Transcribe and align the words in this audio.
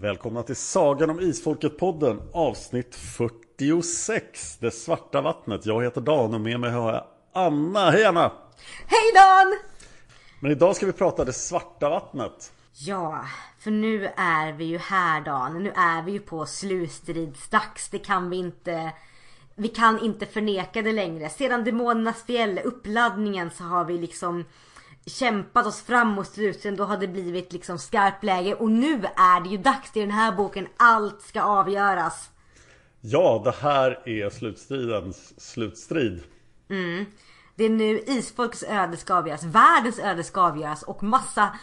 Välkomna 0.00 0.42
till 0.42 0.56
Sagan 0.56 1.10
om 1.10 1.20
Isfolket-podden 1.20 2.20
avsnitt 2.32 2.94
46 2.94 4.58
Det 4.60 4.70
svarta 4.70 5.20
vattnet. 5.20 5.66
Jag 5.66 5.82
heter 5.82 6.00
Dan 6.00 6.34
och 6.34 6.40
med 6.40 6.60
mig 6.60 6.70
har 6.70 6.92
jag 6.92 7.04
Anna. 7.32 7.90
Hej 7.90 8.04
Anna! 8.04 8.32
Hej 8.86 9.12
Dan! 9.14 9.58
Men 10.40 10.52
idag 10.52 10.76
ska 10.76 10.86
vi 10.86 10.92
prata 10.92 11.24
det 11.24 11.32
svarta 11.32 11.88
vattnet. 11.88 12.52
Ja, 12.72 13.24
för 13.58 13.70
nu 13.70 14.06
är 14.16 14.52
vi 14.52 14.64
ju 14.64 14.78
här 14.78 15.20
Dan. 15.20 15.62
Nu 15.62 15.70
är 15.70 16.02
vi 16.02 16.12
ju 16.12 16.20
på 16.20 16.46
slutstridsdags. 16.46 17.88
Det 17.88 17.98
kan 17.98 18.30
vi 18.30 18.36
inte... 18.36 18.92
Vi 19.54 19.68
kan 19.68 20.00
inte 20.00 20.26
förneka 20.26 20.82
det 20.82 20.92
längre. 20.92 21.28
Sedan 21.28 21.64
Demonernas 21.64 22.22
fjäll, 22.22 22.60
uppladdningen, 22.64 23.50
så 23.50 23.64
har 23.64 23.84
vi 23.84 23.98
liksom 23.98 24.44
kämpat 25.06 25.66
oss 25.66 25.82
fram 25.82 26.08
mot 26.08 26.26
slutstriden. 26.26 26.76
Då 26.76 26.84
har 26.84 26.96
det 26.96 27.08
blivit 27.08 27.52
liksom 27.52 27.78
skarpt 27.78 28.24
läge. 28.24 28.54
Och 28.54 28.70
nu 28.70 28.94
är 29.16 29.44
det 29.44 29.48
ju 29.48 29.56
dags 29.56 29.96
i 29.96 30.00
den 30.00 30.10
här 30.10 30.32
boken. 30.32 30.66
Allt 30.76 31.22
ska 31.22 31.42
avgöras. 31.42 32.30
Ja, 33.00 33.42
det 33.44 33.54
här 33.60 34.08
är 34.08 34.30
slutstridens 34.30 35.40
slutstrid. 35.40 36.22
Mm. 36.68 37.04
Det 37.54 37.64
är 37.64 37.70
nu 37.70 37.98
isfolkets 38.06 38.62
öde 38.62 38.96
ska 38.96 39.14
avgöras. 39.14 39.44
Världens 39.44 39.98
öde 39.98 40.24
ska 40.24 40.40
avgöras. 40.40 40.82
Och 40.82 41.02
massa 41.02 41.58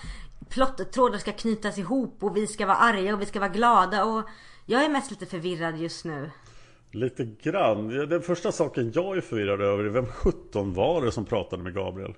plottrådar 0.49 1.17
ska 1.17 1.31
knytas 1.31 1.77
ihop. 1.77 2.23
Och 2.23 2.37
vi 2.37 2.47
ska 2.47 2.65
vara 2.65 2.77
arga 2.77 3.13
och 3.13 3.21
vi 3.21 3.25
ska 3.25 3.39
vara 3.39 3.49
glada. 3.49 4.05
Och 4.05 4.23
jag 4.65 4.85
är 4.85 4.89
mest 4.89 5.11
lite 5.11 5.25
förvirrad 5.25 5.77
just 5.77 6.05
nu. 6.05 6.31
Lite 6.91 7.25
grann. 7.25 7.87
Den 7.87 8.21
första 8.21 8.51
saken 8.51 8.91
jag 8.95 9.17
är 9.17 9.21
förvirrad 9.21 9.61
över 9.61 9.83
är 9.83 9.89
vem 9.89 10.05
17 10.05 10.73
var 10.73 11.05
det 11.05 11.11
som 11.11 11.25
pratade 11.25 11.63
med 11.63 11.73
Gabriel? 11.73 12.13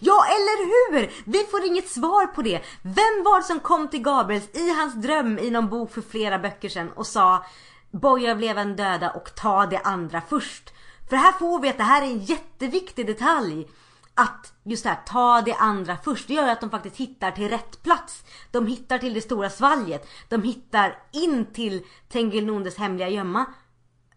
Ja, 0.00 0.24
eller 0.24 0.66
hur! 0.66 1.10
Vi 1.24 1.44
får 1.44 1.64
inget 1.64 1.88
svar 1.88 2.26
på 2.26 2.42
det. 2.42 2.60
Vem 2.82 3.24
var 3.24 3.40
det 3.40 3.46
som 3.46 3.60
kom 3.60 3.88
till 3.88 4.02
Gabriels 4.02 4.48
i 4.52 4.70
hans 4.70 4.94
dröm 4.94 5.38
i 5.38 5.50
någon 5.50 5.68
bok 5.68 5.92
för 5.92 6.02
flera 6.02 6.38
böcker 6.38 6.68
sedan 6.68 6.92
och 6.92 7.06
sa 7.06 7.44
Boja 7.90 8.32
av 8.32 8.40
levande 8.40 8.84
döda 8.84 9.10
och 9.10 9.34
ta 9.34 9.66
det 9.66 9.78
andra 9.78 10.22
först. 10.28 10.72
För 11.08 11.16
här 11.16 11.32
får 11.32 11.60
vi 11.60 11.68
att 11.68 11.76
det 11.76 11.82
här 11.82 12.02
är 12.02 12.06
en 12.06 12.24
jätteviktig 12.24 13.06
detalj. 13.06 13.68
Att 14.14 14.52
just 14.62 14.82
det 14.82 14.88
här, 14.88 15.00
ta 15.06 15.40
det 15.40 15.54
andra 15.54 15.96
först. 16.04 16.28
Det 16.28 16.34
gör 16.34 16.48
att 16.48 16.60
de 16.60 16.70
faktiskt 16.70 16.96
hittar 16.96 17.30
till 17.30 17.48
rätt 17.48 17.82
plats. 17.82 18.24
De 18.50 18.66
hittar 18.66 18.98
till 18.98 19.14
det 19.14 19.20
stora 19.20 19.50
svalget. 19.50 20.08
De 20.28 20.42
hittar 20.42 20.98
in 21.12 21.46
till 21.52 21.86
Tengilnondes 22.08 22.76
hemliga 22.76 23.08
gömma. 23.08 23.46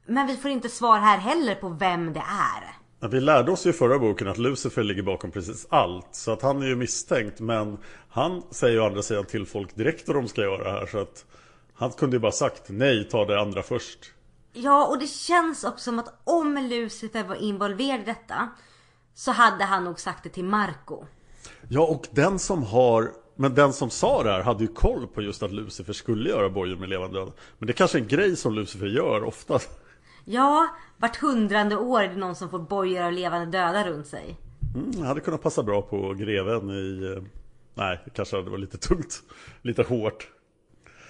Men 0.05 0.27
vi 0.27 0.37
får 0.37 0.51
inte 0.51 0.69
svar 0.69 0.99
här 0.99 1.17
heller 1.17 1.55
på 1.55 1.69
vem 1.69 2.13
det 2.13 2.23
är. 2.29 2.82
Vi 3.09 3.19
lärde 3.19 3.51
oss 3.51 3.65
ju 3.65 3.69
i 3.69 3.73
förra 3.73 3.99
boken 3.99 4.27
att 4.27 4.37
Lucifer 4.37 4.83
ligger 4.83 5.03
bakom 5.03 5.31
precis 5.31 5.67
allt. 5.69 6.07
Så 6.11 6.31
att 6.31 6.41
han 6.41 6.63
är 6.63 6.67
ju 6.67 6.75
misstänkt. 6.75 7.39
Men 7.39 7.77
han 8.09 8.43
säger 8.51 8.73
ju 8.73 8.83
andra 8.83 9.01
sidan 9.01 9.25
till 9.25 9.45
folk 9.45 9.75
direkt 9.75 10.07
vad 10.07 10.17
de 10.17 10.27
ska 10.27 10.41
göra 10.41 10.71
här. 10.71 10.85
Så 10.85 10.97
att 10.97 11.25
han 11.73 11.91
kunde 11.91 12.15
ju 12.15 12.19
bara 12.19 12.31
sagt 12.31 12.63
nej, 12.67 13.09
ta 13.09 13.25
det 13.25 13.41
andra 13.41 13.63
först. 13.63 13.99
Ja, 14.53 14.87
och 14.87 14.99
det 14.99 15.07
känns 15.07 15.63
också 15.63 15.83
som 15.83 15.99
att 15.99 16.21
om 16.23 16.57
Lucifer 16.57 17.23
var 17.23 17.35
involverad 17.35 18.01
i 18.01 18.03
detta 18.05 18.49
så 19.15 19.31
hade 19.31 19.63
han 19.63 19.83
nog 19.83 19.99
sagt 19.99 20.23
det 20.23 20.29
till 20.29 20.45
Marco. 20.45 21.05
Ja, 21.69 21.81
och 21.81 22.07
den 22.11 22.39
som 22.39 22.63
har 22.63 23.11
men 23.35 23.55
den 23.55 23.73
som 23.73 23.89
sa 23.89 24.23
det 24.23 24.31
här 24.31 24.41
hade 24.41 24.63
ju 24.63 24.73
koll 24.73 25.07
på 25.07 25.21
just 25.21 25.43
att 25.43 25.51
Lucifer 25.51 25.93
skulle 25.93 26.29
göra 26.29 26.49
bojor 26.49 26.75
med 26.75 26.89
levande 26.89 27.19
döda. 27.19 27.31
Men 27.57 27.67
det 27.67 27.71
är 27.71 27.75
kanske 27.75 27.97
är 27.97 28.01
en 28.01 28.07
grej 28.07 28.35
som 28.35 28.53
Lucifer 28.53 28.85
gör 28.85 29.23
ofta. 29.23 29.59
Ja, 30.25 30.67
vart 30.97 31.15
hundrande 31.17 31.77
år 31.77 32.01
är 32.03 32.07
det 32.07 32.15
någon 32.15 32.35
som 32.35 32.49
får 32.49 32.59
bojor 32.59 33.01
av 33.03 33.11
levande 33.11 33.45
döda 33.57 33.87
runt 33.89 34.07
sig. 34.07 34.37
Mm, 34.75 35.05
hade 35.05 35.21
kunnat 35.21 35.41
passa 35.41 35.63
bra 35.63 35.81
på 35.81 36.13
greven 36.13 36.69
i... 36.69 37.13
eh, 37.17 37.23
Nej, 37.75 38.01
det 38.05 38.11
kanske 38.11 38.35
hade 38.35 38.49
varit 38.49 38.61
lite 38.61 38.77
tungt. 38.77 39.23
Lite 39.61 39.83
hårt. 39.83 40.27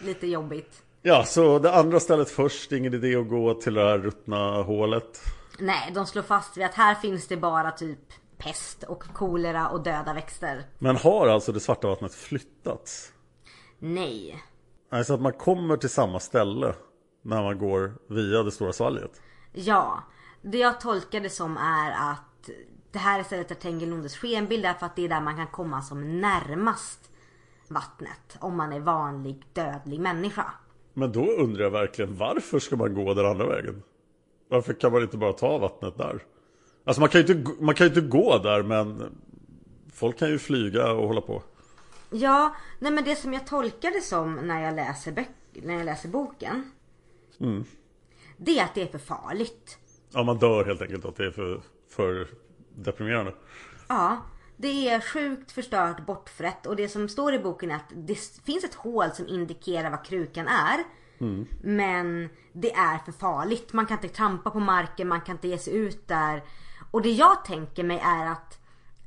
Lite 0.02 0.28
jobbigt. 0.28 0.84
Ja, 1.02 1.24
så 1.26 1.60
det 1.60 1.74
andra 1.76 2.00
stället 2.00 2.30
först. 2.30 2.72
Ingen 2.72 2.94
idé 2.94 3.16
att 3.16 3.30
gå 3.30 3.54
till 3.54 3.74
det 3.74 3.82
här 3.84 3.98
ruttna 3.98 4.62
hålet. 4.62 5.20
Nej, 5.60 5.92
de 5.96 6.06
slår 6.06 6.24
fast 6.24 6.58
vid 6.58 6.66
att 6.66 6.74
här 6.74 6.96
finns 6.96 7.28
det 7.28 7.38
bara 7.38 7.72
typ 7.72 8.00
pest 8.38 8.84
och 8.84 9.04
kolera 9.14 9.70
och 9.70 9.84
döda 9.84 10.14
växter. 10.14 10.64
Men 10.80 10.96
har 10.98 11.28
alltså 11.28 11.52
det 11.52 11.60
svarta 11.60 11.88
vattnet 11.88 12.14
flyttats? 12.16 13.12
Nej. 13.80 14.44
Nej, 14.92 15.06
så 15.06 15.14
att 15.14 15.22
man 15.22 15.34
kommer 15.34 15.78
till 15.78 15.90
samma 15.90 16.20
ställe 16.20 16.74
när 17.24 17.44
man 17.44 17.58
går 17.58 17.94
via 18.08 18.44
det 18.44 18.52
stora 18.52 18.74
svalget. 18.74 19.22
Ja, 19.54 20.04
det 20.42 20.58
jag 20.58 20.82
tolkar 20.82 21.20
det 21.20 21.30
som 21.30 21.58
är 21.58 22.12
att 22.12 22.50
det 22.92 23.00
här 23.00 23.20
är 23.20 23.24
stället 23.24 23.48
där 23.48 23.56
Tengilondes 23.56 24.18
skenbild 24.18 24.66
är 24.66 24.74
för 24.74 24.86
att 24.86 24.96
det 24.96 25.06
är 25.06 25.10
där 25.10 25.22
man 25.22 25.36
kan 25.36 25.48
komma 25.48 25.82
som 25.82 26.22
närmast 26.22 27.12
vattnet. 27.68 28.38
Om 28.40 28.58
man 28.58 28.74
är 28.74 28.80
vanlig 28.80 29.44
dödlig 29.54 30.00
människa. 30.00 30.46
Men 30.94 31.12
då 31.12 31.26
undrar 31.26 31.64
jag 31.64 31.72
verkligen 31.72 32.18
varför 32.18 32.60
ska 32.60 32.76
man 32.76 32.94
gå 32.94 33.14
den 33.14 33.26
andra 33.26 33.48
vägen? 33.48 33.84
Varför 34.50 34.74
kan 34.74 34.92
man 34.92 35.02
inte 35.02 35.18
bara 35.18 35.34
ta 35.34 35.58
vattnet 35.58 35.98
där? 35.98 36.24
Alltså 36.86 37.00
man 37.00 37.10
kan 37.10 37.22
ju 37.22 37.34
inte, 37.34 37.64
man 37.64 37.76
kan 37.76 37.88
inte 37.88 38.02
gå 38.02 38.38
där 38.38 38.64
men 38.64 39.16
folk 39.94 40.20
kan 40.20 40.30
ju 40.30 40.40
flyga 40.40 40.92
och 40.92 41.08
hålla 41.08 41.22
på. 41.22 41.44
Ja, 42.10 42.56
nej 42.80 42.92
men 42.92 43.04
det 43.04 43.16
som 43.16 43.34
jag 43.34 43.48
tolkar 43.48 43.92
det 43.92 44.02
som 44.02 44.36
när 44.36 44.62
jag 44.62 44.76
läser, 44.76 45.26
när 45.54 45.74
jag 45.74 45.86
läser 45.86 46.10
boken. 46.10 46.72
Mm. 47.44 47.66
Det 48.38 48.60
är 48.60 48.64
att 48.64 48.76
det 48.76 48.82
är 48.82 48.88
för 48.88 48.98
farligt. 48.98 49.78
Ja 50.12 50.24
man 50.24 50.40
dör 50.40 50.66
helt 50.66 50.82
enkelt 50.82 51.06
att 51.06 51.16
det 51.16 51.26
är 51.26 51.32
för, 51.32 51.62
för 51.90 52.28
deprimerande. 52.76 53.34
Ja, 53.88 54.22
det 54.58 54.90
är 54.90 55.00
sjukt 55.00 55.52
förstört, 55.52 56.06
bortfrätt 56.06 56.66
och 56.66 56.76
det 56.76 56.90
som 56.90 57.10
står 57.10 57.34
i 57.34 57.40
boken 57.40 57.72
är 57.72 57.76
att 57.76 57.92
det 57.96 58.16
finns 58.46 58.64
ett 58.64 58.74
hål 58.74 59.12
som 59.12 59.28
indikerar 59.28 59.90
vad 59.90 60.06
krukan 60.06 60.48
är. 60.48 60.84
Mm. 61.20 61.48
Men 61.64 62.30
det 62.54 62.74
är 62.74 62.98
för 62.98 63.12
farligt. 63.12 63.74
Man 63.74 63.86
kan 63.86 63.98
inte 63.98 64.16
trampa 64.16 64.50
på 64.50 64.60
marken, 64.60 65.08
man 65.08 65.22
kan 65.22 65.36
inte 65.36 65.48
ge 65.48 65.58
sig 65.58 65.74
ut 65.74 66.08
där. 66.08 66.44
Och 66.92 67.02
det 67.02 67.12
jag 67.12 67.46
tänker 67.46 67.84
mig 67.84 68.00
är 68.00 68.26
att 68.26 68.60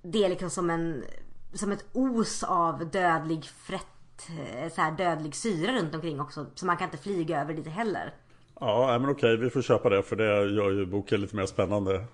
det 0.03 0.25
är 0.25 0.29
liksom 0.29 0.51
som 0.51 0.71
en 0.71 1.05
som 1.53 1.73
ett 1.73 1.85
os 1.93 2.43
av 2.43 2.91
dödlig 2.91 3.45
frätt, 3.45 4.29
eh, 4.39 4.73
så 4.73 4.81
här 4.81 4.93
dödlig 4.93 5.35
syra 5.35 5.73
runt 5.73 5.95
omkring 5.95 6.21
också. 6.21 6.47
Så 6.55 6.67
man 6.67 6.77
kan 6.77 6.85
inte 6.85 7.03
flyga 7.03 7.41
över 7.41 7.55
dit 7.55 7.67
heller. 7.67 8.15
Ja, 8.61 8.99
men 9.01 9.11
okej, 9.11 9.37
vi 9.37 9.51
får 9.51 9.63
köpa 9.63 9.89
det 9.89 10.03
för 10.03 10.17
det 10.17 10.25
gör 10.55 10.71
ju 10.71 10.87
boken 10.87 11.21
lite 11.21 11.37
mer 11.37 11.47
spännande. 11.47 12.05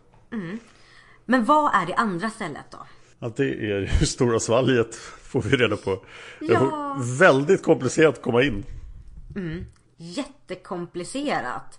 Men 1.24 1.44
vad 1.44 1.74
är 1.74 1.86
det 1.86 1.94
andra 1.94 2.30
stället 2.30 2.64
då? 2.70 2.78
Att 3.26 3.36
det 3.36 3.44
är 3.44 3.80
ju 3.80 3.86
Stora 4.06 4.40
Svalget 4.40 4.94
får 5.22 5.42
vi 5.42 5.56
reda 5.56 5.76
på. 5.76 5.90
Det 6.40 6.52
Ja. 6.52 6.60
är 6.96 7.18
väldigt 7.18 7.62
komplicerat 7.62 8.14
att 8.16 8.22
komma 8.22 8.42
in. 8.42 8.64
Jättekomplicerat. 9.96 11.78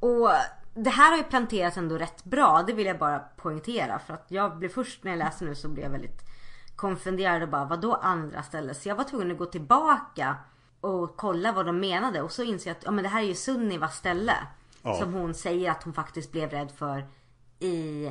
Och 0.00 0.28
det 0.74 0.90
här 0.90 1.10
har 1.10 1.16
ju 1.18 1.24
planterats 1.24 1.76
ändå 1.76 1.98
rätt 1.98 2.24
bra. 2.24 2.64
Det 2.66 2.72
vill 2.72 2.86
jag 2.86 2.98
bara 2.98 3.18
poängtera. 3.18 3.98
För 3.98 4.14
att 4.14 4.26
jag 4.28 4.58
blev 4.58 4.68
först 4.68 5.04
när 5.04 5.10
jag 5.12 5.18
läste 5.18 5.44
nu 5.44 5.54
så 5.54 5.68
blev 5.68 5.84
jag 5.84 5.90
väldigt 5.90 6.20
konfunderad 6.76 7.42
och 7.42 7.48
bara 7.48 7.64
vadå 7.64 7.94
andra 7.94 8.42
ställen? 8.42 8.74
Så 8.74 8.88
jag 8.88 8.96
var 8.96 9.04
tvungen 9.04 9.30
att 9.30 9.38
gå 9.38 9.46
tillbaka 9.46 10.36
och 10.82 11.16
kolla 11.16 11.52
vad 11.52 11.66
de 11.66 11.80
menade. 11.80 12.22
Och 12.22 12.32
så 12.32 12.42
inser 12.42 12.70
jag 12.70 12.76
att 12.76 12.84
ja, 12.84 12.90
men 12.90 13.02
det 13.04 13.08
här 13.10 13.22
är 13.22 13.26
ju 13.26 13.34
Sunnivas 13.34 13.96
ställe. 13.96 14.34
Ja. 14.82 14.94
Som 14.94 15.12
hon 15.12 15.34
säger 15.34 15.70
att 15.70 15.82
hon 15.82 15.92
faktiskt 15.92 16.32
blev 16.32 16.50
rädd 16.50 16.72
för 16.78 17.04
i 17.58 18.10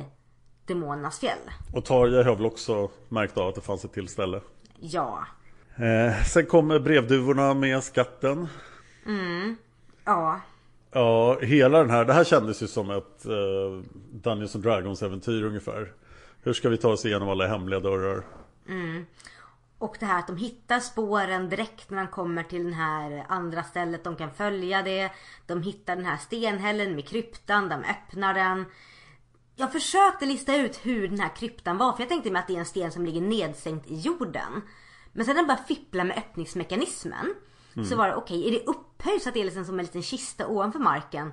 Demonernas 0.66 1.20
fjäll. 1.20 1.38
Och 1.72 1.84
Tarja 1.84 2.24
har 2.24 2.36
väl 2.36 2.46
också 2.46 2.90
märkt 3.08 3.38
av 3.38 3.48
att 3.48 3.54
det 3.54 3.60
fanns 3.60 3.84
ett 3.84 3.92
till 3.92 4.08
ställe. 4.08 4.40
Ja. 4.80 5.26
Eh, 5.76 6.24
sen 6.24 6.46
kommer 6.46 6.78
brevduvorna 6.78 7.54
med 7.54 7.82
skatten. 7.82 8.48
Ja. 10.04 10.40
Ja, 10.92 11.38
hela 11.40 11.78
den 11.78 11.90
här, 11.90 12.04
det 12.04 12.12
här 12.12 12.24
kändes 12.24 12.62
ju 12.62 12.66
som 12.66 12.90
ett 12.90 13.26
eh, 13.26 13.90
Dungeons 14.12 14.54
and 14.54 14.64
Dragons 14.64 15.02
äventyr 15.02 15.44
ungefär. 15.44 15.92
Hur 16.42 16.52
ska 16.52 16.68
vi 16.68 16.76
ta 16.76 16.88
oss 16.88 17.06
igenom 17.06 17.28
alla 17.28 17.46
hemliga 17.46 17.80
dörrar? 17.80 18.24
Och 19.82 19.96
det 20.00 20.06
här 20.06 20.18
att 20.18 20.26
de 20.26 20.36
hittar 20.36 20.80
spåren 20.80 21.48
direkt 21.48 21.90
när 21.90 21.98
de 21.98 22.08
kommer 22.08 22.42
till 22.42 22.64
den 22.64 22.72
här 22.72 23.26
andra 23.28 23.62
stället. 23.62 24.04
De 24.04 24.16
kan 24.16 24.30
följa 24.30 24.82
det. 24.82 25.10
De 25.46 25.62
hittar 25.62 25.96
den 25.96 26.04
här 26.04 26.16
stenhällen 26.16 26.94
med 26.94 27.08
kryptan. 27.08 27.68
De 27.68 27.74
öppnar 27.74 28.34
den. 28.34 28.64
Jag 29.56 29.72
försökte 29.72 30.26
lista 30.26 30.56
ut 30.56 30.86
hur 30.86 31.08
den 31.08 31.20
här 31.20 31.36
kryptan 31.36 31.78
var. 31.78 31.92
För 31.92 32.02
jag 32.02 32.08
tänkte 32.08 32.30
mig 32.30 32.40
att 32.40 32.46
det 32.46 32.54
är 32.54 32.58
en 32.58 32.64
sten 32.64 32.92
som 32.92 33.06
ligger 33.06 33.20
nedsänkt 33.20 33.90
i 33.90 33.94
jorden. 33.96 34.62
Men 35.12 35.24
sen 35.24 35.34
när 35.34 35.42
jag 35.42 35.48
började 35.48 35.66
fippla 35.66 36.04
med 36.04 36.18
öppningsmekanismen. 36.18 37.34
Så 37.88 37.96
var 37.96 38.08
det 38.08 38.14
okej, 38.14 38.48
är 38.48 38.50
det 38.50 38.64
upphöjt 38.66 39.22
så 39.22 39.28
att 39.28 39.34
det 39.34 39.40
är 39.40 39.44
liksom 39.44 39.64
som 39.64 39.78
en 39.78 39.84
liten 39.84 40.02
kista 40.02 40.46
ovanför 40.46 40.78
marken? 40.78 41.32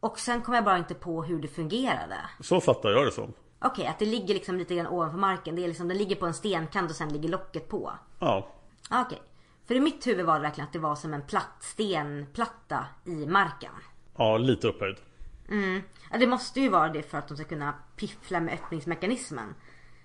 Och 0.00 0.18
sen 0.18 0.42
kom 0.42 0.54
jag 0.54 0.64
bara 0.64 0.78
inte 0.78 0.94
på 0.94 1.22
hur 1.22 1.42
det 1.42 1.48
fungerade. 1.48 2.16
Så 2.40 2.60
fattar 2.60 2.90
jag 2.90 3.06
det 3.06 3.12
som. 3.12 3.32
Okej, 3.58 3.86
att 3.86 3.98
det 3.98 4.06
ligger 4.06 4.34
liksom 4.34 4.56
lite 4.56 4.74
grann 4.74 4.86
ovanför 4.86 5.18
marken. 5.18 5.56
Det 5.56 5.64
är 5.64 5.68
liksom, 5.68 5.88
den 5.88 5.98
ligger 5.98 6.16
på 6.16 6.26
en 6.26 6.34
stenkant 6.34 6.90
och 6.90 6.96
sen 6.96 7.12
ligger 7.12 7.28
locket 7.28 7.68
på. 7.68 7.92
Ja, 8.18 8.48
Okej. 8.90 9.22
För 9.66 9.74
i 9.74 9.80
mitt 9.80 10.06
huvud 10.06 10.26
var 10.26 10.34
det 10.34 10.40
verkligen 10.40 10.66
att 10.66 10.72
det 10.72 10.78
var 10.78 10.96
som 10.96 11.14
en 11.14 11.22
platt 11.22 11.56
stenplatta 11.60 12.84
i 13.04 13.26
marken. 13.26 13.72
ja 14.16 14.38
lite 14.38 14.68
upphöjd. 14.68 14.96
Ja, 16.10 16.18
det 16.18 16.26
måste 16.26 16.60
ju 16.60 16.68
vara 16.68 16.88
det 16.88 17.02
för 17.02 17.18
att 17.18 17.28
de 17.28 17.36
ska 17.36 17.44
kunna 17.44 17.74
piffla 17.96 18.40
med 18.40 18.54
öppningsmekanismen. 18.54 19.54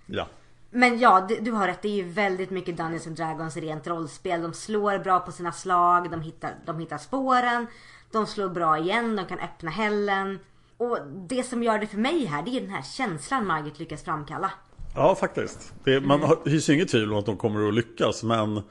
Ja. 0.05 0.27
Men 0.69 0.99
ja, 0.99 1.25
du, 1.29 1.39
du 1.39 1.51
har 1.51 1.67
rätt. 1.67 1.81
Det 1.81 1.87
är 1.87 1.95
ju 1.95 2.03
väldigt 2.03 2.49
mycket 2.49 2.77
Dungeons 2.77 3.07
and 3.07 3.15
Dragons 3.15 3.57
rent 3.57 3.87
rollspel. 3.87 4.41
De 4.41 4.53
slår 4.53 4.99
bra 4.99 5.19
på 5.19 5.31
sina 5.31 5.51
slag. 5.51 6.11
De 6.11 6.21
hittar, 6.21 6.55
de 6.65 6.79
hittar 6.79 6.97
spåren. 6.97 7.67
De 8.11 8.27
slår 8.27 8.49
bra 8.49 8.77
igen. 8.77 9.15
De 9.15 9.25
kan 9.25 9.39
öppna 9.39 9.71
hällen. 9.71 10.39
Och 10.81 10.97
det 11.29 11.43
som 11.43 11.63
gör 11.63 11.79
det 11.79 11.87
för 11.87 11.97
mig 11.97 12.25
här, 12.25 12.43
det 12.43 12.51
är 12.57 12.61
den 12.61 12.69
här 12.69 12.81
känslan 12.81 13.47
Margit 13.47 13.79
lyckas 13.79 14.03
framkalla. 14.03 14.51
Ja, 14.95 15.15
faktiskt. 15.15 15.73
Det, 15.83 16.01
man 16.01 16.21
har- 16.21 16.49
hyser 16.49 16.73
inget 16.73 16.89
tvivel 16.89 17.11
om 17.13 17.19
att 17.19 17.25
de 17.25 17.37
kommer 17.37 17.67
att 17.67 17.73
lyckas, 17.73 18.23
men 18.23 18.61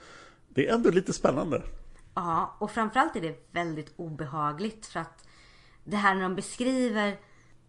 det 0.49 0.69
är 0.69 0.75
ändå 0.75 0.91
lite 0.91 1.12
spännande. 1.12 1.62
Ja, 2.15 2.57
och 2.59 2.71
framförallt 2.71 3.17
är 3.17 3.21
det 3.21 3.49
väldigt 3.53 3.93
obehagligt 3.97 4.87
för 4.87 5.01
att 5.01 5.27
det 5.85 5.97
här 5.97 6.15
när 6.15 6.23
de 6.23 6.35
beskriver 6.35 7.17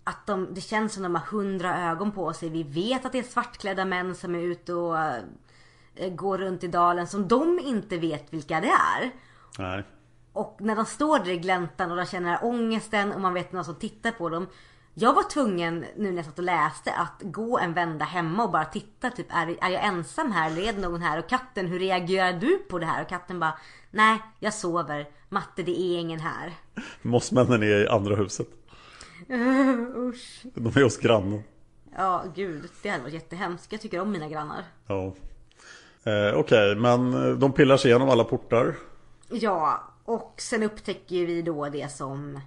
att 0.03 0.27
de, 0.27 0.47
det 0.53 0.61
känns 0.61 0.93
som 0.93 1.03
de 1.03 1.15
har 1.15 1.21
hundra 1.21 1.91
ögon 1.91 2.11
på 2.11 2.33
sig. 2.33 2.49
Vi 2.49 2.63
vet 2.63 3.05
att 3.05 3.11
det 3.11 3.19
är 3.19 3.23
svartklädda 3.23 3.85
män 3.85 4.15
som 4.15 4.35
är 4.35 4.39
ute 4.39 4.73
och 4.73 4.97
eh, 5.95 6.13
går 6.15 6.37
runt 6.37 6.63
i 6.63 6.67
dalen 6.67 7.07
som 7.07 7.27
de 7.27 7.59
inte 7.59 7.97
vet 7.97 8.33
vilka 8.33 8.61
det 8.61 8.71
är. 8.99 9.11
Nej. 9.59 9.83
Och 10.33 10.57
när 10.59 10.75
de 10.75 10.85
står 10.85 11.19
där 11.19 11.29
i 11.29 11.37
gläntan 11.37 11.91
och 11.91 11.97
de 11.97 12.05
känner 12.05 12.29
den 12.29 12.37
här 12.37 12.45
ångesten 12.47 13.11
och 13.11 13.21
man 13.21 13.33
vet 13.33 13.51
någon 13.51 13.65
som 13.65 13.75
tittar 13.75 14.11
på 14.11 14.29
dem. 14.29 14.47
Jag 14.93 15.13
var 15.13 15.23
tvungen 15.23 15.85
nu 15.95 16.09
när 16.09 16.15
jag 16.15 16.25
satt 16.25 16.39
och 16.39 16.45
läste 16.45 16.93
att 16.93 17.21
gå 17.21 17.59
en 17.59 17.73
vända 17.73 18.05
hemma 18.05 18.43
och 18.43 18.51
bara 18.51 18.65
titta. 18.65 19.09
Typ 19.09 19.27
är, 19.29 19.47
är 19.47 19.69
jag 19.69 19.85
ensam 19.85 20.31
här 20.31 20.51
eller 20.51 20.61
är 20.61 20.73
det 20.73 20.81
någon 20.81 21.01
här? 21.01 21.19
Och 21.19 21.29
katten 21.29 21.67
hur 21.67 21.79
reagerar 21.79 22.33
du 22.33 22.57
på 22.57 22.79
det 22.79 22.85
här? 22.85 23.01
Och 23.01 23.09
katten 23.09 23.39
bara 23.39 23.53
Nej 23.91 24.19
jag 24.39 24.53
sover. 24.53 25.09
Matte 25.29 25.63
det 25.63 25.79
är 25.81 25.99
ingen 25.99 26.19
här. 26.19 26.53
Mossmännen 27.01 27.63
är 27.63 27.83
i 27.83 27.87
andra 27.87 28.15
huset. 28.15 28.47
Usch. 29.95 30.41
De 30.53 30.67
är 30.67 30.83
hos 30.83 30.97
grannen. 30.97 31.43
Ja 31.97 32.23
gud 32.35 32.69
det 32.81 32.89
hade 32.89 33.03
varit 33.03 33.13
jättehemskt. 33.13 33.71
Jag 33.71 33.81
tycker 33.81 34.01
om 34.01 34.11
mina 34.11 34.27
grannar. 34.27 34.63
Ja. 34.87 35.13
Eh, 36.03 36.37
Okej, 36.37 36.75
men 36.75 37.13
eh, 37.13 37.37
de 37.37 37.53
pillar 37.53 37.77
sig 37.77 37.91
igenom 37.91 38.09
alla 38.09 38.23
portar. 38.23 38.75
Ja 39.29 39.90
och 40.05 40.35
sen 40.37 40.63
upptäcker 40.63 41.25
vi 41.25 41.41
då 41.41 41.69
det 41.69 41.91
som 41.91 42.39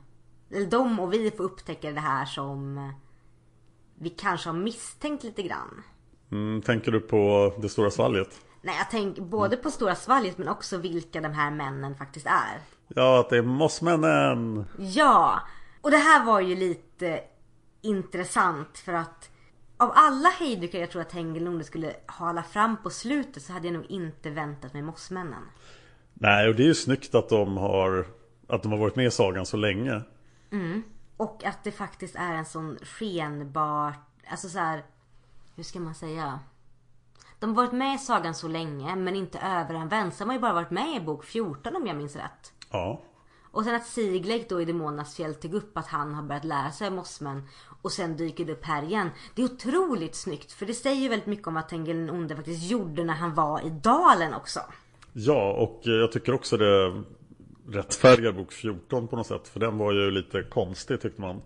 Eller 0.50 0.66
de 0.66 1.00
och 1.00 1.12
vi 1.12 1.30
får 1.30 1.44
upptäcka 1.44 1.92
det 1.92 2.00
här 2.00 2.24
som 2.24 2.92
Vi 3.94 4.10
kanske 4.10 4.48
har 4.48 4.56
misstänkt 4.56 5.24
lite 5.24 5.42
grann. 5.42 5.82
Mm, 6.32 6.62
tänker 6.62 6.92
du 6.92 7.00
på 7.00 7.52
det 7.58 7.68
stora 7.68 7.90
svalget? 7.90 8.40
Nej 8.64 8.74
jag 8.78 8.90
tänker 8.90 9.22
både 9.22 9.56
på 9.56 9.70
Stora 9.70 9.94
Svalget 9.94 10.38
men 10.38 10.48
också 10.48 10.76
vilka 10.76 11.20
de 11.20 11.32
här 11.32 11.50
männen 11.50 11.94
faktiskt 11.96 12.26
är. 12.26 12.60
Ja, 12.88 13.20
att 13.20 13.30
det 13.30 13.36
är 13.36 13.42
mossmännen! 13.42 14.64
Ja! 14.78 15.40
Och 15.80 15.90
det 15.90 15.96
här 15.96 16.24
var 16.24 16.40
ju 16.40 16.56
lite 16.56 17.20
intressant 17.82 18.78
för 18.78 18.92
att 18.92 19.30
av 19.76 19.92
alla 19.94 20.28
hejdukar 20.28 20.78
jag 20.78 20.90
tror 20.90 21.02
att 21.02 21.10
Tengil 21.10 21.64
skulle 21.64 21.96
hala 22.06 22.42
fram 22.42 22.76
på 22.82 22.90
slutet 22.90 23.42
så 23.42 23.52
hade 23.52 23.66
jag 23.66 23.74
nog 23.74 23.90
inte 23.90 24.30
väntat 24.30 24.72
mig 24.72 24.82
Mossmännen. 24.82 25.42
Nej, 26.24 26.48
och 26.48 26.54
det 26.54 26.62
är 26.62 26.66
ju 26.66 26.74
snyggt 26.74 27.14
att 27.14 27.28
de 27.28 27.56
har 27.56 28.06
Att 28.46 28.62
de 28.62 28.72
har 28.72 28.78
varit 28.78 28.96
med 28.96 29.06
i 29.06 29.10
sagan 29.10 29.46
så 29.46 29.56
länge. 29.56 30.02
Och 31.16 31.44
att 31.44 31.64
det 31.64 31.70
faktiskt 31.70 32.16
är 32.16 32.34
en 32.34 32.44
sån 32.44 32.78
skenbar, 32.82 33.94
alltså 34.30 34.48
så 34.48 34.58
här, 34.58 34.82
hur 35.56 35.62
ska 35.62 35.80
man 35.80 35.94
säga? 35.94 36.40
De 37.38 37.50
har 37.50 37.56
varit 37.56 37.72
med 37.72 37.94
i 37.94 37.98
sagan 37.98 38.34
så 38.34 38.48
länge 38.48 38.96
men 38.96 39.16
inte 39.16 39.38
överanvänts. 39.38 40.18
De 40.18 40.28
har 40.28 40.34
ju 40.34 40.40
bara 40.40 40.52
varit 40.52 40.70
med 40.70 40.96
i 40.96 41.00
bok 41.00 41.24
14 41.24 41.76
om 41.76 41.86
jag 41.86 41.96
minns 41.96 42.16
rätt. 42.16 42.52
Ja. 42.70 43.02
Och 43.42 43.64
sen 43.64 43.74
att 43.74 43.86
Sigleik 43.86 44.48
då 44.48 44.60
i 44.60 44.64
Demonernas 44.64 45.16
fjäll 45.16 45.34
tog 45.34 45.54
upp 45.54 45.78
att 45.78 45.86
han 45.86 46.14
har 46.14 46.22
börjat 46.22 46.44
lära 46.44 46.70
sig 46.70 46.90
mossmän 46.90 47.48
och 47.82 47.92
sen 47.92 48.16
dyker 48.16 48.44
det 48.44 48.52
upp 48.52 48.64
här 48.64 48.82
igen. 48.82 49.10
Det 49.34 49.42
är 49.42 49.46
otroligt 49.46 50.14
snyggt 50.16 50.52
för 50.52 50.66
det 50.66 50.74
säger 50.74 51.02
ju 51.02 51.08
väldigt 51.08 51.26
mycket 51.28 51.46
om 51.46 51.54
vad 51.54 51.68
Tengil 51.68 51.96
den 51.96 52.10
onde 52.10 52.36
faktiskt 52.36 52.70
gjorde 52.70 53.04
när 53.04 53.14
han 53.14 53.34
var 53.34 53.60
i 53.66 53.70
dalen 53.70 54.34
också. 54.34 54.60
Ja, 55.16 55.52
och 55.52 55.86
eh, 55.86 55.92
jag 55.92 56.12
tycker 56.12 56.34
också 56.34 56.56
det 56.56 57.02
rättfärdigar 57.68 58.32
bok 58.32 58.52
14 58.52 59.08
på 59.08 59.16
något 59.16 59.26
sätt. 59.26 59.48
För 59.48 59.60
den 59.60 59.78
var 59.78 59.92
ju 59.92 60.10
lite 60.10 60.42
konstig 60.42 61.00
tyckte 61.00 61.20
man. 61.20 61.42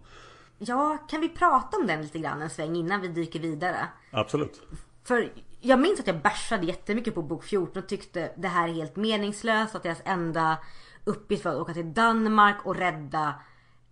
Ja, 0.58 0.98
kan 1.08 1.20
vi 1.20 1.28
prata 1.28 1.76
om 1.76 1.86
den 1.86 2.02
lite 2.02 2.18
grann 2.18 2.42
en 2.42 2.50
sväng 2.50 2.76
innan 2.76 3.00
vi 3.00 3.08
dyker 3.08 3.40
vidare? 3.40 3.88
Absolut. 4.10 4.62
För 5.04 5.32
jag 5.60 5.80
minns 5.80 6.00
att 6.00 6.06
jag 6.06 6.22
bärsade 6.22 6.66
jättemycket 6.66 7.14
på 7.14 7.22
bok 7.22 7.44
14 7.44 7.82
och 7.82 7.88
tyckte 7.88 8.32
det 8.36 8.48
här 8.48 8.68
är 8.68 8.72
helt 8.72 8.96
meningslöst. 8.96 9.74
Att 9.74 9.82
deras 9.82 10.02
enda 10.04 10.58
uppgift 11.04 11.44
var 11.44 11.52
att 11.52 11.58
åka 11.58 11.74
till 11.74 11.94
Danmark 11.94 12.66
och 12.66 12.76
rädda 12.76 13.34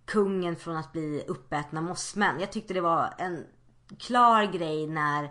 kungen 0.05 0.55
från 0.55 0.77
att 0.77 0.91
bli 0.91 1.23
uppätna 1.27 1.81
mossmän. 1.81 2.39
Jag 2.39 2.51
tyckte 2.51 2.73
det 2.73 2.81
var 2.81 3.13
en 3.17 3.43
klar 3.99 4.43
grej 4.43 4.87
när 4.87 5.29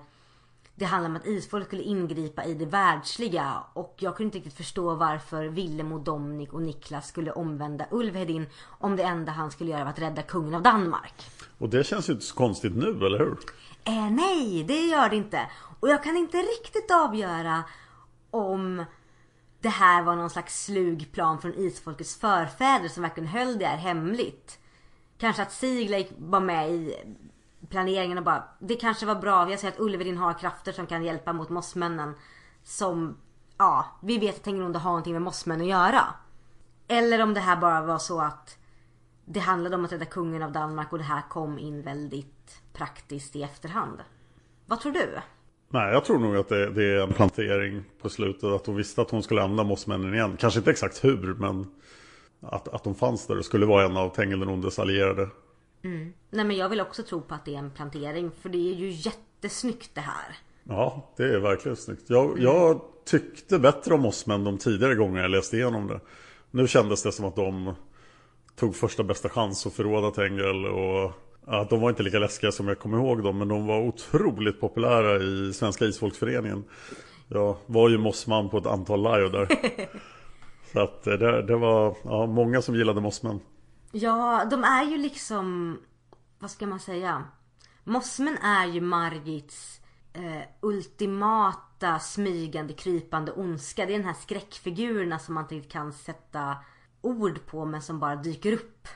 det 0.78 0.84
handlade 0.84 1.14
om 1.14 1.20
att 1.20 1.26
isfolk 1.26 1.66
skulle 1.66 1.82
ingripa 1.82 2.44
i 2.44 2.54
det 2.54 2.66
världsliga. 2.66 3.62
Och 3.72 3.94
jag 3.98 4.16
kunde 4.16 4.24
inte 4.24 4.38
riktigt 4.38 4.56
förstå 4.56 4.94
varför 4.94 5.44
Willem 5.44 5.92
och 5.92 6.00
Dominic 6.00 6.50
och 6.50 6.62
Niklas 6.62 7.08
skulle 7.08 7.32
omvända 7.32 7.86
Ulvhedin 7.90 8.46
om 8.64 8.96
det 8.96 9.02
enda 9.02 9.32
han 9.32 9.50
skulle 9.50 9.70
göra 9.70 9.84
var 9.84 9.90
att 9.90 9.98
rädda 9.98 10.22
kungen 10.22 10.54
av 10.54 10.62
Danmark. 10.62 11.30
Och 11.58 11.68
det 11.68 11.84
känns 11.84 12.08
ju 12.08 12.12
inte 12.12 12.24
så 12.24 12.34
konstigt 12.34 12.76
nu, 12.76 13.06
eller 13.06 13.18
hur? 13.18 13.38
Eh, 13.84 14.10
nej, 14.10 14.64
det 14.64 14.80
gör 14.80 15.08
det 15.08 15.16
inte. 15.16 15.50
Och 15.80 15.88
jag 15.88 16.02
kan 16.04 16.16
inte 16.16 16.36
riktigt 16.36 16.90
avgöra 16.90 17.64
om 18.30 18.84
det 19.60 19.68
här 19.68 20.02
var 20.02 20.16
någon 20.16 20.30
slags 20.30 20.64
slug 20.64 21.12
plan 21.12 21.40
från 21.40 21.54
isfolkets 21.54 22.16
förfäder 22.16 22.88
som 22.88 23.02
verkligen 23.02 23.28
höll 23.28 23.58
det 23.58 23.66
här 23.66 23.76
hemligt. 23.76 24.58
Kanske 25.18 25.42
att 25.42 25.52
Sigleik 25.52 26.12
var 26.18 26.40
med 26.40 26.70
i 26.70 26.96
planeringen 27.68 28.18
och 28.18 28.24
bara, 28.24 28.44
det 28.58 28.74
kanske 28.74 29.06
var 29.06 29.14
bra, 29.14 29.50
jag 29.50 29.60
ser 29.60 29.68
att 29.68 29.80
Ulverin 29.80 30.16
har 30.16 30.38
krafter 30.38 30.72
som 30.72 30.86
kan 30.86 31.04
hjälpa 31.04 31.32
mot 31.32 31.48
mossmännen. 31.48 32.14
Som, 32.62 33.16
ja, 33.58 33.98
vi 34.02 34.18
vet 34.18 34.36
att 34.36 34.42
Tengilonde 34.42 34.78
har 34.78 34.90
någonting 34.90 35.12
med 35.12 35.22
mossmän 35.22 35.60
att 35.60 35.66
göra. 35.66 36.02
Eller 36.88 37.22
om 37.22 37.34
det 37.34 37.40
här 37.40 37.56
bara 37.56 37.82
var 37.82 37.98
så 37.98 38.20
att 38.20 38.58
det 39.24 39.40
handlade 39.40 39.76
om 39.76 39.84
att 39.84 39.92
rädda 39.92 40.04
kungen 40.04 40.42
av 40.42 40.52
Danmark 40.52 40.92
och 40.92 40.98
det 40.98 41.04
här 41.04 41.22
kom 41.28 41.58
in 41.58 41.82
väldigt 41.82 42.60
praktiskt 42.72 43.36
i 43.36 43.42
efterhand. 43.42 44.02
Vad 44.66 44.80
tror 44.80 44.92
du? 44.92 45.18
Nej, 45.68 45.92
jag 45.92 46.04
tror 46.04 46.18
nog 46.18 46.36
att 46.36 46.48
det, 46.48 46.70
det 46.70 46.84
är 46.84 47.02
en 47.02 47.12
plantering 47.12 47.84
på 48.02 48.08
slutet. 48.08 48.44
Att 48.44 48.66
hon 48.66 48.76
visste 48.76 49.02
att 49.02 49.10
hon 49.10 49.22
skulle 49.22 49.42
använda 49.42 49.64
mossmännen 49.64 50.14
igen. 50.14 50.36
Kanske 50.36 50.60
inte 50.60 50.70
exakt 50.70 51.04
hur, 51.04 51.34
men 51.34 51.66
att, 52.42 52.68
att 52.68 52.84
de 52.84 52.94
fanns 52.94 53.26
där 53.26 53.38
och 53.38 53.44
skulle 53.44 53.66
vara 53.66 53.84
en 53.84 53.96
av 53.96 54.08
Tengil 54.08 54.70
allierade 54.78 55.28
allierade. 55.86 56.12
Nej 56.30 56.44
men 56.44 56.56
jag 56.56 56.68
vill 56.68 56.80
också 56.80 57.02
tro 57.02 57.20
på 57.20 57.34
att 57.34 57.44
det 57.44 57.54
är 57.54 57.58
en 57.58 57.70
plantering. 57.70 58.30
För 58.40 58.48
det 58.48 58.72
är 58.72 58.74
ju 58.74 58.90
jättesnyggt 58.90 59.90
det 59.94 60.00
här. 60.00 60.36
Ja, 60.64 61.12
det 61.16 61.24
är 61.24 61.38
verkligen 61.38 61.76
snyggt. 61.76 62.10
Jag, 62.10 62.38
jag 62.38 62.80
tyckte 63.04 63.58
bättre 63.58 63.94
om 63.94 64.00
Mossman 64.00 64.44
de 64.44 64.58
tidigare 64.58 64.94
gånger 64.94 65.22
jag 65.22 65.30
läste 65.30 65.56
igenom 65.56 65.86
det. 65.86 66.00
Nu 66.50 66.68
kändes 66.68 67.02
det 67.02 67.12
som 67.12 67.24
att 67.24 67.36
de 67.36 67.74
tog 68.56 68.76
första 68.76 69.04
bästa 69.04 69.28
chans 69.28 69.66
att 69.66 69.72
förråda 69.72 70.10
Tengel 70.10 70.66
och 70.66 71.12
att 71.46 71.70
de 71.70 71.80
var 71.80 71.90
inte 71.90 72.02
lika 72.02 72.18
läskiga 72.18 72.52
som 72.52 72.68
jag 72.68 72.78
kommer 72.78 72.98
ihåg 72.98 73.22
dem 73.22 73.38
men 73.38 73.48
de 73.48 73.66
var 73.66 73.80
otroligt 73.80 74.60
populära 74.60 75.16
i 75.22 75.52
Svenska 75.52 75.84
Isfolksföreningen. 75.84 76.64
Jag 77.28 77.56
var 77.66 77.88
ju 77.88 77.98
Mossman 77.98 78.48
på 78.48 78.58
ett 78.58 78.66
antal 78.66 79.02
live 79.02 79.28
där. 79.28 79.48
Så 80.72 80.80
att 80.80 81.02
det, 81.04 81.42
det 81.42 81.56
var 81.56 81.96
ja, 82.04 82.26
många 82.26 82.62
som 82.62 82.74
gillade 82.74 83.00
Mossman. 83.00 83.40
Ja, 84.00 84.44
de 84.50 84.64
är 84.64 84.84
ju 84.84 84.98
liksom... 84.98 85.78
Vad 86.38 86.50
ska 86.50 86.66
man 86.66 86.80
säga? 86.80 87.24
Mossmen 87.84 88.38
är 88.38 88.66
ju 88.66 88.80
Margits 88.80 89.80
eh, 90.12 90.42
ultimata 90.60 91.98
smygande, 91.98 92.72
krypande 92.72 93.32
ondska. 93.32 93.86
Det 93.86 93.92
är 93.92 93.98
den 93.98 94.06
här 94.06 94.16
skräckfigurerna 94.22 95.18
som 95.18 95.34
man 95.34 95.44
inte 95.44 95.54
riktigt 95.54 95.72
kan 95.72 95.92
sätta 95.92 96.56
ord 97.00 97.46
på 97.46 97.64
men 97.64 97.82
som 97.82 98.00
bara 98.00 98.16
dyker 98.16 98.52
upp. 98.52 98.88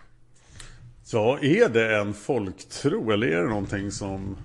Ja, 1.12 1.38
är 1.38 1.69
det 1.69 1.97
en 1.97 2.14
folktro 2.14 3.11
eller 3.11 3.26
är 3.26 3.42
det 3.42 3.49
någonting 3.49 3.90
som 3.90 4.37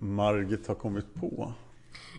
Margit 0.00 0.68
har 0.68 0.74
kommit 0.74 1.14
på? 1.14 1.52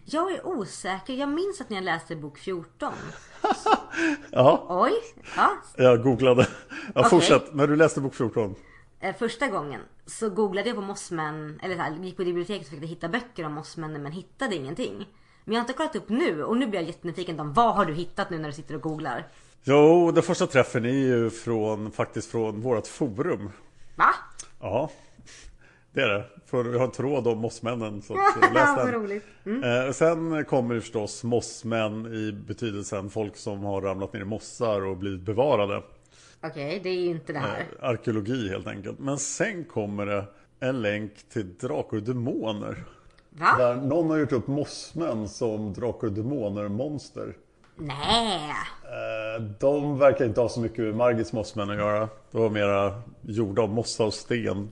Jag 0.06 0.32
är 0.32 0.48
osäker. 0.48 1.14
Jag 1.14 1.30
minns 1.30 1.62
att 1.62 1.70
när 1.70 1.78
jag 1.78 1.84
läste 1.84 2.16
bok 2.16 2.38
14. 2.38 2.94
Ja, 4.32 4.66
Oj! 4.70 4.94
Ja, 5.36 5.52
jag 5.78 6.04
googlade. 6.04 6.48
Ja, 6.70 6.76
Okej. 6.96 7.10
fortsätt. 7.10 7.54
När 7.54 7.68
du 7.68 7.76
läste 7.76 8.02
bok 8.02 8.16
14. 8.16 8.56
eh, 9.00 9.16
första 9.16 9.48
gången 9.48 9.82
så 10.06 10.30
googlade 10.30 10.70
jag 10.70 10.76
på 10.76 10.82
mossmän, 10.82 11.60
eller 11.64 11.76
så 11.76 11.82
här, 11.82 11.92
gick 12.04 12.18
på 12.18 12.24
biblioteket 12.24 12.62
och 12.62 12.66
försökte 12.68 12.88
hitta 12.88 13.10
böcker 13.10 13.46
om 13.46 13.54
mossmännen 13.54 14.04
men 14.04 14.12
hittade 14.12 14.56
ingenting. 14.56 15.08
Men 15.46 15.54
jag 15.54 15.62
har 15.62 15.64
inte 15.64 15.74
kollat 15.74 15.96
upp 15.96 16.10
nu 16.10 16.44
och 16.44 16.58
nu 16.58 16.68
blir 16.68 16.80
jag 16.80 16.88
jättenyfiken 16.88 17.40
om 17.40 17.54
vad 17.54 17.76
har 17.76 17.86
du 17.86 17.94
hittat 17.94 18.30
nu 18.30 18.38
när 18.38 18.50
du 18.50 18.54
sitter 18.54 18.76
och 18.76 18.82
googlar? 18.82 19.28
Jo, 19.64 20.12
den 20.12 20.24
första 20.24 20.48
träffen 20.48 20.86
är 20.86 20.90
ju 20.90 21.30
från, 21.30 21.92
faktiskt 21.92 22.32
från 22.32 22.62
vårt 22.62 22.88
forum. 22.88 23.52
Va? 23.96 24.10
Ja, 24.60 24.92
det 25.94 26.02
är 26.02 26.08
det. 26.10 26.26
För 26.50 26.64
vi 26.64 26.78
har 26.78 26.86
en 26.86 26.92
tråd 26.92 27.28
om 27.28 27.38
mossmännen. 27.38 28.02
Så 28.02 28.14
eh, 28.44 28.54
läs 28.54 28.76
den. 28.76 28.92
roligt. 28.92 29.24
Eh, 29.46 29.92
sen 29.94 30.46
kommer 30.46 30.76
ju 30.76 30.82
förstås 30.82 31.24
mossmän 31.24 32.06
i 32.14 32.32
betydelsen 32.32 33.10
folk 33.10 33.38
som 33.38 33.64
har 33.64 33.82
ramlat 33.82 34.14
ner 34.14 34.22
i 34.22 34.26
mossar 34.26 34.86
och 34.86 34.98
blivit 34.98 35.22
bevarade. 35.22 35.84
Okej, 36.44 36.80
det 36.84 36.90
är 36.90 37.06
inte 37.06 37.34
det 37.34 37.40
här. 37.40 37.60
Eh, 37.82 37.90
arkeologi 37.90 38.50
helt 38.50 38.68
enkelt. 38.68 39.00
Men 39.00 39.18
sen 39.18 39.64
kommer 39.64 40.06
det 40.06 40.26
en 40.60 40.82
länk 40.82 41.12
till 41.34 41.58
drakar 41.58 41.98
och 41.98 42.04
demoner. 42.04 42.84
Va? 43.30 43.56
Där 43.58 43.76
någon 43.76 44.10
har 44.10 44.18
gjort 44.18 44.32
upp 44.32 44.48
mossmän 44.48 45.30
som 45.30 45.74
drakar 45.74 46.08
och 46.08 46.14
demoner-monster. 46.14 47.34
Nej. 47.76 48.50
Eh, 48.84 49.42
De 49.60 49.98
verkar 50.00 50.26
inte 50.26 50.42
ha 50.42 50.50
så 50.50 50.60
mycket 50.60 50.80
med 50.80 50.96
Margits 50.96 51.34
mossmän 51.34 51.70
att 51.70 51.76
göra. 51.78 52.10
De 52.32 52.42
var 52.42 52.50
mera 52.50 53.02
gjorda 53.22 53.62
av 53.62 53.70
mossa 53.70 54.04
och 54.06 54.14
sten. 54.14 54.72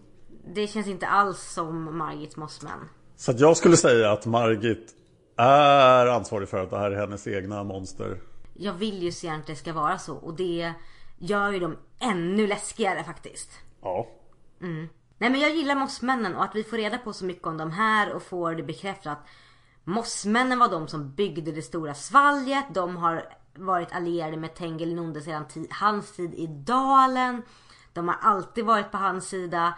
Det 0.53 0.67
känns 0.67 0.87
inte 0.87 1.07
alls 1.07 1.41
som 1.41 1.97
Margits 1.97 2.37
mossmän. 2.37 2.89
Så 3.15 3.33
jag 3.37 3.57
skulle 3.57 3.77
säga 3.77 4.11
att 4.11 4.25
Margit 4.25 4.95
är 5.37 6.07
ansvarig 6.07 6.49
för 6.49 6.63
att 6.63 6.69
det 6.69 6.77
här 6.77 6.91
är 6.91 6.99
hennes 6.99 7.27
egna 7.27 7.63
monster. 7.63 8.21
Jag 8.53 8.73
vill 8.73 9.03
ju 9.03 9.11
så 9.11 9.25
gärna 9.25 9.39
att 9.39 9.47
det 9.47 9.55
ska 9.55 9.73
vara 9.73 9.97
så 9.97 10.15
och 10.15 10.35
det 10.35 10.73
gör 11.17 11.51
ju 11.51 11.59
dem 11.59 11.77
ännu 11.99 12.47
läskigare 12.47 13.03
faktiskt. 13.03 13.49
Ja. 13.81 14.07
Nej 15.17 15.29
men 15.29 15.39
jag 15.39 15.55
gillar 15.55 15.75
mossmännen 15.75 16.35
och 16.35 16.43
att 16.43 16.55
vi 16.55 16.63
får 16.63 16.77
reda 16.77 16.97
på 16.97 17.13
så 17.13 17.25
mycket 17.25 17.47
om 17.47 17.57
de 17.57 17.71
här 17.71 18.13
och 18.13 18.23
får 18.23 18.55
det 18.55 18.63
bekräftat 18.63 19.17
mossmännen 19.83 20.59
var 20.59 20.69
de 20.69 20.87
som 20.87 21.11
byggde 21.11 21.51
det 21.51 21.61
stora 21.61 21.93
svalget. 21.93 22.65
De 22.73 22.95
har 22.95 23.23
varit 23.55 23.91
allierade 23.91 24.37
med 24.37 24.55
Tengil 24.55 24.95
Nonde 24.95 25.21
sedan 25.21 25.45
hans 25.69 26.11
tid 26.11 26.33
i 26.33 26.47
dalen. 26.47 27.41
De 27.93 28.07
har 28.07 28.17
alltid 28.21 28.65
varit 28.65 28.91
på 28.91 28.97
hans 28.97 29.27
sida. 29.27 29.73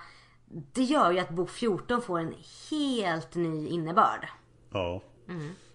Det 0.51 0.83
gör 0.83 1.11
ju 1.11 1.19
att 1.19 1.29
bok 1.29 1.49
14 1.49 2.01
får 2.01 2.19
en 2.19 2.33
helt 2.71 3.35
ny 3.35 3.67
innebörd. 3.67 4.27
Ja. 4.71 5.01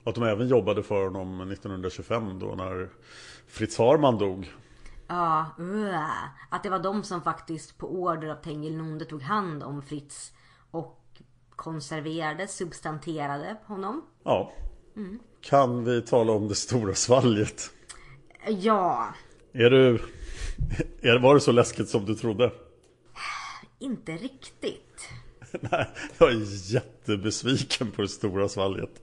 Och 0.02 0.08
att 0.08 0.14
de 0.14 0.24
även 0.24 0.48
jobbade 0.48 0.82
för 0.82 1.04
honom 1.04 1.40
1925 1.50 2.38
då 2.38 2.46
när 2.46 2.88
Fritz 3.48 3.78
Harman 3.78 4.18
dog. 4.18 4.52
Ja, 5.06 5.46
uh, 5.58 6.10
att 6.50 6.62
det 6.62 6.70
var 6.70 6.78
de 6.78 7.02
som 7.02 7.22
faktiskt 7.22 7.78
på 7.78 7.92
order 7.92 8.28
av 8.28 8.36
Tengil 8.36 8.76
Nonde 8.76 9.04
tog 9.04 9.22
hand 9.22 9.62
om 9.62 9.82
Fritz 9.82 10.32
och 10.70 11.00
konserverade, 11.56 12.48
substanterade 12.48 13.56
honom. 13.66 14.02
Ja. 14.24 14.52
Kan 15.40 15.84
vi 15.84 16.02
tala 16.02 16.32
om 16.32 16.48
det 16.48 16.54
stora 16.54 16.94
svalget? 16.94 17.70
Ja, 18.46 19.08
Är 19.52 19.70
du... 19.70 19.98
Var 21.20 21.34
det 21.34 21.40
så 21.40 21.52
läskigt 21.52 21.88
som 21.88 22.04
du 22.04 22.14
trodde? 22.14 22.52
Inte 23.84 24.12
riktigt. 24.12 25.08
Nej, 25.60 25.90
jag 26.18 26.30
är 26.30 26.72
jättebesviken 26.74 27.90
på 27.90 28.02
det 28.02 28.08
stora 28.08 28.48
svalget. 28.48 29.02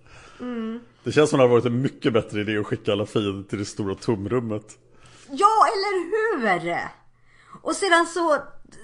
Det 1.04 1.12
känns 1.12 1.30
som 1.30 1.40
det 1.40 1.44
har 1.44 1.50
varit 1.50 1.66
en 1.66 1.82
mycket 1.82 2.14
bättre 2.14 2.42
idé 2.42 2.58
att 2.58 2.66
skicka 2.66 2.92
alla 2.92 3.06
fiender 3.06 3.50
till 3.50 3.60
det 3.60 3.66
stora 3.66 3.96
tomrummet. 3.96 4.78
Ja, 5.30 5.68
eller 5.68 6.60
hur? 6.60 6.80
Och 7.62 7.76
sedan 7.76 8.06
så 8.06 8.38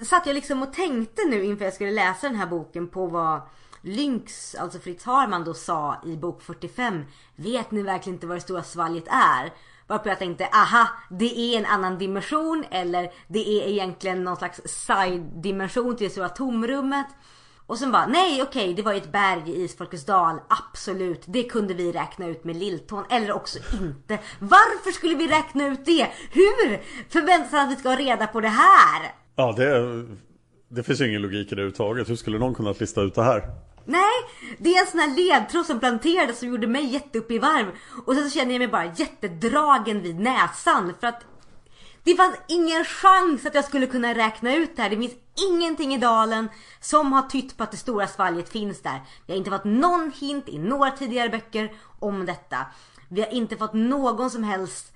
satt 0.04 0.26
jag 0.26 0.34
liksom 0.34 0.62
och 0.62 0.72
tänkte 0.72 1.22
nu 1.24 1.44
inför 1.44 1.64
jag 1.64 1.74
skulle 1.74 1.90
läsa 1.90 2.28
den 2.28 2.36
här 2.36 2.46
boken 2.46 2.88
på 2.88 3.06
vad 3.06 3.40
Lynx, 3.82 4.54
alltså 4.54 4.78
Fritz 4.78 5.04
Harman 5.04 5.44
då 5.44 5.54
sa 5.54 5.96
i 6.06 6.16
bok 6.16 6.42
45. 6.42 7.04
Vet 7.36 7.70
ni 7.70 7.82
verkligen 7.82 8.16
inte 8.16 8.26
vad 8.26 8.36
det 8.36 8.40
stora 8.40 8.62
svalget 8.62 9.08
är? 9.08 9.52
Varpå 9.88 10.08
jag 10.08 10.18
tänkte, 10.18 10.46
aha, 10.46 10.88
det 11.10 11.38
är 11.38 11.58
en 11.58 11.66
annan 11.66 11.98
dimension 11.98 12.64
eller 12.70 13.10
det 13.28 13.48
är 13.48 13.68
egentligen 13.68 14.24
någon 14.24 14.36
slags 14.36 14.60
side-dimension 14.64 15.96
till 15.96 16.06
det 16.06 16.10
stora 16.10 16.28
tomrummet. 16.28 17.06
Och 17.66 17.78
sen 17.78 17.92
bara, 17.92 18.06
nej 18.06 18.42
okej, 18.42 18.74
det 18.74 18.82
var 18.82 18.92
ju 18.92 18.98
ett 18.98 19.12
berg 19.12 19.42
i 19.46 19.62
Isfolkets 19.62 20.04
dal, 20.04 20.40
absolut. 20.48 21.22
Det 21.26 21.42
kunde 21.42 21.74
vi 21.74 21.92
räkna 21.92 22.26
ut 22.26 22.44
med 22.44 22.56
lilltån, 22.56 23.04
eller 23.10 23.32
också 23.32 23.58
inte. 23.72 24.18
Varför 24.38 24.90
skulle 24.90 25.14
vi 25.14 25.28
räkna 25.28 25.66
ut 25.66 25.84
det? 25.84 26.06
Hur 26.32 26.80
förväntas 27.08 27.54
att 27.54 27.70
vi 27.70 27.76
ska 27.76 27.88
ha 27.88 27.96
reda 27.96 28.26
på 28.26 28.40
det 28.40 28.48
här? 28.48 29.12
Ja, 29.36 29.52
det, 29.56 30.04
det 30.68 30.82
finns 30.82 31.00
ju 31.00 31.08
ingen 31.08 31.22
logik 31.22 31.46
i 31.52 31.54
det 31.54 31.60
överhuvudtaget. 31.60 32.10
Hur 32.10 32.16
skulle 32.16 32.38
någon 32.38 32.54
kunna 32.54 32.74
lista 32.78 33.02
ut 33.02 33.14
det 33.14 33.22
här? 33.22 33.42
Nej, 33.88 34.12
det 34.58 34.74
är 34.74 34.80
en 34.80 34.86
sån 34.86 35.00
här 35.00 35.16
ledtråd 35.16 35.66
som 35.66 35.80
planterades 35.80 36.38
som 36.38 36.48
gjorde 36.48 36.66
mig 36.66 36.84
jätteupp 36.84 37.30
i 37.30 37.38
varv. 37.38 37.66
Och 38.06 38.14
sen 38.14 38.30
så 38.30 38.38
känner 38.38 38.52
jag 38.52 38.58
mig 38.58 38.68
bara 38.68 38.84
jättedragen 38.84 40.02
vid 40.02 40.20
näsan 40.20 40.94
för 41.00 41.06
att 41.06 41.24
det 42.02 42.14
fanns 42.14 42.36
ingen 42.48 42.84
chans 42.84 43.46
att 43.46 43.54
jag 43.54 43.64
skulle 43.64 43.86
kunna 43.86 44.14
räkna 44.14 44.54
ut 44.54 44.76
det 44.76 44.82
här. 44.82 44.90
Det 44.90 44.96
finns 44.96 45.16
ingenting 45.50 45.94
i 45.94 45.98
dalen 45.98 46.48
som 46.80 47.12
har 47.12 47.22
tytt 47.22 47.56
på 47.56 47.62
att 47.62 47.70
det 47.70 47.76
stora 47.76 48.06
svalget 48.06 48.48
finns 48.48 48.82
där. 48.82 49.00
Vi 49.26 49.32
har 49.32 49.38
inte 49.38 49.50
fått 49.50 49.64
någon 49.64 50.12
hint 50.20 50.48
i 50.48 50.58
några 50.58 50.90
tidigare 50.90 51.28
böcker 51.28 51.72
om 51.98 52.26
detta. 52.26 52.66
Vi 53.08 53.20
har 53.20 53.28
inte 53.28 53.56
fått 53.56 53.72
någon 53.72 54.30
som 54.30 54.44
helst 54.44 54.92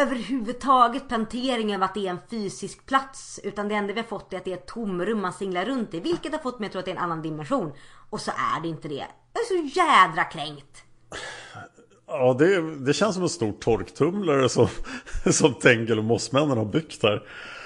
överhuvudtaget 0.00 1.08
plantering 1.08 1.76
av 1.76 1.82
att 1.82 1.94
det 1.94 2.06
är 2.06 2.10
en 2.10 2.18
fysisk 2.30 2.86
plats. 2.86 3.40
Utan 3.44 3.68
det 3.68 3.74
enda 3.74 3.92
vi 3.92 4.00
har 4.00 4.08
fått 4.08 4.32
är 4.32 4.36
att 4.36 4.44
det 4.44 4.52
är 4.52 4.56
ett 4.56 4.66
tomrum 4.66 5.20
man 5.20 5.32
singlar 5.32 5.64
runt 5.64 5.94
i. 5.94 6.00
Vilket 6.00 6.32
har 6.32 6.38
fått 6.38 6.58
mig 6.58 6.66
att 6.66 6.72
tro 6.72 6.78
att 6.78 6.84
det 6.84 6.90
är 6.90 6.96
en 6.96 7.02
annan 7.02 7.22
dimension. 7.22 7.72
Och 8.10 8.20
så 8.20 8.30
är 8.30 8.62
det 8.62 8.68
inte 8.68 8.88
det. 8.88 9.06
Jag 9.32 9.42
är 9.42 9.46
så 9.46 9.78
jädra 9.78 10.24
kränkt. 10.24 10.84
Ja, 12.06 12.36
det, 12.38 12.76
det 12.76 12.92
känns 12.92 13.14
som 13.14 13.22
en 13.22 13.28
stor 13.28 13.52
torktumlare 13.52 14.48
som, 14.48 14.68
som 15.30 15.54
Tengel 15.54 15.98
och 15.98 16.04
Mossmännen 16.04 16.58
har 16.58 16.64
byggt 16.64 17.02
här. 17.02 17.22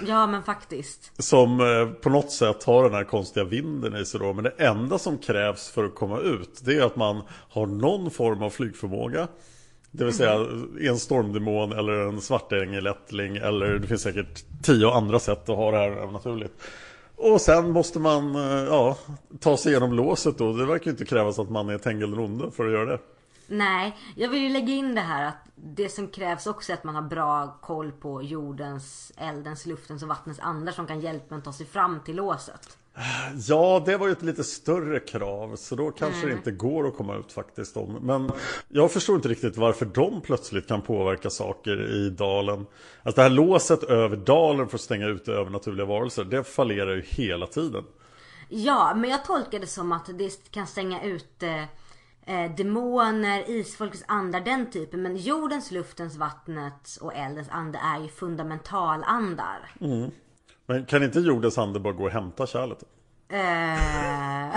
Ja 0.07 0.27
men 0.27 0.43
faktiskt. 0.43 1.23
Som 1.23 1.61
eh, 1.61 1.87
på 1.87 2.11
något 2.11 2.31
sätt 2.33 2.65
har 2.65 2.85
den 2.85 2.95
här 2.95 3.05
konstiga 3.05 3.45
vinden 3.45 3.97
i 3.97 4.05
sig 4.05 4.21
då. 4.21 4.33
Men 4.33 4.45
det 4.45 4.51
enda 4.59 4.99
som 4.99 5.19
krävs 5.19 5.71
för 5.71 5.85
att 5.85 5.95
komma 5.95 6.19
ut 6.19 6.61
det 6.65 6.79
är 6.79 6.83
att 6.83 6.97
man 6.97 7.23
har 7.49 7.67
någon 7.67 8.11
form 8.11 8.43
av 8.43 8.51
flygförmåga. 8.51 9.29
Det 9.97 10.05
vill 10.05 10.15
säga 10.15 10.47
en 10.81 10.99
stormdemon 10.99 11.73
eller 11.73 11.93
en 11.93 12.21
svartängelättling 12.21 13.37
eller 13.37 13.79
det 13.79 13.87
finns 13.87 14.03
säkert 14.03 14.45
tio 14.63 14.91
andra 14.91 15.19
sätt 15.19 15.49
att 15.49 15.57
ha 15.57 15.71
det 15.71 15.77
här 15.77 16.13
naturligt. 16.13 16.63
Och 17.17 17.41
sen 17.41 17.71
måste 17.71 17.99
man 17.99 18.35
eh, 18.35 18.65
ja, 18.65 18.97
ta 19.41 19.57
sig 19.57 19.73
igenom 19.73 19.93
låset 19.93 20.39
då. 20.39 20.53
Det 20.53 20.67
verkar 20.67 20.85
ju 20.85 20.91
inte 20.91 21.05
krävas 21.05 21.39
att 21.39 21.51
man 21.51 21.69
är 21.69 21.79
Tengel 21.79 22.11
den 22.11 22.21
onde 22.21 22.51
för 22.51 22.67
att 22.67 22.73
göra 22.73 22.85
det. 22.85 22.99
Nej, 23.47 23.97
jag 24.17 24.29
vill 24.29 24.43
ju 24.43 24.49
lägga 24.49 24.73
in 24.75 24.95
det 24.95 25.01
här 25.01 25.27
att 25.27 25.47
det 25.55 25.89
som 25.89 26.09
krävs 26.09 26.47
också 26.47 26.73
är 26.73 26.77
att 26.77 26.85
man 26.85 26.95
har 26.95 27.03
bra 27.03 27.59
koll 27.63 27.93
på 27.93 28.23
jordens, 28.23 29.13
eldens, 29.17 29.67
luftens 29.67 30.03
och 30.03 30.09
vattnets 30.09 30.41
andar 30.41 30.73
som 30.73 30.87
kan 30.87 31.01
hjälpa 31.01 31.35
en 31.35 31.43
ta 31.43 31.53
sig 31.53 31.67
fram 31.67 32.01
till 32.05 32.17
låset. 32.17 32.79
Ja, 33.49 33.83
det 33.87 33.97
var 33.97 34.07
ju 34.07 34.13
ett 34.13 34.23
lite 34.23 34.45
större 34.45 35.01
krav 35.01 35.57
så 35.57 35.77
då 35.77 35.91
kanske 35.91 36.27
det 36.27 36.33
inte 36.33 36.51
går 36.51 36.89
att 36.89 36.97
komma 36.97 37.17
ut 37.17 37.33
faktiskt 37.33 37.77
om. 37.77 37.99
Men 38.03 38.31
jag 38.69 38.93
förstår 38.93 39.17
inte 39.17 39.29
riktigt 39.29 39.57
varför 39.57 39.87
de 39.87 40.21
plötsligt 40.21 40.69
kan 40.69 40.83
påverka 40.83 41.31
saker 41.31 41.93
i 41.93 42.11
dalen. 42.11 42.67
Alltså 43.03 43.17
det 43.17 43.23
här 43.23 43.31
låset 43.31 43.83
över 43.83 44.17
dalen 44.17 44.69
för 44.69 44.77
att 44.77 44.81
stänga 44.81 45.07
ute 45.07 45.33
övernaturliga 45.33 45.87
varelser, 45.87 46.25
det 46.25 46.45
fallerar 46.45 46.95
ju 46.95 47.03
hela 47.03 47.47
tiden. 47.47 47.85
Ja, 48.49 48.95
men 48.97 49.11
jag 49.11 49.25
tolkar 49.25 49.59
det 49.59 49.67
som 49.67 49.93
att 49.93 50.19
det 50.19 50.51
kan 50.51 50.67
stänga 50.67 51.03
ut 51.03 51.43
eh, 52.27 52.55
demoner, 52.57 53.51
isfolkets 53.51 54.05
andar, 54.09 54.41
den 54.41 54.71
typen. 54.71 55.03
Men 55.03 55.17
jordens, 55.17 55.71
luftens, 55.71 56.17
vattnets 56.17 56.97
och 56.97 57.15
eldens 57.15 57.49
ande 57.51 57.79
är 57.79 58.03
ju 58.03 58.09
fundamentalandar. 58.09 59.73
Men 60.67 60.87
kan 60.87 61.03
inte 61.03 61.19
jordens 61.21 61.59
ande 61.59 61.81
bara 61.81 61.93
gå 61.93 62.05
och 62.05 62.11
hämta 62.11 62.47
kärlet? 62.47 62.79
Eh, 63.29 64.57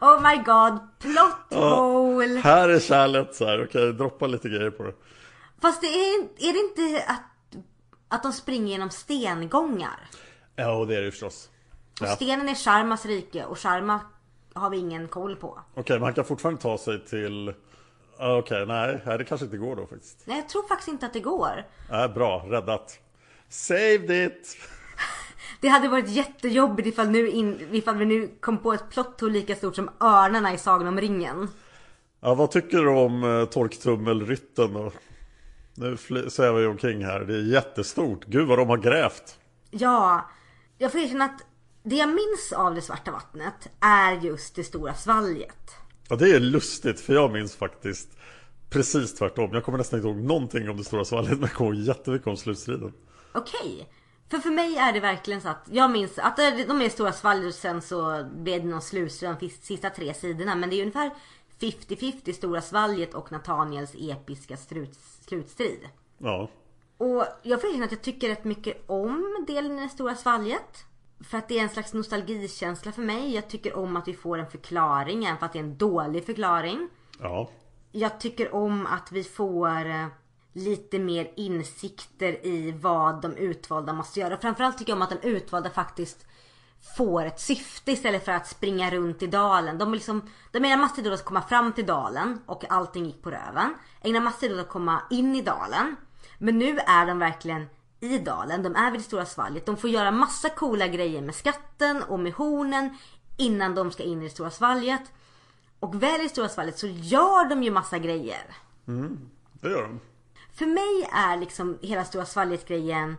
oh 0.00 0.22
my 0.22 0.36
god, 0.36 0.78
plot 0.98 1.60
hole! 1.60 2.40
Här 2.40 2.68
är 2.68 2.80
kärlet 2.80 3.34
så 3.34 3.46
här, 3.46 3.64
okej, 3.64 3.92
droppa 3.92 4.26
lite 4.26 4.48
grejer 4.48 4.70
på 4.70 4.82
det. 4.82 4.94
Fast 5.62 5.80
det 5.80 5.86
är, 5.86 6.22
är 6.22 6.52
det 6.52 6.58
inte 6.58 7.04
att, 7.06 7.22
att 8.08 8.22
de 8.22 8.32
springer 8.32 8.68
genom 8.68 8.90
stengångar? 8.90 10.08
Ja, 10.56 10.72
och 10.72 10.86
det 10.86 10.96
är 10.96 11.02
det 11.02 11.10
förstås. 11.10 11.50
Och 12.00 12.06
Ja. 12.06 12.16
stenen 12.16 12.48
är 12.48 12.54
Sharmas 12.54 13.06
rike 13.06 13.44
och 13.44 13.58
Sharma 13.58 14.00
har 14.54 14.70
vi 14.70 14.76
ingen 14.78 15.08
koll 15.08 15.36
på. 15.36 15.60
Okej, 15.74 15.96
men 15.96 16.02
han 16.04 16.14
kan 16.14 16.24
fortfarande 16.24 16.60
ta 16.60 16.78
sig 16.78 17.04
till... 17.06 17.54
Ja, 18.18 18.36
Okej, 18.38 18.66
nej, 18.66 19.00
nej, 19.06 19.18
det 19.18 19.24
kanske 19.24 19.44
inte 19.44 19.56
går 19.56 19.76
då 19.76 19.86
faktiskt. 19.86 20.22
Nej, 20.24 20.36
jag 20.36 20.48
tror 20.48 20.68
faktiskt 20.68 20.88
inte 20.88 21.06
att 21.06 21.12
det 21.12 21.20
går. 21.20 21.64
Nej, 21.90 22.08
bra, 22.08 22.44
räddat. 22.48 22.98
Saved 23.48 24.10
it! 24.10 24.56
Det 25.60 25.68
hade 25.68 25.88
varit 25.88 26.08
jättejobbigt 26.08 26.88
ifall, 26.88 27.10
nu 27.10 27.28
in, 27.28 27.68
ifall 27.72 27.96
vi 27.96 28.04
nu 28.04 28.30
kom 28.40 28.58
på 28.58 28.72
ett 28.72 28.90
plot 28.90 29.20
hole 29.20 29.32
lika 29.32 29.54
stort 29.54 29.76
som 29.76 29.90
örnarna 30.00 30.54
i 30.54 30.58
Sagan 30.58 30.88
om 30.88 31.00
ringen. 31.00 31.48
Ja, 32.20 32.34
vad 32.34 32.50
tycker 32.50 32.78
du 32.78 32.88
om 32.88 33.24
uh, 33.24 33.44
torktummelrytten 33.44 34.72
då? 34.72 34.92
Nu 35.74 35.96
svävar 36.30 36.60
vi 36.60 36.66
omkring 36.66 37.04
här, 37.04 37.20
det 37.20 37.34
är 37.34 37.42
jättestort. 37.42 38.24
Gud 38.24 38.48
vad 38.48 38.58
de 38.58 38.68
har 38.68 38.76
grävt. 38.76 39.38
Ja, 39.70 40.30
jag 40.78 40.92
får 40.92 41.00
erkänna 41.00 41.24
att 41.24 41.40
det 41.82 41.96
jag 41.96 42.08
minns 42.08 42.52
av 42.56 42.74
det 42.74 42.82
svarta 42.82 43.10
vattnet 43.10 43.68
är 43.80 44.12
just 44.12 44.54
det 44.54 44.64
stora 44.64 44.94
svalget. 44.94 45.70
Ja, 46.08 46.16
det 46.16 46.30
är 46.30 46.40
lustigt, 46.40 47.00
för 47.00 47.14
jag 47.14 47.32
minns 47.32 47.56
faktiskt 47.56 48.08
precis 48.70 49.14
tvärtom. 49.14 49.50
Jag 49.52 49.64
kommer 49.64 49.78
nästan 49.78 49.98
inte 49.98 50.08
ihåg 50.08 50.16
någonting 50.16 50.70
om 50.70 50.76
det 50.76 50.84
stora 50.84 51.04
svalget, 51.04 51.32
men 51.32 51.40
jag 51.40 51.52
kommer 51.52 51.74
ihåg 51.74 51.82
jättemycket 51.82 52.26
om 52.26 52.36
slutstriden. 52.36 52.92
Okej. 53.32 53.88
För 54.30 54.38
för 54.38 54.50
mig 54.50 54.76
är 54.76 54.92
det 54.92 55.00
verkligen 55.00 55.40
så 55.40 55.48
att 55.48 55.68
jag 55.70 55.90
minns 55.90 56.18
att 56.18 56.36
de 56.36 56.82
är 56.82 56.88
stora 56.88 57.12
svalget 57.12 57.48
och 57.48 57.54
sen 57.54 57.82
så 57.82 58.24
blev 58.32 58.62
det 58.62 58.68
någon 58.68 58.82
slutstrid 58.82 59.36
de 59.40 59.50
sista 59.50 59.90
tre 59.90 60.14
sidorna. 60.14 60.54
Men 60.54 60.70
det 60.70 60.76
är 60.76 60.80
ungefär 60.80 61.10
50-50 61.60 62.32
stora 62.32 62.60
svalget 62.60 63.14
och 63.14 63.32
Nathaniels 63.32 63.94
episka 63.98 64.56
strut, 64.56 64.94
slutstrid. 65.28 65.88
Ja, 66.18 66.48
Och 66.98 67.24
jag 67.42 67.60
får 67.60 67.68
erkänna 67.68 67.84
att 67.84 67.92
jag 67.92 68.02
tycker 68.02 68.28
rätt 68.28 68.44
mycket 68.44 68.84
om 68.86 69.44
delen 69.46 69.78
i 69.78 69.82
det 69.82 69.88
stora 69.88 70.14
svalget. 70.14 70.84
För 71.20 71.38
att 71.38 71.48
det 71.48 71.58
är 71.58 71.62
en 71.62 71.68
slags 71.68 71.92
nostalgikänsla 71.92 72.92
för 72.92 73.02
mig. 73.02 73.34
Jag 73.34 73.48
tycker 73.48 73.76
om 73.76 73.96
att 73.96 74.08
vi 74.08 74.14
får 74.14 74.38
en 74.38 74.50
förklaring, 74.50 75.24
även 75.24 75.38
för 75.38 75.46
att 75.46 75.52
det 75.52 75.58
är 75.58 75.62
en 75.62 75.76
dålig 75.76 76.26
förklaring. 76.26 76.88
ja. 77.20 77.50
Jag 77.92 78.20
tycker 78.20 78.54
om 78.54 78.86
att 78.86 79.12
vi 79.12 79.24
får 79.24 79.86
eh, 79.86 80.06
lite 80.52 80.98
mer 80.98 81.30
insikter 81.36 82.46
i 82.46 82.72
vad 82.72 83.22
de 83.22 83.36
utvalda 83.36 83.92
måste 83.92 84.20
göra. 84.20 84.36
Framförallt 84.36 84.78
tycker 84.78 84.92
jag 84.92 84.96
om 84.96 85.02
att 85.02 85.22
de 85.22 85.28
utvalda 85.28 85.70
faktiskt 85.70 86.26
får 86.96 87.24
ett 87.24 87.40
syfte 87.40 87.92
istället 87.92 88.24
för 88.24 88.32
att 88.32 88.46
springa 88.46 88.90
runt 88.90 89.22
i 89.22 89.26
dalen. 89.26 89.78
De, 89.78 89.94
liksom, 89.94 90.30
de 90.52 90.64
ägnar 90.64 90.76
massor 90.76 90.96
tid 90.96 91.06
åt 91.06 91.20
att 91.20 91.24
komma 91.24 91.42
fram 91.42 91.72
till 91.72 91.86
dalen 91.86 92.40
och 92.46 92.64
allting 92.72 93.06
gick 93.06 93.22
på 93.22 93.30
röven. 93.30 93.74
Ägnar 94.02 94.20
massor 94.20 94.40
tid 94.40 94.52
åt 94.52 94.60
att 94.60 94.68
komma 94.68 95.02
in 95.10 95.34
i 95.36 95.42
dalen. 95.42 95.96
Men 96.38 96.58
nu 96.58 96.78
är 96.78 97.06
de 97.06 97.18
verkligen 97.18 97.66
i 98.00 98.18
dalen. 98.18 98.62
De 98.62 98.76
är 98.76 98.90
vid 98.90 99.00
det 99.00 99.04
stora 99.04 99.26
svalget. 99.26 99.66
De 99.66 99.76
får 99.76 99.90
göra 99.90 100.10
massa 100.10 100.48
coola 100.48 100.88
grejer 100.88 101.22
med 101.22 101.34
skatten 101.34 102.02
och 102.02 102.20
med 102.20 102.32
hornen 102.32 102.96
innan 103.36 103.74
de 103.74 103.90
ska 103.90 104.02
in 104.02 104.20
i 104.20 104.24
det 104.24 104.30
stora 104.30 104.50
svalget. 104.50 105.12
Och 105.80 106.02
väl 106.02 106.20
i 106.20 106.22
det 106.22 106.28
stora 106.28 106.48
svalget 106.48 106.78
så 106.78 106.86
gör 106.86 107.48
de 107.48 107.62
ju 107.62 107.70
massa 107.70 107.98
grejer. 107.98 108.56
Mm, 108.88 109.30
Det 109.52 109.70
gör 109.70 109.82
de. 109.82 110.00
För 110.54 110.66
mig 110.66 111.08
är 111.12 111.36
liksom 111.36 111.78
hela 111.82 112.04
stora 112.04 112.24
svalget 112.24 112.68
grejen 112.68 113.16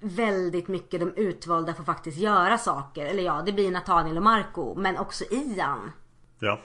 väldigt 0.00 0.68
mycket 0.68 1.00
de 1.00 1.14
utvalda 1.16 1.74
får 1.74 1.84
faktiskt 1.84 2.18
göra 2.18 2.58
saker. 2.58 3.06
Eller 3.06 3.22
ja, 3.22 3.42
det 3.46 3.52
blir 3.52 3.70
Nathaniel 3.70 4.16
och 4.16 4.22
Marco, 4.22 4.74
men 4.74 4.98
också 4.98 5.24
Ian. 5.30 5.92
Ja. 6.38 6.60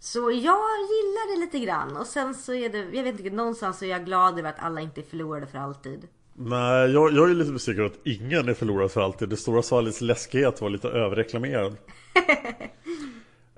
Så 0.00 0.18
jag 0.18 0.78
gillar 0.92 1.34
det 1.34 1.40
lite 1.40 1.58
grann. 1.58 1.96
Och 1.96 2.06
sen 2.06 2.34
så 2.34 2.54
är 2.54 2.68
det, 2.68 2.78
jag 2.78 3.04
vet 3.04 3.20
inte, 3.20 3.36
någonstans 3.36 3.78
så 3.78 3.84
är 3.84 3.88
jag 3.88 4.04
glad 4.04 4.38
över 4.38 4.48
att 4.48 4.58
alla 4.58 4.80
inte 4.80 5.00
är 5.00 5.02
förlorade 5.02 5.46
för 5.46 5.58
alltid. 5.58 6.08
Nej, 6.34 6.90
jag, 6.90 7.12
jag 7.12 7.30
är 7.30 7.34
lite 7.34 7.52
besviken 7.52 7.86
att 7.86 8.06
ingen 8.06 8.48
är 8.48 8.54
förlorad 8.54 8.90
för 8.90 9.00
alltid. 9.00 9.28
Det 9.28 9.36
stora 9.36 9.62
svalgets 9.62 10.00
läskighet 10.00 10.60
var 10.60 10.70
lite 10.70 10.88
överreklamerad. 10.88 11.76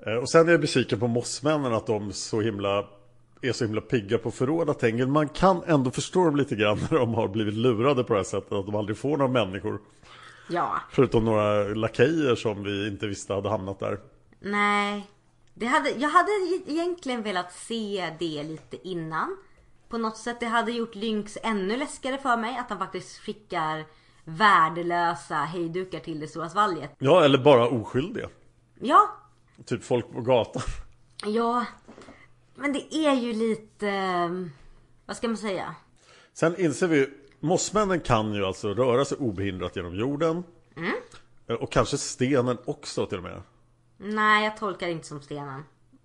Eh, 0.05 0.13
och 0.13 0.29
sen 0.29 0.47
är 0.47 0.51
jag 0.51 0.61
besviken 0.61 0.99
på 0.99 1.07
mossmännen 1.07 1.73
att 1.73 1.87
de 1.87 2.13
så 2.13 2.41
himla, 2.41 2.85
är 3.41 3.51
så 3.53 3.65
himla 3.65 3.81
pigga 3.81 4.17
på 4.17 4.29
att 4.29 4.35
förråda 4.35 4.73
Tengil. 4.73 5.07
Man 5.07 5.29
kan 5.29 5.63
ändå 5.67 5.91
förstå 5.91 6.25
dem 6.25 6.35
lite 6.35 6.55
grann 6.55 6.79
när 6.91 6.97
de 6.99 7.13
har 7.13 7.27
blivit 7.27 7.53
lurade 7.53 8.03
på 8.03 8.13
det 8.13 8.19
här 8.19 8.23
sättet. 8.23 8.51
Att 8.51 8.65
de 8.65 8.75
aldrig 8.75 8.97
får 8.97 9.17
några 9.17 9.31
människor. 9.45 9.81
Ja, 10.49 10.81
Förutom 10.91 11.25
några 11.25 11.63
lakejer 11.63 12.35
som 12.35 12.63
vi 12.63 12.87
inte 12.87 13.07
visste 13.07 13.33
hade 13.33 13.49
hamnat 13.49 13.79
där. 13.79 13.99
nej. 14.39 15.07
Det 15.53 15.65
hade, 15.65 15.89
jag 15.89 16.09
hade 16.09 16.31
egentligen 16.67 17.23
velat 17.23 17.53
se 17.53 18.15
det 18.19 18.43
lite 18.43 18.87
innan. 18.87 19.37
På 19.89 19.97
något 19.97 20.17
sätt. 20.17 20.39
Det 20.39 20.45
hade 20.45 20.71
gjort 20.71 20.95
Lynx 20.95 21.37
ännu 21.43 21.77
läskigare 21.77 22.17
för 22.17 22.37
mig. 22.37 22.57
Att 22.57 22.69
han 22.69 22.79
faktiskt 22.79 23.17
skickar 23.19 23.85
värdelösa 24.23 25.35
hejdukar 25.35 25.99
till 25.99 26.19
det 26.19 26.27
stora 26.27 26.49
svalget. 26.49 26.91
Ja, 26.99 27.23
eller 27.23 27.37
bara 27.37 27.67
oskyldiga. 27.69 28.29
Ja, 28.79 29.01
Typ 29.65 29.83
folk 29.83 30.11
på 30.13 30.21
gatan. 30.21 30.61
ja. 31.25 31.65
Men 32.55 32.73
det 32.73 32.95
är 32.95 33.13
ju 33.13 33.33
lite... 33.33 33.87
eh, 33.89 34.29
Vad 35.05 35.17
ska 35.17 35.27
man 35.27 35.37
säga? 35.37 35.75
Sen 36.33 36.59
inser 36.61 36.87
vi 36.87 37.09
Mossmännen 37.39 37.99
kan 37.99 38.33
ju 38.33 38.45
alltså 38.45 38.73
röra 38.73 39.05
sig 39.05 39.17
obehindrat 39.17 39.75
genom 39.75 39.95
jorden. 39.95 40.43
Eh, 41.47 41.55
Och 41.55 41.71
kanske 41.71 41.97
stenen 41.97 42.57
också 42.65 43.05
till 43.05 43.17
och 43.17 43.23
med. 43.23 43.41
Nej, 43.97 44.43
jag 44.43 44.57
tolkar 44.57 44.87
det 44.87 44.93
inte 44.93 45.07
som 45.07 45.21
stenen. 45.21 45.63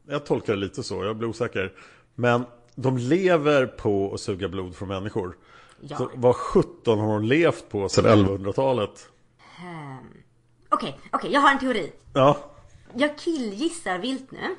Jag 0.08 0.26
tolkar 0.26 0.52
det 0.52 0.58
lite 0.60 0.82
så, 0.82 1.04
jag 1.04 1.16
blir 1.16 1.28
osäker. 1.28 1.72
Men 2.14 2.44
de 2.74 2.98
lever 2.98 3.66
på 3.66 4.14
att 4.14 4.20
suga 4.20 4.48
blod 4.48 4.76
från 4.76 4.88
människor. 4.88 5.36
Ja. 5.80 5.96
Så 5.96 6.10
vad 6.14 6.36
17 6.36 6.98
har 6.98 7.06
de 7.12 7.24
levt 7.24 7.68
på 7.68 7.88
sedan 7.88 8.26
1100-talet? 8.26 9.08
Okej, 10.68 10.98
okej, 11.12 11.32
jag 11.32 11.40
har 11.40 11.50
en 11.50 11.58
teori. 11.58 11.92
Ja, 12.14 12.36
Jag 12.94 13.18
killgissar 13.18 13.98
vilt 13.98 14.30
nu. 14.30 14.56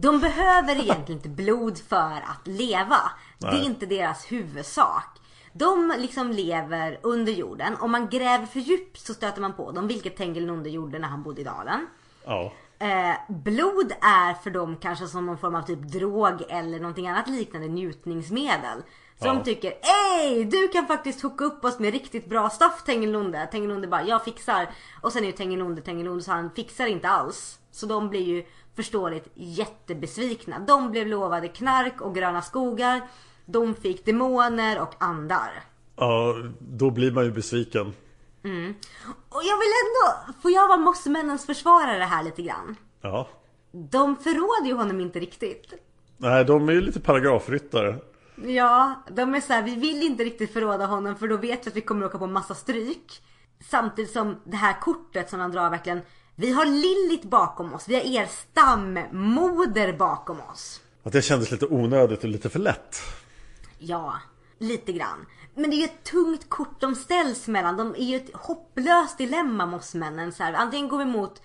De 0.00 0.20
behöver 0.20 0.72
egentligen 0.80 1.18
inte 1.18 1.28
blod 1.28 1.78
för 1.78 2.12
att 2.26 2.46
leva. 2.46 3.00
Det 3.38 3.46
är 3.46 3.52
Nej. 3.52 3.64
inte 3.64 3.86
deras 3.86 4.32
huvudsak. 4.32 5.18
De 5.52 5.94
liksom 5.98 6.30
lever 6.30 6.98
under 7.02 7.32
jorden. 7.32 7.76
Om 7.80 7.90
man 7.90 8.08
gräver 8.08 8.46
för 8.46 8.60
djupt 8.60 9.06
så 9.06 9.14
stöter 9.14 9.40
man 9.40 9.52
på 9.52 9.72
dem. 9.72 9.88
Vilket 9.88 10.16
Tengil 10.16 10.50
under 10.50 10.70
jorden 10.70 11.00
när 11.00 11.08
han 11.08 11.22
bodde 11.22 11.40
i 11.40 11.44
dalen. 11.44 11.86
ja. 12.24 12.52
Eh, 12.80 13.14
blod 13.28 13.92
är 14.00 14.34
för 14.34 14.50
dem 14.50 14.76
kanske 14.76 15.06
som 15.06 15.26
någon 15.26 15.38
form 15.38 15.54
av 15.54 15.62
typ 15.62 15.78
drog 15.78 16.42
eller 16.48 16.78
någonting 16.80 17.08
annat 17.08 17.28
liknande 17.28 17.68
njutningsmedel. 17.68 18.82
Så 19.20 19.26
Ja. 19.26 19.42
tycker, 19.44 19.72
ej 20.20 20.44
du 20.44 20.68
kan 20.68 20.86
faktiskt 20.86 21.22
hooka 21.22 21.44
upp 21.44 21.64
oss 21.64 21.78
med 21.78 21.92
riktigt 21.92 22.26
bra 22.28 22.50
stuff 22.50 22.82
Tengelunde. 22.86 23.48
Tengelunde 23.52 23.86
bara, 23.88 24.02
jag 24.02 24.24
fixar. 24.24 24.68
Och 25.00 25.12
sen 25.12 25.22
är 25.22 25.26
ju 25.26 25.32
Tengelunde 25.32 25.82
Tengelunde 25.82 26.24
så 26.24 26.30
han 26.32 26.50
fixar 26.50 26.86
inte 26.86 27.08
alls. 27.08 27.58
Så 27.70 27.86
de 27.86 28.08
blir 28.08 28.20
ju 28.22 28.44
förståeligt 28.76 29.28
jättebesvikna. 29.34 30.58
De 30.58 30.90
blev 30.90 31.06
lovade 31.06 31.48
knark 31.48 32.00
och 32.00 32.14
gröna 32.14 32.42
skogar. 32.42 33.00
De 33.46 33.74
fick 33.74 34.04
demoner 34.04 34.80
och 34.80 34.94
andar. 34.98 35.50
ja, 35.96 36.34
då 36.60 36.90
blir 36.90 37.12
man 37.12 37.24
ju 37.24 37.30
besviken. 37.30 37.86
Och 39.28 39.42
jag 39.44 39.58
vill 39.58 39.72
ändå, 39.84 40.32
får 40.42 40.50
jag 40.50 40.68
vara 40.68 40.78
mossemännens 40.78 41.46
försvarare 41.46 42.02
här 42.02 42.22
lite 42.22 42.42
grann? 42.42 42.76
Ja. 43.00 43.28
De 43.72 44.16
förråder 44.16 44.66
ju 44.66 44.74
honom 44.74 45.00
inte 45.00 45.20
riktigt. 45.20 45.74
Nej, 46.16 46.44
de 46.44 46.68
är 46.68 46.72
ju 46.72 46.80
lite 46.80 47.00
paragrafryttare. 47.00 47.96
Ja, 48.46 49.02
de 49.10 49.34
är 49.34 49.40
så 49.40 49.52
här, 49.52 49.62
vi 49.62 49.74
vill 49.74 50.02
inte 50.02 50.24
riktigt 50.24 50.52
förråda 50.52 50.86
honom 50.86 51.16
för 51.16 51.28
då 51.28 51.36
vet 51.36 51.66
vi 51.66 51.70
att 51.70 51.76
vi 51.76 51.80
kommer 51.80 52.06
åka 52.06 52.18
på 52.18 52.26
massa 52.26 52.54
stryk. 52.54 53.22
Samtidigt 53.70 54.10
som 54.10 54.40
det 54.44 54.56
här 54.56 54.80
kortet 54.80 55.30
som 55.30 55.40
han 55.40 55.52
drar 55.52 55.70
verkligen, 55.70 56.00
vi 56.36 56.52
har 56.52 56.64
Lillit 56.66 57.24
bakom 57.30 57.74
oss, 57.74 57.88
vi 57.88 57.94
har 57.94 58.02
er 58.02 58.26
stammoder 58.26 59.92
bakom 59.92 60.40
oss. 60.40 60.80
Att 61.02 61.12
det 61.12 61.22
kändes 61.22 61.50
lite 61.50 61.66
onödigt 61.66 62.24
och 62.24 62.28
lite 62.28 62.48
för 62.48 62.58
lätt. 62.58 62.96
Ja, 63.78 64.14
Lite 64.58 64.92
grann. 64.92 65.26
Men 65.54 65.70
det 65.70 65.76
är 65.76 65.78
ju 65.78 65.84
ett 65.84 66.04
tungt 66.04 66.48
kort 66.48 66.80
de 66.80 66.94
ställs 66.94 67.48
mellan. 67.48 67.76
De 67.76 67.94
är 67.94 68.04
ju 68.04 68.16
ett 68.16 68.30
hopplöst 68.34 69.18
dilemma 69.18 69.66
mossmännen. 69.66 70.32
Så 70.32 70.42
här, 70.42 70.52
antingen 70.52 70.88
går 70.88 70.98
vi 70.98 71.04
emot 71.04 71.42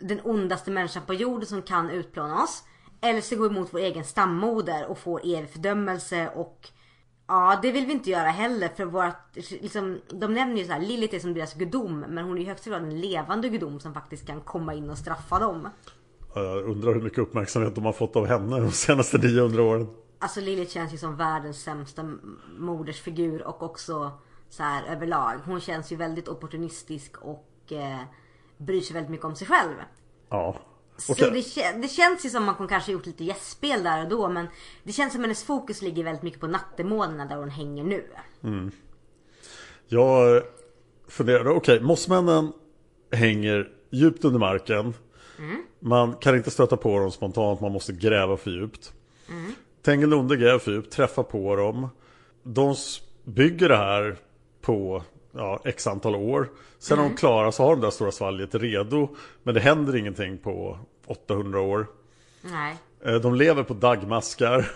den 0.00 0.20
ondaste 0.24 0.70
människan 0.70 1.02
på 1.06 1.14
jorden 1.14 1.46
som 1.46 1.62
kan 1.62 1.90
utplåna 1.90 2.42
oss. 2.42 2.62
Eller 3.00 3.20
så 3.20 3.36
går 3.36 3.48
vi 3.48 3.56
emot 3.56 3.68
vår 3.74 3.78
egen 3.78 4.04
stammoder 4.04 4.86
och 4.86 4.98
får 4.98 5.20
evig 5.24 5.50
fördömelse 5.50 6.30
och 6.34 6.70
Ja, 7.30 7.58
det 7.62 7.72
vill 7.72 7.86
vi 7.86 7.92
inte 7.92 8.10
göra 8.10 8.28
heller 8.28 8.68
för 8.68 8.84
vårt, 8.84 9.36
liksom, 9.50 10.00
de 10.08 10.34
nämner 10.34 10.56
ju 10.56 10.64
så 10.64 10.72
här, 10.72 10.80
Lilith 10.80 11.14
är 11.14 11.18
som 11.18 11.34
deras 11.34 11.54
gudom 11.54 12.00
men 12.00 12.24
hon 12.24 12.36
är 12.36 12.42
ju 12.42 12.48
högsta 12.48 12.70
grad 12.70 12.82
en 12.82 13.00
levande 13.00 13.48
gudom 13.48 13.80
som 13.80 13.94
faktiskt 13.94 14.26
kan 14.26 14.40
komma 14.40 14.74
in 14.74 14.90
och 14.90 14.98
straffa 14.98 15.38
dem. 15.38 15.68
Jag 16.34 16.64
undrar 16.64 16.94
hur 16.94 17.00
mycket 17.00 17.18
uppmärksamhet 17.18 17.74
de 17.74 17.84
har 17.84 17.92
fått 17.92 18.16
av 18.16 18.26
henne 18.26 18.60
de 18.60 18.72
senaste 18.72 19.18
900 19.18 19.62
åren. 19.62 19.88
Alltså 20.18 20.40
Lilith 20.40 20.72
känns 20.72 20.94
ju 20.94 20.98
som 20.98 21.16
världens 21.16 21.62
sämsta 21.62 22.12
modersfigur 22.58 23.46
och 23.46 23.62
också 23.62 24.10
så 24.48 24.62
här 24.62 24.84
överlag. 24.96 25.40
Hon 25.44 25.60
känns 25.60 25.92
ju 25.92 25.96
väldigt 25.96 26.28
opportunistisk 26.28 27.16
och 27.16 27.72
eh, 27.72 28.00
bryr 28.58 28.80
sig 28.80 28.94
väldigt 28.94 29.10
mycket 29.10 29.26
om 29.26 29.36
sig 29.36 29.46
själv. 29.46 29.74
Ja. 30.28 30.56
Så 31.00 31.12
Okej. 31.12 31.44
det, 31.54 31.72
det 31.82 31.88
känns 31.88 32.24
ju 32.24 32.30
som 32.30 32.48
att 32.48 32.58
hon 32.58 32.68
kanske 32.68 32.92
gjort 32.92 33.06
lite 33.06 33.24
gästspel 33.24 33.82
där 33.82 34.02
och 34.02 34.08
då 34.08 34.28
men 34.28 34.46
det 34.82 34.92
känns 34.92 35.12
som 35.12 35.20
att 35.20 35.24
hennes 35.24 35.44
fokus 35.44 35.82
ligger 35.82 36.04
väldigt 36.04 36.22
mycket 36.22 36.40
på 36.40 36.46
nattemånerna 36.46 37.24
där 37.24 37.36
hon 37.36 37.50
hänger 37.50 37.84
nu. 37.84 38.04
Jag 39.88 40.42
funderade, 41.08 41.50
okej, 41.50 41.80
mossmännen 41.80 42.52
hänger 43.12 43.68
djupt 43.90 44.24
under 44.24 44.38
marken. 44.38 44.94
Man 45.78 46.14
kan 46.14 46.36
inte 46.36 46.50
stöta 46.50 46.76
på 46.76 46.98
dem 46.98 47.10
spontant, 47.10 47.60
man 47.60 47.72
måste 47.72 47.92
gräva 47.92 48.36
för 48.36 48.50
djupt. 48.50 48.92
Mm. 49.28 49.52
Tengilonde 49.82 50.36
gräver 50.36 50.58
för 50.58 50.72
djupt, 50.72 50.92
träffar 50.92 51.22
på 51.22 51.56
dem. 51.56 51.88
De 52.42 52.74
bygger 53.24 53.68
det 53.68 53.76
här 53.76 54.16
på 54.60 55.02
ja, 55.32 55.60
x 55.64 55.86
antal 55.86 56.14
år. 56.14 56.48
Sen 56.78 56.98
när 56.98 57.04
de 57.04 57.16
klarar 57.16 57.50
så 57.50 57.62
har 57.62 57.70
de 57.70 57.80
det 57.80 57.86
där 57.86 57.90
stora 57.90 58.12
svalget 58.12 58.54
redo. 58.54 59.08
Men 59.42 59.54
det 59.54 59.60
händer 59.60 59.96
ingenting 59.96 60.38
på 60.38 60.78
800 61.10 61.60
år. 61.60 61.86
Nej. 62.42 62.76
Eh, 63.04 63.14
De 63.14 63.34
lever 63.34 63.62
på 63.62 63.74
daggmaskar. 63.74 64.70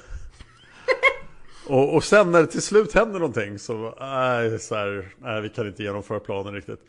och, 1.69 1.95
och 1.95 2.05
sen 2.05 2.31
när 2.33 2.41
det 2.41 2.47
till 2.47 2.63
slut 2.63 2.93
händer 2.95 3.19
någonting 3.21 3.59
så, 3.59 3.95
nej, 4.01 4.59
så 4.59 4.75
här, 4.75 5.15
nej, 5.19 5.41
vi 5.43 5.49
kan 5.49 5.67
inte 5.67 5.83
genomföra 5.83 6.21
planen 6.21 6.55
riktigt. 6.55 6.81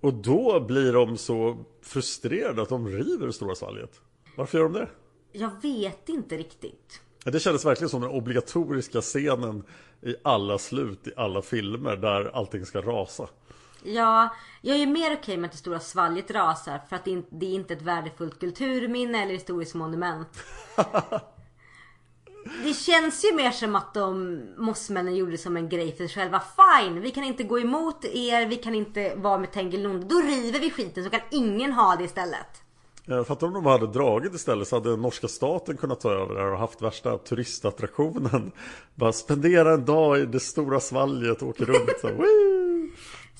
Och 0.00 0.14
då 0.14 0.60
blir 0.60 0.92
de 0.92 1.16
så 1.16 1.64
frustrerade 1.82 2.62
att 2.62 2.68
de 2.68 2.88
river 2.88 3.30
stora 3.30 3.54
svalget. 3.54 4.00
Varför 4.36 4.58
gör 4.58 4.64
de 4.64 4.72
det? 4.72 4.88
Jag 5.32 5.50
vet 5.62 6.08
inte 6.08 6.36
riktigt. 6.36 7.00
Det 7.24 7.40
kändes 7.40 7.64
verkligen 7.64 7.88
som 7.88 8.00
den 8.00 8.10
obligatoriska 8.10 9.00
scenen 9.00 9.62
i 10.02 10.14
alla 10.22 10.58
slut 10.58 11.06
i 11.06 11.12
alla 11.16 11.42
filmer 11.42 11.96
där 11.96 12.30
allting 12.36 12.66
ska 12.66 12.80
rasa. 12.80 13.28
Ja, 13.84 14.28
jag 14.60 14.76
är 14.76 14.86
mer 14.86 15.16
okej 15.20 15.36
med 15.36 15.48
att 15.48 15.52
det 15.52 15.58
stora 15.58 15.80
svalget 15.80 16.30
rasar 16.30 16.80
för 16.88 16.96
att 16.96 17.04
det 17.04 17.10
inte 17.10 17.46
är 17.46 17.54
inte 17.54 17.74
ett 17.74 17.82
värdefullt 17.82 18.40
kulturminne 18.40 19.22
eller 19.22 19.32
historiskt 19.32 19.74
monument. 19.74 20.28
Det 22.64 22.74
känns 22.74 23.24
ju 23.24 23.34
mer 23.34 23.50
som 23.50 23.76
att 23.76 23.94
de 23.94 24.40
mossmännen 24.56 25.16
gjorde 25.16 25.38
som 25.38 25.56
en 25.56 25.68
grej 25.68 25.92
för 25.96 26.06
sig 26.06 26.08
själva. 26.08 26.42
Fine, 26.56 27.00
vi 27.00 27.10
kan 27.10 27.24
inte 27.24 27.42
gå 27.42 27.60
emot 27.60 28.04
er, 28.04 28.46
vi 28.46 28.56
kan 28.56 28.74
inte 28.74 29.14
vara 29.16 29.38
med 29.38 29.52
Tengilonde. 29.52 30.06
Då 30.06 30.16
river 30.20 30.60
vi 30.60 30.70
skiten 30.70 31.04
så 31.04 31.10
kan 31.10 31.20
ingen 31.30 31.72
ha 31.72 31.96
det 31.96 32.04
istället. 32.04 32.62
Jag 33.04 33.26
fattar 33.26 33.46
om 33.46 33.52
de 33.52 33.66
hade 33.66 33.86
dragit 33.86 34.34
istället 34.34 34.68
så 34.68 34.76
hade 34.76 34.96
norska 34.96 35.28
staten 35.28 35.76
kunnat 35.76 36.00
ta 36.00 36.12
över 36.12 36.34
det 36.34 36.40
här 36.40 36.52
och 36.52 36.58
haft 36.58 36.82
värsta 36.82 37.18
turistattraktionen. 37.18 38.52
Bara 38.94 39.12
spendera 39.12 39.74
en 39.74 39.84
dag 39.84 40.18
i 40.18 40.26
det 40.26 40.40
stora 40.40 40.80
svalget 40.80 41.42
och 41.42 41.48
åka 41.48 41.64
runt 41.64 41.90
så. 42.00 42.08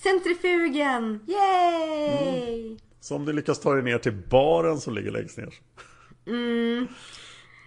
Centrifugen! 0.02 1.20
Yay! 1.26 2.78
Så 3.00 3.16
om 3.16 3.24
du 3.24 3.32
lyckas 3.32 3.60
ta 3.60 3.74
dig 3.74 3.82
ner 3.82 3.98
till 3.98 4.12
baren 4.12 4.80
som 4.80 4.94
ligger 4.94 5.10
längst 5.10 5.38
ner. 5.38 5.54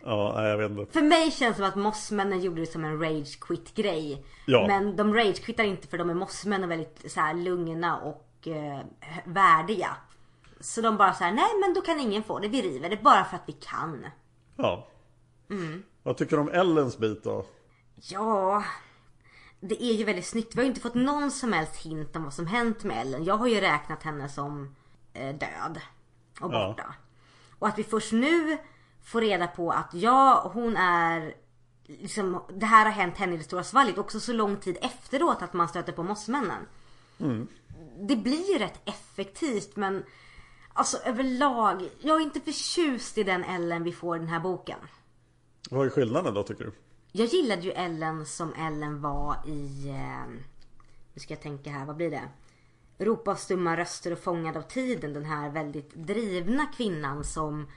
Ja, 0.03 0.33
nej, 0.35 0.49
jag 0.49 0.57
vet 0.57 0.71
inte. 0.71 0.93
För 0.93 1.01
mig 1.01 1.31
känns 1.31 1.57
det 1.57 1.61
som 1.61 1.65
att 1.65 1.75
mossmännen 1.75 2.41
gjorde 2.41 2.61
det 2.61 2.67
som 2.67 2.85
en 2.85 2.99
rage 2.99 3.39
quit 3.39 3.75
grej. 3.75 4.25
Ja. 4.47 4.67
Men 4.67 4.95
de 4.95 5.13
rage 5.13 5.41
quittar 5.43 5.63
inte 5.63 5.87
för 5.87 5.97
de 5.97 6.09
är 6.09 6.13
mossmän 6.13 6.63
och 6.63 6.71
väldigt 6.71 7.11
så 7.11 7.19
här 7.19 7.33
lugna 7.33 7.99
och 7.99 8.47
eh, 8.47 8.79
värdiga. 9.25 9.97
Så 10.59 10.81
de 10.81 10.97
bara 10.97 11.13
så 11.13 11.23
här, 11.23 11.31
nej 11.31 11.49
men 11.61 11.73
då 11.73 11.81
kan 11.81 11.99
ingen 11.99 12.23
få 12.23 12.39
det, 12.39 12.47
vi 12.47 12.61
river 12.61 12.89
det 12.89 13.03
bara 13.03 13.23
för 13.23 13.35
att 13.35 13.43
vi 13.45 13.53
kan. 13.53 14.05
Ja. 14.57 14.87
Vad 16.03 16.17
tycker 16.17 16.35
du 16.35 16.41
om 16.41 16.49
Ellens 16.49 16.97
bit 16.97 17.23
då? 17.23 17.45
Ja, 17.95 18.63
det 19.67 19.83
är 19.83 19.93
ju 19.93 20.03
väldigt 20.03 20.25
snyggt. 20.25 20.55
Vi 20.55 20.59
har 20.59 20.63
ju 20.63 20.69
inte 20.69 20.81
fått 20.81 20.95
någon 20.95 21.31
som 21.31 21.53
helst 21.53 21.75
hint 21.75 22.15
om 22.15 22.23
vad 22.23 22.33
som 22.33 22.47
hänt 22.47 22.83
med 22.83 23.01
Ellen. 23.01 23.23
Jag 23.23 23.37
har 23.37 23.47
ju 23.47 23.61
räknat 23.61 24.03
henne 24.03 24.29
som 24.29 24.75
eh, 25.13 25.35
död 25.35 25.81
och 26.41 26.53
Ja. 26.53 26.67
borta. 26.67 26.93
Och 27.59 27.67
att 27.67 27.79
vi 27.79 27.83
först 27.83 28.11
nu 28.11 28.57
får 29.03 29.21
reda 29.21 29.47
på 29.47 29.71
att 29.71 29.93
ja, 29.93 30.51
hon 30.53 30.77
är 30.77 31.33
liksom, 31.87 32.41
det 32.53 32.65
här 32.65 32.85
har 32.85 32.91
hänt 32.91 33.17
henne 33.17 33.33
i 33.33 33.37
det 33.37 33.43
stora 33.43 33.63
svalget 33.63 33.97
också 33.97 34.19
så 34.19 34.33
lång 34.33 34.57
tid 34.57 34.77
efteråt 34.81 35.41
att 35.41 35.53
man 35.53 35.67
stöter 35.67 35.93
på 35.93 36.03
mossmännen. 36.03 36.67
Det 37.99 38.15
blir 38.15 38.53
ju 38.53 38.59
rätt 38.59 38.81
effektivt 38.85 39.75
men 39.75 40.03
alltså 40.73 40.97
överlag, 40.97 41.89
jag 42.01 42.17
är 42.21 42.23
inte 42.23 42.39
förtjust 42.39 43.17
i 43.17 43.23
den 43.23 43.43
Ellen 43.43 43.83
vi 43.83 43.91
får 43.91 44.15
i 44.15 44.19
den 44.19 44.27
här 44.27 44.39
boken. 44.39 44.79
Vad 45.69 45.85
är 45.85 45.89
skillnaden 45.89 46.33
då 46.33 46.43
tycker 46.43 46.63
du? 46.63 46.71
Jag 47.17 47.27
gillade 47.27 47.61
ju 47.61 47.71
Ellen 47.71 48.25
som 48.25 48.53
Ellen 48.53 49.01
var 49.01 49.37
i... 49.45 49.89
Eh, 49.89 50.27
nu 51.13 51.19
ska 51.19 51.33
jag 51.33 51.41
tänka 51.41 51.69
här, 51.69 51.85
vad 51.85 51.95
blir 51.95 52.11
det? 52.11 52.29
Ropa 52.97 53.31
av 53.31 53.35
stumma 53.35 53.77
röster 53.77 54.11
och 54.11 54.19
fångad 54.19 54.57
av 54.57 54.61
tiden. 54.61 55.13
Den 55.13 55.25
här 55.25 55.49
väldigt 55.49 55.93
drivna 55.93 56.65
kvinnan 56.65 57.23
som 57.23 57.67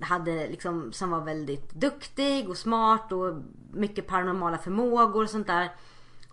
hade 0.00 0.48
liksom, 0.48 0.92
som 0.92 1.10
var 1.10 1.20
väldigt 1.20 1.70
duktig 1.70 2.48
och 2.48 2.56
smart 2.56 3.12
och 3.12 3.34
mycket 3.72 4.06
paranormala 4.06 4.58
förmågor 4.58 5.22
och 5.22 5.30
sånt 5.30 5.46
där. 5.46 5.74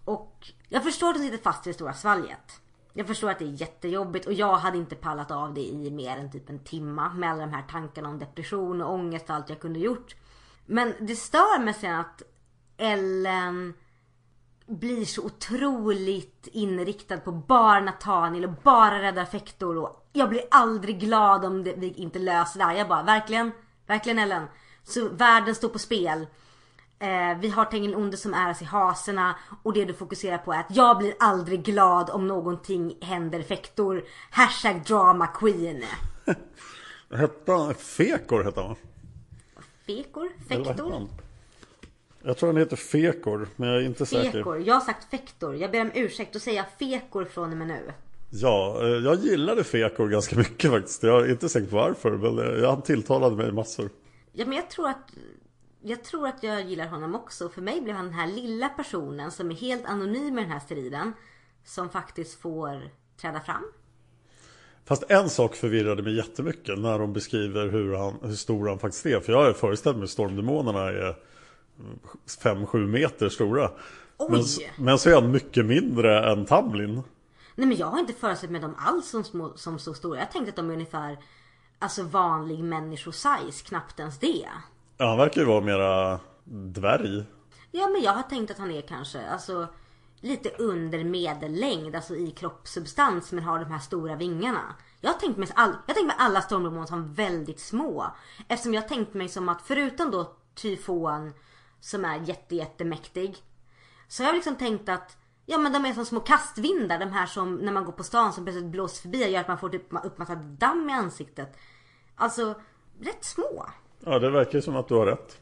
Och 0.06 0.52
jag 0.68 0.84
förstår 0.84 1.10
att 1.10 1.16
hon 1.16 1.26
sitter 1.26 1.44
fast 1.44 1.68
i 1.68 1.70
det 1.70 1.74
stora 1.74 1.94
svalget. 1.94 2.62
Jag 2.94 3.08
förstår 3.08 3.30
att 3.30 3.40
det 3.40 3.46
är 3.46 3.62
jättejobbigt 3.62 4.26
och 4.26 4.34
jag 4.34 4.56
hade 4.56 4.78
inte 4.78 4.96
pallat 4.96 5.32
av 5.32 5.54
det 5.54 5.66
i 5.66 5.92
mer 5.92 6.18
än 6.18 6.32
typ 6.32 6.50
en 6.50 6.60
timma 6.60 7.14
med 7.14 7.32
alla 7.32 7.46
de 7.46 7.54
här 7.54 7.66
tankarna 7.70 8.10
om 8.10 8.20
depression 8.20 8.82
och 8.82 8.94
ångest 8.94 9.30
och 9.30 9.36
allt 9.36 9.50
jag 9.50 9.60
kunde 9.60 9.80
gjort. 9.80 10.16
Men 10.66 10.94
det 11.00 11.16
stör 11.16 11.60
mig 11.60 11.74
sen 11.74 11.96
att 11.96 12.24
Ellen 12.78 13.74
blir 14.66 15.06
så 15.06 15.26
otroligt 15.26 16.48
inriktad 16.52 17.18
på 17.18 17.32
bara 17.32 17.80
Nathaniel 17.80 18.46
och 18.46 18.54
bara 18.64 19.02
rädda 19.02 19.26
Fektor 19.26 19.78
och 19.78 20.10
jag 20.14 20.30
blir 20.30 20.42
aldrig 20.52 21.00
glad 21.00 21.46
om 21.46 21.64
det, 21.64 21.74
vi 21.78 21.92
inte 21.92 22.20
löser 22.20 22.60
det 22.60 22.66
här. 22.66 22.76
Jag 22.76 22.88
bara, 22.88 23.04
verkligen? 23.04 23.52
Verkligen 23.88 24.20
Ellen? 24.20 24.44
Så 24.84 25.10
världen 25.10 25.56
står 25.56 25.70
på 25.70 25.80
spel. 25.80 26.28
Eh, 27.00 27.40
vi 27.40 27.50
har 27.50 27.66
Tengil 27.66 27.96
Onde 27.96 28.18
som 28.18 28.34
är 28.34 28.62
i 28.62 28.66
haserna 28.66 29.36
och 29.64 29.74
det 29.74 29.86
du 29.86 29.94
fokuserar 29.94 30.38
på 30.38 30.54
är 30.54 30.60
att 30.60 30.76
jag 30.76 30.98
blir 30.98 31.14
aldrig 31.20 31.64
glad 31.64 32.10
om 32.10 32.28
någonting 32.28 32.98
händer 33.02 33.42
Fektor. 33.42 34.04
Hashtag 34.32 34.84
drama 34.84 35.28
queen. 35.28 35.84
Hette 37.18 37.52
han, 37.52 37.76
Fekor 37.76 38.44
hette 38.44 38.62
han? 38.62 38.76
Fekor? 39.86 40.30
Fektor? 40.48 41.08
Jag 42.28 42.38
tror 42.38 42.50
han 42.50 42.58
heter 42.58 42.76
Fekor, 42.76 43.48
men 43.56 43.70
jag 43.70 43.78
är 43.78 43.86
inte 43.86 44.06
säker. 44.06 44.32
Fekor. 44.32 44.60
Jag 44.60 44.74
har 44.74 44.82
sagt 44.82 45.10
Fektor. 45.10 45.56
Jag 45.56 45.72
ber 45.72 45.82
om 45.82 45.92
ursäkt. 45.94 46.34
Då 46.34 46.40
säger 46.40 46.58
jag 46.58 46.66
Fekor 46.80 47.26
från 47.26 47.52
och 47.52 47.58
med 47.58 47.68
nu. 47.68 47.94
Ja, 48.30 48.80
eh, 48.82 48.88
jag 48.88 49.16
gillade 49.16 49.64
Fekor 49.64 50.10
ganska 50.10 50.36
mycket 50.38 50.72
faktiskt. 50.72 51.04
Jag 51.04 51.26
är 51.26 51.32
inte 51.32 51.50
säker 51.50 51.68
på 51.68 51.76
varför, 51.76 52.12
men 52.12 52.64
eh, 52.64 52.70
han 52.70 52.82
tilltalade 52.82 53.36
mig 53.36 53.52
massor. 53.52 53.90
Ja 54.34 54.46
men 54.46 54.56
jag 54.56 54.70
tror 54.70 54.88
att 54.90 55.12
jag 55.82 56.04
tror 56.04 56.28
att 56.28 56.44
jag 56.44 56.62
gillar 56.66 56.88
honom 56.88 57.16
också. 57.16 57.50
För 57.50 57.62
mig 57.62 57.82
blev 57.82 57.96
han 57.96 58.06
den 58.06 58.14
här 58.14 58.28
lilla 58.28 58.70
personen 58.70 59.32
som 59.32 59.52
är 59.52 59.56
helt 59.56 59.86
anonym 59.86 60.40
i 60.40 60.42
den 60.42 60.52
här 60.52 60.60
striden. 60.60 61.14
Som 61.66 61.90
faktiskt 61.90 62.42
får 62.42 62.90
träda 63.22 63.40
fram. 63.40 63.64
Fast 64.86 65.04
en 65.08 65.30
sak 65.30 65.56
förvirrade 65.56 66.04
mig 66.04 66.16
jättemycket 66.16 66.80
när 66.80 67.00
de 67.00 67.14
beskriver 67.14 67.68
hur, 67.68 67.96
han, 67.96 68.18
hur 68.22 68.36
stor 68.36 68.68
han 68.68 68.80
faktiskt 68.80 69.06
är. 69.06 69.20
För 69.20 69.34
jag 69.34 69.44
har 69.44 69.54
föreställt 69.54 69.98
mig 69.98 70.04
att 70.04 70.10
stormdemonerna 70.10 70.90
är 70.90 71.16
5-7 72.44 72.88
meter 72.88 73.30
stora. 73.30 73.72
Oj! 74.18 74.30
Men, 74.32 74.86
men 74.86 75.00
så 75.00 75.10
är 75.10 75.14
han 75.14 75.32
mycket 75.32 75.66
mindre 75.66 76.32
än 76.32 76.46
Tamlin. 76.46 77.04
Nej 77.56 77.68
men 77.68 77.78
jag 77.78 77.88
har 77.88 78.00
inte 78.00 78.14
föreställt 78.14 78.52
mig 78.52 78.62
dem 78.62 78.76
alls 78.78 79.10
som, 79.10 79.24
små, 79.24 79.52
som 79.56 79.80
så 79.80 79.94
stora. 79.94 80.20
Jag 80.20 80.32
tänkte 80.32 80.50
att 80.50 80.56
de 80.56 80.70
är 80.70 80.74
ungefär 80.74 81.18
Alltså 81.80 82.04
vanlig 82.04 82.64
människosize, 82.64 83.64
knappt 83.66 84.00
ens 84.00 84.20
det. 84.20 84.48
Ja, 84.98 85.08
han 85.08 85.18
verkar 85.18 85.42
ju 85.42 85.48
vara 85.48 85.62
mera 85.62 86.20
dvärg. 86.44 87.24
Ja 87.72 87.88
men 87.88 88.02
jag 88.02 88.12
har 88.12 88.24
tänkt 88.24 88.52
att 88.52 88.58
han 88.58 88.72
är 88.72 88.82
kanske 88.82 89.30
alltså 89.30 89.68
lite 90.20 90.50
under 90.50 91.04
medellängd, 91.04 91.96
alltså 91.96 92.16
i 92.16 92.32
kroppssubstans 92.32 93.32
men 93.32 93.44
har 93.44 93.60
de 93.60 93.72
här 93.72 93.80
stora 93.80 94.16
vingarna. 94.16 94.76
Jag 95.02 95.12
har 95.12 95.20
tänkt 95.20 95.38
mig, 95.38 95.50
all, 95.56 95.74
jag 95.88 95.96
tänkt 95.96 96.08
mig 96.08 96.16
alla 96.20 96.42
stormdemoner 96.42 96.86
som 96.86 97.14
väldigt 97.14 97.60
små. 97.60 98.06
Eftersom 98.48 98.74
jag 98.74 98.82
har 98.82 98.90
tänkt 98.90 99.14
mig 99.14 99.30
som 99.30 99.50
att 99.50 99.62
förutom 99.62 100.12
då 100.12 100.32
tyfon 100.56 101.34
som 101.80 102.06
är 102.06 102.22
jätte 102.26 102.56
jättemäktig. 102.56 103.38
Så 104.08 104.24
jag 104.24 104.28
har 104.30 104.34
liksom 104.34 104.56
tänkt 104.56 104.90
att 104.90 105.18
Ja 105.50 105.58
men 105.58 105.74
de 105.74 105.86
är 105.86 105.94
som 105.94 106.06
små 106.06 106.20
kastvindar, 106.20 107.00
de 107.00 107.12
här 107.12 107.26
som 107.26 107.56
när 107.56 107.72
man 107.72 107.86
går 107.86 107.92
på 107.92 108.04
stan 108.04 108.34
som 108.34 108.46
plötsligt 108.46 108.66
blåser 108.66 109.02
förbi 109.02 109.26
och 109.26 109.30
gör 109.30 109.40
att 109.42 109.48
man 109.48 109.58
får 109.58 109.70
typ 109.70 110.06
upp 110.06 110.18
massa 110.18 110.36
damm 110.36 110.90
i 110.90 110.94
ansiktet. 110.94 111.58
Alltså, 112.16 112.56
rätt 113.02 113.24
små. 113.24 113.66
Ja, 114.00 114.20
det 114.20 114.30
verkar 114.30 114.62
som 114.62 114.76
att 114.76 114.88
du 114.88 114.94
har 114.96 115.06
rätt. 115.06 115.42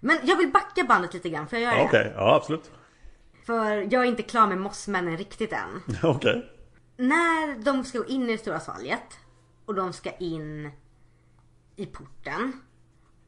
Men 0.00 0.18
jag 0.22 0.36
vill 0.36 0.52
backa 0.52 0.84
bandet 0.84 1.14
lite 1.14 1.28
grann, 1.28 1.48
för 1.48 1.56
jag 1.56 1.62
göra 1.62 1.74
Ja, 1.74 1.82
det? 1.82 1.88
Okej, 1.88 2.12
ja 2.16 2.34
absolut. 2.34 2.70
För 3.46 3.76
jag 3.92 3.94
är 4.02 4.04
inte 4.04 4.22
klar 4.22 4.46
med 4.46 4.58
mossmännen 4.58 5.16
riktigt 5.16 5.52
än. 5.52 5.82
Okej. 6.02 6.52
När 6.96 7.64
de 7.64 7.84
ska 7.84 7.98
gå 7.98 8.06
in 8.06 8.22
i 8.28 8.32
det 8.32 8.38
stora 8.38 8.60
svalget 8.60 9.18
och 9.66 9.74
de 9.74 9.92
ska 9.92 10.10
in 10.10 10.70
i 11.76 11.86
porten. 11.86 12.52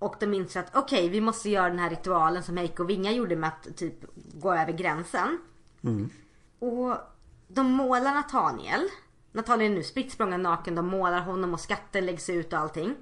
Och 0.02 0.16
de 0.20 0.34
inser 0.34 0.60
att 0.60 0.76
okej, 0.76 1.08
vi 1.08 1.20
måste 1.20 1.50
göra 1.50 1.68
den 1.68 1.78
här 1.78 1.90
ritualen 1.90 2.42
som 2.42 2.56
Heiko 2.56 2.82
och 2.82 2.90
Vinga 2.90 3.12
gjorde 3.12 3.36
med 3.36 3.48
att 3.48 3.76
typ 3.76 4.04
gå 4.14 4.54
över 4.54 4.72
gränsen. 4.72 5.38
Och 6.58 6.96
de 7.48 7.72
målar 7.72 8.14
Nathaniel. 8.14 8.88
Nathaniel 9.32 9.72
är 9.72 9.76
nu 9.76 9.82
spritt 9.82 10.18
naken. 10.18 10.74
De 10.74 10.86
målar 10.86 11.20
honom 11.20 11.54
och 11.54 11.60
skatten 11.60 12.06
läggs 12.06 12.30
ut 12.30 12.52
och 12.52 12.58
allting. 12.58 12.94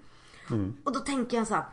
Och 0.85 0.93
då 0.93 1.01
tänker 1.01 1.37
jag 1.37 1.47
så 1.47 1.55
här. 1.55 1.65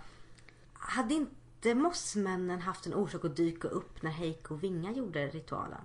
Hade 0.74 1.14
inte 1.14 1.76
mossmännen 1.76 2.62
haft 2.62 2.86
en 2.86 2.94
orsak 2.94 3.26
att 3.26 3.36
dyka 3.36 3.68
upp 3.68 4.02
när 4.02 4.12
Heiko 4.12 4.54
och 4.54 4.64
Vinga 4.64 4.92
gjorde 4.92 5.28
ritualen? 5.28 5.82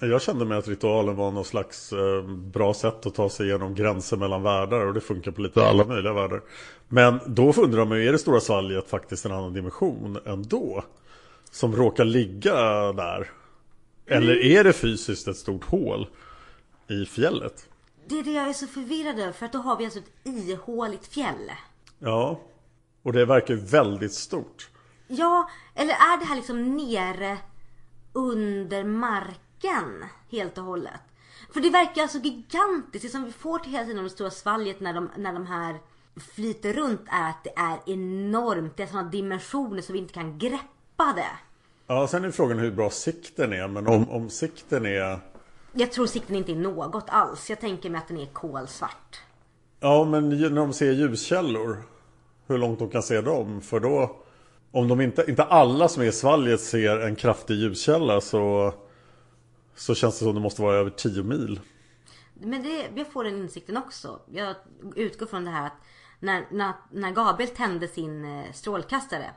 Jag 0.00 0.22
kände 0.22 0.44
mig 0.44 0.58
att 0.58 0.68
ritualen 0.68 1.16
var 1.16 1.30
någon 1.30 1.44
slags 1.44 1.92
eh, 1.92 2.22
bra 2.28 2.74
sätt 2.74 3.06
att 3.06 3.14
ta 3.14 3.30
sig 3.30 3.46
igenom 3.46 3.74
gränser 3.74 4.16
mellan 4.16 4.42
världar 4.42 4.86
och 4.86 4.94
det 4.94 5.00
funkar 5.00 5.30
på 5.30 5.40
lite 5.40 5.66
alla 5.66 5.84
möjliga 5.84 6.12
världar. 6.12 6.42
Men 6.88 7.20
då 7.26 7.52
undrar 7.52 7.84
man 7.84 7.98
ju, 7.98 8.08
är 8.08 8.12
det 8.12 8.18
stora 8.18 8.40
svalget 8.40 8.90
faktiskt 8.90 9.26
en 9.26 9.32
annan 9.32 9.52
dimension 9.52 10.18
ändå? 10.24 10.84
Som 11.50 11.76
råkar 11.76 12.04
ligga 12.04 12.54
där? 12.92 13.30
Eller 14.06 14.44
är 14.44 14.64
det 14.64 14.72
fysiskt 14.72 15.28
ett 15.28 15.36
stort 15.36 15.64
hål 15.64 16.08
i 16.88 17.06
fjället? 17.06 17.68
Det 18.08 18.18
är 18.18 18.22
det 18.22 18.32
jag 18.32 18.48
är 18.48 18.52
så 18.52 18.66
förvirrad 18.66 19.18
över 19.18 19.32
för 19.32 19.46
att 19.46 19.52
då 19.52 19.58
har 19.58 19.76
vi 19.76 19.84
alltså 19.84 19.98
ett 19.98 20.10
ihåligt 20.24 21.06
fjäll. 21.06 21.50
Ja, 21.98 22.40
och 23.02 23.12
det 23.12 23.24
verkar 23.24 23.54
ju 23.54 23.60
väldigt 23.60 24.12
stort. 24.12 24.68
Ja, 25.08 25.50
eller 25.74 25.92
är 25.92 26.18
det 26.18 26.24
här 26.24 26.36
liksom 26.36 26.76
nere 26.76 27.38
under 28.12 28.84
marken 28.84 29.45
helt 30.30 30.58
och 30.58 30.64
hållet? 30.64 31.00
För 31.52 31.60
det 31.60 31.70
verkar 31.70 32.02
alltså 32.02 32.18
gigantiskt. 32.18 33.02
Det 33.02 33.08
som 33.08 33.24
vi 33.24 33.32
får 33.32 33.58
till 33.58 33.72
hela 33.72 33.84
tiden 33.84 34.04
det 34.04 34.10
stora 34.10 34.30
svalget 34.30 34.80
när 34.80 34.94
de, 34.94 35.10
när 35.16 35.32
de 35.32 35.46
här 35.46 35.76
flyter 36.34 36.72
runt 36.72 37.00
är 37.06 37.30
att 37.30 37.44
det 37.44 37.52
är 37.56 37.78
enormt. 37.86 38.76
Det 38.76 38.82
är 38.82 38.86
sådana 38.86 39.10
dimensioner 39.10 39.82
så 39.82 39.92
vi 39.92 39.98
inte 39.98 40.14
kan 40.14 40.38
greppa 40.38 41.12
det. 41.16 41.30
Ja, 41.86 42.06
sen 42.06 42.24
är 42.24 42.30
frågan 42.30 42.58
hur 42.58 42.70
bra 42.70 42.90
sikten 42.90 43.52
är. 43.52 43.68
Men 43.68 43.86
om, 43.86 44.10
om 44.10 44.30
sikten 44.30 44.86
är... 44.86 45.18
Jag 45.72 45.92
tror 45.92 46.06
sikten 46.06 46.36
inte 46.36 46.52
är 46.52 46.56
något 46.56 47.04
alls. 47.08 47.50
Jag 47.50 47.60
tänker 47.60 47.90
mig 47.90 47.98
att 47.98 48.08
den 48.08 48.18
är 48.18 48.26
kolsvart. 48.26 49.20
Ja, 49.80 50.04
men 50.04 50.28
när 50.28 50.50
de 50.50 50.72
ser 50.72 50.92
ljuskällor. 50.92 51.82
Hur 52.46 52.58
långt 52.58 52.78
de 52.78 52.90
kan 52.90 53.02
se 53.02 53.20
dem. 53.20 53.60
För 53.60 53.80
då... 53.80 54.16
Om 54.72 54.88
de 54.88 55.00
inte, 55.00 55.24
inte 55.28 55.42
alla 55.42 55.88
som 55.88 56.02
är 56.02 56.06
i 56.06 56.12
svalget 56.12 56.60
ser 56.60 57.00
en 57.00 57.16
kraftig 57.16 57.54
ljuskälla 57.54 58.20
så... 58.20 58.74
Så 59.76 59.94
känns 59.94 60.18
det 60.18 60.24
som 60.24 60.34
det 60.34 60.40
måste 60.40 60.62
vara 60.62 60.76
över 60.76 60.90
10 60.90 61.22
mil. 61.22 61.60
Men 62.34 62.62
det, 62.62 62.88
jag 62.94 63.12
får 63.12 63.24
den 63.24 63.36
insikten 63.36 63.76
också. 63.76 64.20
Jag 64.30 64.56
utgår 64.96 65.26
från 65.26 65.44
det 65.44 65.50
här 65.50 65.66
att 65.66 65.82
när, 66.20 66.46
när, 66.50 66.72
när 66.90 67.12
Gabriel 67.12 67.50
tände 67.50 67.88
sin 67.88 68.24
eh, 68.24 68.52
strålkastare, 68.52 69.30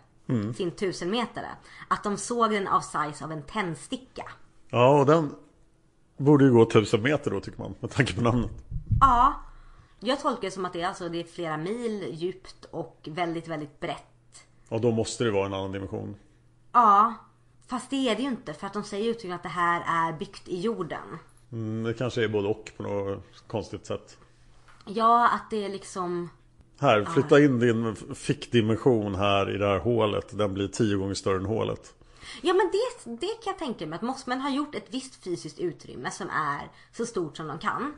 sin 0.56 0.71
tusenmetare, 0.71 1.47
att 1.88 2.04
de 2.04 2.17
såg 2.17 2.52
den 2.52 2.67
av 2.67 2.82
size 2.82 3.25
av 3.25 3.32
en 3.32 3.43
tändsticka. 3.43 4.23
Ja, 4.69 4.99
och 4.99 5.06
den 5.06 5.36
borde 6.17 6.45
ju 6.45 6.52
gå 6.52 6.63
1000 6.63 7.02
meter 7.02 7.32
då 7.32 7.39
tycker 7.39 7.60
man. 7.60 7.75
Med 7.80 7.91
tanke 7.91 8.15
på 8.15 8.21
namnet. 8.21 8.52
Ja, 9.02 9.34
jag 9.99 10.19
tolkar 10.19 10.41
det 10.41 10.52
som 10.52 10.65
att 10.65 10.73
det 10.73 10.82
är, 10.82 10.88
alltså, 10.88 11.10
det 11.10 11.19
är 11.19 11.23
flera 11.23 11.58
mil 11.58 12.10
djupt 12.12 12.65
och 12.71 13.10
väldigt, 13.12 13.47
väldigt 13.47 13.80
brett. 13.80 14.43
Och 14.69 14.82
då 14.82 14.91
måste 14.91 15.23
det 15.23 15.32
vara 15.32 15.45
en 15.45 15.54
annan 15.54 15.71
dimension. 15.71 16.15
Ja, 16.71 17.13
fast 17.69 17.89
det 17.89 18.10
är 18.10 18.15
det 18.15 18.21
ju 18.21 18.27
inte 18.27 18.53
för 18.53 18.67
att 18.67 18.73
de 18.73 18.84
säger 18.84 19.10
uttryckligen 19.10 19.36
att 19.36 19.43
det 19.43 19.49
här 19.49 20.08
är 20.08 20.17
byggt 20.17 20.47
i 20.47 20.60
jorden. 20.60 21.19
Mm, 21.51 21.84
det 21.84 21.93
kanske 21.93 22.23
är 22.23 22.27
både 22.27 22.47
och 22.47 22.71
på 22.77 22.84
något 22.84 23.23
konstigt 23.47 23.86
sätt. 23.86 24.17
Ja, 24.86 25.29
att 25.29 25.49
det 25.49 25.65
är 25.65 25.69
liksom... 25.69 26.29
Här, 26.79 27.05
flytta 27.05 27.39
in 27.39 27.60
din 27.60 27.95
fickdimension 28.15 29.15
här 29.15 29.55
i 29.55 29.58
det 29.58 29.67
här 29.67 29.79
hålet. 29.79 30.38
Den 30.38 30.53
blir 30.53 30.67
tio 30.67 30.97
gånger 30.97 31.13
större 31.13 31.38
än 31.38 31.45
hålet. 31.45 31.93
Ja 32.41 32.53
men 32.53 32.71
det, 32.71 33.12
det 33.12 33.43
kan 33.43 33.51
jag 33.51 33.60
tänka 33.60 33.86
mig 33.88 33.95
att 33.95 34.01
Mossman 34.01 34.41
har 34.41 34.49
gjort 34.49 34.75
ett 34.75 34.88
visst 34.89 35.23
fysiskt 35.23 35.60
utrymme 35.60 36.12
som 36.12 36.29
är 36.29 36.67
så 36.91 37.05
stort 37.05 37.38
som 37.38 37.47
de 37.47 37.60
kan. 37.60 37.93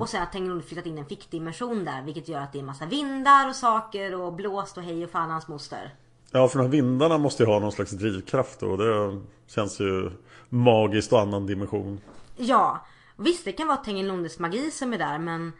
Och 0.00 0.08
sen 0.08 0.20
har 0.20 0.26
Tengilonde 0.26 0.64
flyttat 0.64 0.86
in 0.86 0.98
en 0.98 1.06
fickdimension 1.06 1.84
där 1.84 2.02
vilket 2.02 2.28
gör 2.28 2.40
att 2.40 2.52
det 2.52 2.58
är 2.58 2.62
massa 2.62 2.86
vindar 2.86 3.48
och 3.48 3.56
saker 3.56 4.14
och 4.14 4.32
blåst 4.32 4.76
och 4.76 4.82
hej 4.82 5.04
och 5.04 5.10
fan 5.10 5.30
hans 5.30 5.48
moster. 5.48 5.94
Ja, 6.36 6.48
för 6.48 6.58
de 6.58 6.64
här 6.64 6.70
vindarna 6.70 7.18
måste 7.18 7.42
ju 7.42 7.48
ha 7.48 7.58
någon 7.58 7.72
slags 7.72 7.90
drivkraft 7.90 8.62
och 8.62 8.78
det 8.78 9.20
känns 9.46 9.80
ju 9.80 10.10
magiskt 10.48 11.12
och 11.12 11.20
annan 11.20 11.46
dimension. 11.46 12.00
Ja, 12.36 12.86
visst 13.16 13.44
det 13.44 13.52
kan 13.52 13.66
vara 13.66 13.76
Tengilondes 13.76 14.38
magi 14.38 14.70
som 14.70 14.92
är 14.92 14.98
där 14.98 15.18
men 15.18 15.52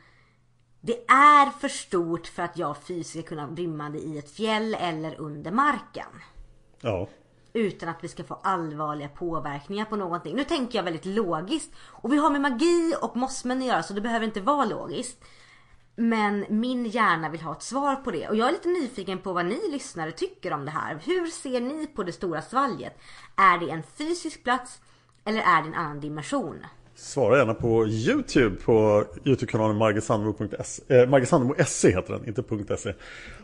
det 0.80 1.04
är 1.08 1.50
för 1.60 1.68
stort 1.68 2.26
för 2.26 2.42
att 2.42 2.58
jag 2.58 2.76
fysiskt 2.76 3.10
ska 3.10 3.22
kunna 3.22 3.46
rymma 3.46 3.90
det 3.90 3.98
i 3.98 4.18
ett 4.18 4.30
fjäll 4.30 4.76
eller 4.80 5.20
under 5.20 5.50
marken. 5.50 6.08
Ja, 6.80 7.08
Utan 7.52 7.88
att 7.88 8.04
vi 8.04 8.08
ska 8.08 8.24
få 8.24 8.40
allvarliga 8.42 9.08
påverkningar 9.08 9.84
på 9.84 9.96
någonting. 9.96 10.36
Nu 10.36 10.44
tänker 10.44 10.78
jag 10.78 10.84
väldigt 10.84 11.06
logiskt. 11.06 11.72
Och 11.78 12.12
vi 12.12 12.16
har 12.16 12.30
med 12.30 12.40
magi 12.40 12.94
och 13.02 13.16
mossmän 13.16 13.58
att 13.58 13.66
göra 13.66 13.82
så 13.82 13.94
det 13.94 14.00
behöver 14.00 14.26
inte 14.26 14.40
vara 14.40 14.64
logiskt. 14.64 15.24
Men 15.96 16.44
min 16.48 16.86
hjärna 16.86 17.28
vill 17.28 17.40
ha 17.40 17.52
ett 17.52 17.62
svar 17.62 17.96
på 17.96 18.10
det. 18.10 18.28
Och 18.28 18.36
jag 18.36 18.48
är 18.48 18.52
lite 18.52 18.68
nyfiken 18.68 19.18
på 19.18 19.32
vad 19.32 19.46
ni 19.46 19.70
lyssnare 19.70 20.12
tycker 20.12 20.52
om 20.52 20.64
det 20.64 20.70
här. 20.70 20.98
Hur 21.04 21.26
ser 21.26 21.60
ni 21.60 21.86
på 21.86 22.02
det 22.02 22.12
stora 22.12 22.42
svalget? 22.42 22.98
Är 23.36 23.58
det 23.58 23.70
en 23.70 23.82
fysisk 23.82 24.44
plats 24.44 24.80
eller 25.24 25.40
är 25.40 25.62
det 25.62 25.68
en 25.68 25.74
annan 25.74 26.00
dimension? 26.00 26.56
svara 26.94 27.38
gärna 27.38 27.54
på 27.54 27.86
Youtube 27.86 28.56
på 28.56 29.04
Youtube-kanalen 29.24 29.76
margitsandemo.se 29.76 30.96
eh, 30.96 31.08
Margitsandemo.se 31.08 31.90
heter 31.90 32.12
den, 32.12 32.28
inte 32.28 32.76
.se. 32.76 32.94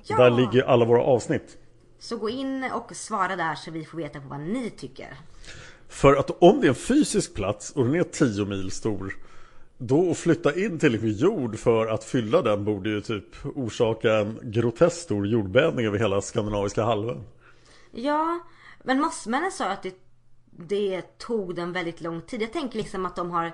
Ja. 0.04 0.16
Där 0.16 0.30
ligger 0.30 0.62
alla 0.62 0.84
våra 0.84 1.02
avsnitt. 1.02 1.56
Så 1.98 2.16
gå 2.16 2.30
in 2.30 2.64
och 2.74 2.96
svara 2.96 3.36
där 3.36 3.54
så 3.54 3.70
vi 3.70 3.84
får 3.84 3.98
veta 3.98 4.20
på 4.20 4.28
vad 4.28 4.40
ni 4.40 4.70
tycker. 4.70 5.16
För 5.88 6.16
att 6.16 6.30
om 6.42 6.60
det 6.60 6.66
är 6.66 6.68
en 6.68 6.74
fysisk 6.74 7.34
plats 7.34 7.70
och 7.70 7.84
den 7.84 7.94
är 7.94 8.02
10 8.02 8.44
mil 8.44 8.70
stor 8.70 9.14
Då 9.82 10.10
att 10.10 10.18
flytta 10.18 10.54
in 10.54 10.78
tillräckligt 10.78 11.02
med 11.02 11.20
jord 11.20 11.58
för 11.58 11.86
att 11.86 12.04
fylla 12.04 12.42
den 12.42 12.64
borde 12.64 12.90
ju 12.90 13.00
typ 13.00 13.24
orsaka 13.44 14.14
en 14.16 14.38
grotesk 14.42 14.96
stor 14.96 15.26
jordbävning 15.26 15.86
över 15.86 15.98
hela 15.98 16.20
skandinaviska 16.20 16.84
halvön. 16.84 17.24
Ja, 17.92 18.40
men 18.84 19.00
mossmännen 19.00 19.50
sa 19.52 19.64
att 19.64 19.82
det, 19.82 19.94
det 20.50 21.18
tog 21.18 21.54
dem 21.54 21.72
väldigt 21.72 22.00
lång 22.00 22.22
tid. 22.22 22.42
Jag 22.42 22.52
tänker 22.52 22.78
liksom 22.78 23.06
att 23.06 23.16
de 23.16 23.30
har 23.30 23.52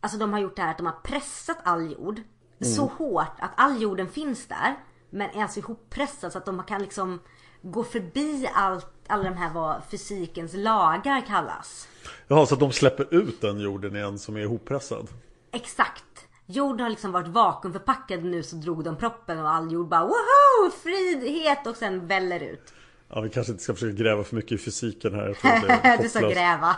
Alltså 0.00 0.18
de 0.18 0.32
har 0.32 0.40
gjort 0.40 0.56
det 0.56 0.62
här 0.62 0.70
att 0.70 0.76
de 0.76 0.86
har 0.86 0.96
pressat 1.02 1.58
all 1.62 1.92
jord 1.92 2.20
så 2.60 2.86
hårt 2.86 3.36
att 3.38 3.52
all 3.56 3.82
jorden 3.82 4.08
finns 4.08 4.46
där. 4.46 4.76
Men 5.10 5.30
är 5.30 5.42
alltså 5.42 5.60
ihoppressad 5.60 6.32
så 6.32 6.38
att 6.38 6.46
de 6.46 6.62
kan 6.62 6.82
liksom 6.82 7.20
gå 7.62 7.84
förbi 7.84 8.48
allt, 8.54 8.92
alla 9.06 9.22
de 9.22 9.36
här 9.36 9.54
vad 9.54 9.82
fysikens 9.90 10.54
lagar 10.54 11.26
kallas. 11.26 11.88
Jaha, 12.28 12.46
så 12.46 12.54
att 12.54 12.60
de 12.60 12.72
släpper 12.72 13.14
ut 13.14 13.40
den 13.40 13.60
jorden 13.60 13.96
igen 13.96 14.18
som 14.18 14.36
är 14.36 14.40
ihoppressad? 14.40 15.08
Exakt. 15.52 16.04
Jorden 16.46 16.80
har 16.80 16.90
liksom 16.90 17.12
varit 17.12 17.28
vakuumförpackad 17.28 18.24
nu 18.24 18.42
så 18.42 18.56
drog 18.56 18.84
de 18.84 18.96
proppen 18.96 19.38
och 19.38 19.50
all 19.50 19.72
jord 19.72 19.88
bara 19.88 20.02
woho! 20.02 20.70
Frihet 20.82 21.66
och 21.66 21.76
sen 21.76 22.06
väller 22.06 22.40
ut. 22.40 22.72
Ja, 23.08 23.20
vi 23.20 23.30
kanske 23.30 23.52
inte 23.52 23.64
ska 23.64 23.74
försöka 23.74 24.02
gräva 24.02 24.24
för 24.24 24.36
mycket 24.36 24.52
i 24.52 24.58
fysiken 24.58 25.14
här. 25.14 25.26
Jag 25.26 25.36
tror 25.36 25.70
att 25.70 25.82
det 25.82 25.88
är 25.88 25.98
du 26.02 26.08
sa 26.08 26.20
gräva. 26.20 26.76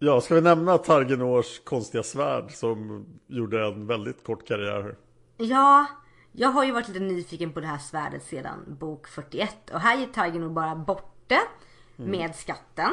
Ja, 0.01 0.21
ska 0.21 0.35
vi 0.35 0.41
nämna 0.41 0.77
Targenors 0.77 1.59
konstiga 1.63 2.03
svärd 2.03 2.51
som 2.51 3.05
gjorde 3.27 3.65
en 3.65 3.87
väldigt 3.87 4.23
kort 4.23 4.47
karriär 4.47 4.81
här? 4.81 4.95
Ja, 5.37 5.85
jag 6.31 6.49
har 6.49 6.63
ju 6.65 6.71
varit 6.71 6.87
lite 6.87 6.99
nyfiken 6.99 7.53
på 7.53 7.59
det 7.59 7.67
här 7.67 7.77
svärdet 7.77 8.23
sedan 8.23 8.77
bok 8.79 9.07
41 9.07 9.69
och 9.73 9.79
här 9.79 10.01
är 10.01 10.05
Tiger 10.05 10.39
nog 10.39 10.53
bara 10.53 10.75
borta 10.75 11.39
med 11.95 12.35
skatten. 12.35 12.91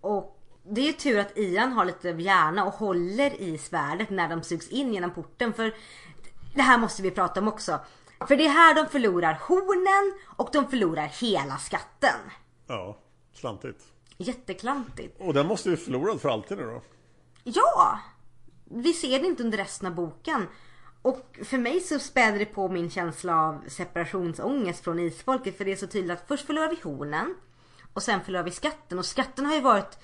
Och 0.00 0.35
det 0.70 0.80
är 0.80 0.86
ju 0.86 0.92
tur 0.92 1.18
att 1.18 1.38
Ian 1.38 1.72
har 1.72 1.84
lite 1.84 2.08
hjärna 2.08 2.64
och 2.64 2.74
håller 2.74 3.40
i 3.40 3.58
svärdet 3.58 4.10
när 4.10 4.28
de 4.28 4.42
sugs 4.42 4.68
in 4.68 4.94
genom 4.94 5.10
porten 5.10 5.52
för 5.52 5.74
det 6.54 6.62
här 6.62 6.78
måste 6.78 7.02
vi 7.02 7.10
prata 7.10 7.40
om 7.40 7.48
också. 7.48 7.80
För 8.28 8.36
det 8.36 8.46
är 8.46 8.50
här 8.50 8.74
de 8.74 8.86
förlorar 8.86 9.40
hornen 9.42 10.18
och 10.36 10.48
de 10.52 10.68
förlorar 10.68 11.06
hela 11.06 11.58
skatten. 11.58 12.20
Ja, 12.66 12.98
klantigt. 13.34 13.84
Jätteklantigt. 14.16 15.20
Och 15.20 15.34
den 15.34 15.46
måste 15.46 15.70
vi 15.70 15.76
förlorad 15.76 16.20
för 16.20 16.28
alltid 16.28 16.58
nu 16.58 16.64
då? 16.64 16.82
Ja! 17.44 18.00
Vi 18.64 18.92
ser 18.92 19.20
det 19.20 19.26
inte 19.26 19.42
under 19.42 19.58
resten 19.58 19.88
av 19.88 19.94
boken. 19.94 20.46
Och 21.02 21.38
för 21.44 21.58
mig 21.58 21.80
så 21.80 21.98
späder 21.98 22.38
det 22.38 22.44
på 22.44 22.68
min 22.68 22.90
känsla 22.90 23.42
av 23.42 23.64
separationsångest 23.68 24.84
från 24.84 24.98
isfolket. 24.98 25.56
För 25.56 25.64
det 25.64 25.72
är 25.72 25.76
så 25.76 25.86
tydligt 25.86 26.18
att 26.18 26.28
först 26.28 26.46
förlorar 26.46 26.68
vi 26.68 26.80
hornen. 26.82 27.34
Och 27.92 28.02
sen 28.02 28.20
förlorar 28.20 28.44
vi 28.44 28.50
skatten 28.50 28.98
och 28.98 29.06
skatten 29.06 29.46
har 29.46 29.54
ju 29.54 29.60
varit 29.60 29.98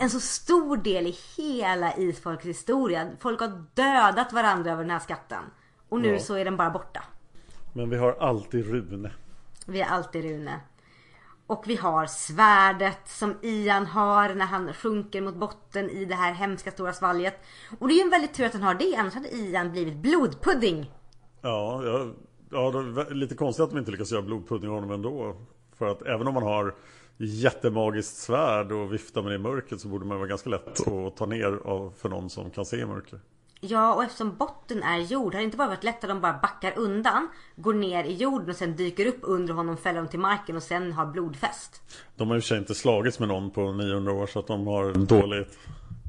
en 0.00 0.10
så 0.10 0.20
stor 0.20 0.76
del 0.76 1.06
i 1.06 1.16
hela 1.36 1.96
isfolks 1.96 2.44
historia. 2.46 3.10
Folk 3.20 3.40
har 3.40 3.64
dödat 3.74 4.32
varandra 4.32 4.72
över 4.72 4.82
den 4.82 4.90
här 4.90 4.98
skatten. 4.98 5.42
Och 5.88 6.00
nu 6.00 6.12
Ja. 6.12 6.18
så 6.18 6.34
är 6.34 6.44
den 6.44 6.56
bara 6.56 6.70
borta. 6.70 7.02
Men 7.72 7.90
vi 7.90 7.96
har 7.96 8.12
alltid 8.12 8.66
Rune. 8.70 9.12
Vi 9.66 9.80
är 9.80 9.86
alltid 9.86 10.24
Rune. 10.24 10.60
Och 11.46 11.64
vi 11.66 11.76
har 11.76 12.06
svärdet 12.06 13.08
som 13.08 13.34
Ian 13.42 13.86
har 13.86 14.34
när 14.34 14.46
han 14.46 14.72
sjunker 14.72 15.20
mot 15.20 15.34
botten 15.34 15.90
i 15.90 16.04
det 16.04 16.14
här 16.14 16.32
hemska 16.32 16.70
stora 16.70 16.92
svalget. 16.92 17.44
Och 17.78 17.88
det 17.88 17.94
är 17.94 17.96
ju 17.96 18.02
en 18.02 18.10
väldigt 18.10 18.34
tur 18.34 18.46
att 18.46 18.52
han 18.52 18.62
har 18.62 18.74
det, 18.74 18.96
annars 18.96 19.14
hade 19.14 19.28
Ian 19.36 19.72
blivit 19.72 19.96
blodpudding. 19.96 20.90
Ja, 21.42 21.82
ja, 21.84 22.12
ja 22.50 22.70
lite 23.10 23.34
konstigt 23.34 23.64
att 23.64 23.70
de 23.70 23.78
inte 23.78 23.90
lyckas 23.90 24.12
göra 24.12 24.22
blodpudding 24.22 24.68
av 24.68 24.74
honom 24.74 24.90
ändå. 24.90 25.36
För 25.78 25.86
att 25.86 26.02
även 26.02 26.26
om 26.26 26.34
man 26.34 26.42
har 26.42 26.74
jättemagiskt 27.26 28.16
svärd 28.16 28.72
och 28.72 28.92
viftar 28.92 29.22
med 29.22 29.30
det 29.32 29.36
i 29.36 29.38
mörkret 29.38 29.80
så 29.80 29.88
borde 29.88 30.06
man 30.06 30.18
vara 30.18 30.28
ganska 30.28 30.50
lätt 30.50 30.88
att 30.88 31.16
ta 31.16 31.26
ner 31.26 31.60
av 31.64 31.94
för 31.98 32.08
någon 32.08 32.30
som 32.30 32.50
kan 32.50 32.64
se 32.64 32.76
i 32.76 32.86
mörker. 32.86 33.20
Ja, 33.60 33.94
och 33.94 34.04
eftersom 34.04 34.36
botten 34.36 34.82
är 34.82 34.98
jord 34.98 35.34
hade 35.34 35.42
det 35.42 35.44
inte 35.44 35.56
bara 35.56 35.68
varit 35.68 35.84
lätt 35.84 36.04
att 36.04 36.10
de 36.10 36.20
bara 36.20 36.38
backar 36.42 36.78
undan, 36.78 37.28
går 37.56 37.74
ner 37.74 38.04
i 38.04 38.12
jorden 38.14 38.50
och 38.50 38.56
sen 38.56 38.76
dyker 38.76 39.06
upp 39.06 39.18
under 39.22 39.54
honom, 39.54 39.76
fäller 39.76 39.98
dem 39.98 40.08
till 40.08 40.18
marken 40.18 40.56
och 40.56 40.62
sen 40.62 40.92
har 40.92 41.06
blodfest. 41.06 41.82
De 42.16 42.28
har 42.28 42.34
ju 42.34 42.38
i 42.38 42.40
och 42.40 42.44
för 42.44 42.48
sig 42.48 42.58
inte 42.58 42.74
slagits 42.74 43.18
med 43.18 43.28
någon 43.28 43.50
på 43.50 43.72
900 43.72 44.12
år 44.12 44.26
så 44.26 44.38
att 44.38 44.46
de 44.46 44.66
har 44.66 44.92
dålig, 44.92 45.46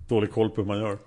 dålig 0.10 0.32
koll 0.32 0.50
på 0.50 0.62
hur 0.62 0.68
man 0.68 0.80
gör. 0.80 0.98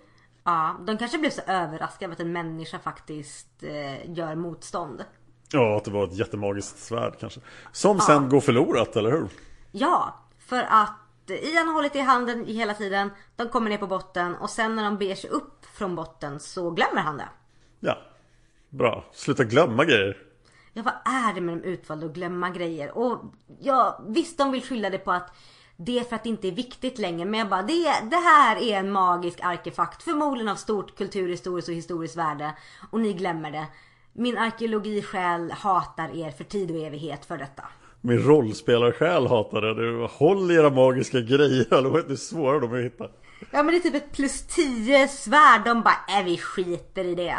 Ja, 0.45 0.77
de 0.87 0.99
kanske 0.99 1.19
blev 1.19 1.31
så 1.31 1.43
överraskade 1.47 2.07
av 2.07 2.12
att 2.12 2.21
en 2.21 2.33
människa 2.33 2.79
faktiskt 2.79 3.62
eh, 3.62 4.11
gör 4.11 4.35
motstånd. 4.35 5.05
Ja, 5.53 5.77
att 5.77 5.85
det 5.85 5.90
var 5.90 6.05
ett 6.05 6.19
jättemagiskt 6.19 6.79
svärd 6.79 7.14
kanske. 7.21 7.40
Som 7.73 8.01
sen 8.01 8.29
går 8.29 8.40
förlorat, 8.40 8.97
eller 8.97 9.11
hur? 9.11 9.29
Ja, 9.77 10.15
för 10.39 10.67
att 10.69 11.31
Ian 11.31 11.67
har 11.67 11.75
hållit 11.75 11.97
i 11.97 12.01
handen 12.01 12.47
hela 12.47 12.75
tiden. 12.75 13.11
De 13.37 13.49
kommer 13.49 13.71
ner 13.71 13.79
på 13.79 13.87
botten 13.87 14.35
och 14.37 14.51
sen 14.51 14.77
när 14.77 14.85
de 14.85 14.99
beger 14.99 15.15
sig 15.15 15.31
upp 15.31 15.67
från 15.67 15.97
botten 15.97 16.41
så 16.41 16.71
glömmer 16.71 17.01
han 17.01 17.17
det. 17.17 17.29
Ja, 17.81 17.99
bra. 18.69 19.05
Sluta 19.13 19.45
glömma 19.45 19.85
grejer. 19.85 20.17
Ja, 20.73 20.83
vad 20.83 21.15
är 21.15 21.35
det 21.35 21.41
med 21.41 21.59
de 21.59 21.65
utvalda 21.65 22.07
att 22.07 22.13
glömma 22.13 22.51
grejer? 22.51 22.99
Och 22.99 23.23
ja, 23.61 24.01
visst 24.07 24.39
de 24.39 24.53
vill 24.53 24.63
skylla 24.63 24.91
det 24.91 24.99
på 24.99 25.13
att 25.13 25.37
det 25.77 25.99
är 25.99 26.05
för 26.05 26.17
att 26.17 26.23
det 26.23 26.29
inte 26.29 26.49
är 26.49 26.53
viktigt 26.53 26.99
längre. 26.99 27.25
Men 27.25 27.41
jag 27.41 27.49
bara, 27.49 27.63
det, 27.63 27.95
det 28.11 28.17
här 28.17 28.57
är 28.57 28.79
en 28.79 28.93
magisk 28.93 29.45
artefakt. 29.45 30.03
Förmodligen 30.03 30.49
av 30.49 30.57
stort 30.57 30.97
kulturhistoriskt 30.97 31.69
och 31.69 31.75
historiskt 31.75 32.17
värde. 32.17 32.55
Och 32.91 33.01
ni 33.01 33.13
glömmer 33.13 33.51
det. 33.51 33.67
Min 34.13 34.39
arkeologisjäl 34.39 35.51
hatar 35.51 36.17
er 36.17 36.31
för 36.31 36.45
tid 36.45 36.71
och 36.71 36.77
evighet 36.77 37.25
för 37.25 37.39
detta. 37.39 37.65
Min 38.07 38.19
rollspelarsjäl 38.19 39.27
hatar 39.27 39.61
det. 39.61 39.75
Du, 39.75 40.07
håll 40.11 40.51
era 40.51 40.71
magiska 40.71 41.21
grejer. 41.21 41.75
Eller 41.75 41.88
vad 41.88 42.11
är 42.11 42.17
svåra 42.17 42.61
de 42.61 42.75
att 42.75 42.85
hitta? 42.85 43.09
Ja 43.51 43.62
men 43.62 43.67
det 43.67 43.77
är 43.77 43.81
typ 43.81 43.95
ett 43.95 44.12
plus 44.12 44.47
10 44.47 45.09
svärd. 45.09 45.64
De 45.64 45.83
bara, 45.83 46.19
äh 46.19 46.25
vi 46.25 46.38
skiter 46.38 47.05
i 47.05 47.14
det. 47.14 47.37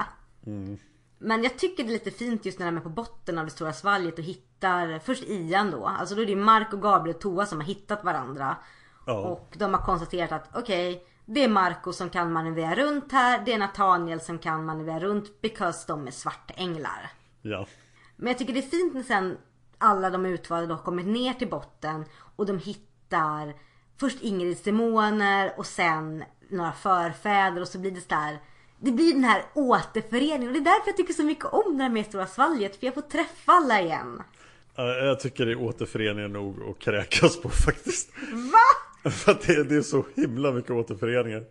Men 1.19 1.43
jag 1.43 1.58
tycker 1.58 1.84
det 1.84 1.89
är 1.89 1.93
lite 1.93 2.12
fint 2.12 2.45
just 2.45 2.60
när 2.60 2.65
de 2.65 2.78
är 2.78 2.82
på 2.82 2.89
botten 2.89 3.38
av 3.38 3.45
det 3.45 3.51
stora 3.51 3.73
svalget 3.73 4.19
och 4.19 4.23
hittar 4.23 4.99
först 4.99 5.23
Ian 5.23 5.71
då. 5.71 5.86
Alltså 5.86 6.15
då 6.15 6.21
är 6.21 6.25
det 6.25 6.36
Mark 6.36 6.73
och 6.73 6.82
Gabriel 6.82 7.15
och 7.15 7.21
Toa 7.21 7.45
som 7.45 7.60
har 7.60 7.67
hittat 7.67 8.04
varandra. 8.04 8.56
Ja. 9.06 9.19
Och 9.19 9.56
de 9.58 9.73
har 9.73 9.82
konstaterat 9.82 10.32
att 10.32 10.49
okej, 10.54 11.04
det 11.25 11.43
är 11.43 11.49
Marco 11.49 11.93
som 11.93 12.10
kan 12.10 12.34
manövrera 12.34 12.75
runt 12.75 13.12
här. 13.12 13.41
Det 13.45 13.54
är 13.54 13.58
Nathaniel 13.58 14.19
som 14.19 14.39
kan 14.39 14.65
manövrera 14.65 14.99
runt 14.99 15.41
because 15.41 15.86
de 15.88 16.08
är 16.08 16.12
svartänglar. 16.12 17.12
Ja. 17.41 17.67
Men 18.15 18.28
jag 18.28 18.38
tycker 18.38 18.54
det 18.54 18.60
är 18.60 18.69
fint 18.69 18.93
när 18.93 19.04
sen 19.04 19.38
alla 19.86 20.10
de 20.10 20.26
utvalda 20.26 20.76
har 20.76 20.84
kommit 20.84 21.06
ner 21.06 21.34
till 21.34 21.50
botten 21.50 22.06
och 22.36 22.45
de 22.45 22.60
hittar 22.60 23.54
först 24.00 24.17
Ingrids 24.21 24.63
demoner 24.63 25.54
och 25.58 25.65
sen 25.65 26.24
några 26.50 26.71
förfäder 26.71 27.62
och 27.62 27.67
så 27.67 27.80
blir 27.80 27.91
det 27.91 28.10
där 28.10 28.39
det 28.80 28.91
blir 28.91 29.13
den 29.13 29.24
här 29.24 29.43
återföreningen 29.54 30.48
och 30.48 30.54
det 30.54 30.60
är 30.60 30.74
därför 30.74 30.88
jag 30.89 30.98
tycker 30.98 31.13
så 31.13 31.24
mycket 31.24 31.45
om 31.45 31.78
det 31.78 31.84
här 31.84 31.91
med 31.91 32.06
Stora 32.06 32.28
Svalget 32.28 32.76
för 32.76 32.86
jag 32.86 32.93
får 32.93 33.02
träffa 33.02 33.52
alla 33.52 33.82
igen. 33.82 34.21
Ja, 34.76 34.95
Jag 34.95 35.19
tycker 35.19 35.45
det 35.45 35.52
är 35.52 35.62
återföreningen 35.62 36.34
nog 36.34 36.69
att 36.69 36.80
kräkas 36.80 37.41
på 37.41 37.50
faktiskt. 37.65 38.12
Va? 38.32 39.10
För 39.10 39.32
att 39.32 39.41
det, 39.41 39.63
det 39.63 39.76
är 39.76 39.82
så 39.82 40.06
himla 40.15 40.52
mycket 40.52 40.71
återföreningar. 40.71 41.43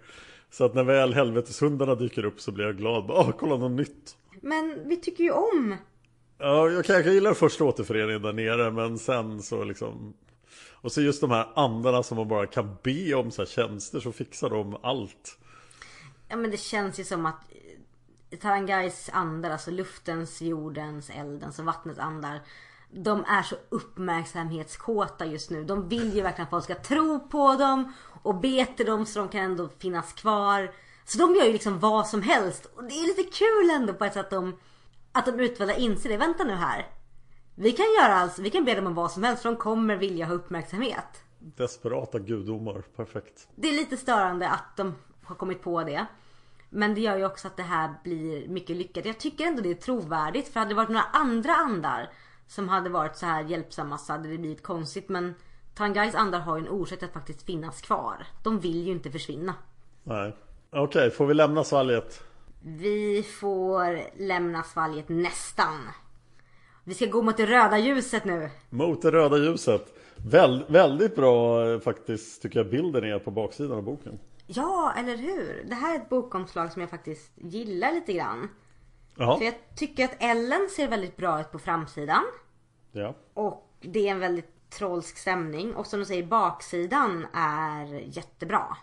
Så 0.51 0.65
att 0.65 0.75
när 0.75 0.85
väl 0.85 1.15
helveteshundarna 1.15 1.95
dyker 1.95 2.25
upp 2.25 2.41
så 2.41 2.53
blir 2.53 2.65
jag 2.65 2.77
glad. 2.77 3.11
Åh, 3.11 3.31
kolla 3.39 3.57
något 3.57 3.73
nytt. 3.73 4.17
Men 4.41 4.89
vi 4.89 4.97
tycker 4.97 5.25
ju 5.25 5.31
om. 5.31 5.77
Ja, 6.45 6.71
jag 6.71 6.85
kanske 6.85 7.13
gillar 7.13 7.35
första 7.35 7.65
återföreningen 7.65 8.23
där 8.23 8.33
nere 8.33 8.71
men 8.71 8.99
sen 8.99 9.43
så 9.43 9.65
liksom 9.65 10.15
Och 10.73 10.93
så 10.93 11.01
just 11.01 11.21
de 11.21 11.31
här 11.31 11.49
andarna 11.55 12.03
som 12.03 12.17
man 12.17 12.29
bara 12.29 12.47
kan 12.47 12.77
be 12.83 13.15
om 13.15 13.31
så 13.31 13.43
här 13.43 13.47
tjänster 13.47 14.01
så 14.01 14.13
fixar 14.13 14.51
de 14.51 14.77
allt 14.83 15.39
Ja 16.29 16.37
men 16.37 16.51
det 16.51 16.57
känns 16.57 17.01
ju 17.01 17.05
som 17.05 17.27
att 17.27 17.41
eh, 18.31 18.39
Tarangais 18.39 19.11
andar, 19.13 19.51
alltså 19.51 19.71
luftens, 19.71 20.43
jordens, 20.43 21.11
eldens 21.11 21.59
och 21.59 21.65
vattnets 21.65 21.99
andar. 21.99 22.41
De 22.91 23.25
är 23.25 23.43
så 23.43 23.57
uppmärksamhetskåta 23.69 25.27
just 25.27 25.51
nu. 25.51 25.65
De 25.65 25.89
vill 25.89 26.15
ju 26.15 26.23
verkligen 26.23 26.45
att 26.45 26.51
folk 26.51 26.65
ska 26.65 26.75
tro 26.75 27.29
på 27.29 27.57
dem 27.57 27.93
och 28.23 28.35
be 28.35 28.67
till 28.67 28.87
dem 28.87 29.07
så 29.07 29.19
de 29.19 29.29
kan 29.29 29.41
ändå 29.41 29.69
finnas 29.79 30.13
kvar. 30.13 30.73
Så 31.05 31.19
de 31.19 31.35
gör 31.35 31.45
ju 31.45 31.53
liksom 31.53 31.81
vad 31.81 32.09
som 32.09 32.23
helst. 32.23 32.67
Och 32.75 32.85
det 32.85 32.95
är 32.95 33.07
lite 33.07 33.37
kul 33.39 33.71
ändå 33.71 33.95
på 33.95 34.05
ett 34.05 34.13
sätt 34.13 34.25
att 34.25 34.31
de, 34.31 34.59
att 35.15 35.27
de 35.27 35.41
utvalda 35.41 35.75
inser 35.75 36.09
det. 36.09 36.17
Vänta 36.17 36.45
nu 36.45 36.53
här. 36.53 36.87
Vi 37.55 37.73
kan 37.73 37.87
göra 38.03 38.15
alltså, 38.15 38.43
vi 38.43 38.51
kan 38.51 38.65
be 38.65 38.75
dem 38.75 38.87
om 38.87 38.95
vad 38.95 39.11
som 39.11 39.23
helst 39.23 39.43
för 39.43 39.49
de 39.49 39.57
kommer 39.57 39.97
vilja 39.97 40.27
ha 40.27 40.35
uppmärksamhet. 40.35 41.25
Desperata 41.39 42.19
gudomar, 42.19 42.83
perfekt 42.97 43.49
Det 43.55 43.69
är 43.69 43.73
lite 43.73 43.97
störande 43.97 44.49
att 44.49 44.77
de 44.77 44.95
har 45.25 45.35
kommit 45.35 45.63
på 45.63 45.85
det. 45.85 46.07
Men 46.71 46.95
det 46.95 47.01
gör 47.01 47.17
ju 47.17 47.27
också 47.27 47.49
att 47.49 47.57
det 47.57 47.63
här 47.63 47.95
blir 48.05 48.49
mycket 48.49 48.77
lyckat. 48.77 49.05
Jag 49.05 49.19
tycker 49.19 49.45
ändå 49.47 49.63
det 49.63 49.71
är 49.71 49.75
trovärdigt. 49.75 50.49
För 50.49 50.61
hade 50.61 50.71
det 50.71 50.75
varit 50.75 50.89
några 50.89 51.07
andra 51.13 51.55
andar 51.55 52.11
som 52.47 52.69
hade 52.69 52.91
varit 52.91 53.17
så 53.17 53.27
här 53.27 53.45
hjälpsamma 53.45 53.99
så 53.99 54.13
hade 54.13 54.29
det 54.29 54.39
blivit 54.39 54.63
konstigt. 54.63 55.09
Men 55.09 55.35
Tangais 55.75 56.15
andar 56.15 56.41
har 56.41 56.57
ju 56.57 56.63
en 56.63 56.69
orsak 56.69 57.03
att 57.03 57.13
faktiskt 57.13 57.43
finnas 57.43 57.81
kvar. 57.81 58.27
De 58.43 58.61
vill 58.61 58.87
ju 58.87 58.93
inte 58.93 59.11
försvinna. 59.11 59.55
Nej 60.03 60.37
Okej, 60.77 61.11
får 61.11 61.27
vi 61.27 61.35
lämna 61.35 61.65
svalget? 61.65 62.23
Vi 62.67 63.23
får 63.23 64.01
lämna 64.19 64.63
svalget 64.63 65.09
nästan. 65.09 65.89
Vi 66.85 66.95
ska 66.95 67.07
gå 67.07 67.23
mot 67.23 67.37
det 67.37 67.47
röda 67.47 67.79
ljuset 67.79 68.25
nu. 68.25 68.51
Mot 68.71 69.03
det 69.03 69.11
röda 69.11 69.39
ljuset 69.39 69.95
Väl, 70.17 70.65
Väldigt 70.69 71.17
bra 71.17 71.67
eh, 71.73 71.81
faktiskt 71.81 72.43
tycker 72.43 72.59
jag 72.59 72.71
bilden 72.71 73.05
är 73.05 73.19
på 73.19 73.31
baksidan 73.31 73.79
av 73.79 73.83
boken 73.83 74.19
Ja, 74.47 74.95
eller 74.99 75.17
hur? 75.17 75.65
Det 75.69 75.75
här 75.75 75.95
är 75.95 76.01
ett 76.01 76.09
bokomslag 76.09 76.73
som 76.73 76.81
jag 76.81 76.91
faktiskt 76.91 77.33
gillar 77.35 77.93
lite 77.93 78.13
grann. 78.13 78.49
Jaha, 79.17 79.39
För 79.39 79.45
jag 79.45 79.55
tycker 79.77 80.05
att 80.05 80.17
Ellen 80.19 80.69
ser 80.77 80.89
väldigt 80.89 81.17
bra 81.17 81.41
ut 81.41 81.53
på 81.53 81.59
framsidan. 81.59 82.25
ja 82.93 83.15
Och 83.35 83.71
det 83.81 84.09
är 84.09 84.11
en 84.11 84.21
väldigt 84.21 84.71
trollsk 84.71 85.19
stämning. 85.19 85.75
Och 85.75 85.87
som 85.87 85.99
du 86.01 86.07
säger, 86.07 86.27
baksidan 86.27 87.27
är 87.33 87.87
jättebra. 88.07 88.77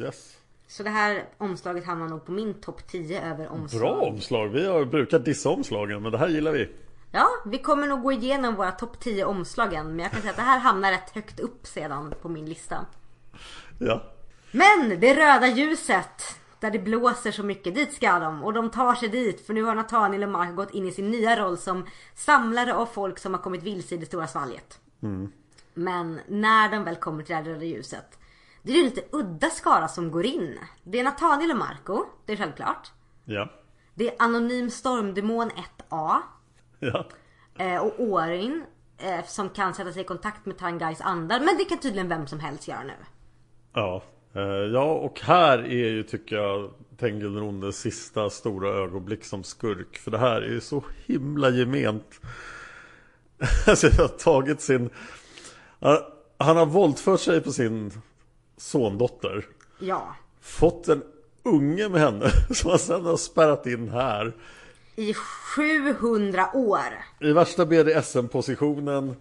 Yes 0.00 0.41
Så 0.72 0.82
det 0.82 0.90
här 0.90 1.24
omslaget 1.38 1.86
hamnar 1.86 2.08
nog 2.08 2.24
på 2.24 2.32
min 2.32 2.54
topp 2.54 2.86
10 2.86 3.22
över 3.22 3.48
omslag. 3.48 3.80
Bra 3.80 4.00
omslag, 4.00 4.48
vi 4.48 4.66
har 4.66 4.84
brukat 4.84 5.24
dissa 5.24 5.50
omslagen 5.50 6.02
men 6.02 6.12
det 6.12 6.18
här 6.18 6.28
gillar 6.28 6.52
vi 6.52 6.68
Ja, 7.10 7.28
vi 7.46 7.58
kommer 7.58 7.86
nog 7.86 8.02
gå 8.02 8.12
igenom 8.12 8.54
våra 8.54 8.70
topp 8.70 9.00
10 9.00 9.24
omslagen. 9.24 9.86
Men 9.86 9.98
jag 9.98 10.10
kan 10.10 10.20
säga 10.20 10.30
att 10.30 10.36
det 10.36 10.42
här 10.42 10.58
hamnar 10.58 10.90
rätt 10.90 11.10
högt 11.10 11.40
upp 11.40 11.66
sedan 11.66 12.14
på 12.22 12.28
min 12.28 12.46
lista. 12.46 12.86
Ja 13.78 14.02
Men 14.50 15.00
det 15.00 15.14
röda 15.14 15.46
ljuset. 15.46 16.38
Där 16.60 16.70
det 16.70 16.78
blåser 16.78 17.30
så 17.30 17.42
mycket, 17.42 17.74
dit 17.74 17.92
ska 17.92 18.18
de. 18.18 18.44
Och 18.44 18.52
de 18.52 18.70
tar 18.70 18.94
sig 18.94 19.08
dit 19.08 19.46
för 19.46 19.54
nu 19.54 19.62
har 19.62 19.74
Nathaniel 19.74 20.22
och 20.22 20.30
Mark 20.30 20.56
gått 20.56 20.74
in 20.74 20.88
i 20.88 20.92
sin 20.92 21.10
nya 21.10 21.36
roll 21.36 21.58
som 21.58 21.86
samlare 22.14 22.74
av 22.74 22.86
folk 22.86 23.18
som 23.18 23.34
har 23.34 23.40
kommit 23.40 23.62
vilse 23.62 23.94
i 23.94 23.98
det 23.98 24.06
stora 24.06 24.26
svalget. 24.26 24.80
Men 25.74 26.20
när 26.28 26.70
de 26.70 26.84
väl 26.84 26.96
kommer 26.96 27.22
till 27.22 27.34
det 27.34 27.42
här 27.42 27.44
röda 27.44 27.64
ljuset. 27.64 28.18
Det 28.62 28.72
är 28.72 28.76
ju 28.76 28.82
lite 28.84 29.02
udda 29.12 29.50
skara 29.50 29.88
som 29.88 30.10
går 30.10 30.26
in. 30.26 30.58
Det 30.82 30.98
är 31.00 31.04
Nathaniel 31.04 31.50
och 31.50 31.56
Marco, 31.56 32.04
det 32.26 32.32
är 32.32 32.36
självklart. 32.36 32.90
Ja 33.24 33.48
Det 33.94 34.08
är 34.08 34.14
Anonym 34.18 34.70
Stormdemon 34.70 35.50
1A. 35.50 36.18
Ja 36.78 37.06
Eh, 37.58 37.76
och 37.78 37.92
Orin. 37.98 38.64
Eh, 38.98 39.24
som 39.26 39.48
kan 39.48 39.74
sätta 39.74 39.92
sig 39.92 40.02
i 40.02 40.04
kontakt 40.04 40.46
med 40.46 40.58
Tangais 40.58 41.00
andar. 41.00 41.40
Men 41.40 41.56
det 41.58 41.64
kan 41.64 41.78
tydligen 41.78 42.08
vem 42.08 42.26
som 42.26 42.40
helst 42.40 42.68
göra 42.68 42.82
nu. 42.82 42.92
Ja, 43.72 44.02
eh, 44.34 44.42
ja 44.42 44.84
och 44.84 45.20
här 45.20 45.58
är 45.58 45.88
ju 45.90 46.02
tycker 46.02 46.36
jag 46.36 46.70
Tengil 46.98 47.34
den 47.34 47.42
ondes 47.42 47.76
sista 47.80 48.30
stora 48.30 48.68
ögonblick 48.68 49.24
som 49.24 49.44
skurk. 49.44 49.98
För 49.98 50.10
det 50.10 50.18
här 50.18 50.42
är 50.42 50.48
ju 50.50 50.60
så 50.60 50.82
himla 51.06 51.50
gement. 51.50 52.20
Alltså 53.66 53.86
jag 53.86 53.94
har 53.94 54.08
tagit 54.08 54.60
sin... 54.60 54.90
Han- 55.80 56.02
Han 56.38 56.56
har 56.56 56.66
våldfört 56.66 57.20
sig 57.20 57.40
på 57.40 57.52
sin 57.52 57.90
sondotter. 58.62 59.46
Ja. 59.78 60.16
Fått 60.40 60.88
en 60.88 61.02
unge 61.42 61.88
med 61.88 62.00
henne 62.00 62.30
som 62.54 62.70
han 62.70 62.78
sedan 62.78 63.04
har 63.04 63.16
spärrat 63.16 63.66
in 63.66 63.88
här. 63.88 64.32
I 64.96 65.14
700 65.14 66.50
år. 66.54 67.04
I 67.20 67.32
värsta 67.32 67.66
BDSM-positionen 67.66 69.16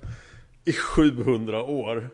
i 0.66 0.74
700 0.74 1.64
år. 1.64 2.10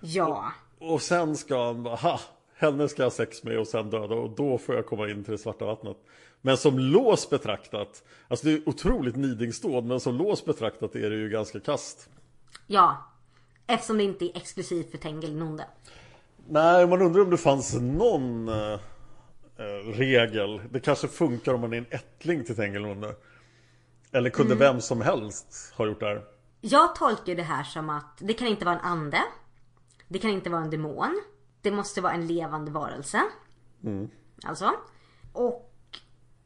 Ja. 0.00 0.52
Och 0.78 1.02
sen 1.02 1.36
ska 1.36 1.66
han 1.66 1.82
bara, 1.82 1.96
ha, 1.96 2.20
henne 2.56 2.88
ska 2.88 3.02
jag 3.02 3.10
ha 3.10 3.16
sex 3.16 3.44
med 3.44 3.58
och 3.58 3.66
sen 3.66 3.90
döda 3.90 4.14
och 4.14 4.30
då 4.30 4.58
får 4.58 4.74
jag 4.74 4.86
komma 4.86 5.08
in 5.08 5.24
till 5.24 5.32
det 5.32 5.38
svarta 5.38 5.64
vattnet. 5.64 5.96
Men 6.40 6.56
som 6.56 6.78
lås 6.78 7.30
betraktat, 7.30 8.02
alltså 8.28 8.46
det 8.46 8.52
är 8.52 8.68
otroligt 8.68 9.16
nidingsdåd 9.16 9.84
men 9.84 10.00
som 10.00 10.14
lås 10.14 10.44
betraktat 10.44 10.94
är 10.94 11.10
det 11.10 11.16
ju 11.16 11.28
ganska 11.28 11.60
kast. 11.60 12.08
Ja. 12.66 13.12
Eftersom 13.66 13.98
det 13.98 14.04
inte 14.04 14.24
är 14.24 14.36
exklusivt 14.36 14.90
för 14.90 14.98
Tengil 14.98 15.32
den 15.32 15.42
onde. 15.42 15.66
Nej, 16.48 16.86
man 16.86 17.02
undrar 17.02 17.22
om 17.22 17.30
det 17.30 17.36
fanns 17.36 17.74
någon 17.74 18.48
eh, 18.48 18.72
eh, 19.56 19.92
regel. 19.92 20.62
Det 20.70 20.80
kanske 20.80 21.08
funkar 21.08 21.54
om 21.54 21.60
man 21.60 21.72
är 21.72 21.78
en 21.78 21.86
ättling 21.90 22.44
till 22.44 22.56
Tengilonde. 22.56 23.14
Eller 24.12 24.30
kunde 24.30 24.54
vem 24.54 24.80
som 24.80 25.00
helst 25.00 25.72
ha 25.76 25.86
gjort 25.86 26.00
det 26.00 26.06
här? 26.06 26.22
Jag 26.60 26.94
tolkar 26.94 27.34
det 27.34 27.42
här 27.42 27.64
som 27.64 27.90
att 27.90 28.18
det 28.18 28.34
kan 28.34 28.48
inte 28.48 28.64
vara 28.64 28.74
en 28.74 28.84
ande. 28.84 29.18
Det 30.08 30.18
kan 30.18 30.30
inte 30.30 30.50
vara 30.50 30.62
en 30.62 30.70
demon. 30.70 31.22
Det 31.62 31.70
måste 31.70 32.00
vara 32.00 32.12
en 32.12 32.26
levande 32.26 32.70
varelse. 32.70 33.22
Alltså. 34.44 34.72
Och 35.32 35.72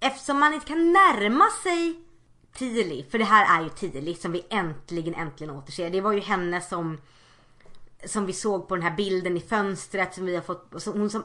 eftersom 0.01 0.40
man 0.40 0.55
inte 0.55 0.66
kan 0.66 0.92
närma 0.92 1.44
sig 1.62 2.05
Tili, 2.55 3.07
för 3.11 3.18
det 3.18 3.24
här 3.24 3.59
är 3.61 3.64
ju 3.64 3.68
Tili 3.68 4.14
som 4.14 4.32
vi 4.32 4.46
äntligen, 4.51 5.14
äntligen 5.14 5.55
återser. 5.57 5.90
Det 5.90 6.01
var 6.01 6.12
ju 6.12 6.20
henne 6.20 6.61
som 6.61 6.98
som 8.07 8.26
vi 8.26 8.32
såg 8.32 8.68
på 8.68 8.76
den 8.76 8.84
här 8.84 8.96
bilden 8.96 9.36
i 9.36 9.40
fönstret 9.40 10.14
som 10.14 10.26
vi 10.26 10.34
har 10.34 10.42
fått, 10.42 10.82
som, 10.82 11.01
hon 11.01 11.11
som 11.11 11.24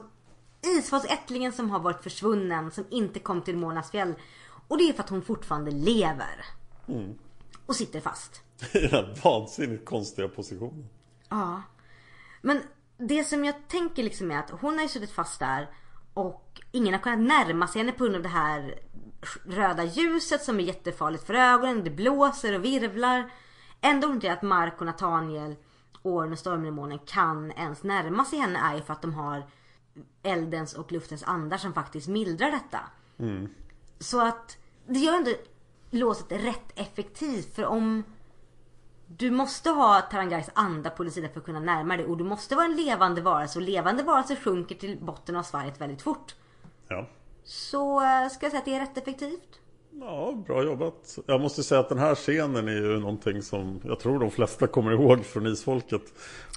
Isfolksättlingen 0.62 1.52
som 1.52 1.70
har 1.70 1.80
varit 1.80 2.02
försvunnen, 2.02 2.70
som 2.70 2.84
inte 2.90 3.20
kom 3.20 3.42
till 3.42 3.56
Månadsfjäll. 3.56 4.14
Och 4.68 4.78
det 4.78 4.88
är 4.88 4.92
för 4.92 5.02
att 5.02 5.08
hon 5.08 5.22
fortfarande 5.22 5.70
lever. 5.70 6.44
Och 7.66 7.76
sitter 7.76 8.00
fast. 8.00 8.42
I 8.72 8.78
den 8.78 8.90
här 8.90 9.20
vansinnigt 9.24 9.84
konstiga 9.84 10.28
positionen. 10.28 10.88
Ja. 11.28 11.62
Men 12.42 12.62
det 12.98 13.24
som 13.24 13.44
jag 13.44 13.68
tänker 13.68 14.02
liksom 14.02 14.30
är 14.30 14.38
att 14.38 14.50
hon 14.50 14.74
har 14.74 14.82
ju 14.82 14.88
suttit 14.88 15.10
fast 15.10 15.40
där 15.40 15.68
och 16.14 16.60
ingen 16.72 16.94
har 16.94 17.00
kunnat 17.00 17.18
närma 17.18 17.66
sig 17.68 17.80
henne 17.80 17.92
på 17.92 18.04
grund 18.04 18.16
av 18.16 18.22
det 18.22 18.28
här 18.28 18.78
röda 19.46 19.84
ljuset 19.84 20.42
som 20.42 20.60
är 20.60 20.64
jättefarligt 20.64 21.26
för 21.26 21.34
ögonen. 21.34 21.84
Det 21.84 21.90
blåser 21.90 22.54
och 22.54 22.64
virvlar. 22.64 23.30
Ändå 23.80 24.08
inte 24.08 24.32
att 24.32 24.42
Mark 24.42 24.80
och 24.80 24.86
Nathaniel, 24.86 25.56
Orn 26.06 26.32
och 26.32 26.38
Stormdemonen 26.38 26.98
kan 26.98 27.50
ens 27.50 27.82
närma 27.82 28.24
sig 28.24 28.38
henne 28.38 28.58
är 28.58 28.74
ju 28.74 28.82
för 28.82 28.92
att 28.92 29.02
de 29.02 29.14
har 29.14 29.46
eldens 30.22 30.74
och 30.74 30.92
luftens 30.92 31.22
andar 31.22 31.56
som 31.56 31.72
faktiskt 31.72 32.08
mildrar 32.08 32.50
detta. 32.50 32.80
Så 33.98 34.20
att 34.26 34.56
det 34.86 34.98
gör 34.98 35.16
ändå 35.16 35.30
låset 35.90 36.32
rätt 36.32 36.72
effektivt 36.74 37.54
för 37.54 37.64
om 37.64 38.04
du 39.06 39.30
måste 39.30 39.70
ha 39.70 40.00
Tarangais 40.00 40.50
anda 40.54 40.90
på 40.90 41.02
din 41.02 41.12
sida 41.12 41.28
för 41.28 41.40
att 41.40 41.46
kunna 41.46 41.60
närma 41.60 41.96
dig 41.96 42.06
och 42.06 42.16
du 42.16 42.24
måste 42.24 42.54
vara 42.54 42.66
en 42.66 42.76
levande 42.76 43.20
varelse 43.22 43.58
och 43.58 43.62
levande 43.62 44.02
varelser 44.02 44.36
sjunker 44.36 44.74
till 44.74 44.98
botten 45.00 45.36
av 45.36 45.42
svalget 45.42 45.80
väldigt 45.80 46.02
fort. 46.02 46.34
Ja. 46.88 47.06
Så 47.44 48.00
eh, 48.00 48.28
ska 48.28 48.46
jag 48.46 48.50
säga 48.50 48.58
att 48.58 48.64
det 48.64 48.74
är 48.74 48.80
rätt 48.80 48.98
effektivt. 48.98 49.60
Ja, 50.00 50.42
bra 50.46 50.62
jobbat. 50.64 51.18
Jag 51.26 51.40
måste 51.40 51.62
säga 51.62 51.80
att 51.80 51.88
den 51.88 51.98
här 51.98 52.14
scenen 52.14 52.68
är 52.68 52.72
ju 52.72 53.00
någonting 53.00 53.42
som 53.42 53.80
jag 53.84 54.00
tror 54.00 54.18
de 54.20 54.30
flesta 54.30 54.66
kommer 54.66 54.92
ihåg 54.92 55.24
från 55.24 55.46
Isfolket. 55.46 56.02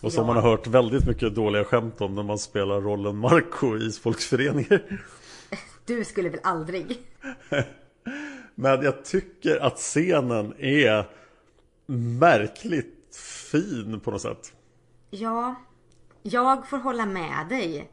Och 0.02 0.14
som 0.14 0.22
Ja. 0.22 0.28
man 0.34 0.44
har 0.44 0.50
hört 0.52 0.68
väldigt 0.68 1.08
mycket 1.08 1.36
dåliga 1.36 1.64
skämt 1.64 2.02
om 2.02 2.16
när 2.16 2.24
man 2.24 2.40
spelar 2.40 2.82
rollen 2.82 3.18
Marco 3.18 3.78
i 3.78 3.86
Isfolksföreningen. 3.86 4.80
Du 5.86 6.06
skulle 6.06 6.30
väl 6.30 6.40
aldrig? 6.44 6.98
Men 8.56 8.82
jag 8.84 9.06
tycker 9.06 9.60
att 9.60 9.78
scenen 9.78 10.54
är 10.60 11.06
märkligt 12.20 13.16
fin 13.52 14.00
på 14.04 14.12
något 14.12 14.22
sätt. 14.22 14.54
Ja, 15.10 15.56
jag 16.24 16.70
får 16.70 16.78
hålla 16.78 17.06
med 17.06 17.46
dig. 17.50 17.90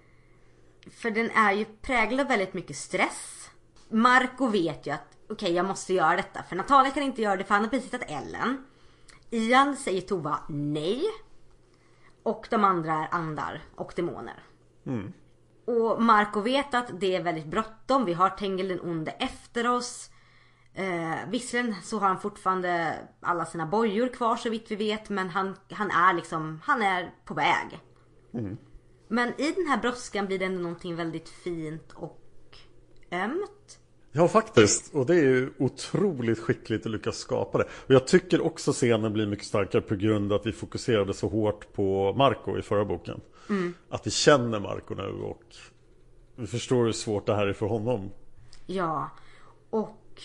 För 0.90 1.10
den 1.10 1.30
är 1.30 1.52
ju 1.52 1.64
präglad 1.64 2.20
av 2.20 2.28
väldigt 2.28 2.54
mycket 2.54 2.76
stress. 2.76 3.48
Marco 3.88 4.46
vet 4.46 4.86
ju 4.86 4.90
att 4.90 5.15
okej, 5.28 5.52
jag 5.52 5.66
måste 5.66 5.94
göra 5.94 6.16
detta. 6.16 6.42
För 6.42 6.56
Natalia 6.56 6.90
kan 6.90 7.02
inte 7.02 7.22
göra 7.22 7.36
det 7.36 7.44
för 7.44 7.54
han 7.54 7.62
har 7.62 7.70
precis 7.70 7.94
hittat 7.94 8.10
Ellen. 8.10 8.64
Ian 9.30 9.76
säger 9.76 10.00
Tova 10.00 10.38
nej. 10.48 11.02
Och 12.22 12.46
de 12.50 12.64
andra 12.64 12.92
är 12.92 13.08
andar 13.10 13.62
och 13.74 13.92
demoner. 13.96 14.42
Och 15.64 16.02
Marco 16.02 16.40
vet 16.40 16.74
att 16.74 17.00
det 17.00 17.16
är 17.16 17.22
väldigt 17.22 17.46
bråttom. 17.46 18.04
Vi 18.04 18.12
har 18.12 18.30
Tengil 18.30 18.68
den 18.68 18.80
onde 18.80 19.10
efter 19.10 19.66
oss. 19.68 20.10
Eh, 20.74 21.16
visserligen 21.28 21.74
så 21.82 21.98
har 21.98 22.08
han 22.08 22.20
fortfarande 22.20 22.98
alla 23.20 23.44
sina 23.44 23.66
bojor 23.66 24.08
kvar 24.08 24.36
så 24.36 24.50
vitt 24.50 24.70
vi 24.70 24.76
vet. 24.76 25.08
Men 25.08 25.30
han, 25.30 25.56
han 25.70 25.90
är 25.90 26.14
liksom, 26.14 26.60
han 26.64 26.82
är 26.82 27.14
på 27.24 27.34
väg. 27.34 27.80
Men 29.08 29.40
i 29.40 29.52
den 29.52 29.66
här 29.66 29.78
brådskan 29.78 30.26
blir 30.26 30.38
det 30.38 30.44
ändå 30.44 30.62
någonting 30.62 30.96
väldigt 30.96 31.28
fint 31.28 31.92
och 31.92 32.58
ömt. 33.10 33.78
Ja, 34.16 34.28
faktiskt. 34.28 34.94
Och 34.94 35.06
det 35.06 35.14
är 35.14 35.22
ju 35.22 35.50
otroligt 35.58 36.38
skickligt 36.38 36.86
att 36.86 36.92
lyckas 36.92 37.16
skapa 37.16 37.58
det. 37.58 37.64
Och 37.64 37.94
jag 37.94 38.06
tycker 38.06 38.40
också 38.40 38.72
scenen 38.72 39.12
blir 39.12 39.26
mycket 39.26 39.46
starkare 39.46 39.82
på 39.82 39.94
grund 39.94 40.32
av 40.32 40.40
att 40.40 40.46
vi 40.46 40.52
fokuserade 40.52 41.14
så 41.14 41.28
hårt 41.28 41.72
på 41.72 42.14
Marco 42.16 42.58
i 42.58 42.62
förra 42.62 42.84
boken. 42.84 43.20
Att 43.90 44.06
vi 44.06 44.10
känner 44.10 44.60
Marco 44.60 44.94
nu 44.94 45.08
och 45.08 45.42
vi 46.36 46.46
förstår 46.46 46.84
hur 46.84 46.92
svårt 46.92 47.26
det 47.26 47.34
här 47.34 47.46
är 47.46 47.52
för 47.52 47.66
honom. 47.66 48.10
Ja. 48.66 49.10
Och 49.70 50.22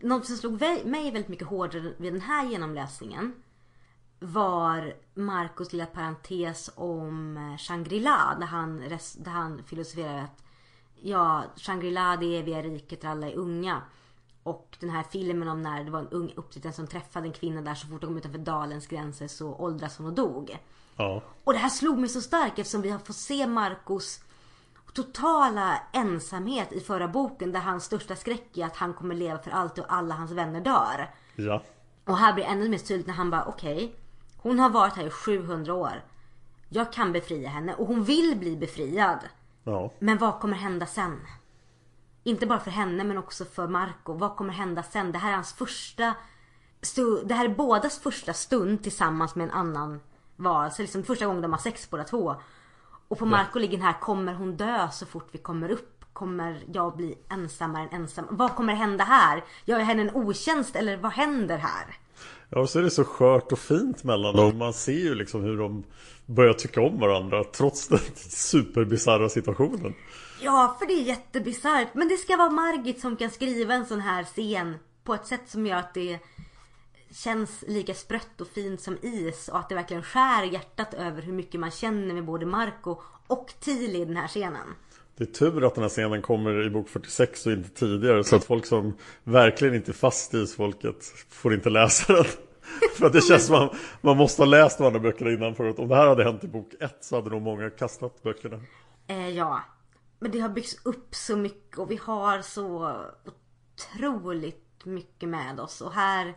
något 0.00 0.26
som 0.26 0.36
slog 0.36 0.60
mig 0.84 1.04
väldigt 1.10 1.28
mycket 1.28 1.46
hårdare 1.46 1.92
vid 1.96 2.12
den 2.12 2.22
här 2.22 2.46
genomläsningen 2.46 3.32
var 4.20 4.94
Marcos 5.14 5.72
lilla 5.72 5.86
parentes 5.86 6.70
om 6.74 7.36
eh, 7.36 7.58
Shangri-La 7.58 8.36
där 8.40 8.46
han, 8.46 8.78
där 9.18 9.30
han 9.30 9.62
filosoferar 9.64 10.18
att 10.18 10.43
ja, 11.04 11.44
Shangri-La 11.56 12.16
det 12.16 12.38
eviga 12.38 12.62
riket 12.62 13.00
där 13.00 13.08
alla 13.08 13.28
är 13.28 13.34
unga. 13.34 13.82
Och 14.42 14.76
den 14.80 14.90
här 14.90 15.02
filmen 15.02 15.48
om 15.48 15.62
när 15.62 15.84
det 15.84 15.90
var 15.90 15.98
en 15.98 16.08
ung 16.08 16.32
upptittare 16.36 16.72
som 16.72 16.86
träffade 16.86 17.26
en 17.26 17.32
kvinna 17.32 17.62
där 17.62 17.74
så 17.74 17.86
fort 17.86 18.00
de 18.00 18.06
kom 18.06 18.16
utanför 18.16 18.38
dalens 18.38 18.86
gränser 18.86 19.28
så 19.28 19.54
åldras 19.54 19.98
hon 19.98 20.06
och 20.06 20.12
dog. 20.12 20.58
Ja, 20.96 21.22
Och 21.44 21.52
det 21.52 21.58
här 21.58 21.68
slog 21.68 21.98
mig 21.98 22.08
så 22.08 22.20
starkt 22.20 22.58
eftersom 22.58 22.82
vi 22.82 22.90
har 22.90 22.98
fått 22.98 23.16
se 23.16 23.46
Marcos 23.46 24.20
totala 24.94 25.82
ensamhet 25.92 26.72
i 26.72 26.80
förra 26.80 27.08
boken 27.08 27.52
där 27.52 27.60
hans 27.60 27.84
största 27.84 28.16
skräck 28.16 28.58
är 28.58 28.64
att 28.66 28.76
han 28.76 28.94
kommer 28.94 29.14
leva 29.14 29.38
för 29.38 29.50
alltid 29.50 29.84
och 29.84 29.92
alla 29.92 30.14
hans 30.14 30.30
vänner 30.30 30.60
dör. 30.60 31.10
ja, 31.34 31.62
Och 32.04 32.18
här 32.18 32.32
blir 32.32 32.44
det 32.44 32.50
ännu 32.50 32.68
mer 32.68 32.78
tydligt 32.78 33.06
när 33.06 33.14
han 33.14 33.30
bara 33.30 33.44
okej, 33.44 33.94
hon 34.36 34.58
har 34.58 34.70
varit 34.70 34.96
här 34.96 35.06
i 35.06 35.10
700 35.10 35.74
år. 35.74 36.04
Jag 36.68 36.92
kan 36.92 37.12
befria 37.12 37.48
henne 37.48 37.74
och 37.74 37.86
hon 37.86 38.04
vill 38.04 38.36
bli 38.38 38.56
befriad. 38.56 39.18
Ja. 39.64 39.92
Men 39.98 40.18
vad 40.18 40.40
kommer 40.40 40.56
hända 40.56 40.86
sen? 40.86 41.20
Inte 42.22 42.46
bara 42.46 42.60
för 42.60 42.70
henne 42.70 43.04
men 43.04 43.18
också 43.18 43.44
för 43.44 43.68
Marco. 43.68 44.12
Vad 44.12 44.36
kommer 44.36 44.52
hända 44.52 44.82
sen? 44.82 45.12
Det 45.12 45.18
här 45.18 45.30
är 45.30 45.34
hans 45.34 45.52
första 45.52 46.14
Det 47.24 47.34
här 47.34 47.44
är 47.44 47.54
bådas 47.54 47.98
första 47.98 48.32
stund 48.32 48.82
tillsammans 48.82 49.34
med 49.34 49.44
en 49.44 49.50
annan 49.50 50.00
varelse. 50.36 50.82
Liksom 50.82 51.02
första 51.02 51.26
gången 51.26 51.42
de 51.42 51.52
har 51.52 51.58
sex 51.58 51.90
båda 51.90 52.04
två. 52.04 52.36
Och 53.08 53.18
på 53.18 53.26
Marco 53.26 53.58
ligger 53.58 53.78
den 53.78 53.86
här, 53.86 54.00
kommer 54.00 54.34
hon 54.34 54.56
dö 54.56 54.88
så 54.92 55.06
fort 55.06 55.28
vi 55.32 55.38
kommer 55.38 55.68
upp? 55.68 56.04
Kommer 56.12 56.64
jag 56.72 56.96
bli 56.96 57.18
ensammare 57.28 57.82
än 57.82 58.00
ensam? 58.00 58.26
Vad 58.30 58.54
kommer 58.54 58.74
hända 58.74 59.04
här? 59.04 59.44
Gör 59.64 59.78
jag 59.78 59.86
henne 59.86 60.02
en 60.02 60.14
otjänst 60.14 60.76
eller 60.76 60.96
vad 60.96 61.12
händer 61.12 61.58
här? 61.58 61.98
Ja, 62.48 62.60
och 62.60 62.70
så 62.70 62.78
är 62.78 62.82
det 62.82 62.90
så 62.90 63.04
skört 63.04 63.52
och 63.52 63.58
fint 63.58 64.04
mellan 64.04 64.36
dem. 64.36 64.58
Man 64.58 64.72
ser 64.72 64.92
ju 64.92 65.14
liksom 65.14 65.42
hur 65.42 65.58
de 65.58 65.84
börjar 66.26 66.52
tycka 66.52 66.80
om 66.80 66.98
varandra 66.98 67.44
trots 67.44 67.88
den 67.88 67.98
superbisarra 68.28 69.28
situationen. 69.28 69.94
Ja, 70.40 70.76
för 70.78 70.86
det 70.86 70.92
är 70.92 71.02
jättebisarrt. 71.02 71.94
Men 71.94 72.08
det 72.08 72.16
ska 72.16 72.36
vara 72.36 72.50
Margit 72.50 73.00
som 73.00 73.16
kan 73.16 73.30
skriva 73.30 73.74
en 73.74 73.86
sån 73.86 74.00
här 74.00 74.24
scen 74.24 74.76
på 75.04 75.14
ett 75.14 75.26
sätt 75.26 75.42
som 75.46 75.66
gör 75.66 75.76
att 75.76 75.94
det 75.94 76.18
känns 77.10 77.64
lika 77.68 77.94
sprött 77.94 78.40
och 78.40 78.48
fint 78.48 78.80
som 78.80 78.98
is 79.02 79.48
och 79.48 79.58
att 79.58 79.68
det 79.68 79.74
verkligen 79.74 80.02
skär 80.02 80.42
hjärtat 80.42 80.94
över 80.94 81.22
hur 81.22 81.32
mycket 81.32 81.60
man 81.60 81.70
känner 81.70 82.14
med 82.14 82.24
både 82.24 82.46
Marco 82.46 82.96
och 83.26 83.52
Tili 83.60 84.00
i 84.00 84.04
den 84.04 84.16
här 84.16 84.28
scenen. 84.28 84.74
Det 85.16 85.24
är 85.24 85.32
tur 85.32 85.66
att 85.66 85.74
den 85.74 85.82
här 85.82 85.88
scenen 85.88 86.22
kommer 86.22 86.66
i 86.66 86.70
bok 86.70 86.88
46 86.88 87.46
och 87.46 87.52
inte 87.52 87.68
tidigare 87.68 88.24
så 88.24 88.36
att 88.36 88.44
folk 88.44 88.66
som 88.66 88.96
verkligen 89.24 89.74
inte 89.74 89.90
är 89.90 89.92
fast 89.92 90.34
i 90.34 90.38
isfolket 90.38 91.04
får 91.28 91.54
inte 91.54 91.70
läsa 91.70 92.12
den. 92.12 92.24
För 92.96 93.06
att 93.06 93.12
det 93.12 93.20
känns 93.20 93.46
som 93.46 93.56
man, 93.56 93.68
man 94.00 94.16
måste 94.16 94.42
ha 94.42 94.46
läst 94.46 94.78
de 94.78 94.84
andra 94.84 95.00
böckerna 95.00 95.30
innan 95.30 95.54
för 95.54 95.68
att 95.68 95.78
om 95.78 95.88
det 95.88 95.96
här 95.96 96.06
hade 96.06 96.24
hänt 96.24 96.44
i 96.44 96.48
bok 96.48 96.74
1 96.80 96.96
så 97.00 97.16
hade 97.16 97.30
nog 97.30 97.42
många 97.42 97.70
kastat 97.70 98.22
böckerna. 98.22 98.60
Eh, 99.06 99.28
ja, 99.28 99.60
men 100.18 100.30
det 100.30 100.40
har 100.40 100.48
byggts 100.48 100.86
upp 100.86 101.14
så 101.14 101.36
mycket 101.36 101.78
och 101.78 101.90
vi 101.90 101.96
har 101.96 102.42
så 102.42 102.96
otroligt 103.24 104.84
mycket 104.84 105.28
med 105.28 105.60
oss 105.60 105.80
och 105.80 105.92
här 105.92 106.34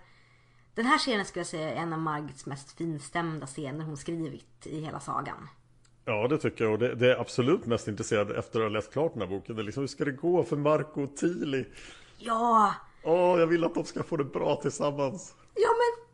den 0.75 0.86
här 0.86 0.97
scenen 0.97 1.25
skulle 1.25 1.39
jag 1.39 1.47
säga 1.47 1.71
är 1.71 1.75
en 1.75 1.93
av 1.93 1.99
Margits 1.99 2.45
mest 2.45 2.78
finstämda 2.78 3.47
scener 3.47 3.86
hon 3.86 3.97
skrivit 3.97 4.67
i 4.67 4.82
hela 4.82 4.99
sagan. 4.99 5.47
Ja 6.05 6.28
det 6.28 6.38
tycker 6.38 6.63
jag 6.63 6.73
och 6.73 6.80
det, 6.80 6.95
det 6.95 7.11
är 7.11 7.21
absolut 7.21 7.65
mest 7.65 7.88
intresserad 7.88 8.32
efter 8.32 8.59
att 8.59 8.65
ha 8.65 8.69
läst 8.69 8.93
klart 8.93 9.13
den 9.13 9.21
här 9.21 9.30
boken. 9.30 9.55
Det 9.55 9.61
är 9.61 9.63
liksom, 9.63 9.82
hur 9.82 9.88
ska 9.88 10.05
det 10.05 10.11
gå 10.11 10.43
för 10.43 10.55
Marco 10.55 11.03
och 11.03 11.17
Tili? 11.17 11.65
Ja, 12.17 12.73
Åh, 13.03 13.39
jag 13.39 13.47
vill 13.47 13.63
att 13.63 13.75
de 13.75 13.84
ska 13.84 14.03
få 14.03 14.17
det 14.17 14.23
bra 14.23 14.55
tillsammans. 14.55 15.36
Ja 15.55 15.69
men 15.69 16.07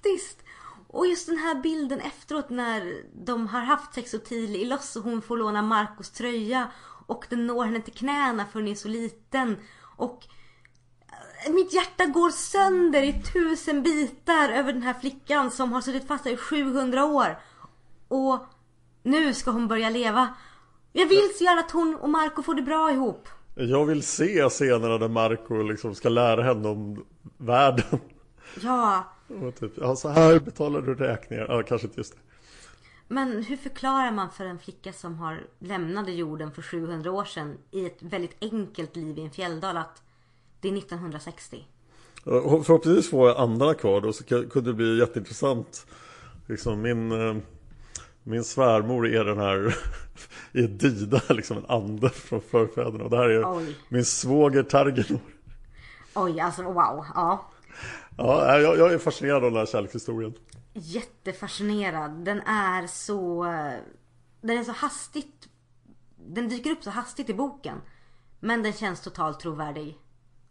faktiskt. 0.00 0.38
Och 0.86 1.06
just 1.06 1.26
den 1.26 1.38
här 1.38 1.54
bilden 1.62 2.00
efteråt 2.00 2.50
när 2.50 3.02
de 3.24 3.46
har 3.46 3.60
haft 3.60 3.94
sex 3.94 4.14
och 4.14 4.24
Tilly 4.24 4.58
i 4.58 4.64
loss 4.64 4.96
och 4.96 5.02
hon 5.02 5.22
får 5.22 5.36
låna 5.36 5.62
Marcos 5.62 6.10
tröja 6.10 6.70
och 7.06 7.26
den 7.30 7.46
når 7.46 7.64
henne 7.64 7.80
till 7.80 7.92
knäna 7.92 8.46
för 8.46 8.60
hon 8.60 8.68
är 8.68 8.74
så 8.74 8.88
liten. 8.88 9.56
Och 9.96 10.26
eh, 11.46 11.52
mitt 11.52 11.74
hjärta 11.74 12.06
går 12.06 12.30
sönder 12.30 13.02
i 13.02 13.22
tusen 13.32 13.82
bitar 13.82 14.48
över 14.48 14.72
den 14.72 14.82
här 14.82 14.94
flickan 14.94 15.50
som 15.50 15.72
har 15.72 15.80
suttit 15.80 16.08
fast 16.08 16.24
här 16.24 16.32
i 16.32 16.36
700 16.36 17.04
år. 17.04 17.38
Och 18.08 18.46
nu 19.02 19.34
ska 19.34 19.50
hon 19.50 19.68
börja 19.68 19.90
leva. 19.90 20.34
Jag 20.92 21.06
vill 21.06 21.30
så 21.38 21.44
gärna 21.44 21.60
att 21.60 21.70
hon 21.70 21.94
och 21.94 22.10
Marco 22.10 22.42
får 22.42 22.54
det 22.54 22.62
bra 22.62 22.92
ihop. 22.92 23.28
Jag 23.54 23.86
vill 23.86 24.02
se 24.02 24.48
scenerna 24.48 24.98
där 24.98 25.08
Marco 25.08 25.62
liksom 25.62 25.94
ska 25.94 26.08
lära 26.08 26.42
henne 26.42 26.68
om 26.68 27.04
världen. 27.38 28.00
Ja, 28.62 29.04
Och 29.30 29.54
typ, 29.60 29.72
ja 29.76 29.96
så 29.96 30.08
här 30.08 30.38
betalar 30.40 30.82
du 30.82 30.94
räkningar. 30.94 31.46
Ja, 31.48 31.62
kanske 31.62 31.86
inte 31.86 32.00
just 32.00 32.12
det. 32.12 32.18
men 33.08 33.42
hur 33.42 33.56
förklarar 33.56 34.12
man 34.12 34.30
för 34.30 34.44
en 34.44 34.58
flicka 34.58 34.92
som 34.92 35.14
har 35.18 35.40
lämnade 35.58 36.12
jorden 36.12 36.52
för 36.52 36.62
700 36.62 37.10
år 37.12 37.24
sedan 37.24 37.58
i 37.70 37.86
ett 37.86 38.02
väldigt 38.02 38.36
enkelt 38.40 38.96
liv 38.96 39.18
i 39.18 39.22
en 39.22 39.30
fjälldal 39.30 39.76
att 39.76 40.02
det 40.60 40.68
är 40.68 40.76
1960? 40.78 41.64
Och 42.24 42.66
Förhoppningsvis 42.66 43.10
får 43.10 43.28
jag 43.28 43.36
andarna 43.38 43.74
kvar 43.74 44.00
då 44.00 44.12
så 44.12 44.24
kunde 44.24 44.60
det 44.70 44.74
bli 44.74 44.98
jätteintressant. 44.98 45.86
Liksom 46.46 46.82
min, 46.82 47.12
eh, 47.12 47.36
min 48.22 48.44
svärmor 48.44 49.06
är 49.08 49.24
den 49.24 49.38
här 49.38 49.76
är 50.52 50.68
Dida, 50.68 51.22
liksom 51.28 51.56
en 51.56 51.66
ande 51.68 52.08
från 52.10 52.40
förfäderna. 52.40 53.04
Och 53.04 53.10
det 53.10 53.16
här 53.16 53.28
är 53.28 53.56
Oj. 53.56 53.76
min 53.88 54.04
svåger 54.04 54.62
Targenor. 54.62 55.20
Oj, 56.14 56.40
alltså 56.40 56.62
wow. 56.62 57.04
Ja. 57.14 57.49
Ja, 58.22 58.58
jag, 58.58 58.78
jag 58.78 58.92
är 58.92 58.98
fascinerad 58.98 59.44
av 59.44 59.50
den 59.50 59.58
här 59.58 59.66
kärlekshistorien. 59.66 60.34
Jättefascinerad. 60.74 62.10
Den 62.24 62.40
är 62.40 62.86
så... 62.86 63.44
Den 64.40 64.58
är 64.58 64.64
så 64.64 64.72
hastigt... 64.72 65.48
Den 66.16 66.48
dyker 66.48 66.70
upp 66.70 66.82
så 66.84 66.90
hastigt 66.90 67.30
i 67.30 67.34
boken. 67.34 67.80
Men 68.40 68.62
den 68.62 68.72
känns 68.72 69.00
totalt 69.00 69.40
trovärdig. 69.40 69.96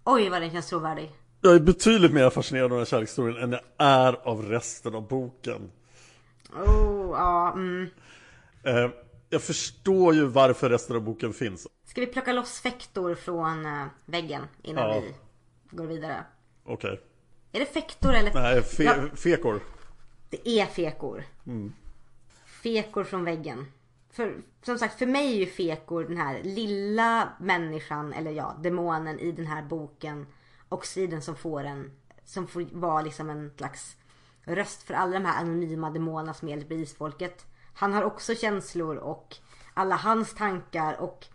Oj 0.04 0.30
vad 0.30 0.42
den 0.42 0.52
känns 0.52 0.68
trovärdig. 0.70 1.12
Jag 1.42 1.56
är 1.56 1.60
betydligt 1.60 2.14
mer 2.14 2.30
fascinerad 2.30 2.64
av 2.66 2.70
den 2.70 2.80
här 2.80 2.86
kärlekshistorien 2.86 3.44
än 3.44 3.52
jag 3.52 3.62
är 3.78 4.28
av 4.28 4.42
resten 4.46 4.96
av 4.96 5.08
boken. 5.08 5.72
Oh, 6.54 7.10
ja, 7.18 7.52
mm. 7.54 7.90
Eh, 8.64 8.90
jag 9.30 9.42
förstår 9.42 10.14
ju 10.14 10.26
varför 10.26 10.70
resten 10.70 10.96
av 10.96 11.02
boken 11.02 11.34
finns. 11.34 11.68
Ska 11.86 12.02
vi 12.02 12.08
plocka 12.08 12.34
loss 12.34 12.60
fektor 12.60 13.16
från 13.16 13.66
eh, 13.66 13.86
väggen 14.06 14.44
innan 14.64 14.90
Ja. 14.90 15.00
vi 15.02 15.14
går 15.78 15.86
vidare? 15.86 16.24
Okej. 16.66 17.02
Är 17.52 17.60
det 17.60 17.66
fektor 17.66 18.14
eller? 18.14 18.34
Nej, 18.34 18.62
fe, 18.62 18.84
Ja, 18.84 18.94
fekor. 19.16 19.60
det 20.30 20.50
är 20.50 20.66
fekor. 20.66 21.24
Fekor 22.46 23.04
från 23.04 23.24
väggen. 23.24 23.66
För 24.12 24.42
som 24.62 24.78
sagt, 24.80 25.00
för 25.00 25.06
mig 25.06 25.34
är 25.34 25.40
ju 25.40 25.46
fekor 25.46 26.04
den 26.04 26.18
här 26.18 26.44
lilla 26.44 27.30
människan, 27.40 28.14
eller 28.14 28.32
ja, 28.32 28.56
demonen 28.60 29.20
i 29.20 29.32
den 29.32 29.46
här 29.48 29.62
boken. 29.62 30.28
Och 30.70 30.86
siden 30.86 31.22
som 31.22 31.36
får 31.36 31.64
en, 31.64 31.92
som 32.26 32.48
får 32.48 32.68
vara 32.72 33.02
liksom 33.02 33.30
en 33.30 33.52
slags 33.58 33.96
röst 34.44 34.84
för 34.84 34.94
alla 34.94 35.12
de 35.20 35.26
här 35.26 35.42
anonyma 35.42 35.90
demonerna 35.90 36.34
som 36.34 36.50
hjälper 36.50 36.76
isfolket. 36.76 37.46
Han 37.74 37.94
har 37.94 38.04
också 38.04 38.36
känslor 38.36 38.96
och 38.96 39.36
alla 39.74 39.96
hans 39.96 40.34
tankar 40.34 41.02
och 41.02 41.26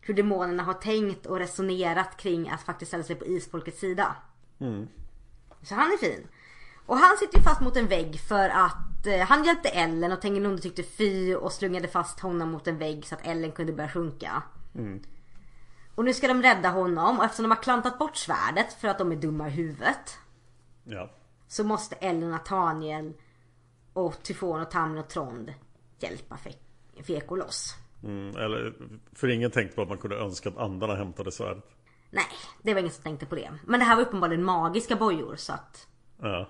hur 0.00 0.14
demonerna 0.14 0.62
har 0.62 0.74
tänkt 0.74 1.26
och 1.26 1.38
resonerat 1.38 2.16
kring 2.16 2.48
att 2.48 2.62
faktiskt 2.62 2.88
ställa 2.88 3.04
sig 3.04 3.16
på 3.16 3.26
isfolkets 3.26 3.80
sida. 3.80 4.16
Så 5.66 5.74
han 5.74 5.92
är 5.92 5.96
fin. 5.96 6.28
Och 6.86 6.96
han 6.96 7.16
sitter 7.16 7.38
ju 7.38 7.44
fast 7.44 7.60
mot 7.60 7.76
en 7.76 7.86
vägg 7.88 8.20
för 8.20 8.48
att 8.48 9.06
eh, 9.06 9.18
han 9.20 9.44
hjälpte 9.44 9.68
Ellen 9.68 10.12
och 10.12 10.20
Tengilonde 10.20 10.62
tyckte 10.62 10.82
fy 10.82 11.34
och 11.34 11.52
slungade 11.52 11.88
fast 11.88 12.20
honom 12.20 12.50
mot 12.50 12.66
en 12.66 12.78
vägg 12.78 13.06
så 13.06 13.14
att 13.14 13.26
Ellen 13.26 13.52
kunde 13.52 13.72
börja 13.72 13.88
sjunka. 13.90 14.42
Och 15.94 16.04
nu 16.04 16.14
ska 16.14 16.28
de 16.28 16.42
rädda 16.42 16.68
honom 16.68 17.18
och 17.18 17.24
eftersom 17.24 17.42
de 17.42 17.50
har 17.50 17.62
klantat 17.62 17.98
bort 17.98 18.16
svärdet 18.16 18.72
för 18.72 18.88
att 18.88 18.98
de 18.98 19.12
är 19.12 19.16
dumma 19.16 19.48
i 19.48 19.50
huvudet. 19.50 20.18
Ja. 20.84 21.10
Så 21.48 21.64
måste 21.64 21.96
Ellen 21.96 22.30
Nathaniel 22.30 23.12
och 23.92 24.22
Tyfon 24.22 24.60
och 24.60 24.70
Tamlin 24.70 25.02
och 25.04 25.08
Trond 25.08 25.54
hjälpa 25.98 26.36
Fe- 26.36 27.02
Feko 27.02 27.36
loss. 27.36 27.74
Mm, 28.02 28.36
eller, 28.36 28.74
för 29.12 29.28
ingen 29.28 29.50
tänkte 29.50 29.76
på 29.76 29.82
att 29.82 29.88
man 29.88 29.98
kunde 29.98 30.16
önska 30.16 30.48
att 30.48 30.58
andarna 30.58 30.94
hämtade 30.94 31.32
svärdet. 31.32 31.64
Nej, 32.16 32.26
det 32.62 32.74
var 32.74 32.80
ingen 32.80 32.92
som 32.92 33.02
tänkte 33.02 33.26
på 33.26 33.34
det. 33.34 33.52
Men 33.64 33.80
det 33.80 33.86
här 33.86 33.96
var 33.96 34.02
uppenbarligen 34.02 34.44
magiska 34.44 34.96
bojor 34.96 35.36
så 35.36 35.52
att 35.52 35.86
Ja. 36.20 36.48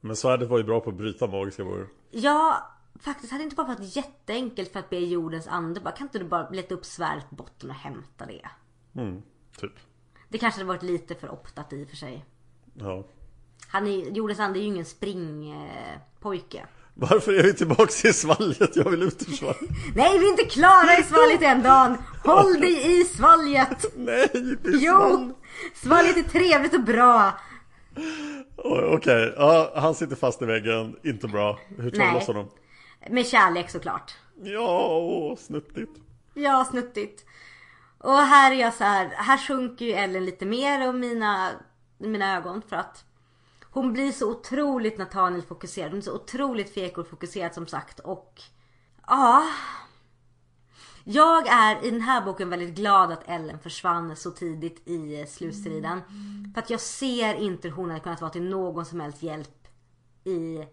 Men 0.00 0.16
svärdet 0.16 0.48
var 0.48 0.58
ju 0.58 0.64
bra 0.64 0.80
på 0.80 0.90
att 0.90 0.96
bryta 0.96 1.26
magiska 1.26 1.64
bojor. 1.64 1.88
Ja, 2.10 2.70
faktiskt 3.00 3.32
hade 3.32 3.42
det 3.42 3.44
inte 3.44 3.56
bara 3.56 3.66
varit 3.66 3.96
jätteenkelt 3.96 4.72
för 4.72 4.80
att 4.80 4.90
be 4.90 4.98
jordens 4.98 5.48
ande 5.48 5.80
bara, 5.80 5.94
kan 5.94 6.06
inte 6.06 6.18
du 6.18 6.24
bara 6.24 6.50
leta 6.50 6.74
upp 6.74 6.84
svärdet 6.84 7.28
på 7.30 7.34
botten 7.34 7.70
och 7.70 7.76
hämta 7.76 8.26
det? 8.26 8.48
Mm, 8.94 9.22
typ. 9.60 9.72
Det 10.28 10.38
kanske 10.38 10.60
hade 10.60 10.68
varit 10.68 10.82
lite 10.82 11.14
för 11.14 11.30
optat 11.30 11.72
i 11.72 11.84
och 11.84 11.88
för 11.88 11.96
sig. 11.96 12.24
Ja. 12.74 13.04
Han 13.68 13.86
är, 13.86 14.10
jordens 14.10 14.40
ande 14.40 14.58
är 14.58 14.60
ju 14.60 14.66
ingen 14.66 14.84
springpojke. 14.84 16.66
Varför 16.98 17.32
är 17.32 17.42
vi 17.42 17.54
tillbaks 17.54 18.04
i 18.04 18.12
svalget? 18.12 18.76
Jag 18.76 18.90
vill 18.90 19.02
ut 19.02 19.28
ur 19.28 19.32
svalget. 19.32 19.70
Nej, 19.94 20.18
vi 20.18 20.26
är 20.26 20.30
inte 20.30 20.44
klara 20.44 20.98
i 20.98 21.02
svalget 21.02 21.42
än 21.42 21.62
Dan! 21.62 21.96
Håll 22.24 22.60
dig 22.60 23.00
i 23.00 23.04
svalget! 23.04 23.84
Nej, 23.96 24.28
det 24.32 24.68
är. 24.68 24.78
Jo! 24.78 25.34
Svalget 25.74 26.16
är 26.16 26.22
trevligt 26.22 26.74
och 26.74 26.84
bra. 26.84 27.32
Okej, 28.92 29.34
ja, 29.36 29.72
han 29.76 29.94
sitter 29.94 30.16
fast 30.16 30.42
i 30.42 30.44
väggen. 30.44 30.96
Inte 31.04 31.28
bra. 31.28 31.58
Hur 31.78 31.90
tar 31.90 32.06
vi 32.06 32.12
loss 32.12 32.26
honom? 32.26 32.48
Med 33.10 33.26
kärlek 33.26 33.70
såklart. 33.70 34.14
Ja, 34.42 34.88
åh, 34.96 35.36
snuttigt. 35.36 35.92
Ja, 36.34 36.66
snuttigt. 36.70 37.24
Och 37.98 38.18
här 38.18 38.52
är 38.52 38.56
jag 38.56 38.74
så 38.74 38.84
här, 38.84 39.10
här 39.14 39.38
sjunker 39.38 39.84
ju 39.84 39.92
Ellen 39.92 40.24
lite 40.24 40.46
mer 40.46 40.88
och 40.88 40.94
mina, 40.94 41.50
mina 41.98 42.36
ögon 42.36 42.62
för 42.68 42.76
att 42.76 43.04
hon 43.76 43.92
blir 43.92 44.12
så 44.12 44.30
otroligt 44.30 44.98
Nathaniel 44.98 45.42
fokuserad. 45.42 45.90
Hon 45.90 45.98
är 45.98 46.02
så 46.02 46.14
otroligt 46.14 46.74
fekor 46.74 47.04
fokuserad 47.04 47.54
som 47.54 47.66
sagt 47.66 48.00
och 48.00 48.42
ja. 49.06 49.42
Jag 51.04 51.48
är 51.48 51.84
i 51.84 51.90
den 51.90 52.00
här 52.00 52.24
boken 52.24 52.50
väldigt 52.50 52.74
glad 52.74 53.12
att 53.12 53.28
Ellen 53.28 53.58
försvann 53.58 54.16
så 54.16 54.30
tidigt 54.30 54.88
i 54.88 55.20
eh, 55.20 55.26
slutstriden. 55.26 56.00
För 56.54 56.62
att 56.62 56.70
jag 56.70 56.80
ser 56.80 57.34
inte 57.34 57.68
hur 57.68 57.74
hon 57.74 57.88
hade 57.90 58.00
kunnat 58.00 58.20
vara 58.20 58.30
till 58.30 58.48
någon 58.48 58.84
som 58.84 59.00
helst 59.00 59.22
hjälp 59.22 59.68
i 60.24 60.64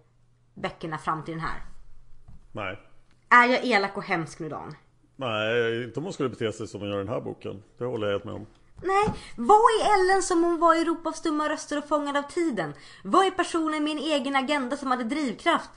böckerna 0.53 0.97
fram 0.97 1.23
till 1.23 1.33
den 1.33 1.43
här. 1.43 1.61
Nej. 2.51 2.79
Är 3.29 3.47
jag 3.47 3.65
elak 3.65 3.97
och 3.97 4.03
hemsk 4.03 4.39
nu 4.39 4.49
Dan? 4.49 4.75
Nej, 5.15 5.83
inte 5.83 5.99
om 5.99 6.03
hon 6.03 6.13
skulle 6.13 6.29
bete 6.29 6.51
sig 6.51 6.67
som 6.67 6.81
hon 6.81 6.89
gör 6.89 6.95
i 6.95 7.03
den 7.03 7.13
här 7.13 7.21
boken. 7.21 7.63
Det 7.77 7.85
håller 7.85 8.07
jag 8.07 8.13
helt 8.13 8.25
med 8.25 8.33
om. 8.33 8.45
Nej, 8.83 9.05
vad 9.35 9.57
är 9.57 9.93
Ellen 9.93 10.23
som 10.23 10.43
hon 10.43 10.59
var 10.59 10.75
i 10.75 10.81
Europa 10.81 11.09
av 11.09 11.13
stumma 11.13 11.49
röster 11.49 11.77
och 11.77 11.87
fångad 11.87 12.17
av 12.17 12.21
tiden? 12.21 12.73
Vad 13.03 13.25
är 13.25 13.31
personen 13.31 13.83
med 13.83 13.91
en 13.91 14.03
egen 14.03 14.35
agenda 14.35 14.77
som 14.77 14.91
hade 14.91 15.03
drivkraft? 15.03 15.69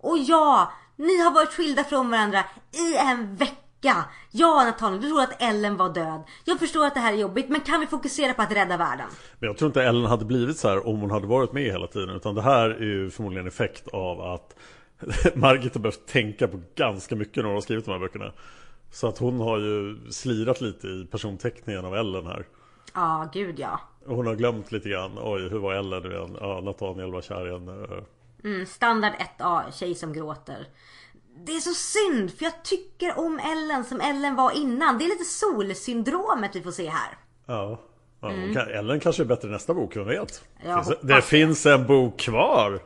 Och 0.00 0.18
ja, 0.18 0.72
ni 0.96 1.20
har 1.20 1.30
varit 1.30 1.52
skilda 1.52 1.84
från 1.84 2.10
varandra 2.10 2.44
i 2.72 2.96
en 2.96 3.36
vecka. 3.36 4.04
Ja 4.30 4.64
Nathaniel, 4.64 5.02
du 5.02 5.08
tror 5.08 5.22
att 5.22 5.42
Ellen 5.42 5.76
var 5.76 5.94
död. 5.94 6.22
Jag 6.44 6.58
förstår 6.58 6.86
att 6.86 6.94
det 6.94 7.00
här 7.00 7.12
är 7.12 7.16
jobbigt, 7.16 7.48
men 7.48 7.60
kan 7.60 7.80
vi 7.80 7.86
fokusera 7.86 8.34
på 8.34 8.42
att 8.42 8.52
rädda 8.52 8.76
världen? 8.76 9.06
Men 9.38 9.46
jag 9.46 9.56
tror 9.56 9.66
inte 9.66 9.82
Ellen 9.82 10.04
hade 10.04 10.24
blivit 10.24 10.58
så 10.58 10.68
här 10.68 10.86
om 10.86 11.00
hon 11.00 11.10
hade 11.10 11.26
varit 11.26 11.52
med 11.52 11.62
hela 11.62 11.86
tiden. 11.86 12.10
Utan 12.10 12.34
det 12.34 12.42
här 12.42 12.70
är 12.70 12.84
ju 12.84 13.10
förmodligen 13.10 13.46
effekt 13.46 13.88
av 13.88 14.20
att 14.20 14.56
Margit 15.34 15.74
har 15.74 15.80
behövt 15.80 16.06
tänka 16.06 16.48
på 16.48 16.60
ganska 16.74 17.16
mycket 17.16 17.36
när 17.36 17.44
hon 17.44 17.54
har 17.54 17.60
skrivit 17.60 17.84
de 17.84 17.90
här 17.90 17.98
böckerna. 17.98 18.32
Så 18.94 19.08
att 19.08 19.18
hon 19.18 19.40
har 19.40 19.58
ju 19.58 19.96
slirat 20.10 20.60
lite 20.60 20.86
i 20.86 21.08
personteckningen 21.10 21.84
av 21.84 21.94
Ellen 21.96 22.26
här. 22.26 22.46
Ja, 22.94 23.30
gud 23.32 23.58
ja. 23.58 23.80
Hon 24.06 24.26
har 24.26 24.34
glömt 24.34 24.72
lite 24.72 24.88
grann. 24.88 25.18
Oj, 25.22 25.48
hur 25.48 25.58
var 25.58 25.74
Ellen 25.74 26.02
nu 26.02 26.10
igen? 26.10 26.36
Ja, 26.40 26.60
Nathaniel 26.60 27.12
var 27.12 27.22
kär 27.22 27.48
igen. 27.48 27.68
Eh, 27.68 27.98
Mm, 28.44 28.66
standard 28.66 29.12
1A, 29.38 29.62
tjej 29.72 29.94
som 29.94 30.12
gråter. 30.12 30.66
Det 31.46 31.52
är 31.52 31.60
så 31.60 31.74
synd, 31.74 32.38
för 32.38 32.44
jag 32.44 32.64
tycker 32.64 33.18
om 33.18 33.38
Ellen 33.38 33.84
som 33.84 34.00
Ellen 34.00 34.34
var 34.34 34.50
innan. 34.50 34.98
Det 34.98 35.04
är 35.04 35.08
lite 35.08 35.24
solsyndromet 35.24 36.56
vi 36.56 36.62
får 36.62 36.70
se 36.70 36.88
här. 36.88 37.18
Ja. 37.46 37.80
ja 38.20 38.28
hon 38.28 38.54
kan, 38.54 38.68
Ellen 38.68 39.00
kanske 39.00 39.22
är 39.22 39.26
bättre 39.26 39.48
i 39.48 39.50
nästa 39.50 39.74
bok, 39.74 39.96
vem 39.96 40.06
vet? 40.06 40.44
Finns 40.62 40.92
det, 41.02 41.22
finns 41.22 41.66
en 41.66 41.86
bok 41.86 42.18
kvar! 42.18 42.80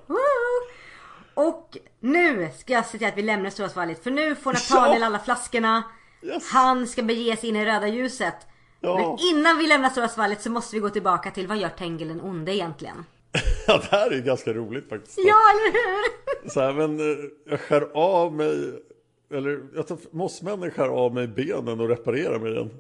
Och 1.34 1.76
nu 2.00 2.50
ska 2.58 2.72
jag 2.72 2.86
se 2.86 2.98
till 2.98 3.06
att 3.06 3.16
vi 3.16 3.22
lämnar 3.22 3.50
Stora 3.50 3.68
svalget 3.68 4.04
för 4.04 4.10
nu 4.10 4.34
får 4.34 4.52
Nathaniel 4.72 5.02
alla 5.02 5.18
flaskorna. 5.18 5.82
Yes. 6.22 6.50
Han 6.50 6.86
ska 6.86 7.02
bege 7.02 7.36
sig 7.36 7.48
in 7.48 7.56
i 7.56 7.64
röda 7.64 7.88
ljuset. 7.88 8.34
Ja. 8.80 8.96
Men 8.96 9.36
innan 9.36 9.58
vi 9.58 9.66
lämnar 9.66 9.90
Stora 9.90 10.08
svalget 10.08 10.42
så 10.42 10.50
måste 10.50 10.76
vi 10.76 10.80
gå 10.80 10.90
tillbaka 10.90 11.30
till 11.30 11.46
vad 11.46 11.58
gör 11.58 11.68
Tengil 11.68 12.08
den 12.08 12.20
onde 12.20 12.54
egentligen? 12.54 13.04
Ja, 13.66 13.78
det 13.78 13.96
här 13.96 14.10
är 14.10 14.14
ju 14.14 14.22
ganska 14.22 14.52
roligt 14.52 14.88
faktiskt. 14.88 15.18
Ja, 15.18 15.36
eller 15.50 15.72
hur? 15.72 16.50
Så 16.50 16.60
här, 16.60 16.72
men 16.72 17.00
eh, 17.00 17.16
jag 17.50 17.60
skär 17.60 17.90
av 17.94 18.32
mig 18.32 18.82
Eller 19.30 19.60
jag 19.74 19.86
tar 19.86 19.98
mossmännen 20.10 20.70
skär 20.70 20.88
av 20.88 21.14
mig 21.14 21.26
benen 21.28 21.80
och 21.80 21.88
reparerar 21.88 22.38
mig 22.38 22.52
igen 22.52 22.70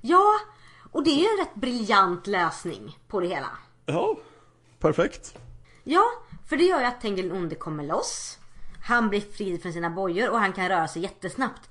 Ja, 0.00 0.32
och 0.92 1.04
det 1.04 1.10
är 1.10 1.16
ju 1.16 1.26
en 1.26 1.38
rätt 1.46 1.54
briljant 1.54 2.26
lösning 2.26 2.98
på 3.08 3.20
det 3.20 3.26
hela. 3.26 3.48
Ja, 3.86 4.16
perfekt 4.78 5.34
Ja, 5.84 6.04
för 6.48 6.56
det 6.56 6.64
gör 6.64 6.80
ju 6.80 6.86
att 6.86 7.00
Tengil 7.00 7.28
den 7.28 7.36
onde 7.38 7.54
kommer 7.54 7.84
loss. 7.84 8.38
Han 8.84 9.08
blir 9.08 9.20
fri 9.20 9.58
från 9.58 9.72
sina 9.72 9.90
bojor 9.90 10.30
och 10.30 10.38
han 10.38 10.52
kan 10.52 10.68
röra 10.68 10.88
sig 10.88 11.02
jättesnabbt. 11.02 11.70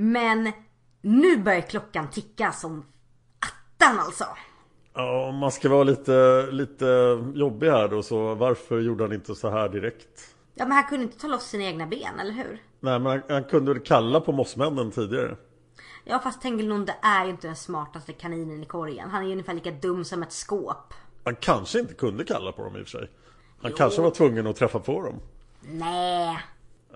Men 0.00 0.52
nu 1.00 1.36
börjar 1.36 1.60
klockan 1.60 2.10
ticka 2.10 2.52
som 2.52 2.84
attan 3.38 3.98
alltså. 3.98 4.24
Ja, 4.94 5.28
om 5.28 5.36
man 5.36 5.52
ska 5.52 5.68
vara 5.68 5.84
lite, 5.84 6.46
lite 6.50 7.18
jobbig 7.34 7.70
här 7.70 7.88
då 7.88 8.02
så 8.02 8.34
varför 8.34 8.80
gjorde 8.80 9.04
han 9.04 9.12
inte 9.12 9.34
så 9.34 9.50
här 9.50 9.68
direkt? 9.68 10.34
Ja 10.54 10.64
men 10.64 10.72
han 10.72 10.84
kunde 10.84 11.04
inte 11.04 11.18
ta 11.18 11.26
loss 11.26 11.42
sina 11.48 11.64
egna 11.64 11.86
ben, 11.86 12.20
eller 12.20 12.32
hur? 12.32 12.62
Nej 12.80 12.98
men 12.98 13.06
han, 13.06 13.22
han 13.28 13.44
kunde 13.44 13.80
kalla 13.80 14.20
på 14.20 14.32
mossmännen 14.32 14.90
tidigare? 14.90 15.36
Ja 16.04 16.18
fast 16.18 16.42
Tengil 16.42 16.68
Nonde 16.68 16.94
är 17.02 17.24
ju 17.24 17.30
inte 17.30 17.46
den 17.46 17.56
smartaste 17.56 18.12
kaninen 18.12 18.62
i 18.62 18.66
korgen. 18.66 19.10
Han 19.10 19.22
är 19.22 19.26
ju 19.26 19.32
ungefär 19.32 19.54
lika 19.54 19.70
dum 19.70 20.04
som 20.04 20.22
ett 20.22 20.32
skåp. 20.32 20.94
Han 21.24 21.36
kanske 21.36 21.78
inte 21.78 21.94
kunde 21.94 22.24
kalla 22.24 22.52
på 22.52 22.64
dem 22.64 22.76
i 22.76 22.82
och 22.82 22.86
för 22.86 22.98
sig. 22.98 23.10
Han 23.62 23.72
kanske 23.72 24.02
var 24.02 24.10
tvungen 24.10 24.46
att 24.46 24.56
träffa 24.56 24.78
på 24.78 25.02
dem. 25.02 25.20
Nej. 25.60 26.38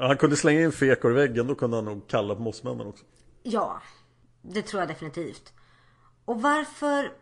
Han 0.09 0.17
kunde 0.17 0.37
slänga 0.37 0.61
in 0.61 0.73
fekor 0.73 1.11
i 1.11 1.15
väggen, 1.15 1.47
då 1.47 1.55
kunde 1.55 1.77
han 1.77 1.85
nog 1.85 2.09
kalla 2.09 2.35
på 2.35 2.43
mossmännen 2.43 2.87
också. 2.87 3.05
Ja, 3.43 3.83
det 4.43 4.63
tror 4.63 4.81
jag 4.83 4.89
definitivt. 4.89 5.53
Och 6.25 6.43
varför... 6.43 7.13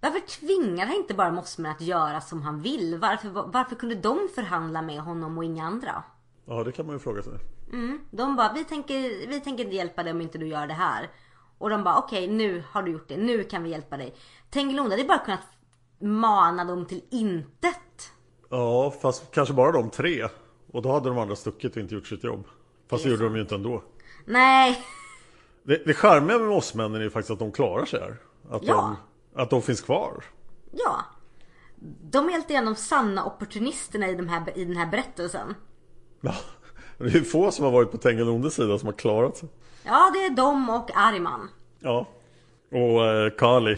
Varför 0.00 0.20
tvingar 0.20 0.86
han 0.86 0.96
inte 0.96 1.14
bara 1.14 1.30
Mossman 1.30 1.72
att 1.72 1.80
göra 1.80 2.20
som 2.20 2.42
han 2.42 2.62
vill? 2.62 2.98
Varför, 2.98 3.28
varför 3.28 3.76
kunde 3.76 3.94
de 3.94 4.28
förhandla 4.34 4.82
med 4.82 5.00
honom 5.00 5.38
och 5.38 5.44
inga 5.44 5.64
andra? 5.64 6.02
Ja, 6.44 6.64
det 6.64 6.72
kan 6.72 6.86
man 6.86 6.94
ju 6.94 6.98
fråga 6.98 7.22
sig. 7.22 7.32
De 8.10 8.36
bara, 8.36 8.52
vi 8.52 8.64
tänker, 8.64 9.28
vi 9.28 9.40
tänker 9.40 9.64
inte 9.64 9.76
hjälpa 9.76 10.02
dig 10.02 10.12
om 10.12 10.20
inte 10.20 10.38
du 10.38 10.46
gör 10.46 10.66
det 10.66 10.74
här. 10.74 11.10
Och 11.58 11.70
de 11.70 11.84
bara, 11.84 11.98
okej 11.98 12.28
nu 12.28 12.64
har 12.70 12.82
du 12.82 12.92
gjort 12.92 13.08
det, 13.08 13.16
nu 13.16 13.44
kan 13.44 13.62
vi 13.62 13.70
hjälpa 13.70 13.96
dig. 13.96 14.14
Tengilonda 14.50 14.96
hade 14.96 15.08
bara 15.08 15.18
kunnat 15.18 15.48
mana 16.00 16.64
dem 16.64 16.86
till 16.86 17.04
intet. 17.10 18.12
Ja, 18.50 18.90
fast 19.02 19.30
kanske 19.30 19.54
bara 19.54 19.72
de 19.72 19.90
tre. 19.90 20.28
Och 20.72 20.82
då 20.82 20.92
hade 20.92 21.08
de 21.08 21.18
andra 21.18 21.36
stuckit 21.36 21.76
och 21.76 21.82
inte 21.82 21.94
gjort 21.94 22.06
sitt 22.06 22.24
jobb. 22.24 22.44
Fast 22.90 23.04
det 23.04 23.10
gjorde 23.10 23.24
de 23.24 23.34
ju 23.36 23.40
inte 23.42 23.54
ändå. 23.54 23.82
Nej, 24.24 24.84
Det, 25.62 25.86
det 25.86 25.94
charmiga 25.94 26.38
med 26.38 26.48
mossmännen 26.48 26.94
är 27.00 27.04
ju 27.04 27.10
faktiskt 27.10 27.30
att 27.30 27.38
de 27.38 27.52
klarar 27.52 27.84
sig 27.84 28.00
här. 28.00 28.16
Att, 28.50 28.62
Ja. 28.64 28.96
de, 29.34 29.42
att 29.42 29.50
de 29.50 29.62
finns 29.62 29.80
kvar. 29.80 30.24
ja. 30.72 31.04
De 32.10 32.28
är 32.28 32.32
helt 32.32 32.50
igenom 32.50 32.74
sanna 32.74 33.24
opportunisterna 33.24 34.08
i, 34.08 34.14
de 34.14 34.28
här, 34.28 34.58
i 34.58 34.64
den 34.64 34.76
här 34.76 34.86
berättelsen. 34.86 35.54
Ja, 36.20 36.34
det 36.98 37.04
är 37.14 37.20
få 37.20 37.50
som 37.50 37.64
har 37.64 37.72
varit 37.72 37.90
på 37.90 37.96
Tengilondes 37.98 38.54
sida 38.54 38.78
som 38.78 38.86
har 38.86 38.92
klarat 38.92 39.36
sig. 39.36 39.48
Ja, 39.84 40.10
det 40.14 40.24
är 40.26 40.30
de 40.30 40.70
och 40.70 40.90
Ariman. 40.94 41.48
Ja. 41.80 42.06
Och 42.72 43.06
eh, 43.06 43.30
Kali. 43.30 43.76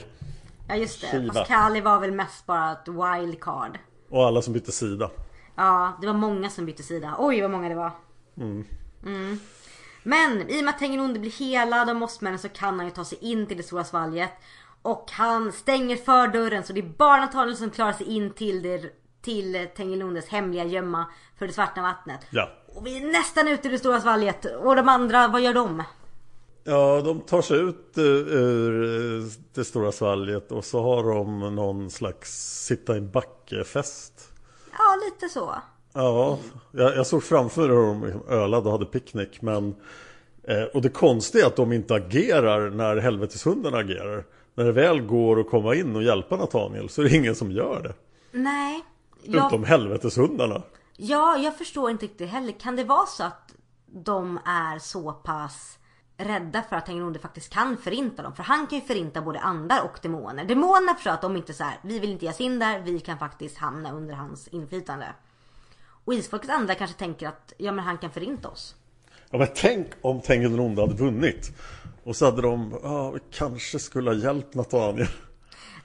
Ja 0.68 0.74
just 0.76 1.00
det, 1.00 1.06
Shiva. 1.06 1.32
fast 1.32 1.48
Kali 1.48 1.80
var 1.80 2.00
väl 2.00 2.12
mest 2.12 2.46
bara 2.46 2.72
ett 2.72 2.88
wildcard. 2.88 3.78
Och 4.10 4.24
alla 4.26 4.42
som 4.42 4.52
bytte 4.52 4.72
sida. 4.72 5.10
Ja, 5.54 5.98
det 6.00 6.06
var 6.06 6.14
många 6.14 6.50
som 6.50 6.66
bytte 6.66 6.82
sida. 6.82 7.14
Oj 7.18 7.40
vad 7.40 7.50
många 7.50 7.68
det 7.68 7.74
var. 7.74 7.90
Mm. 8.36 8.64
Men 10.02 10.50
i 10.50 10.60
och 10.60 10.64
med 10.64 10.74
att 10.74 10.78
Tengilonde 10.78 11.20
blir 11.20 11.30
helad 11.30 11.90
av 11.90 11.96
mossmännen 11.96 12.38
så 12.38 12.48
kan 12.48 12.78
han 12.78 12.86
ju 12.86 12.90
ta 12.90 13.04
sig 13.04 13.18
in 13.20 13.46
till 13.46 13.56
det 13.56 13.62
stora 13.62 13.84
svalget. 13.84 14.30
Och 14.82 15.10
han 15.10 15.52
stänger 15.52 15.96
för 15.96 16.28
dörren 16.28 16.64
så 16.64 16.72
det 16.72 16.80
är 16.80 16.94
bara 16.98 17.20
Nathaniel 17.20 17.56
som 17.56 17.70
klarar 17.70 17.92
sig 17.92 18.06
in 18.06 18.30
till, 18.30 18.62
det, 18.62 18.92
till 19.22 19.68
Tengilondes 19.76 20.28
hemliga 20.28 20.64
gömma 20.64 21.06
för 21.38 21.46
det 21.46 21.52
svarta 21.52 21.82
vattnet. 21.82 22.20
Ja. 22.30 22.50
Och 22.74 22.86
vi 22.86 22.96
är 22.96 23.12
nästan 23.12 23.48
ute 23.48 23.68
i 23.68 23.70
det 23.70 23.78
stora 23.78 24.00
svalget. 24.00 24.44
Och 24.44 24.76
de 24.76 24.88
andra, 24.88 25.28
vad 25.28 25.40
gör 25.40 25.54
de? 25.54 25.82
Ja, 26.64 27.02
de 27.04 27.20
tar 27.20 27.42
sig 27.42 27.58
ut 27.58 27.98
eh, 27.98 28.04
ur 28.04 28.84
eh, 28.84 29.26
det 29.54 29.64
stora 29.64 29.92
svalget 29.92 30.52
och 30.52 30.64
så 30.64 30.82
har 30.82 31.14
de 31.14 31.54
någon 31.54 31.90
slags 31.90 32.30
sitta 32.66 32.94
i 32.94 32.98
en 32.98 33.10
backe-fest. 33.10 34.33
Ja, 34.78 34.98
lite 35.04 35.28
så. 35.28 35.54
Ja, 35.92 36.38
jag, 36.72 36.96
jag 36.96 37.06
såg 37.06 37.22
framför 37.22 37.68
hur 37.68 37.76
de 37.76 38.04
liksom 38.04 38.28
ölade 38.28 38.64
och 38.64 38.72
hade 38.72 38.84
picknick 38.84 39.42
men 39.42 39.74
eh, 40.48 40.62
Och 40.62 40.82
det 40.82 40.88
konstiga 40.88 41.44
är 41.44 41.48
att 41.48 41.56
de 41.56 41.72
inte 41.72 41.94
agerar 41.94 42.70
när 42.70 42.96
helveteshunden 42.96 43.74
agerar 43.74 44.24
När 44.54 44.64
det 44.64 44.72
väl 44.72 45.00
går 45.00 45.40
att 45.40 45.50
komma 45.50 45.74
in 45.74 45.96
och 45.96 46.02
hjälpa 46.02 46.36
Nathaniel 46.36 46.88
så 46.88 47.02
är 47.02 47.08
det 47.08 47.16
ingen 47.16 47.34
som 47.34 47.52
gör 47.52 47.82
det 47.82 47.94
Nej. 48.38 48.84
Jag, 49.22 49.46
Utom 49.46 49.64
helveteshundarna 49.64 50.62
Ja, 50.96 51.36
jag 51.36 51.58
förstår 51.58 51.90
inte 51.90 52.04
riktigt 52.04 52.28
heller. 52.28 52.52
Kan 52.52 52.76
det 52.76 52.84
vara 52.84 53.06
så 53.06 53.24
att 53.24 53.54
de 53.86 54.38
är 54.44 54.78
så 54.78 55.12
pass 55.12 55.78
rädda 56.16 56.62
för 56.62 56.76
att 56.76 56.86
Tengilonde 56.86 57.18
faktiskt 57.18 57.52
kan 57.52 57.76
förinta 57.76 58.22
dem? 58.22 58.34
För 58.34 58.42
han 58.42 58.66
kan 58.66 58.78
ju 58.78 58.84
förinta 58.84 59.22
både 59.22 59.40
andar 59.40 59.82
och 59.84 59.98
demoner. 60.02 60.44
Demonerna 60.44 60.94
förstår 60.94 61.10
att 61.10 61.22
de 61.22 61.36
inte 61.36 61.54
så 61.54 61.64
här, 61.64 61.78
vi 61.82 61.98
vill 61.98 62.10
inte 62.10 62.24
ge 62.24 62.30
oss 62.30 62.40
in 62.40 62.58
där, 62.58 62.80
vi 62.80 63.00
kan 63.00 63.18
faktiskt 63.18 63.58
hamna 63.58 63.92
under 63.92 64.14
hans 64.14 64.48
inflytande. 64.48 65.06
Och 66.04 66.14
isfolkets 66.14 66.52
andar 66.52 66.74
kanske 66.74 66.98
tänker 66.98 67.28
att, 67.28 67.52
ja 67.58 67.72
men 67.72 67.84
han 67.84 67.98
kan 67.98 68.10
förinta 68.10 68.48
oss. 68.48 68.76
Ja 69.30 69.38
men 69.38 69.48
tänk 69.54 69.86
om 70.00 70.20
Tengilonde 70.20 70.82
hade 70.82 70.94
vunnit 70.94 71.52
Och 72.04 72.16
så 72.16 72.24
hade 72.24 72.42
de, 72.42 72.78
ja 72.82 73.10
vi 73.10 73.20
kanske 73.30 73.78
skulle 73.78 74.10
ha 74.10 74.16
hjälpt 74.16 74.54
Nathaniel 74.54 75.08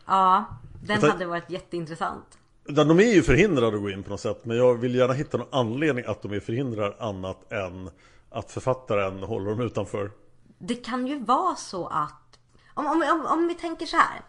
Ja, 0.05 0.45
den 0.83 1.01
hade 1.01 1.25
varit 1.25 1.49
jätteintressant. 1.49 2.37
De 2.63 2.99
är 2.99 3.13
ju 3.13 3.21
förhindrade 3.21 3.75
att 3.75 3.81
gå 3.81 3.89
in 3.89 4.03
på 4.03 4.09
något 4.09 4.19
sätt 4.19 4.45
Men 4.45 4.57
jag 4.57 4.75
vill 4.75 4.95
gärna 4.95 5.13
hitta 5.13 5.37
någon 5.37 5.47
anledning 5.51 6.05
att 6.07 6.21
de 6.21 6.33
är 6.33 6.39
förhindrade 6.39 6.95
annat 6.99 7.51
än 7.51 7.89
Att 8.31 8.51
författaren 8.51 9.23
håller 9.23 9.49
dem 9.49 9.59
utanför 9.61 10.11
Det 10.59 10.75
kan 10.75 11.07
ju 11.07 11.19
vara 11.23 11.55
så 11.55 11.87
att, 11.87 12.39
om, 12.73 12.85
om, 12.85 13.03
om, 13.11 13.25
om 13.25 13.47
vi 13.47 13.55
tänker 13.55 13.85
så 13.85 13.97
här. 13.97 14.21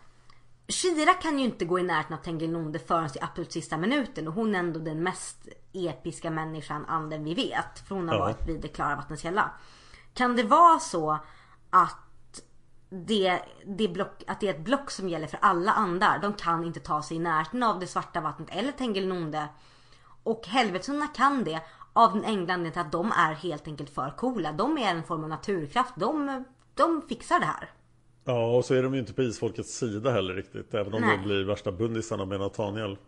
Shira 0.69 1.15
kan 1.15 1.39
ju 1.39 1.45
inte 1.45 1.65
gå 1.65 1.79
i 1.79 1.83
närheten 1.83 2.17
av 2.19 2.23
Tengilonde 2.23 2.79
förrän 2.79 3.07
i 3.07 3.21
absolut 3.21 3.53
sista 3.53 3.77
minuten 3.77 4.29
och 4.29 4.35
hon 4.35 4.55
är 4.55 4.59
ändå 4.59 4.81
den 4.81 5.03
mest 5.03 5.49
episka 5.73 6.31
människan, 6.31 6.85
anden 6.87 7.25
vi 7.25 7.35
vet. 7.35 7.89
För 7.89 7.95
hon 7.95 8.09
har 8.09 8.15
Ja. 8.15 8.21
varit 8.21 8.49
vid 8.49 8.61
det 8.61 8.69
klara 8.69 8.97
vattnets 8.97 9.23
källa. 9.23 9.51
Kan 10.15 10.37
det 10.37 10.43
vara 10.43 10.79
så 10.79 11.19
att 11.71 11.97
det, 12.91 13.41
det 13.67 13.89
block, 13.89 14.23
att 14.27 14.41
det 14.41 14.49
är 14.49 14.55
ett 14.55 14.65
block 14.65 14.91
som 14.91 15.09
gäller 15.09 15.27
för 15.27 15.39
alla 15.43 15.73
andar. 15.73 16.19
De 16.19 16.33
kan 16.35 16.65
inte 16.65 16.81
ta 16.81 17.03
sig 17.03 17.17
i 17.17 17.21
närheten 17.21 17.63
av 17.63 17.79
det 17.81 17.87
svarta 17.87 18.21
vattnet 18.21 18.49
eller 18.53 18.73
Tengilonde. 18.73 19.49
Och 20.23 20.47
helvetshundarna 20.47 21.07
kan 21.07 21.45
det 21.45 21.61
av 21.93 22.13
den 22.13 22.25
enkla 22.25 22.55
anledningen 22.55 22.73
till 22.73 22.81
att 22.81 22.93
de 22.93 23.13
är 23.13 23.35
helt 23.35 23.69
enkelt 23.69 23.91
för 23.91 24.11
coola. 24.17 24.53
De 24.53 24.79
är 24.79 24.95
en 24.95 25.03
form 25.03 25.23
av 25.23 25.29
naturkraft. 25.29 25.93
De, 25.97 26.45
de 26.75 27.03
fixar 27.09 27.41
det 27.41 27.47
här. 27.47 27.71
Ja, 28.25 28.57
och 28.57 28.65
så 28.65 28.75
är 28.75 28.83
de 28.83 28.95
ju 28.95 29.01
inte 29.01 29.13
på 29.13 29.23
isfolkets 29.23 29.79
sida 29.79 30.11
heller 30.11 30.35
riktigt 30.35 30.75
Även 30.75 30.95
om 30.95 31.01
Nej. 31.01 31.17
de 31.17 31.25
blir 31.25 31.45
värsta 31.45 31.73
bundisarna 31.73 32.25
med 32.25 32.41
Nathaniel 32.41 32.99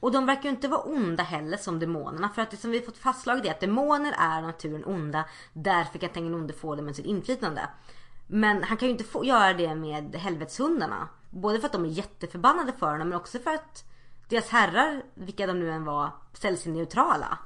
Och 0.00 0.12
de 0.12 0.26
verkar 0.26 0.42
ju 0.42 0.50
inte 0.50 0.68
vara 0.68 0.80
onda 0.80 1.22
heller 1.22 1.56
som 1.56 1.78
demonerna. 1.78 2.28
För 2.28 2.42
att 2.42 2.50
det 2.50 2.56
som 2.56 2.70
vi 2.70 2.80
fått 2.80 2.98
fastslaget 2.98 3.46
är 3.46 3.50
att 3.50 3.60
demoner 3.60 4.14
är 4.18 4.42
naturen 4.42 4.84
onda. 4.84 5.24
Därför 5.52 5.98
kan 5.98 6.10
Tengilonde 6.10 6.52
få 6.52 6.74
det 6.74 6.82
med 6.82 6.96
sitt 6.96 7.06
inflytande. 7.06 7.68
Men 8.26 8.62
han 8.62 8.76
kan 8.76 8.88
ju 8.88 8.92
inte 8.92 9.04
få 9.04 9.24
göra 9.24 9.52
det 9.52 9.74
med 9.74 10.14
helvetshundarna. 10.14 11.08
Både 11.30 11.60
för 11.60 11.66
att 11.66 11.72
de 11.72 11.84
är 11.84 11.88
jätteförbannade 11.88 12.72
för 12.78 12.90
honom 12.90 13.08
men 13.08 13.18
också 13.18 13.38
för 13.38 13.54
att 13.54 13.84
deras 14.32 14.48
herrar, 14.48 15.02
vilka 15.14 15.46
de 15.46 15.60
nu 15.60 15.70
än 15.70 15.84
var, 15.84 16.10
ställer 16.32 16.56
sig 16.56 16.72
neutrala. 16.72 17.38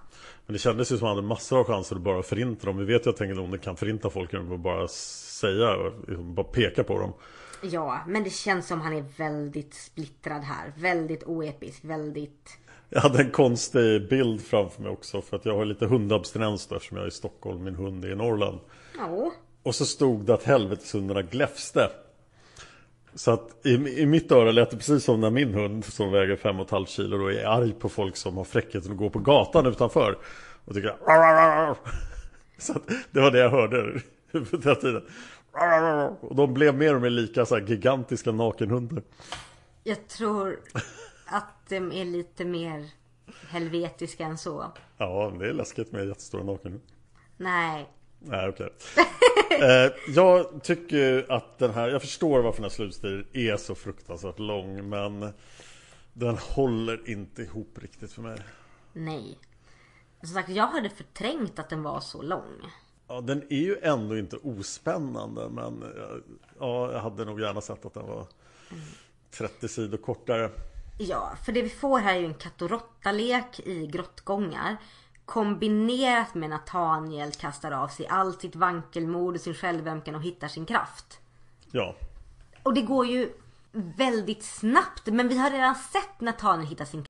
Men 0.46 0.52
det 0.52 0.58
kändes 0.58 0.92
ju 0.92 0.98
som 0.98 1.06
att 1.06 1.08
han 1.08 1.16
hade 1.16 1.28
massor 1.28 1.58
av 1.58 1.64
chanser 1.64 1.96
att 1.96 2.02
bara 2.02 2.22
förinta 2.22 2.66
dem 2.66 2.76
Vi 2.76 2.84
vet 2.84 3.06
ju 3.06 3.10
att 3.10 3.16
Tengilonde 3.16 3.58
kan 3.58 3.76
förinta 3.76 4.10
folk 4.10 4.32
genom 4.32 4.52
att 4.52 4.60
bara 4.60 4.88
säga, 4.88 5.76
liksom 5.98 6.34
bara 6.34 6.46
peka 6.46 6.84
på 6.84 6.98
dem 6.98 7.12
Ja, 7.62 8.00
men 8.06 8.24
det 8.24 8.30
känns 8.30 8.66
som 8.66 8.80
han 8.80 8.92
är 8.92 9.04
väldigt 9.16 9.74
splittrad 9.74 10.42
här. 10.42 10.72
Väldigt 10.76 11.24
oepisk, 11.24 11.84
väldigt... 11.84 12.58
Jag 12.88 13.00
hade 13.00 13.22
en 13.22 13.30
konstig 13.30 14.08
bild 14.08 14.42
framför 14.42 14.82
mig 14.82 14.90
också 14.90 15.22
För 15.22 15.36
att 15.36 15.44
jag 15.44 15.56
har 15.56 15.64
lite 15.64 15.86
hundabstinens 15.86 16.66
då 16.66 16.76
eftersom 16.76 16.96
jag 16.96 17.04
är 17.04 17.08
i 17.08 17.12
Stockholm 17.12 17.64
Min 17.64 17.74
hund 17.74 18.04
är 18.04 18.12
i 18.12 18.16
Norrland 18.16 18.58
Ja. 18.98 19.32
Och 19.62 19.74
så 19.74 19.86
stod 19.86 20.24
det 20.24 20.34
att 20.34 20.42
helveteshundarna 20.42 21.22
gläfste 21.22 21.90
Så 23.16 23.30
att 23.30 23.66
i, 23.66 23.74
i 23.74 24.06
mitt 24.06 24.32
öra 24.32 24.52
lät 24.52 24.70
det 24.70 24.76
precis 24.76 25.04
som 25.04 25.20
när 25.20 25.30
min 25.30 25.54
hund 25.54 25.84
som 25.84 26.12
väger 26.12 26.36
5,5 26.36 26.86
kilo 26.86 27.18
då 27.18 27.32
är 27.32 27.44
arg 27.44 27.72
på 27.72 27.88
folk 27.88 28.16
som 28.16 28.36
har 28.36 28.44
fräckheten 28.44 28.92
att 28.92 28.98
gå 28.98 29.10
på 29.10 29.18
gatan 29.18 29.66
utanför 29.66 30.18
Och 30.64 30.74
tycker 30.74 30.88
"Arr, 30.88 31.22
arr, 31.22 31.68
arr." 31.68 31.76
Så 32.58 32.72
att 32.72 32.88
det 33.10 33.20
var 33.20 33.30
det 33.30 33.38
jag 33.38 33.50
hörde 33.50 34.00
hela 34.62 34.74
tiden. 34.74 35.02
Och 36.20 36.36
de 36.36 36.54
blev 36.54 36.74
mer 36.74 36.94
och 36.94 37.02
mer 37.02 37.10
lika 37.10 37.46
så 37.46 37.54
här 37.54 37.62
gigantiska 37.66 38.32
nakenhundar 38.32 39.02
Jag 39.84 40.08
tror 40.08 40.60
att 41.26 41.68
de 41.68 41.92
är 41.92 42.04
lite 42.04 42.44
mer 42.44 42.90
helvetiska 43.48 44.24
än 44.24 44.38
så. 44.38 44.64
Ja, 44.98 45.32
det 45.38 45.48
är 45.48 45.52
läskigt 45.52 45.92
med 45.92 46.08
jättestora 46.08 46.44
nakenhundar 46.44 46.88
Nej. 47.36 47.88
Nej 48.28 48.48
okej 48.48 48.70
eh, 49.50 49.92
Jag 50.08 50.62
tycker 50.62 51.32
att 51.32 51.58
den 51.58 51.70
här 51.70 51.88
Jag 51.88 52.00
förstår 52.02 52.42
varför 52.42 52.56
den 52.56 52.70
här 52.70 52.76
slutstriden 52.76 53.26
är 53.32 53.56
så 53.56 53.74
fruktansvärt 53.74 54.38
lång 54.38 54.88
Men 54.88 55.32
Den 56.12 56.36
håller 56.38 57.10
inte 57.10 57.42
ihop 57.42 57.78
riktigt 57.82 58.12
för 58.12 58.22
mig 58.22 58.38
Nej. 58.92 59.38
Som 60.20 60.28
sagt, 60.34 60.48
jag 60.48 60.66
hade 60.66 60.88
förträngt 60.90 61.58
att 61.58 61.68
den 61.70 61.82
var 61.82 62.00
så 62.00 62.22
lång. 62.22 62.70
Ja 63.08 63.20
den 63.20 63.42
är 63.50 63.60
ju 63.60 63.76
ändå 63.82 64.18
inte 64.18 64.36
ospännande 64.36 65.48
Men 65.48 65.82
eh, 65.82 65.88
Ja 66.60 66.92
jag 66.92 67.00
hade 67.00 67.24
nog 67.24 67.40
gärna 67.40 67.60
sett 67.60 67.86
att 67.86 67.94
den 67.94 68.06
var 68.06 68.26
30 69.30 69.68
sidor 69.68 69.98
kortare 69.98 70.50
Ja, 70.98 71.32
för 71.44 71.52
det 71.52 71.62
vi 71.62 71.68
får 71.68 71.98
här 71.98 72.14
är 72.16 72.20
ju 72.20 72.26
en 72.26 72.34
katt 72.34 72.62
och 72.62 72.70
råtta-lek 72.70 73.60
i 73.60 73.86
grottgångar. 73.86 74.76
Kombinerat 75.26 76.34
med 76.34 76.50
Nathaniel 76.50 77.32
kastar 77.32 77.70
av 77.70 77.88
sig 77.88 78.06
allt 78.06 78.40
sitt 78.40 78.56
vankelmod 78.56 79.34
och 79.34 79.40
sin 79.40 79.54
självömkan 79.54 80.14
och 80.14 80.22
hittar 80.22 80.48
sin 80.48 80.66
kraft. 80.66 81.20
Ja. 81.70 81.94
Och 82.62 82.74
det 82.74 82.82
går 82.82 83.06
ju 83.06 83.32
väldigt 83.72 84.42
snabbt. 84.44 85.06
Men 85.06 85.28
vi 85.28 85.38
har 85.38 85.50
redan 85.50 85.74
sett 85.74 86.20
Nathaniel 86.20 86.68
hitta 86.68 86.86
sin 86.86 87.04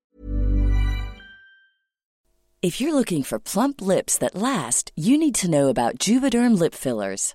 If 2.60 2.80
you're 2.80 2.92
looking 2.92 3.22
for 3.22 3.38
plump 3.38 3.80
lips 3.80 4.18
that 4.18 4.34
last, 4.34 4.90
you 4.96 5.18
need 5.18 5.34
to 5.34 5.46
know 5.46 5.68
about 5.68 6.08
Juvederm 6.08 6.62
lip 6.62 6.74
fillers. 6.74 7.34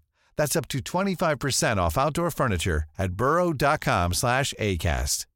That's 0.41 0.55
up 0.55 0.67
to 0.69 0.79
25% 0.79 1.77
off 1.77 1.99
outdoor 1.99 2.31
furniture 2.31 2.85
at 2.97 3.13
burrow.com 3.13 4.15
slash 4.15 4.55
ACAST. 4.59 5.27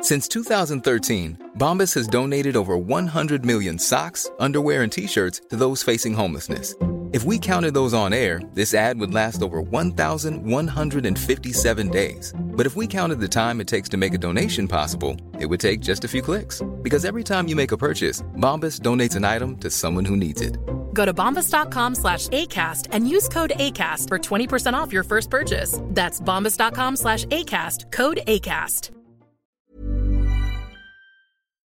Since 0.00 0.28
2013, 0.28 1.50
Bombas 1.58 1.94
has 1.94 2.06
donated 2.06 2.56
over 2.56 2.76
100 2.78 3.44
million 3.44 3.80
socks, 3.80 4.30
underwear, 4.38 4.84
and 4.84 4.92
t 4.92 5.08
shirts 5.08 5.40
to 5.50 5.56
those 5.56 5.82
facing 5.82 6.14
homelessness. 6.14 6.76
If 7.12 7.24
we 7.24 7.38
counted 7.38 7.74
those 7.74 7.92
on 7.92 8.14
air, 8.14 8.40
this 8.54 8.72
ad 8.72 8.98
would 8.98 9.12
last 9.12 9.42
over 9.42 9.60
1,157 9.60 11.88
days. 11.90 12.32
But 12.38 12.64
if 12.64 12.74
we 12.74 12.86
counted 12.86 13.20
the 13.20 13.28
time 13.28 13.60
it 13.60 13.66
takes 13.66 13.90
to 13.90 13.98
make 13.98 14.14
a 14.14 14.18
donation 14.18 14.66
possible, 14.66 15.14
it 15.38 15.44
would 15.44 15.60
take 15.60 15.80
just 15.80 16.04
a 16.04 16.08
few 16.08 16.22
clicks. 16.22 16.62
Because 16.80 17.04
every 17.04 17.22
time 17.22 17.48
you 17.48 17.56
make 17.56 17.70
a 17.70 17.76
purchase, 17.76 18.22
Bombas 18.38 18.80
donates 18.80 19.14
an 19.14 19.24
item 19.24 19.58
to 19.58 19.68
someone 19.68 20.08
who 20.08 20.16
needs 20.16 20.40
it. 20.40 20.56
Go 20.94 21.04
to 21.04 21.12
bombas.com 21.12 21.96
slash 21.96 22.28
ACAST 22.28 22.88
and 22.92 23.06
use 23.06 23.28
code 23.28 23.52
ACAST 23.56 24.08
for 24.08 24.18
20% 24.18 24.72
off 24.72 24.90
your 24.90 25.04
first 25.04 25.28
purchase. 25.28 25.78
That's 25.88 26.18
bombas.com 26.18 26.96
slash 26.96 27.26
ACAST, 27.26 27.92
code 27.92 28.20
ACAST. 28.26 29.02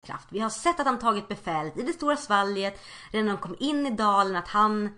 kraft. 0.06 0.28
Vi 0.30 0.38
har 0.38 0.50
sett 0.50 0.80
att 0.80 0.86
han 0.86 0.98
tagit 0.98 1.28
befälet 1.28 1.78
i 1.78 1.82
det 1.82 1.92
stora 1.92 2.16
svalget. 2.16 2.80
Redan 3.10 3.26
när 3.26 3.32
de 3.32 3.40
kom 3.40 3.56
in 3.60 3.86
i 3.86 3.90
dalen 3.90 4.36
att 4.36 4.48
han 4.48 4.90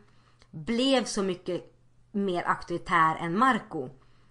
blev 0.51 1.05
så 1.05 1.23
mycket 1.23 1.75
mer 2.13 2.43
auktoritär 2.43 3.17
än 3.21 3.39
Marco. 3.39 3.89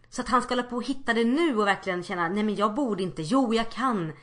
Så 0.09 0.21
att 0.21 0.29
han 0.29 0.41
ska 0.41 0.51
hålla 0.51 0.63
på 0.63 0.75
och 0.75 0.85
hitta 0.85 1.13
det 1.13 1.23
nu 1.23 1.57
och 1.57 1.67
verkligen 1.67 2.03
känna, 2.03 2.29
nej 2.29 2.43
men 2.43 2.55
jag 2.55 2.73
borde 2.73 3.03
inte, 3.03 3.21
jo 3.21 3.53
jag 3.53 3.71
kan. 3.71 4.13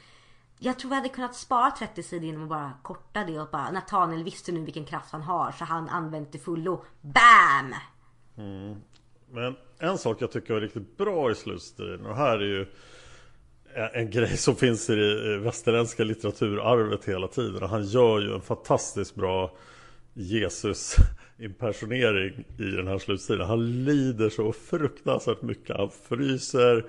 Jag 0.59 0.79
tror 0.79 0.89
vi 0.91 0.97
hade 0.97 1.09
kunnat 1.09 1.35
spara 1.35 1.71
30 1.71 2.03
sidor 2.03 2.25
genom 2.25 2.43
att 2.43 2.49
bara 2.49 2.73
korta 2.83 3.25
det 3.25 3.41
och 3.41 3.49
bara 3.53 3.71
Nathaniel 3.71 4.25
visste 4.25 4.53
nu 4.53 4.65
vilken 4.65 4.85
kraft 4.85 5.13
han 5.13 5.23
har 5.23 5.53
så 5.53 5.65
han 5.65 5.89
använt 5.89 6.31
till 6.31 6.41
fullo. 6.41 6.85
BAM! 7.01 7.75
Mm. 8.37 8.81
Men 9.31 9.57
en 9.79 9.99
sak 9.99 10.17
jag 10.23 10.33
tycker 10.33 10.55
var 10.55 10.61
riktigt 10.61 10.97
bra 10.97 11.31
i 11.31 11.35
slutstriden 11.35 12.07
och 12.07 12.17
här 12.17 12.39
är 12.39 12.47
ju 12.47 12.67
en 13.93 14.11
grej 14.11 14.37
som 14.37 14.57
finns 14.57 14.91
i 14.91 14.95
det 14.95 15.39
västerländska 15.39 16.05
litteraturarvet 16.05 17.05
hela 17.05 17.29
tiden. 17.29 17.63
Och 17.63 17.69
han 17.69 17.85
gör 17.85 18.21
ju 18.21 18.35
en 18.35 18.41
fantastiskt 18.41 19.15
bra 19.15 19.57
Jesus 20.15 20.97
impersonering 21.39 22.45
i 22.59 22.63
den 22.63 22.87
här 22.87 22.99
slutstriden. 22.99 23.47
Han 23.47 23.85
lider 23.85 24.31
så 24.31 24.53
fruktansvärt 24.53 25.43
mycket. 25.43 25.77
Han 25.77 25.91
fryser, 26.09 26.87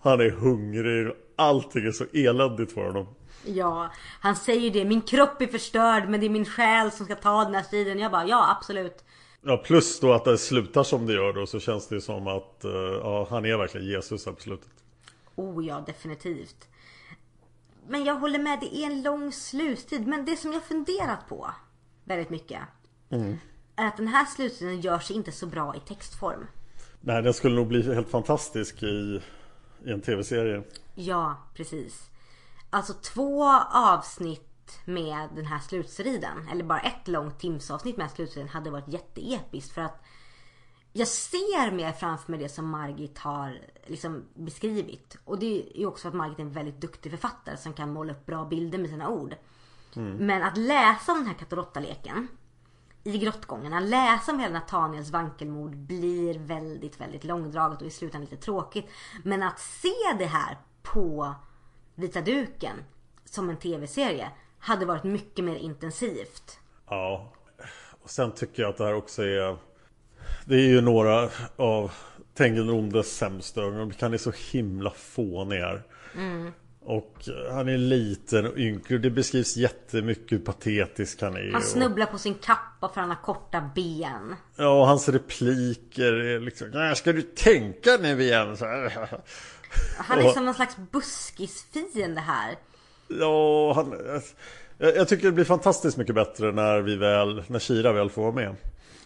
han 0.00 0.20
är 0.20 0.30
hungrig, 0.30 1.12
allting 1.36 1.86
är 1.86 1.92
så 1.92 2.04
eländigt 2.12 2.72
för 2.72 2.86
honom. 2.86 3.06
Ja, 3.44 3.92
han 4.20 4.36
säger 4.36 4.60
ju 4.60 4.70
det. 4.70 4.84
Min 4.84 5.02
kropp 5.02 5.42
är 5.42 5.46
förstörd 5.46 6.08
men 6.08 6.20
det 6.20 6.26
är 6.26 6.30
min 6.30 6.44
själ 6.44 6.90
som 6.90 7.06
ska 7.06 7.14
ta 7.14 7.44
den 7.44 7.54
här 7.54 7.62
striden. 7.62 7.98
Jag 7.98 8.12
bara, 8.12 8.26
ja 8.26 8.56
absolut. 8.58 9.04
Ja, 9.42 9.56
plus 9.56 10.00
då 10.00 10.12
att 10.12 10.24
det 10.24 10.38
slutar 10.38 10.82
som 10.82 11.06
det 11.06 11.12
gör 11.12 11.32
då 11.32 11.46
så 11.46 11.60
känns 11.60 11.88
det 11.88 12.00
som 12.00 12.26
att 12.26 12.64
eh, 12.64 12.70
ja, 12.72 13.26
han 13.30 13.44
är 13.44 13.56
verkligen 13.56 13.86
Jesus 13.86 14.26
här 14.26 14.32
på 14.32 14.40
slutet. 14.40 14.70
Oh 15.34 15.66
ja, 15.66 15.82
definitivt. 15.86 16.68
Men 17.88 18.04
jag 18.04 18.14
håller 18.14 18.38
med, 18.38 18.58
det 18.60 18.76
är 18.76 18.86
en 18.86 19.02
lång 19.02 19.32
sluttid. 19.32 20.06
Men 20.06 20.24
det 20.24 20.36
som 20.36 20.52
jag 20.52 20.62
funderat 20.62 21.28
på 21.28 21.50
väldigt 22.04 22.30
mycket. 22.30 22.60
Är 23.78 23.86
att 23.86 23.96
den 23.96 24.08
här 24.08 24.24
slutstriden 24.24 24.80
gör 24.80 24.98
sig 24.98 25.16
inte 25.16 25.32
så 25.32 25.46
bra 25.46 25.74
i 25.76 25.80
textform. 25.80 26.46
Nej, 27.00 27.22
den 27.22 27.34
skulle 27.34 27.56
nog 27.56 27.68
bli 27.68 27.94
helt 27.94 28.10
fantastisk 28.10 28.82
i, 28.82 29.22
i 29.84 29.90
en 29.90 30.00
tv-serie. 30.00 30.62
Ja, 30.94 31.36
precis. 31.54 32.10
Alltså 32.70 32.92
två 32.92 33.44
avsnitt 33.72 34.80
med 34.84 35.28
den 35.34 35.46
här 35.46 35.58
slutstriden. 35.58 36.48
Eller 36.52 36.64
bara 36.64 36.80
ett 36.80 37.08
långt 37.08 37.38
timsavsnitt 37.38 37.96
med 37.96 38.10
slutstriden 38.10 38.48
hade 38.48 38.70
varit 38.70 38.88
jätteepiskt. 38.88 39.72
För 39.72 39.82
att 39.82 40.04
jag 40.92 41.08
ser 41.08 41.70
mer 41.70 41.92
framför 41.92 42.32
mig 42.32 42.40
det 42.40 42.48
som 42.48 42.70
Margit 42.70 43.18
har 43.18 43.60
liksom 43.86 44.24
beskrivit. 44.34 45.16
Och 45.24 45.38
det 45.38 45.62
är 45.62 45.78
ju 45.78 45.86
också 45.86 46.02
för 46.02 46.08
att 46.08 46.14
Margit 46.14 46.38
är 46.38 46.42
en 46.42 46.52
väldigt 46.52 46.80
duktig 46.80 47.12
författare 47.12 47.56
som 47.56 47.72
kan 47.72 47.92
måla 47.92 48.12
upp 48.12 48.26
bra 48.26 48.44
bilder 48.44 48.78
med 48.78 48.90
sina 48.90 49.08
ord. 49.08 49.34
Men 50.18 50.42
att 50.42 50.56
läsa 50.56 51.14
den 51.14 51.26
här 51.26 51.34
katt 51.34 51.52
råtta-leken 51.52 52.28
i 53.08 53.18
grottgångarna, 53.18 53.80
läsa 53.80 54.32
om 54.32 54.38
hela 54.38 54.58
Nathaniels 54.58 55.10
vankelmod 55.10 55.76
blir 55.76 56.38
väldigt, 56.38 57.00
väldigt 57.00 57.24
långdraget 57.24 57.80
och 57.80 57.86
i 57.86 57.90
slutändan 57.90 58.30
lite 58.30 58.42
tråkigt. 58.42 58.86
Men 59.22 59.42
att 59.42 59.58
se 59.58 59.94
det 60.18 60.26
här 60.26 60.58
på 60.82 61.34
vita 61.94 62.20
duken 62.20 62.76
som 63.24 63.50
en 63.50 63.56
tv-serie 63.56 64.30
hade 64.58 64.86
varit 64.86 65.04
mycket 65.04 65.44
mer 65.44 65.56
intensivt. 65.56 66.58
Ja. 66.88 67.32
Och 68.02 68.10
sen 68.10 68.32
tycker 68.32 68.62
jag 68.62 68.70
att 68.70 68.76
det 68.76 68.84
här 68.84 68.94
också 68.94 69.22
är 69.22 69.56
Det 70.44 70.54
är 70.54 70.68
ju 70.68 70.80
några 70.80 71.28
av 71.56 71.92
Tengil 72.34 72.70
ondes 72.70 73.16
sämsta 73.16 73.62
ögonblick. 73.62 74.02
Han 74.02 74.14
är 74.14 74.18
så 74.18 74.32
himla 74.52 74.90
fånig 74.90 75.58
här. 75.58 75.82
Och 76.88 77.14
han 77.50 77.68
är 77.68 77.78
liten 77.78 78.46
och 78.46 78.56
ynklig. 78.58 79.00
Det 79.00 79.10
beskrivs 79.10 79.56
jättemycket 79.56 80.32
hur 80.32 80.38
patetisk 80.44 81.22
han 81.22 81.36
är. 81.36 81.46
Han 81.46 81.54
och- 81.56 81.62
snubblar 81.62 82.06
på 82.06 82.18
sin 82.18 82.34
kappa 82.34 82.88
för 82.88 83.00
han 83.00 83.10
har 83.10 83.16
korta 83.22 83.70
ben. 83.74 84.34
Ja, 84.56 84.80
och 84.80 84.86
hans 84.86 85.08
repliker 85.08 86.12
är 86.12 86.40
liksom 86.40 86.70
"Nej, 86.70 86.96
Ska 86.96 87.12
du 87.12 87.22
tänka 87.22 87.90
nu 88.00 88.22
igen? 88.22 88.56
Så 88.56 88.64
här. 88.64 89.08
Han 89.98 90.18
är 90.18 90.26
Och- 90.26 90.32
som 90.32 90.44
någon 90.44 90.54
slags 90.54 90.76
buskisfiende 90.92 92.20
här. 92.20 92.54
Ja, 93.08 93.72
han, 93.74 93.94
jag, 94.78 94.96
jag 94.96 95.08
tycker 95.08 95.24
det 95.26 95.32
blir 95.32 95.44
fantastiskt 95.44 95.96
mycket 95.96 96.14
bättre 96.14 96.52
när 96.52 96.80
vi 96.80 96.96
väl 96.96 97.42
När 97.46 97.58
Kira 97.58 97.92
väl 97.92 98.10
får 98.10 98.22
vara 98.22 98.32
med 98.32 98.56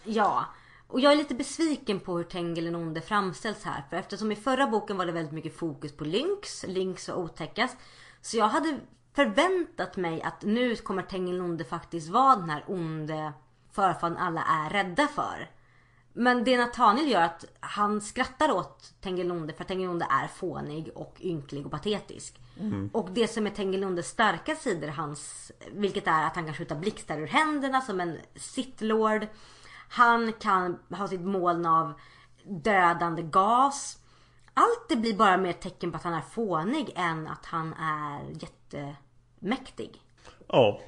Ja. 0.03 0.45
Och 0.93 0.99
jag 0.99 1.13
är 1.13 1.17
lite 1.17 1.35
besviken 1.35 1.99
på 1.99 2.17
hur 2.17 2.23
Tengil 2.23 2.75
onde 2.75 3.01
framställs 3.01 3.63
här. 3.63 3.83
För 3.89 3.97
eftersom 3.97 4.31
i 4.31 4.35
förra 4.35 4.67
boken 4.67 4.97
var 4.97 5.05
det 5.05 5.11
väldigt 5.11 5.33
mycket 5.33 5.57
fokus 5.57 5.97
på 5.97 6.03
Lynx. 6.03 6.65
Lynx 6.67 7.09
var 7.09 7.15
otäckast. 7.15 7.77
Så 8.21 8.37
jag 8.37 8.47
hade 8.47 8.79
förväntat 9.13 9.97
mig 9.97 10.21
att 10.21 10.41
nu 10.41 10.75
kommer 10.75 11.03
Tengilonde 11.03 11.63
faktiskt 11.63 12.09
vara 12.09 12.35
den 12.35 12.49
här 12.49 12.63
onde 12.67 13.33
förfadern 13.71 14.17
alla 14.17 14.41
är 14.41 14.69
rädda 14.69 15.07
för. 15.07 15.49
Men 16.13 16.43
det 16.43 16.57
Nathaniel 16.57 17.11
gör 17.11 17.21
att 17.21 17.45
han 17.59 18.01
skrattar 18.01 18.51
åt 18.51 18.93
Tengilonde 19.01 19.53
för 19.53 19.63
Tengilonde 19.63 20.07
är 20.09 20.27
fånig 20.27 20.91
och 20.95 21.17
ynklig 21.21 21.65
och 21.65 21.71
patetisk. 21.71 22.39
Och 22.91 23.09
det 23.11 23.27
som 23.27 23.47
är 23.47 23.51
Tengilondes 23.51 24.07
starka 24.07 24.55
sidor 24.55 24.87
hans, 24.87 25.51
vilket 25.71 26.07
är 26.07 26.25
att 26.25 26.35
han 26.35 26.45
kan 26.45 26.53
skjuta 26.53 26.75
blixtar 26.75 27.19
ur 27.19 27.27
händerna 27.27 27.81
som 27.81 27.99
en 27.99 28.17
Sith-lord. 28.35 29.27
Han 29.93 30.33
kan 30.33 30.79
ha 30.89 31.07
sitt 31.07 31.21
moln 31.21 31.65
av 31.65 31.93
dödande 32.43 33.21
gas. 33.21 33.97
Allt 34.53 34.89
det 34.89 34.95
blir 34.95 35.13
bara 35.13 35.37
mer 35.37 35.49
ett 35.49 35.61
tecken 35.61 35.91
på 35.91 35.97
att 35.97 36.03
han 36.03 36.13
är 36.13 36.21
fånig 36.21 36.93
än 36.95 37.27
att 37.27 37.45
han 37.45 37.73
är 37.73 38.21
jättemäktig. 38.29 40.01
Ja. 40.47 40.81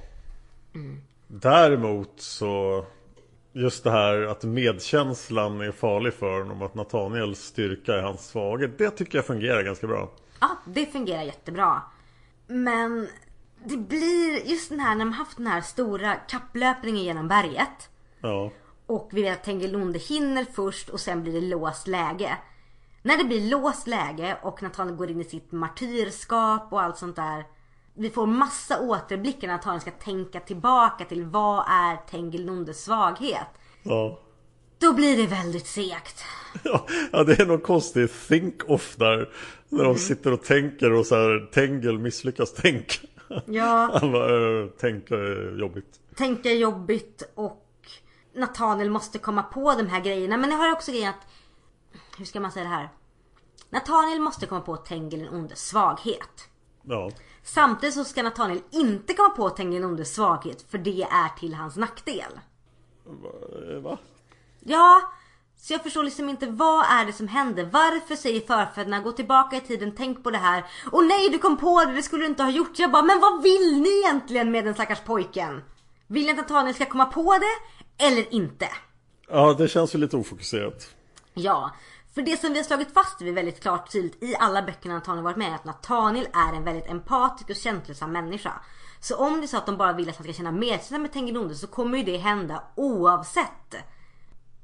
Däremot 1.27 2.13
så 2.21 2.85
Just 3.53 3.83
det 3.83 3.91
här 3.91 4.21
att 4.21 4.43
medkänslan 4.43 5.61
är 5.61 5.71
farlig 5.71 6.13
för 6.13 6.39
honom 6.39 6.61
Att 6.61 6.75
Nathaniels 6.75 7.39
styrka 7.39 7.93
är 7.93 8.01
hans 8.01 8.27
svaghet 8.27 8.77
Det 8.77 8.89
tycker 8.89 9.17
jag 9.17 9.25
fungerar 9.25 9.63
ganska 9.63 9.87
bra 9.87 10.11
Ja, 10.39 10.57
det 10.65 10.85
fungerar 10.85 11.21
jättebra. 11.21 11.81
Men 12.47 13.07
det 13.63 13.77
blir 13.77 14.49
just 14.49 14.69
den 14.69 14.79
här 14.79 14.95
när 14.95 15.05
man 15.05 15.13
haft 15.13 15.37
den 15.37 15.47
här 15.47 15.61
stora 15.61 16.15
kapplöpningen 16.15 17.03
genom 17.03 17.27
berget. 17.27 17.89
Ja 18.21 18.51
Och 18.87 19.09
vi 19.13 19.21
vet 19.21 19.37
att 19.37 19.43
Tengilonde 19.43 19.99
hinner 19.99 20.45
först 20.53 20.89
och 20.89 20.99
sen 20.99 21.23
blir 21.23 21.33
det 21.33 21.47
låst 21.47 21.87
läge. 21.87 22.37
När 23.01 23.17
det 23.17 23.23
blir 23.23 23.49
låst 23.49 23.87
läge 23.87 24.37
och 24.41 24.63
Nathaniel 24.63 24.95
går 24.95 25.11
in 25.11 25.21
i 25.21 25.23
sitt 25.23 25.51
martyrskap 25.51 26.73
och 26.73 26.81
allt 26.81 26.97
sånt 26.97 27.15
där. 27.15 27.45
Vi 27.93 28.09
får 28.09 28.25
massa 28.25 28.79
återblickar 28.81 29.47
när 29.47 29.55
Nathaniel 29.55 29.81
ska 29.81 29.91
tänka 29.91 30.39
tillbaka 30.39 31.05
till 31.05 31.23
vad 31.23 31.65
är 31.69 32.09
Tengilondes 32.09 32.83
svaghet. 32.83 33.47
Ja 33.83 34.19
Då 34.79 34.93
blir 34.93 35.17
det 35.17 35.27
väldigt 35.27 35.67
segt. 35.67 36.23
Ja, 36.63 36.85
ja, 37.11 37.23
det 37.23 37.39
är 37.39 37.45
någon 37.45 37.61
konstig 37.61 38.09
think-off 38.27 38.95
där. 38.95 39.29
När 39.69 39.83
de 39.83 39.95
sitter 39.95 40.31
och 40.33 40.43
tänker 40.43 40.91
och 40.91 41.05
så 41.05 41.15
här 41.15 41.51
Tengel 41.51 41.99
misslyckas 41.99 42.53
tänka. 42.53 43.07
Ja. 43.45 43.89
Han 44.01 44.11
bara, 44.11 44.61
äh, 44.61 44.67
tänka 44.67 45.15
är 45.15 45.59
jobbigt. 45.59 45.99
tänka 46.15 46.51
jobbigt 46.51 47.31
och 47.35 47.64
Nathaniel 48.35 48.89
måste 48.89 49.19
komma 49.19 49.43
på 49.43 49.75
de 49.75 49.87
här 49.87 49.99
grejerna. 50.01 50.37
Men 50.37 50.49
jag 50.49 50.57
har 50.57 50.71
också 50.71 50.91
grejen 50.91 51.09
att, 51.09 51.27
hur 52.17 52.25
ska 52.25 52.39
man 52.39 52.51
säga 52.51 52.63
det 52.63 52.75
här? 52.75 52.89
Nathaniel 53.69 54.19
måste 54.19 54.45
komma 54.45 54.61
på 54.61 54.77
Tengil 54.77 55.19
den 55.19 55.33
ondes 55.33 55.67
svaghet. 55.67 56.47
Ja. 56.81 57.11
Samtidigt 57.43 57.95
så 57.95 58.03
ska 58.03 58.23
Nathaniel 58.23 58.61
inte 58.71 59.13
komma 59.13 59.29
på 59.29 59.49
Tengil 59.49 59.81
den 59.81 59.89
ondes 59.89 60.15
svaghet 60.15 60.71
för 60.71 60.77
det 60.77 61.03
är 61.03 61.39
till 61.39 61.53
hans 61.53 61.75
nackdel. 61.75 62.39
Eh, 63.05 63.81
Va? 63.81 63.97
Ja, 64.59 65.01
så 65.57 65.73
jag 65.73 65.83
förstår 65.83 66.03
liksom 66.03 66.29
inte 66.29 66.47
vad 66.47 66.85
är 66.85 67.05
det 67.05 67.13
som 67.13 67.27
händer? 67.27 67.69
Varför 67.71 68.15
säger 68.15 68.41
förfäderna 68.41 68.99
gå 68.99 69.11
tillbaka 69.11 69.57
i 69.57 69.61
tiden, 69.61 69.95
tänk 69.97 70.23
på 70.23 70.31
det 70.31 70.37
här. 70.37 70.65
Och 70.91 71.05
nej, 71.05 71.29
du 71.29 71.37
kom 71.37 71.57
på 71.57 71.85
det, 71.85 71.93
det 71.93 72.03
skulle 72.03 72.23
du 72.23 72.27
inte 72.27 72.43
ha 72.43 72.49
gjort. 72.49 72.79
Jag 72.79 72.91
bara, 72.91 73.03
men 73.03 73.19
vad 73.19 73.43
vill 73.43 73.81
ni 73.81 73.99
egentligen 73.99 74.51
med 74.51 74.65
den 74.65 74.73
stackars 74.73 74.99
pojken? 74.99 75.63
Vill 76.07 76.25
ni 76.25 76.31
att 76.31 76.37
Nathaniel 76.37 76.75
ska 76.75 76.85
komma 76.85 77.05
på 77.05 77.37
det? 77.37 77.74
Eller 77.97 78.33
inte? 78.33 78.67
Ja, 79.27 79.53
det 79.53 79.67
känns 79.67 79.95
ju 79.95 79.99
lite 79.99 80.17
ofokuserat. 80.17 80.95
Ja, 81.33 81.71
för 82.15 82.21
det 82.21 82.37
som 82.37 82.53
vi 82.53 82.59
har 82.59 82.63
slagit 82.63 82.93
fast 82.93 83.21
vi 83.21 83.31
väldigt 83.31 83.61
klart 83.61 83.85
och 83.85 83.91
tydligt 83.91 84.23
i 84.23 84.35
alla 84.39 84.61
böckerna 84.61 84.93
Nathaniel 84.93 85.23
varit 85.23 85.37
med 85.37 85.51
är 85.51 85.55
att 85.55 85.65
Nathaniel 85.65 86.27
är 86.33 86.53
en 86.57 86.63
väldigt 86.63 86.89
empatisk 86.89 87.49
och 87.49 87.55
känslosam 87.55 88.11
människa. 88.11 88.51
Så 88.99 89.15
om 89.15 89.33
det 89.33 89.45
är 89.45 89.47
så 89.47 89.57
att 89.57 89.65
de 89.65 89.77
bara 89.77 89.93
vill 89.93 90.09
att 90.09 90.15
han 90.15 90.23
ska 90.23 90.33
känna 90.33 90.51
medkänsla 90.51 90.97
med 90.97 91.13
Tengilonde 91.13 91.55
så 91.55 91.67
kommer 91.67 91.97
ju 91.97 92.03
det 92.03 92.17
hända 92.17 92.63
oavsett. 92.75 93.75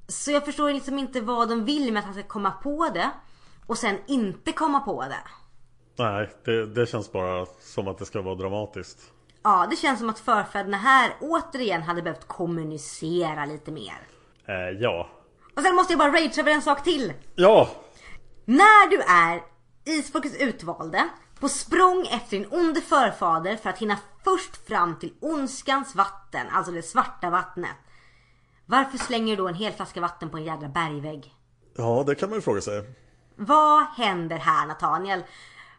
Så 0.08 0.32
jag 0.32 0.46
förstår 0.46 0.74
liksom 0.74 1.00
inte 1.00 1.22
vad 1.22 1.50
de 1.50 1.66
vill 1.66 1.94
med 1.94 2.00
att 2.00 2.06
han 2.06 2.14
ska 2.14 2.24
komma 2.24 2.52
på 2.52 2.90
det 2.94 3.12
och 3.66 3.78
sen 3.78 3.98
inte 4.08 4.52
komma 4.52 4.80
på 4.80 5.02
det. 5.02 5.24
Nej, 5.96 6.30
det, 6.46 6.66
det 6.66 6.86
känns 6.86 7.12
bara 7.12 7.46
som 7.60 7.88
att 7.88 7.98
det 7.98 8.06
ska 8.06 8.22
vara 8.22 8.36
dramatiskt. 8.36 9.12
Ja, 9.44 9.68
det 9.70 9.76
känns 9.76 10.00
som 10.00 10.10
att 10.10 10.20
förfäderna 10.20 10.78
här 10.78 11.14
återigen 11.20 11.82
hade 11.82 12.02
behövt 12.02 12.28
kommunicera 12.28 13.46
lite 13.46 13.72
mer. 13.72 14.08
Eh, 14.46 14.80
ja. 14.80 15.10
Och 15.56 15.62
sen 15.62 15.76
måste 15.76 15.94
jag 15.94 16.00
bara 16.00 16.12
rage 16.12 16.40
över 16.40 16.52
en 16.52 16.62
sak 16.62 16.84
till. 16.84 17.14
Ja! 17.36 17.70
När 18.46 18.90
du 18.90 19.02
är 19.02 19.42
Isfolkets 19.86 20.36
utvalde 20.36 21.10
på 21.40 21.50
språng 21.50 22.08
efter 22.12 22.38
din 22.38 22.48
onde 22.52 22.82
förfader 22.82 23.56
för 23.56 23.70
att 23.70 23.78
hinna 23.78 23.98
först 24.24 24.68
fram 24.68 25.00
till 25.00 25.14
ondskans 25.22 25.96
vatten, 25.96 26.48
alltså 26.52 26.72
det 26.72 26.82
svarta 26.82 27.30
vattnet. 27.30 27.76
Varför 28.66 28.98
slänger 28.98 29.36
du 29.36 29.44
då 29.44 29.48
en 29.48 29.56
hel 29.56 29.74
flaska 29.74 30.02
vatten 30.02 30.30
på 30.30 30.38
en 30.38 30.44
jädra 30.44 30.68
bergvägg? 30.68 31.34
Ja, 31.78 32.04
det 32.08 32.16
kan 32.16 32.30
man 32.30 32.38
ju 32.38 32.42
fråga 32.42 32.62
sig. 32.62 32.84
Vad 33.36 33.84
händer 33.84 34.38
här 34.38 34.68
Nathaniel? 34.68 35.24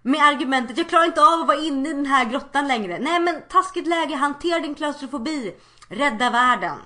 Med 0.03 0.23
argumentet 0.23 0.79
jag 0.79 0.89
klarar 0.89 1.05
inte 1.05 1.21
av 1.21 1.41
att 1.41 1.47
vara 1.47 1.59
inne 1.59 1.89
i 1.89 1.93
den 1.93 2.07
här 2.07 2.25
grottan 2.25 2.69
längre. 2.69 2.99
Nej 2.99 3.21
men 3.21 3.43
taskigt 3.49 3.87
läge, 3.87 4.15
hantera 4.15 4.61
din 4.61 4.75
klaustrofobi. 4.75 5.55
Rädda 5.89 6.31
världen. 6.31 6.79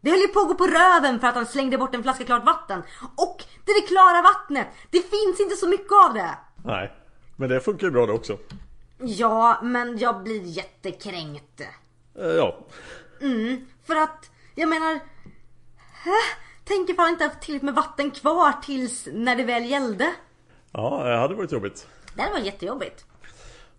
Det 0.00 0.10
höll 0.10 0.20
ju 0.20 0.28
på 0.28 0.40
att 0.40 0.48
gå 0.48 0.54
på 0.54 0.66
röven 0.66 1.20
för 1.20 1.26
att 1.26 1.34
han 1.34 1.46
slängde 1.46 1.78
bort 1.78 1.94
en 1.94 2.02
flaska 2.02 2.24
klart 2.24 2.44
vatten. 2.44 2.82
Och 3.16 3.44
det 3.64 3.72
är 3.72 3.82
det 3.82 3.86
klara 3.86 4.22
vattnet. 4.22 4.68
Det 4.90 5.00
finns 5.00 5.40
inte 5.40 5.56
så 5.56 5.68
mycket 5.68 5.92
av 6.06 6.14
det. 6.14 6.38
Nej, 6.64 6.92
men 7.36 7.48
det 7.48 7.60
funkar 7.60 7.86
ju 7.86 7.90
bra 7.90 8.06
det 8.06 8.12
också. 8.12 8.38
Ja, 8.98 9.58
men 9.62 9.98
jag 9.98 10.22
blir 10.22 10.42
jättekränkt. 10.42 11.60
Eh, 12.18 12.26
ja. 12.26 12.58
För 13.86 13.96
att, 13.96 14.30
jag 14.54 14.68
menar... 14.68 15.00
Tänk 16.64 16.90
ifall 16.90 17.04
jag 17.04 17.12
inte 17.12 17.24
haft 17.24 17.40
tillräckligt 17.40 17.62
med 17.62 17.74
vatten 17.74 18.10
kvar 18.10 18.52
tills 18.62 19.08
när 19.12 19.36
det 19.36 19.44
väl 19.44 19.64
gällde. 19.64 20.12
Ja, 20.72 21.04
det 21.04 21.16
hade 21.16 21.34
varit 21.34 21.52
jobbigt. 21.52 21.86
Det 22.14 22.22
hade 22.22 22.32
varit 22.34 22.46
jättejobbigt. 22.46 23.04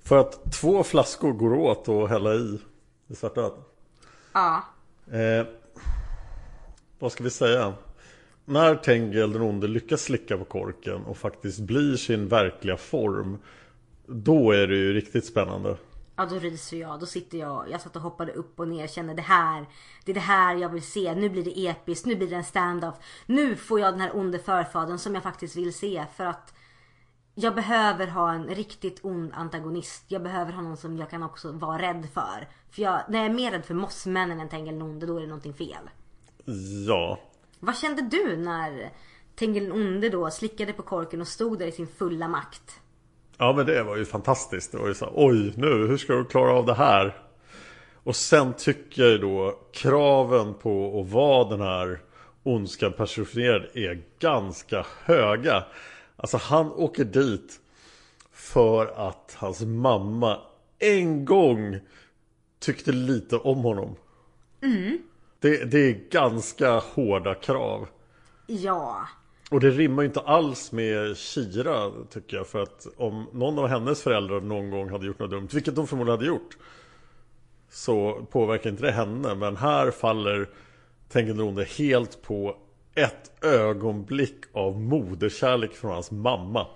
För 0.04 0.18
att 0.18 0.52
två 0.52 0.84
flaskor 0.84 1.34
går 1.34 1.54
åt 1.54 1.90
att 1.90 2.10
hälla 2.10 2.34
i 2.34 2.60
det 3.08 3.16
svarta 3.16 3.42
vattnet. 3.42 3.66
Ja. 4.34 4.64
Eh, 5.12 5.48
vad 7.00 7.12
ska 7.12 7.24
vi 7.24 7.30
säga? 7.30 7.74
När 8.46 8.76
Tengel 8.76 9.34
den 9.34 9.42
onde 9.42 9.68
lyckas 9.68 10.02
slicka 10.02 10.38
på 10.38 10.46
korken 10.46 11.06
och 11.06 11.18
faktiskt 11.18 11.60
blir 11.60 11.96
sin 11.96 12.28
verkliga 12.28 12.78
form 12.78 13.38
Då 14.06 14.52
är 14.52 14.68
det 14.68 14.76
ju 14.76 14.94
riktigt 14.94 15.26
spännande 15.26 15.78
Ja 16.20 16.26
då 16.26 16.36
ryser 16.36 16.78
jag, 16.78 17.00
då 17.00 17.06
sitter 17.06 17.38
jag, 17.38 17.66
jag 17.72 17.82
satt 17.82 17.96
och 17.96 18.02
hoppade 18.02 18.32
upp 18.32 18.60
och 18.60 18.68
ner 18.68 18.88
kände 18.88 19.14
det 19.14 19.22
här, 19.22 19.66
det 20.06 20.12
är 20.12 20.14
det 20.14 20.20
här 20.20 20.56
jag 20.56 20.70
vill 20.70 20.84
se, 20.84 21.16
nu 21.16 21.30
blir 21.30 21.44
det 21.44 21.60
episkt, 21.68 22.06
nu 22.06 22.16
blir 22.16 22.28
det 22.28 22.36
en 22.36 22.44
stand-off. 22.44 22.96
Nu 23.26 23.56
får 23.56 23.80
jag 23.80 23.94
den 23.94 24.02
här 24.02 24.16
onde 24.16 24.40
förfadern 24.40 24.98
som 24.98 25.14
jag 25.14 25.24
faktiskt 25.24 25.56
vill 25.56 25.74
se 25.74 26.06
för 26.16 26.26
att 26.26 26.54
jag 27.42 27.56
behöver 27.56 28.08
ha 28.08 28.34
en 28.34 28.48
riktigt 28.48 29.00
ond 29.04 29.32
antagonist. 29.34 30.04
Jag 30.08 30.24
behöver 30.24 30.52
ha 30.52 30.62
någon 30.62 30.78
som 30.78 30.98
jag 30.98 31.10
kan 31.10 31.24
också 31.24 31.52
vara 31.52 31.82
rädd 31.82 32.08
för. 32.14 32.48
För 32.72 32.82
jag, 32.82 33.02
när 33.10 33.20
jag 33.20 33.26
är 33.26 33.34
mer 33.34 33.52
rädd 33.52 33.66
för 33.66 33.74
mossmännen 33.74 34.40
än 34.40 34.50
Tengil 34.50 34.80
då 34.80 35.18
är 35.18 35.22
det 35.22 35.28
någonting 35.28 35.54
fel. 35.54 35.90
Ja 36.88 37.20
Vad 37.60 37.78
kände 37.78 38.02
du 38.02 38.38
när 38.38 38.92
Tengil 39.36 39.72
onde 39.72 40.10
då 40.10 40.32
slickade 40.32 40.74
på 40.74 40.84
korken 40.84 41.22
och 41.22 41.28
stod 41.28 41.60
där 41.60 41.66
i 41.66 41.72
sin 41.72 41.88
fulla 41.88 42.28
makt? 42.28 42.80
Ja 43.38 43.54
men 43.54 43.66
det 43.66 43.84
var 43.84 43.98
ju 43.98 44.06
fantastiskt 44.06 44.72
Det 44.72 44.78
var 44.78 44.88
ju 44.88 44.94
så 44.94 45.06
här, 45.06 45.14
oj 45.16 45.54
nu 45.56 45.88
hur 45.88 45.98
ska 45.98 46.14
du 46.14 46.26
klara 46.26 46.54
av 46.54 46.66
det 46.66 46.74
här? 46.74 47.18
Och 48.04 48.16
sen 48.16 48.54
tycker 48.54 49.04
jag 49.04 49.22
då 49.22 49.60
kraven 49.74 50.54
på 50.54 51.02
att 51.02 51.12
vara 51.12 51.50
den 51.50 51.62
här 51.62 52.00
ondskan 52.44 52.94
personifierad 52.94 53.66
är 53.74 54.02
ganska 54.20 54.86
höga 55.06 55.64
Alltså 56.22 56.38
han 56.38 56.72
åker 56.72 57.06
dit 57.06 57.60
för 58.32 59.08
att 59.10 59.36
hans 59.38 59.62
mamma 59.62 60.38
en 60.80 61.26
gång 61.26 61.80
tyckte 62.60 62.92
lite 62.92 63.36
om 63.36 63.58
honom. 63.58 63.96
Det, 65.40 65.72
det 65.72 65.80
är 65.80 66.10
ganska 66.12 66.80
hårda 66.80 67.36
krav. 67.36 67.88
Ja. 68.48 69.08
Och 69.52 69.60
det 69.60 69.70
rimmar 69.70 70.04
ju 70.04 70.08
inte 70.08 70.20
alls 70.20 70.72
med 70.72 71.18
Kira 71.18 71.92
tycker 72.10 72.38
jag. 72.38 72.48
För 72.48 72.64
att 72.64 72.88
om 72.98 73.28
någon 73.34 73.60
av 73.60 73.68
hennes 73.68 74.02
föräldrar 74.02 74.42
någon 74.42 74.70
gång 74.70 74.90
hade 74.90 75.06
gjort 75.06 75.20
något 75.20 75.30
dumt, 75.30 75.50
vilket 75.54 75.76
de 75.76 75.88
förmodligen 75.88 76.18
hade 76.18 76.28
gjort. 76.28 76.58
Så 77.70 78.26
påverkar 78.32 78.70
inte 78.70 78.84
det 78.84 78.92
henne. 78.92 79.36
Men 79.36 79.58
här 79.58 79.92
faller 79.92 80.50
Tengenronde 81.10 81.64
helt 81.64 82.22
på 82.22 82.56
ett 83.00 83.44
ögonblick 83.44 84.44
av 84.54 84.80
moderkärlek 84.80 85.76
från 85.76 85.92
hans 85.92 86.12
mamma. 86.12 86.68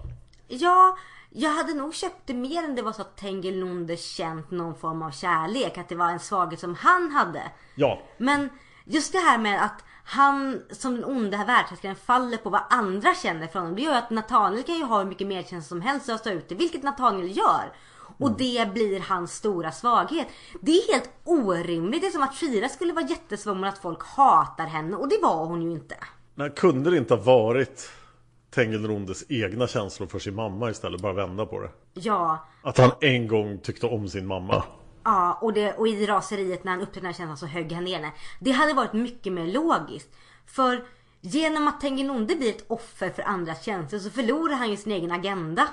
Ja, 0.47 0.97
jag 1.29 1.49
hade 1.49 1.73
nog 1.73 1.95
köpt 1.95 2.21
det 2.25 2.33
mer 2.33 2.63
än 2.63 2.75
det 2.75 2.81
var 2.81 2.91
så 2.91 3.01
att 3.01 3.17
Tengil 3.17 3.97
känt 3.97 4.51
någon 4.51 4.75
form 4.75 5.01
av 5.01 5.11
kärlek. 5.11 5.77
Att 5.77 5.89
det 5.89 5.95
var 5.95 6.09
en 6.09 6.19
svaghet 6.19 6.59
som 6.59 6.75
han 6.75 7.11
hade. 7.11 7.41
Ja, 7.75 8.01
Men 8.17 8.49
just 8.85 9.11
det 9.11 9.19
här 9.19 9.37
med 9.37 9.63
att 9.65 9.83
han 10.03 10.61
som 10.71 10.95
den 10.95 11.05
onda 11.05 11.37
här 11.37 11.45
världshärskaren 11.45 11.95
faller 11.95 12.37
på 12.37 12.49
vad 12.49 12.61
andra 12.69 13.15
känner 13.15 13.47
för 13.47 13.59
honom. 13.59 13.75
Det 13.75 13.81
gör 13.81 13.97
att 13.97 14.09
Nathaniel 14.09 14.63
kan 14.63 14.75
ju 14.75 14.83
ha 14.83 14.99
hur 14.99 15.05
mycket 15.05 15.27
medkänsla 15.27 15.69
som 15.69 15.81
helst 15.81 16.09
och 16.09 16.19
stå 16.19 16.29
ut 16.29 16.49
det, 16.49 16.55
vilket 16.55 16.83
Nathaniel 16.83 17.37
gör. 17.37 17.73
Och 18.17 18.37
det 18.37 18.73
blir 18.73 18.99
hans 18.99 19.33
stora 19.33 19.71
svaghet. 19.71 20.27
Det 20.61 20.71
är 20.71 20.93
helt 20.93 21.09
orimligt. 21.23 22.01
Det 22.01 22.07
är 22.07 22.11
som 22.11 22.23
att 22.23 22.35
Shira 22.35 22.69
skulle 22.69 22.93
vara 22.93 23.05
jättesvår 23.05 23.65
att 23.65 23.77
folk 23.77 24.03
hatar 24.03 24.65
henne 24.65 24.97
och 24.97 25.09
det 25.09 25.19
var 25.21 25.45
hon 25.45 25.61
ju 25.61 25.71
inte. 25.71 25.95
Men 26.35 26.51
kunde 26.51 26.91
det 26.91 26.97
inte 26.97 27.13
ha 27.13 27.21
varit 27.21 27.89
Tengilrondes 28.55 29.23
egna 29.29 29.67
känslor 29.67 30.07
för 30.07 30.19
sin 30.19 30.35
mamma 30.35 30.69
istället? 30.69 31.01
Bara 31.01 31.13
vända 31.13 31.45
på 31.45 31.59
det. 31.59 31.69
Ja, 31.93 32.47
Att 32.63 32.77
han 32.77 32.91
en 33.01 33.27
gång 33.27 33.57
tyckte 33.57 33.87
om 33.87 34.07
sin 34.09 34.27
mamma. 34.27 34.63
Ja, 35.03 35.37
och, 35.41 35.53
det, 35.53 35.73
och 35.73 35.87
i 35.87 36.05
raseriet 36.05 36.63
när 36.63 36.71
han 36.71 36.81
upptäckte 36.81 36.99
den 36.99 37.05
här 37.05 37.13
känslan 37.13 37.37
så 37.37 37.45
högg 37.45 37.71
han 37.71 37.83
ner 37.83 37.95
henne. 37.95 38.11
Det 38.39 38.51
hade 38.51 38.73
varit 38.73 38.93
mycket 38.93 39.33
mer 39.33 39.47
logiskt. 39.47 40.15
För 40.45 40.83
genom 41.21 41.67
att 41.67 41.81
Tengilonde 41.81 42.35
blir 42.35 42.49
ett 42.49 42.65
offer 42.67 43.09
för 43.09 43.23
andras 43.23 43.65
känslor 43.65 43.99
så 43.99 44.09
förlorar 44.09 44.55
han 44.55 44.69
ju 44.69 44.77
sin 44.77 44.91
egen 44.91 45.11
agenda. 45.11 45.67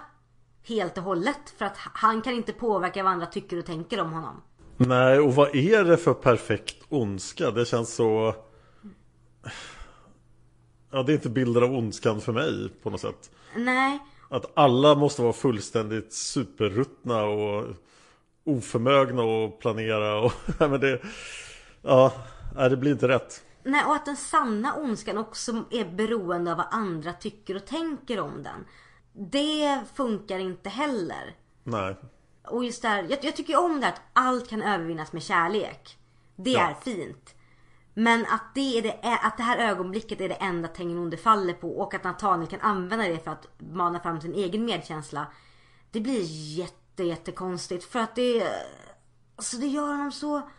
Helt 0.62 0.98
och 0.98 1.04
hållet. 1.04 1.50
För 1.58 1.64
att 1.64 1.76
han 1.76 2.22
kan 2.22 2.32
inte 2.32 2.52
påverka 2.52 3.02
vad 3.02 3.12
andra 3.12 3.26
tycker 3.26 3.58
och 3.58 3.66
tänker 3.66 4.00
om 4.00 4.12
honom. 4.12 4.42
Nej, 4.76 5.18
och 5.20 5.34
vad 5.34 5.54
är 5.56 5.84
det 5.84 5.96
för 5.96 6.14
perfekt 6.14 6.76
ondska? 6.88 7.50
Det 7.50 7.64
känns 7.64 7.94
så... 7.94 8.34
Ja, 10.90 11.02
det 11.02 11.12
är 11.12 11.14
inte 11.14 11.28
bilder 11.30 11.62
av 11.62 11.72
ondskan 11.72 12.20
för 12.20 12.32
mig 12.32 12.68
på 12.82 12.90
något 12.90 13.00
sätt. 13.00 13.30
Nej, 13.56 13.98
Att 14.28 14.58
alla 14.58 14.94
måste 14.94 15.22
vara 15.22 15.32
fullständigt 15.32 16.12
superruttna 16.12 17.22
och 17.24 17.66
oförmögna 18.44 19.22
att 19.22 19.58
planera 19.58 20.20
och... 20.20 20.32
Men 20.58 20.80
det... 20.80 21.00
Ja, 21.82 22.12
det 22.54 22.76
blir 22.76 22.92
inte 22.92 23.08
rätt. 23.08 23.42
nej 23.64 23.84
och 23.86 23.94
att 23.94 24.04
den 24.06 24.16
sanna 24.16 24.74
ondskan 24.74 25.18
också 25.18 25.64
är 25.70 25.84
beroende 25.84 26.50
av 26.50 26.56
vad 26.56 26.66
andra 26.70 27.12
tycker 27.12 27.56
och 27.56 27.66
tänker 27.66 28.20
om 28.20 28.42
den. 28.42 28.64
Det 29.12 29.80
funkar 29.94 30.38
inte 30.38 30.68
heller. 30.68 31.36
Nej. 31.64 31.96
Och 32.44 32.64
just 32.64 32.82
där, 32.82 33.06
jag, 33.10 33.24
jag 33.24 33.36
tycker 33.36 33.64
om 33.64 33.80
det 33.80 33.88
att 33.88 34.00
allt 34.12 34.48
kan 34.50 34.62
övervinnas 34.62 35.12
med 35.12 35.22
kärlek. 35.22 35.98
Det 36.36 36.50
Ja. 36.50 36.60
är 36.70 36.74
fint. 36.74 37.34
Men 37.94 38.26
att 38.26 38.54
det, 38.54 38.78
är 38.78 38.82
det, 38.82 39.18
att 39.22 39.36
det 39.36 39.42
här 39.42 39.58
ögonblicket 39.58 40.20
är 40.20 40.28
det 40.28 40.34
enda 40.34 40.68
Tengilonde 40.68 41.16
faller 41.16 41.54
på 41.54 41.78
och 41.80 41.94
att 41.94 42.04
Nathaniel 42.04 42.50
kan 42.50 42.60
använda 42.60 43.08
det 43.08 43.24
för 43.24 43.30
att 43.30 43.46
mana 43.58 44.00
fram 44.00 44.20
sin 44.20 44.34
egen 44.34 44.64
medkänsla. 44.64 45.26
Det 45.90 46.00
blir 46.00 46.22
jätte, 46.58 47.04
jättekonstigt 47.04 47.84
för 47.84 47.98
att 47.98 48.14
det... 48.14 48.48
Alltså 49.36 49.56
det 49.56 49.66
gör 49.66 49.86
honom 49.86 50.12
så 50.12 50.50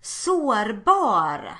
sårbar. 0.00 1.58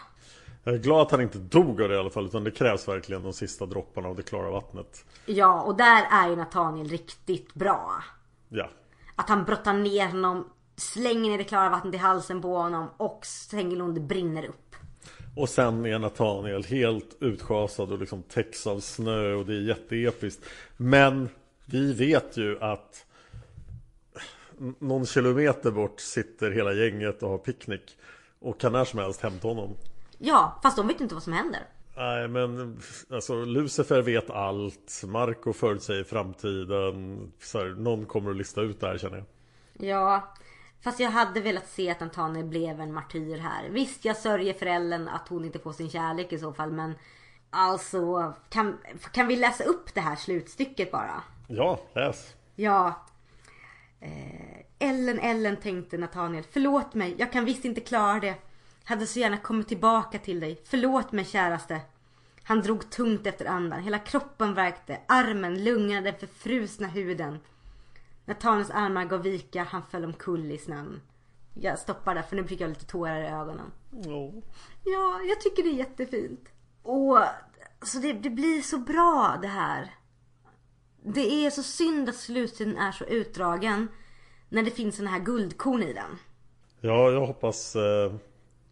Jag 0.64 0.74
är 0.74 0.78
glad 0.78 1.02
att 1.02 1.10
han 1.10 1.20
inte 1.20 1.38
dog 1.38 1.82
av 1.82 1.88
det 1.88 1.94
i 1.94 1.98
alla 1.98 2.10
fall 2.10 2.26
utan 2.26 2.44
det 2.44 2.50
krävs 2.50 2.88
verkligen 2.88 3.22
de 3.22 3.32
sista 3.32 3.66
dropparna 3.66 4.08
av 4.08 4.16
det 4.16 4.22
klara 4.22 4.50
vattnet. 4.50 5.04
Ja, 5.26 5.62
och 5.62 5.76
där 5.76 6.06
är 6.10 6.28
ju 6.28 6.36
Nathaniel 6.36 6.88
riktigt 6.88 7.54
bra. 7.54 8.04
Ja. 8.48 8.68
Att 9.16 9.28
han 9.28 9.44
brottar 9.44 9.72
ner 9.72 10.08
honom, 10.08 10.50
slänger 10.76 11.30
ner 11.30 11.38
det 11.38 11.44
klara 11.44 11.68
vattnet 11.68 11.94
i 11.94 11.96
halsen 11.96 12.42
på 12.42 12.56
honom 12.56 12.90
och 12.96 13.26
Tengilonde 13.50 14.00
brinner 14.00 14.44
upp. 14.44 14.76
Och 15.36 15.48
sen 15.48 15.86
är 15.86 15.98
Nathaniel 15.98 16.64
helt 16.64 17.16
utschasad 17.20 17.92
och 17.92 17.98
liksom 17.98 18.22
täcks 18.22 18.66
av 18.66 18.80
snö 18.80 19.34
och 19.34 19.46
det 19.46 19.54
är 19.54 19.60
jätteepiskt. 19.60 20.44
Men 20.76 21.28
vi 21.64 21.92
vet 21.92 22.36
ju 22.36 22.60
att 22.60 23.06
någon 24.78 25.06
kilometer 25.06 25.70
bort 25.70 26.00
sitter 26.00 26.50
hela 26.50 26.72
gänget 26.72 27.22
och 27.22 27.30
har 27.30 27.38
picknick. 27.38 27.96
Och 28.38 28.60
kan 28.60 28.72
när 28.72 28.84
som 28.84 28.98
helst 28.98 29.20
hämta 29.20 29.48
honom. 29.48 29.76
Ja, 30.18 30.60
fast 30.62 30.76
de 30.76 30.86
vet 30.86 31.00
inte 31.00 31.14
vad 31.14 31.22
som 31.22 31.32
händer. 31.32 31.62
Nej 31.96 32.28
men 32.28 32.80
alltså 33.10 33.44
Lucifer 33.44 34.02
vet 34.02 34.30
allt. 34.30 35.02
Marco 35.06 35.52
förutsäger 35.52 36.04
framtiden. 36.04 37.32
Så 37.40 37.58
här, 37.58 37.66
någon 37.66 38.06
kommer 38.06 38.30
att 38.30 38.36
lista 38.36 38.60
ut 38.60 38.80
det 38.80 38.86
här 38.86 38.98
känner 38.98 39.16
jag. 39.16 39.26
Ja, 39.88 40.34
fast 40.82 41.00
jag 41.00 41.10
hade 41.10 41.40
velat 41.40 41.68
se 41.68 41.90
att 41.90 42.00
Nathaniel 42.00 42.46
blev 42.46 42.80
en 42.80 42.92
martyr 42.92 43.38
här. 43.38 43.68
Visst, 43.68 44.04
jag 44.04 44.16
sörjer 44.16 44.54
för 44.54 44.66
Ellen 44.66 45.08
att 45.08 45.28
hon 45.28 45.44
inte 45.44 45.58
får 45.58 45.72
sin 45.72 45.90
kärlek 45.90 46.32
i 46.32 46.38
så 46.38 46.52
fall, 46.52 46.72
men 46.72 46.94
alltså 47.50 48.34
kan, 48.48 48.78
kan 49.12 49.26
vi 49.26 49.36
läsa 49.36 49.64
upp 49.64 49.94
det 49.94 50.00
här 50.00 50.16
slutstycket 50.16 50.92
bara? 50.92 51.22
Ja, 51.48 51.80
läs. 51.94 52.34
Ja. 52.56 53.06
Eh, 54.00 54.88
Ellen, 54.88 55.18
Ellen 55.18 55.56
tänkte 55.56 55.98
Nathaniel. 55.98 56.44
Förlåt 56.50 56.94
mig, 56.94 57.14
jag 57.18 57.32
kan 57.32 57.44
visst 57.44 57.64
inte 57.64 57.80
klara 57.80 58.20
det. 58.20 58.34
Hade 58.84 59.06
så 59.06 59.18
gärna 59.18 59.36
kommit 59.36 59.68
tillbaka 59.68 60.18
till 60.18 60.40
dig. 60.40 60.60
Förlåt 60.64 61.12
mig 61.12 61.24
käraste. 61.24 61.80
Han 62.42 62.60
drog 62.60 62.90
tungt 62.90 63.26
efter 63.26 63.46
andan. 63.46 63.82
Hela 63.82 63.98
kroppen 63.98 64.54
värkte. 64.54 65.00
Armen, 65.08 65.64
lungorna, 65.64 66.00
den 66.00 66.14
förfrusna 66.18 66.88
huden. 66.88 67.38
Nathaniels 68.24 68.70
armar 68.70 69.04
gav 69.04 69.22
vika. 69.22 69.62
Han 69.62 69.82
föll 69.90 70.04
omkull 70.04 70.52
i 70.52 70.58
snön. 70.58 71.00
Jag 71.54 71.78
stoppar 71.78 72.14
där 72.14 72.22
för 72.22 72.36
nu 72.36 72.44
fick 72.46 72.60
jag 72.60 72.68
lite 72.68 72.86
tårar 72.86 73.20
i 73.20 73.26
ögonen. 73.26 73.72
Ja, 74.84 75.20
jag 75.28 75.40
tycker 75.40 75.62
det 75.62 75.68
är 75.68 75.78
jättefint. 75.78 76.48
Och 76.82 77.18
så 77.82 77.98
det, 77.98 78.12
det 78.12 78.30
blir 78.30 78.62
så 78.62 78.78
bra 78.78 79.38
det 79.42 79.48
här. 79.48 79.94
Det 81.02 81.46
är 81.46 81.50
så 81.50 81.62
synd 81.62 82.08
att 82.08 82.14
sluttiden 82.14 82.76
är 82.76 82.92
så 82.92 83.04
utdragen. 83.04 83.88
När 84.48 84.62
det 84.62 84.70
finns 84.70 84.96
såna 84.96 85.10
här 85.10 85.20
guldkorn 85.20 85.82
i 85.82 85.92
den. 85.92 86.18
Ja, 86.80 87.10
jag 87.10 87.26
hoppas 87.26 87.76
eh, 87.76 88.12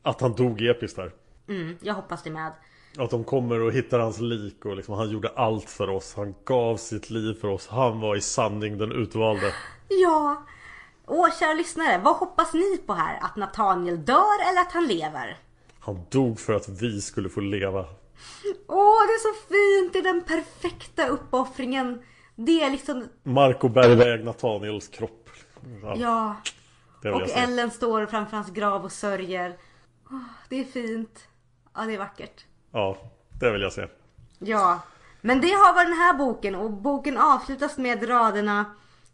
att 0.02 0.20
han 0.20 0.32
dog 0.32 0.62
episkt 0.62 0.96
där. 0.96 1.12
Mm, 1.48 1.76
jag 1.80 1.94
hoppas 1.94 2.22
det 2.22 2.30
med. 2.30 2.52
Att 2.98 3.10
de 3.10 3.24
kommer 3.24 3.60
och 3.60 3.72
hittar 3.72 3.98
hans 3.98 4.20
lik 4.20 4.64
och 4.64 4.76
liksom, 4.76 4.94
han 4.94 5.10
gjorde 5.10 5.28
allt 5.28 5.70
för 5.70 5.90
oss. 5.90 6.14
Han 6.16 6.34
gav 6.44 6.76
sitt 6.76 7.10
liv 7.10 7.34
för 7.40 7.48
oss. 7.48 7.68
Han 7.68 8.00
var 8.00 8.16
i 8.16 8.20
sanning 8.20 8.78
den 8.78 8.92
utvalde. 8.92 9.52
Ja. 9.88 10.42
Åh, 11.06 11.28
kära 11.38 11.52
lyssnare. 11.52 12.00
Vad 12.04 12.16
hoppas 12.16 12.54
ni 12.54 12.78
på 12.86 12.92
här? 12.92 13.18
Att 13.22 13.36
Nathaniel 13.36 14.04
dör 14.04 14.50
eller 14.50 14.60
att 14.60 14.72
han 14.72 14.86
lever? 14.86 15.38
Han 15.78 16.00
dog 16.10 16.40
för 16.40 16.52
att 16.52 16.68
vi 16.68 17.00
skulle 17.00 17.28
få 17.28 17.40
leva. 17.40 17.80
Åh, 18.68 19.06
det 19.06 19.12
är 19.12 19.18
så 19.18 19.34
fint. 19.48 19.92
Det 19.92 19.98
är 19.98 20.14
den 20.14 20.22
perfekta 20.22 21.06
uppoffringen. 21.06 22.02
Det 22.34 22.62
är 22.62 22.70
liksom, 22.70 23.08
Marco 23.22 23.68
bär 23.68 23.90
iväg 23.90 24.24
Nathaniels 24.24 24.88
kropp. 24.88 25.28
Ja, 25.82 25.96
ja. 27.02 27.10
Och. 27.10 27.28
Ellen 27.30 27.70
står 27.70 28.06
framför 28.06 28.36
hans 28.36 28.50
grav 28.50 28.84
och 28.84 28.92
sörjer. 28.92 29.56
Åh, 30.12 30.18
det 30.48 30.60
är 30.60 30.64
fint. 30.64 31.28
Ja, 31.74 31.82
det 31.82 31.94
är 31.94 31.98
vackert. 31.98 32.44
Ja, 32.72 32.96
det 33.40 33.50
vill 33.50 33.62
jag 33.62 33.72
se. 33.72 33.86
Ja, 34.38 34.80
men 35.20 35.40
det 35.40 35.50
har 35.50 35.74
varit 35.74 35.88
den 35.88 35.98
här 35.98 36.14
boken 36.14 36.54
och 36.54 36.70
boken 36.70 37.16
avslutas 37.18 37.78
med 37.78 38.08
raderna 38.08 38.64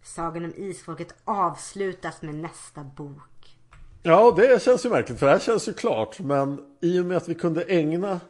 Sagan 0.03 0.45
om 0.45 0.53
Isfolket 0.57 1.15
avslutas 1.25 2.23
med 2.23 2.35
nästa 2.35 2.85
bok. 2.85 3.57
Ja, 4.03 4.35
det 4.37 4.63
känns 4.63 4.87
ju 4.87 4.91
märkligt 4.91 5.19
för 5.19 5.27
det 5.27 5.33
här 5.33 5.39
känns 5.39 5.69
ju 5.69 5.73
klart. 5.73 6.21
Men 6.21 6.61
i 6.81 7.01
och 7.01 7.05
med 7.05 7.17
att 7.17 7.29
vi 7.29 7.35
kunde 7.35 7.63
ägna 7.63 8.21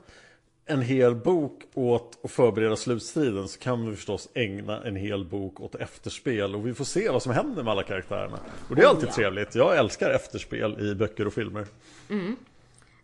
en 0.66 0.83
hel 0.83 1.14
bok 1.14 1.62
åt 1.75 2.19
att 2.25 2.31
förbereda 2.31 2.77
slutstriden 2.77 3.49
så 3.49 3.59
kan 3.59 3.91
vi 3.91 3.97
förstås 3.97 4.29
ägna 4.35 4.83
en 4.83 4.97
hel 4.97 5.25
bok 5.25 5.61
åt 5.61 5.75
efterspel 5.75 6.55
och 6.55 6.66
vi 6.66 6.75
får 6.75 6.85
se 6.85 7.11
vad 7.11 7.23
som 7.23 7.33
händer 7.33 7.62
med 7.62 7.73
alla 7.73 7.83
karaktärerna. 7.83 8.39
Och 8.69 8.77
det 8.77 8.83
är 8.83 8.87
alltid 8.87 9.09
ja. 9.09 9.12
trevligt. 9.12 9.55
Jag 9.55 9.77
älskar 9.77 10.11
efterspel 10.11 10.81
i 10.81 10.95
böcker 10.95 11.27
och 11.27 11.33
filmer. 11.33 11.66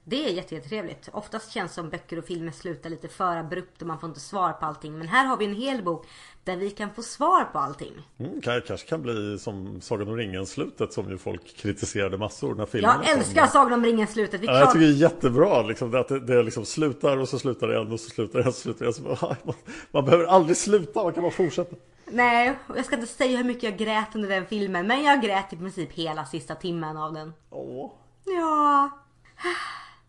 Det 0.06 0.24
är 0.24 0.30
jätte- 0.30 0.54
jättetrevligt. 0.54 1.08
Oftast 1.12 1.52
känns 1.52 1.70
det 1.70 1.74
som 1.74 1.90
böcker 1.90 2.18
och 2.18 2.24
filmer 2.24 2.52
slutar 2.52 2.90
lite 2.90 3.08
för 3.08 3.36
abrupt 3.36 3.82
och 3.82 3.88
man 3.88 3.98
får 4.00 4.08
inte 4.08 4.20
svar 4.20 4.52
på 4.52 4.66
allting. 4.66 4.98
Men 4.98 5.08
här 5.08 5.24
har 5.26 5.36
vi 5.36 5.44
en 5.44 5.54
hel 5.54 5.82
bok 5.82 6.06
där 6.44 6.56
vi 6.56 6.70
kan 6.70 6.90
få 6.94 7.02
svar 7.02 7.44
på 7.44 7.58
allting. 7.58 7.92
Mm, 8.18 8.40
kan- 8.40 8.60
kanske 8.66 8.88
kan 8.88 9.02
bli 9.02 9.38
som 9.38 9.80
Sagan 9.80 10.08
om 10.08 10.16
ringen-slutet 10.16 10.92
som 10.92 11.10
ju 11.10 11.18
folk 11.18 11.56
kritiserade 11.56 12.18
massor 12.18 12.54
när 12.54 12.66
filmerna 12.66 13.00
Jag 13.06 13.18
älskar 13.18 13.40
kom. 13.42 13.50
Sagan 13.50 13.72
om 13.72 13.84
ringen 13.84 14.06
slutet. 14.06 14.40
Vi 14.40 14.46
Ja, 14.46 14.58
jag 14.58 14.72
tycker 14.72 14.86
det 14.86 14.92
är 14.92 14.96
jättebra 14.96 15.62
liksom, 15.62 15.94
att 15.94 16.08
det, 16.08 16.20
det 16.20 16.42
liksom 16.42 16.64
slutar 16.64 17.16
och 17.16 17.28
så 17.28 17.38
slutar 17.38 17.66
det 17.68 17.80
en 17.80 17.92
och 17.92 18.00
så 18.00 18.10
slutar 18.10 18.38
det 18.38 18.42
en 18.42 18.48
och 18.48 18.54
så 18.54 18.60
slutar 18.60 18.86
det 18.86 18.98
en. 18.98 19.16
Man, 19.44 19.54
man 19.90 20.04
behöver 20.04 20.24
aldrig 20.24 20.56
sluta, 20.56 21.02
man 21.02 21.12
kan 21.12 21.22
bara 21.22 21.32
fortsätta. 21.32 21.76
Nej, 22.06 22.58
jag 22.76 22.84
ska 22.84 22.94
inte 22.94 23.06
säga 23.12 23.36
hur 23.36 23.44
mycket 23.44 23.62
jag 23.62 23.76
grät 23.76 24.14
under 24.14 24.28
den 24.28 24.46
filmen. 24.46 24.86
Men 24.86 25.02
jag 25.04 25.22
grät 25.22 25.52
i 25.52 25.56
princip 25.56 25.92
hela 25.92 26.24
sista 26.24 26.54
timmen 26.54 26.96
av 26.96 27.12
den. 27.12 27.32
Åh. 27.50 27.90
Ja. 28.24 28.90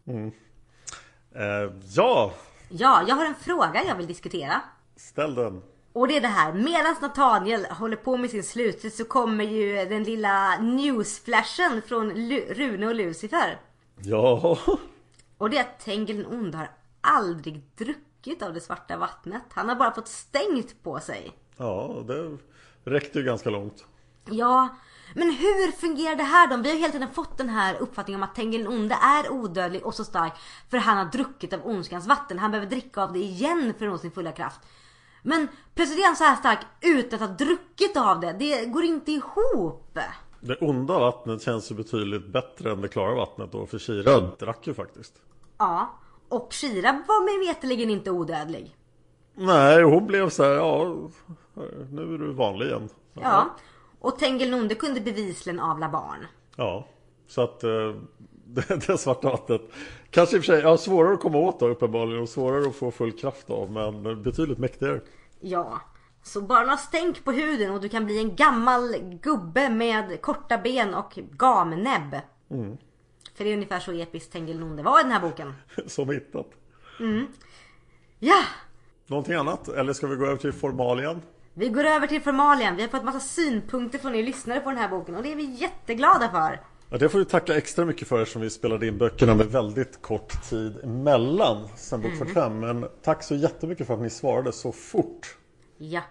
Eh, 0.10 1.72
ja, 1.95 2.34
Ja, 2.70 3.03
jag 3.08 3.16
har 3.16 3.26
en 3.26 3.36
fråga 3.36 3.84
jag 3.88 3.95
vill 3.95 4.08
diskutera. 4.08 4.62
ställ 4.95 5.36
den. 5.36 5.62
Och 5.93 6.08
det 6.08 6.18
är 6.18 6.22
det 6.22 6.28
här, 6.28 6.53
medan 6.53 6.95
Nathaniel 7.01 7.66
håller 7.66 7.95
på 7.95 8.18
med 8.18 8.30
sin 8.30 8.43
slutet 8.43 8.93
så 8.95 9.06
kommer 9.06 9.43
ju 9.43 9.86
den 9.86 10.03
lilla 10.03 10.58
newsflashen 10.60 11.82
från 11.82 12.12
Lu- 12.14 12.53
Rune 12.53 12.88
och 12.88 12.95
Lucifer. 12.95 13.60
Ja, 14.01 14.58
Och 15.38 15.49
det 15.49 15.58
är 15.58 15.62
att 15.62 15.80
Tengil 15.80 16.18
den 16.18 16.26
onde 16.26 16.58
har 16.58 16.70
aldrig 17.01 17.62
druckit 17.78 18.41
av 18.41 18.53
det 18.53 18.62
svarta 18.62 18.97
vattnet. 18.97 19.43
Han 19.49 19.70
har 19.70 19.76
bara 19.76 19.93
fått 19.95 20.08
stängt 20.08 20.84
på 20.84 20.99
sig. 20.99 21.32
ja 21.58 22.03
det 22.08 22.38
räckte 22.84 23.20
ju 23.20 23.26
ganska 23.26 23.49
långt. 23.49 23.86
Ja, 24.30 24.68
men 25.16 25.32
hur 25.32 25.72
fungerar 25.72 26.16
det 26.16 26.24
här 26.24 26.47
då? 26.47 26.57
Vi 26.57 26.70
har 26.70 26.78
hela 26.78 26.91
tiden 26.91 27.09
fått 27.13 27.38
den 27.38 27.49
här 27.49 27.76
uppfattningen 27.80 28.24
om 28.24 28.30
att 28.30 28.36
Tengil 28.36 28.63
den 28.63 28.74
onde 28.74 28.95
är 28.95 29.32
odödlig 29.32 29.86
och 29.86 29.93
så 29.95 30.03
stark 30.03 30.34
för 30.70 30.78
han 30.78 30.97
har 30.97 31.05
druckit 31.05 31.53
av 31.53 31.59
ondskans 31.63 32.07
vatten. 32.07 32.39
Han 32.39 32.51
behöver 32.51 32.70
dricka 32.70 33.01
av 33.01 33.13
det 33.13 33.20
igen 33.20 33.74
för 33.78 33.86
att 33.86 33.91
nå 33.91 33.97
sin 33.97 34.11
fulla 34.11 34.32
kraft. 34.32 34.59
Men 35.24 35.47
plötsligt 35.76 35.99
är 35.99 36.05
han 36.05 36.16
så 36.16 36.24
här 36.24 36.36
stark 36.36 36.59
utan 36.82 37.24
att 37.24 37.30
ha 37.30 37.36
druckit 37.36 37.97
av 37.97 38.20
det. 38.20 38.36
Det 38.39 38.66
går 38.66 38.84
inte 38.84 39.11
ihop. 39.11 39.97
Det 40.39 40.55
onda 40.55 40.99
vattnet 40.99 41.41
känns 41.41 41.72
ju 41.72 41.76
betydligt 41.76 42.28
bättre 42.28 42.72
än 42.72 42.82
det 42.82 42.88
klara 42.88 43.16
vattnet 43.16 43.51
då 43.51 43.66
för 43.66 43.80
Kira 43.80 44.20
drack 44.20 44.68
ju 44.68 44.74
faktiskt. 44.74 45.13
Ja, 45.57 45.99
och 46.30 46.53
Kira 46.53 47.03
var 47.07 47.26
mig 47.26 47.47
veterligen 47.47 47.89
inte 47.89 48.11
odödlig. 48.11 48.76
Nej, 49.34 49.84
hon 49.84 50.05
blev 50.05 50.30
så 50.30 50.43
här, 50.43 50.51
ja, 50.51 50.95
nu 51.89 52.13
är 52.13 52.18
du 52.18 52.34
vanlig 52.34 52.66
igen. 52.66 52.89
Ja, 53.13 53.55
och 54.06 54.20
Tengilnonde 54.20 54.76
kunde 54.76 55.01
bevisligen 55.01 55.60
avla 55.60 55.89
barn. 55.89 56.28
Ja, 56.56 56.88
så 57.28 57.41
att 57.41 57.64
eh, 57.64 57.70
det, 58.45 58.88
det 58.88 58.97
svarta 58.97 59.30
vattnet 59.30 59.62
kanske 60.10 60.36
i 60.36 60.39
och 60.39 60.43
för 60.43 60.53
sig, 60.53 60.62
ja, 60.62 60.78
svårare 60.78 61.14
att 61.14 61.20
komma 61.20 61.38
åt 61.38 61.60
då 61.60 61.68
uppenbarligen 61.68 62.22
och 62.22 62.30
svårare 62.30 62.68
att 62.68 62.76
få 62.76 62.91
full 62.91 63.12
kraft 63.12 63.49
av 63.49 63.72
men 63.72 64.24
betydligt 64.24 64.58
mäktigare. 64.58 65.01
Ja, 65.39 65.82
så 66.24 66.41
bara 66.41 66.62
några 66.62 66.78
stänk 66.78 67.24
på 67.24 67.32
huden 67.32 67.72
och 67.72 67.82
du 67.82 67.89
kan 67.89 68.06
bli 68.06 68.20
en 68.20 68.36
gammal 68.36 68.95
gubbe 69.22 69.70
med 69.70 70.22
korta 70.22 70.58
ben 70.58 70.93
och 70.93 71.20
gamnäbb. 71.32 72.16
Mm. 72.49 72.78
För 73.36 73.43
det 73.43 73.49
är 73.49 73.53
ungefär 73.53 73.80
så 73.80 73.91
episkt 73.91 74.32
Tengilnonde 74.32 74.84
var 74.84 74.99
i 74.99 75.03
den 75.03 75.12
här 75.12 75.22
boken. 75.22 75.53
Som 75.88 76.10
hittat. 76.10 76.47
Ja, 78.20 78.43
Någonting 79.08 79.36
annat? 79.36 79.68
Eller 79.68 79.93
ska 79.93 80.08
vi 80.08 80.16
gå 80.16 80.26
över 80.26 80.38
till 80.38 80.53
formalien? 80.53 81.22
Vi 81.58 81.70
går 81.70 81.84
över 81.84 82.08
till 82.08 82.22
formalien. 82.22 82.76
Vi 82.76 82.82
har 82.82 82.89
fått 82.89 83.03
massa 83.03 83.20
synpunkter 83.20 83.99
från 83.99 84.16
er 84.16 84.24
lyssnare 84.24 84.60
på 84.60 84.70
den 84.70 84.80
här 84.80 84.89
boken 84.89 85.16
och 85.16 85.24
det 85.24 85.32
är 85.32 85.36
vi 85.36 85.43
jätteglada 85.43 86.30
för. 86.30 86.62
Ja, 86.89 86.97
det 86.97 87.10
får 87.10 87.20
vi 87.20 87.26
tacka 87.26 87.58
extra 87.58 87.86
mycket 87.86 88.08
för 88.08 88.22
eftersom 88.22 88.41
vi 88.41 88.49
spelade 88.49 88.88
in 88.88 88.97
böckerna 88.97 89.36
med 89.36 89.45
väldigt 89.45 90.01
kort 90.01 90.49
tid 90.49 90.80
emellan 90.84 91.68
sen 91.76 92.01
bok 92.01 92.18
45. 92.18 92.60
Men 92.60 92.88
tack 93.03 93.24
så 93.24 93.36
jättemycket 93.36 93.88
för 93.88 93.93
att 93.93 94.01
ni 94.01 94.10
svarade 94.10 94.51
så 94.51 94.72
fort. 94.72 95.38
Ja, 95.78 96.01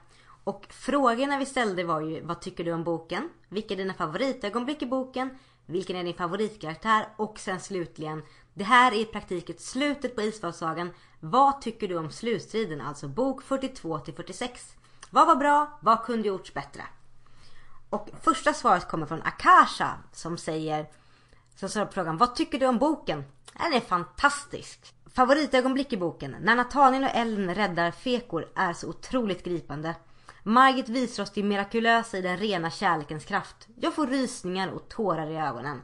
och 0.44 0.66
frågorna 0.70 1.38
vi 1.38 1.46
ställde 1.46 1.84
var 1.84 2.00
ju 2.00 2.20
vad 2.20 2.40
tycker 2.40 2.64
du 2.64 2.72
om 2.72 2.84
boken? 2.84 3.28
Vilka 3.48 3.74
är 3.74 3.78
dina 3.78 3.94
favoritögonblick 3.94 4.82
i 4.82 4.86
boken? 4.86 5.30
Vilken 5.66 5.96
är 5.96 6.04
din 6.04 6.14
favoritkaraktär? 6.14 7.06
Och 7.16 7.38
sen 7.38 7.60
slutligen, 7.60 8.22
det 8.54 8.64
här 8.64 8.92
är 8.92 9.00
i 9.00 9.04
praktiken 9.04 9.56
slutet 9.58 10.16
på 10.16 10.22
Isfalssagan. 10.22 10.90
Vad 11.20 11.60
tycker 11.60 11.88
du 11.88 11.96
om 11.96 12.10
slutstriden? 12.10 12.80
Alltså 12.80 13.08
bok 13.08 13.42
42 13.42 13.98
till 13.98 14.14
46. 14.14 14.74
Vad 15.14 15.26
var 15.26 15.36
bra? 15.36 15.78
Vad 15.80 16.04
kunde 16.04 16.28
gjorts 16.28 16.54
bättre? 16.54 16.82
Och 17.90 18.10
första 18.22 18.52
svaret 18.54 18.88
kommer 18.88 19.06
från 19.06 19.22
Akasha 19.22 19.98
som 20.12 20.38
säger 20.38 20.86
som 21.54 21.68
svarar 21.68 21.86
på 21.86 21.92
frågan 21.92 22.16
Vad 22.16 22.34
tycker 22.34 22.58
du 22.58 22.66
om 22.66 22.78
boken? 22.78 23.24
Den 23.52 23.72
är 23.72 23.80
fantastisk. 23.80 24.94
Favoritögonblick 25.14 25.92
i 25.92 25.96
boken. 25.96 26.36
När 26.40 26.56
Nathaniel 26.56 27.04
och 27.04 27.10
Ellen 27.14 27.54
räddar 27.54 27.90
Fekor 27.90 28.46
är 28.54 28.72
så 28.72 28.88
otroligt 28.88 29.44
gripande. 29.44 29.94
Margit 30.42 30.88
visar 30.88 31.22
oss 31.22 31.30
det 31.30 31.42
mirakulösa 31.42 32.18
i 32.18 32.22
den 32.22 32.36
rena 32.36 32.70
kärlekens 32.70 33.24
kraft. 33.24 33.68
Jag 33.76 33.94
får 33.94 34.06
rysningar 34.06 34.68
och 34.68 34.88
tårar 34.88 35.30
i 35.30 35.36
ögonen. 35.36 35.82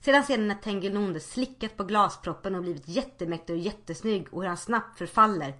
Sedan 0.00 0.22
scenen 0.22 0.48
när 0.48 0.54
Tengilnonde 0.54 1.20
slickat 1.20 1.76
på 1.76 1.84
glasproppen 1.84 2.54
och 2.54 2.62
blivit 2.62 2.88
jättemäktig 2.88 3.56
och 3.56 3.62
jättesnygg 3.62 4.26
och 4.32 4.42
hur 4.42 4.48
han 4.48 4.56
snabbt 4.56 4.98
förfaller. 4.98 5.54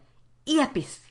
Episkt! 0.45 1.06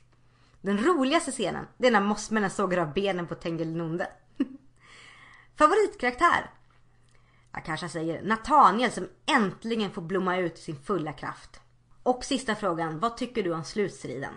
Den 0.66 0.78
roligaste 0.78 1.32
scenen, 1.32 1.66
det 1.78 1.86
är 1.86 1.90
när 1.90 2.00
mossmännen 2.00 2.50
sågar 2.50 2.78
av 2.78 2.92
benen 2.92 3.26
på 3.26 3.34
Tengil 3.34 3.76
Nonde. 3.76 4.08
Favoritkaraktär? 5.58 6.50
Jag 7.52 7.64
kanske 7.64 7.88
säger 7.88 8.22
Nathaniel 8.22 8.90
som 8.90 9.08
äntligen 9.26 9.90
får 9.90 10.02
blomma 10.02 10.36
ut 10.36 10.58
i 10.58 10.60
sin 10.60 10.76
fulla 10.76 11.12
kraft. 11.12 11.60
Och 12.02 12.24
sista 12.24 12.54
frågan, 12.54 12.98
vad 12.98 13.16
tycker 13.16 13.42
du 13.42 13.54
om 13.54 13.64
slutstriden? 13.64 14.32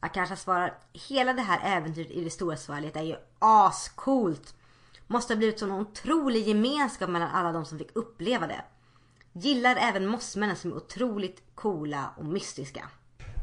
Akasha 0.00 0.36
svarar, 0.36 0.78
hela 1.08 1.32
det 1.32 1.42
här 1.42 1.76
äventyret 1.76 2.10
i 2.10 2.24
det 2.24 2.30
stora 2.30 2.56
svalget 2.56 2.96
är 2.96 3.02
ju 3.02 3.16
ascoolt. 3.38 4.54
Måste 5.06 5.34
ha 5.34 5.38
blivit 5.38 5.58
sån 5.58 5.72
otrolig 5.72 6.48
gemenskap 6.48 7.10
mellan 7.10 7.28
alla 7.28 7.52
de 7.52 7.64
som 7.64 7.78
fick 7.78 7.96
uppleva 7.96 8.46
det. 8.46 8.64
Gillar 9.32 9.76
även 9.76 10.06
mossmännen 10.06 10.56
som 10.56 10.72
är 10.72 10.76
otroligt 10.76 11.42
coola 11.54 12.10
och 12.16 12.24
mystiska. 12.24 12.88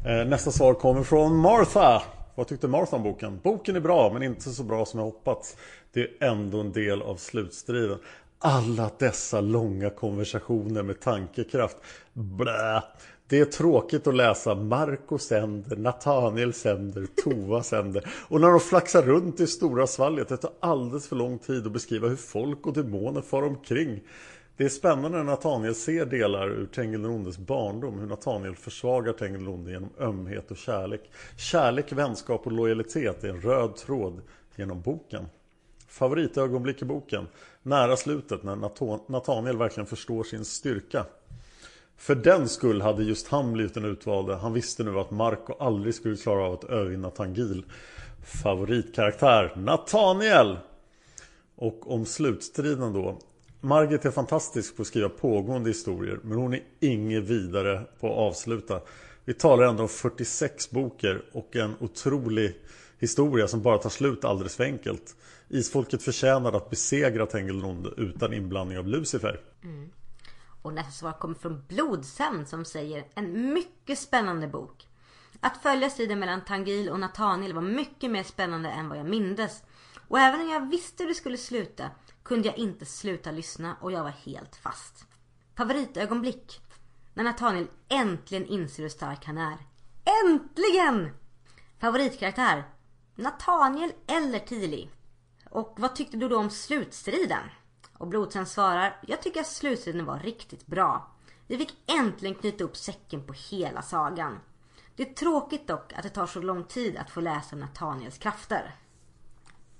Eh, 0.06 0.28
nästa 0.28 0.50
svar 0.50 0.74
kommer 0.74 1.02
från 1.02 1.36
Martha. 1.36 2.02
Vad 2.38 2.46
tyckte 2.46 2.68
Martha 2.68 2.96
om 2.96 3.02
boken? 3.02 3.40
Boken 3.42 3.76
är 3.76 3.80
bra 3.80 4.12
men 4.12 4.22
inte 4.22 4.50
så 4.50 4.62
bra 4.62 4.84
som 4.84 5.00
jag 5.00 5.04
hoppats. 5.04 5.56
Det 5.92 6.00
är 6.00 6.28
ändå 6.28 6.60
en 6.60 6.72
del 6.72 7.02
av 7.02 7.16
slutstriden. 7.16 7.98
Alla 8.38 8.90
dessa 8.98 9.40
långa 9.40 9.90
konversationer 9.90 10.82
med 10.82 11.00
tankekraft. 11.00 11.76
Blä. 12.12 12.82
Det 13.28 13.38
är 13.38 13.44
tråkigt 13.44 14.06
att 14.06 14.14
läsa 14.14 14.54
Marco 14.54 15.18
sänder, 15.18 15.76
Nathaniel 15.76 16.52
sänder, 16.52 17.06
Tova 17.24 17.62
sänder. 17.62 18.08
Och 18.28 18.40
när 18.40 18.50
de 18.50 18.60
flaxar 18.60 19.02
runt 19.02 19.40
i 19.40 19.46
stora 19.46 19.86
svalget. 19.86 20.28
Det 20.28 20.36
tar 20.36 20.52
alldeles 20.60 21.08
för 21.08 21.16
lång 21.16 21.38
tid 21.38 21.66
att 21.66 21.72
beskriva 21.72 22.08
hur 22.08 22.16
folk 22.16 22.66
och 22.66 22.72
demoner 22.72 23.20
far 23.20 23.42
omkring. 23.42 24.00
Det 24.58 24.64
är 24.64 24.68
spännande 24.68 25.18
när 25.18 25.24
Nathaniel 25.24 25.74
ser 25.74 26.06
delar 26.06 26.48
ur 26.48 26.66
Tengilrondes 26.66 27.38
barndom. 27.38 27.98
Hur 27.98 28.06
Nathaniel 28.06 28.56
försvagar 28.56 29.12
Tengilronde 29.12 29.70
genom 29.70 29.90
ömhet 30.00 30.50
och 30.50 30.56
kärlek. 30.56 31.10
Kärlek, 31.36 31.92
vänskap 31.92 32.46
och 32.46 32.52
lojalitet 32.52 33.24
är 33.24 33.28
en 33.28 33.40
röd 33.40 33.76
tråd 33.76 34.20
genom 34.56 34.80
boken. 34.80 35.26
Favoritögonblick 35.88 36.82
i 36.82 36.84
boken. 36.84 37.26
Nära 37.62 37.96
slutet 37.96 38.42
när 38.42 38.56
Nathaniel 39.10 39.56
verkligen 39.56 39.86
förstår 39.86 40.24
sin 40.24 40.44
styrka. 40.44 41.06
För 41.96 42.14
den 42.14 42.48
skull 42.48 42.82
hade 42.82 43.04
just 43.04 43.28
han 43.28 43.52
blivit 43.52 43.74
den 43.74 43.84
utvalde. 43.84 44.34
Han 44.34 44.52
visste 44.52 44.84
nu 44.84 44.98
att 44.98 45.10
Marco 45.10 45.52
aldrig 45.58 45.94
skulle 45.94 46.16
klara 46.16 46.44
av 46.44 46.52
att 46.52 46.64
övervinna 46.64 47.10
Tangil. 47.10 47.64
Favoritkaraktär 48.42 49.52
Nathaniel! 49.56 50.58
Och 51.56 51.92
om 51.92 52.04
slutstriden 52.04 52.92
då. 52.92 53.18
Margit 53.60 54.04
är 54.04 54.10
fantastisk 54.10 54.76
på 54.76 54.82
att 54.82 54.88
skriva 54.88 55.08
pågående 55.08 55.70
historier 55.70 56.20
men 56.22 56.38
hon 56.38 56.54
är 56.54 56.62
inget 56.80 57.24
vidare 57.24 57.86
på 58.00 58.06
att 58.06 58.18
avsluta. 58.18 58.80
Vi 59.24 59.34
talar 59.34 59.64
ändå 59.64 59.82
om 59.82 59.88
46 59.88 60.70
boker 60.70 61.24
och 61.32 61.56
en 61.56 61.74
otrolig 61.80 62.56
historia 62.98 63.48
som 63.48 63.62
bara 63.62 63.78
tar 63.78 63.90
slut 63.90 64.24
alldeles 64.24 64.56
för 64.56 64.64
enkelt. 64.64 65.16
Isfolket 65.48 66.02
förtjänade 66.02 66.56
att 66.56 66.70
besegra 66.70 67.26
Tengilronde 67.26 67.90
utan 67.96 68.34
inblandning 68.34 68.78
av 68.78 68.86
Lucifer. 68.86 69.40
Mm. 69.62 69.90
Och 70.62 70.72
nästa 70.72 70.92
svar 70.92 71.12
kommer 71.12 71.34
från 71.34 71.62
Blodsömn 71.68 72.46
som 72.46 72.64
säger 72.64 73.04
en 73.14 73.52
mycket 73.52 73.98
spännande 73.98 74.48
bok. 74.48 74.86
Att 75.40 75.62
följa 75.62 75.90
striden 75.90 76.18
mellan 76.18 76.44
Tangil 76.44 76.90
och 76.90 77.00
Nathaniel 77.00 77.52
var 77.52 77.62
mycket 77.62 78.10
mer 78.10 78.22
spännande 78.22 78.68
än 78.68 78.88
vad 78.88 78.98
jag 78.98 79.06
mindes. 79.06 79.62
Och 80.08 80.18
även 80.18 80.40
om 80.40 80.48
jag 80.48 80.70
visste 80.70 81.02
hur 81.02 81.08
det 81.08 81.14
skulle 81.14 81.36
sluta 81.36 81.90
kunde 82.28 82.48
jag 82.48 82.58
inte 82.58 82.86
sluta 82.86 83.30
lyssna 83.30 83.76
och 83.80 83.92
jag 83.92 84.02
var 84.02 84.10
helt 84.10 84.56
fast. 84.56 85.06
Favoritögonblick? 85.56 86.60
När 87.14 87.24
Nathaniel 87.24 87.66
äntligen 87.88 88.46
inser 88.46 88.82
hur 88.82 88.90
stark 88.90 89.24
han 89.24 89.38
är. 89.38 89.58
Äntligen! 90.24 91.10
Favoritkaraktär? 91.80 92.64
Nathaniel 93.14 93.92
eller 94.06 94.38
Tili? 94.38 94.90
Och 95.50 95.74
vad 95.78 95.94
tyckte 95.94 96.16
du 96.16 96.28
då 96.28 96.38
om 96.38 96.50
slutstriden? 96.50 97.42
Och 97.98 98.08
Blodsen 98.08 98.46
svarar, 98.46 99.00
jag 99.06 99.22
tycker 99.22 99.40
att 99.40 99.46
slutstriden 99.46 100.04
var 100.04 100.18
riktigt 100.18 100.66
bra. 100.66 101.16
Vi 101.46 101.58
fick 101.58 101.74
äntligen 101.86 102.34
knyta 102.34 102.64
upp 102.64 102.76
säcken 102.76 103.26
på 103.26 103.32
hela 103.32 103.82
sagan. 103.82 104.40
Det 104.96 105.10
är 105.10 105.14
tråkigt 105.14 105.66
dock 105.66 105.92
att 105.92 106.02
det 106.02 106.08
tar 106.08 106.26
så 106.26 106.40
lång 106.40 106.64
tid 106.64 106.96
att 106.96 107.10
få 107.10 107.20
läsa 107.20 107.56
om 107.56 107.60
Nathaniels 107.60 108.18
krafter. 108.18 108.74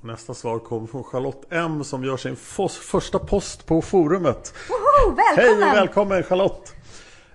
Nästa 0.00 0.34
svar 0.34 0.58
kommer 0.58 0.86
från 0.86 1.04
Charlotte 1.04 1.44
M 1.50 1.84
som 1.84 2.04
gör 2.04 2.16
sin 2.16 2.36
första 2.80 3.18
post 3.18 3.66
på 3.66 3.82
forumet. 3.82 4.54
Woho! 4.68 5.14
Välkommen! 5.16 5.62
Hej 5.62 5.70
och 5.70 5.76
välkommen 5.76 6.22
Charlotte! 6.22 6.74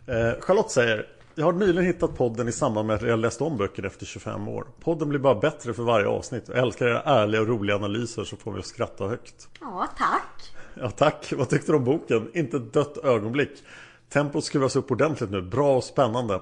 Eh, 0.07 0.41
Charlotte 0.41 0.72
säger 0.72 1.07
Jag 1.35 1.45
har 1.45 1.53
nyligen 1.53 1.85
hittat 1.85 2.18
podden 2.18 2.48
i 2.48 2.52
samband 2.52 2.88
med 2.88 2.95
att 2.95 3.02
jag 3.02 3.19
läst 3.19 3.41
om 3.41 3.57
böcker 3.57 3.85
efter 3.85 4.06
25 4.06 4.48
år. 4.48 4.68
Podden 4.84 5.10
blir 5.10 5.19
bara 5.19 5.35
bättre 5.35 5.73
för 5.73 5.84
varje 5.84 6.07
avsnitt. 6.07 6.44
Jag 6.48 6.57
älskar 6.57 6.88
era 6.88 7.02
ärliga 7.02 7.41
och 7.41 7.48
roliga 7.48 7.76
analyser 7.76 8.23
som 8.23 8.38
får 8.38 8.52
mig 8.52 8.60
att 8.60 8.65
skratta 8.65 9.07
högt. 9.07 9.48
Ja, 9.61 9.88
tack. 9.98 10.53
Ja 10.73 10.90
tack, 10.90 11.34
vad 11.38 11.49
tyckte 11.49 11.72
du 11.72 11.76
om 11.76 11.84
boken? 11.84 12.30
Inte 12.34 12.57
ett 12.57 12.73
dött 12.73 12.98
ögonblick. 12.98 13.64
Tempot 14.10 14.44
skruvas 14.44 14.76
upp 14.76 14.91
ordentligt 14.91 15.31
nu, 15.31 15.41
bra 15.41 15.77
och 15.77 15.84
spännande. 15.84 16.41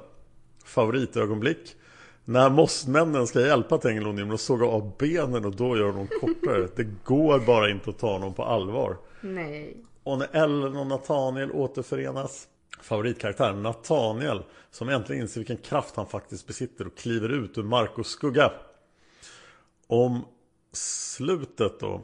Favoritögonblick? 0.66 1.76
När 2.26 2.50
mossmännen 2.50 3.28
ska 3.28 3.42
hjälpa 3.42 3.78
Tengilon 3.78 4.18
genom 4.18 4.34
att 4.34 4.42
såga 4.42 4.66
av 4.66 4.92
benen 4.98 5.46
och 5.46 5.56
då 5.56 5.78
gör 5.78 5.92
de 5.92 6.08
kortare. 6.08 6.68
Det 6.76 6.88
går 7.04 7.40
bara 7.40 7.70
inte 7.70 7.90
att 7.90 8.00
ta 8.00 8.12
honom 8.12 8.34
på 8.34 8.44
allvar. 8.44 8.98
Nej. 9.22 9.78
Och 10.04 10.18
när 10.18 10.28
Ellen 10.32 10.78
och 10.78 10.88
Nathaniel 10.88 11.52
återförenas 11.52 12.48
Favoritkaraktär 12.82 13.54
Nathaniel 13.54 14.44
Som 14.72 14.90
äntligen 14.90 15.22
inser 15.22 15.40
vilken 15.40 15.58
kraft 15.58 15.96
han 15.96 16.08
faktiskt 16.08 16.48
besitter 16.48 16.88
och 16.88 16.98
kliver 16.98 17.30
ut 17.30 17.58
ur 17.58 17.64
Marcos 17.64 18.08
skugga 18.08 18.52
Om 19.88 20.26
slutet 20.74 21.80
då 21.80 22.02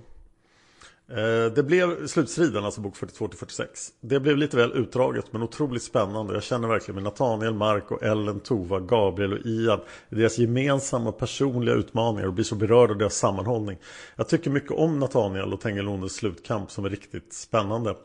Eh, 1.09 1.53
det 1.53 1.63
blev 1.63 2.07
slutstriden, 2.07 2.65
alltså 2.65 2.81
bok 2.81 2.95
42 2.97 3.27
till 3.27 3.39
46. 3.39 3.89
Det 4.01 4.19
blev 4.19 4.37
lite 4.37 4.57
väl 4.57 4.71
utdraget 4.71 5.33
men 5.33 5.43
otroligt 5.43 5.83
spännande. 5.83 6.33
Jag 6.33 6.43
känner 6.43 6.67
verkligen 6.67 6.95
med 6.95 7.03
Nathaniel, 7.03 7.53
Marco, 7.53 7.99
Ellen, 8.01 8.39
Tova, 8.39 8.79
Gabriel 8.79 9.33
och 9.33 9.45
Ian 9.45 9.79
i 10.09 10.15
deras 10.15 10.37
gemensamma 10.37 11.11
personliga 11.11 11.75
utmaningar 11.75 12.27
och 12.27 12.33
blir 12.33 12.45
så 12.45 12.55
berörd 12.55 12.91
av 12.91 12.97
deras 12.97 13.15
sammanhållning. 13.15 13.77
Jag 14.15 14.27
tycker 14.27 14.49
mycket 14.49 14.71
om 14.71 14.99
Nathaniel 14.99 15.53
och 15.53 15.61
Tengilondes 15.61 16.15
slutkamp 16.15 16.71
som 16.71 16.85
är 16.85 16.89
riktigt 16.89 17.33
spännande. 17.33 17.95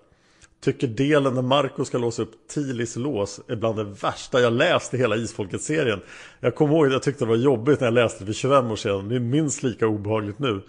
Tycker 0.65 0.89
delen 0.89 1.35
när 1.35 1.43
Marco 1.43 1.85
ska 1.85 1.99
låsa 1.99 2.23
upp 2.23 2.49
Tilis 2.49 2.97
lås 2.97 3.41
är 3.49 3.57
bland 3.57 3.77
det 3.77 3.85
värsta 3.85 4.41
jag 4.41 4.53
läst 4.53 4.95
i 4.95 4.99
hela 4.99 5.17
Isfolket-serien. 5.17 6.01
Jag 6.41 6.55
kommer 6.55 6.75
ihåg 6.75 6.87
att 6.87 6.93
jag 6.93 7.03
tyckte 7.03 7.25
det 7.25 7.29
var 7.29 7.37
jobbigt 7.37 7.81
när 7.81 7.87
jag 7.87 7.95
läste 7.95 8.19
det 8.19 8.27
för 8.27 8.33
25 8.33 8.71
år 8.71 8.77
sedan. 8.77 9.09
Det 9.09 9.17
är 9.17 9.21
minst 9.21 9.63
lika 9.63 9.87
obehagligt 9.87 10.39
nu. 10.39 10.63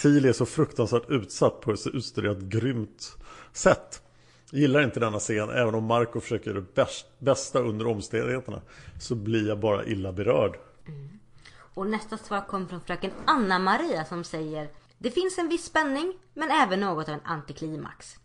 Tili 0.00 0.28
är 0.28 0.32
så 0.32 0.46
fruktansvärt 0.46 1.10
utsatt 1.10 1.60
på 1.60 1.72
ett 1.72 1.80
så 1.80 1.90
utstuderat 1.90 2.38
grymt 2.38 3.16
sätt. 3.52 4.02
Jag 4.50 4.60
gillar 4.60 4.82
inte 4.82 5.00
denna 5.00 5.18
scen, 5.18 5.50
även 5.50 5.74
om 5.74 5.84
Marco 5.84 6.20
försöker 6.20 6.50
göra 6.50 6.60
det 6.60 6.74
bäst, 6.74 7.06
bästa 7.18 7.58
under 7.58 7.86
omständigheterna. 7.86 8.60
Så 9.00 9.14
blir 9.14 9.48
jag 9.48 9.60
bara 9.60 9.84
illa 9.84 10.12
berörd. 10.12 10.58
Mm. 10.86 11.08
Och 11.74 11.86
nästa 11.86 12.18
svar 12.18 12.40
kommer 12.40 12.66
från 12.66 12.80
fröken 12.80 13.10
Anna-Maria 13.24 14.04
som 14.04 14.24
säger 14.24 14.68
Det 14.98 15.10
finns 15.10 15.38
en 15.38 15.48
viss 15.48 15.64
spänning 15.64 16.12
men 16.34 16.50
även 16.50 16.80
något 16.80 17.08
av 17.08 17.14
en 17.14 17.20
antiklimax. 17.24 18.16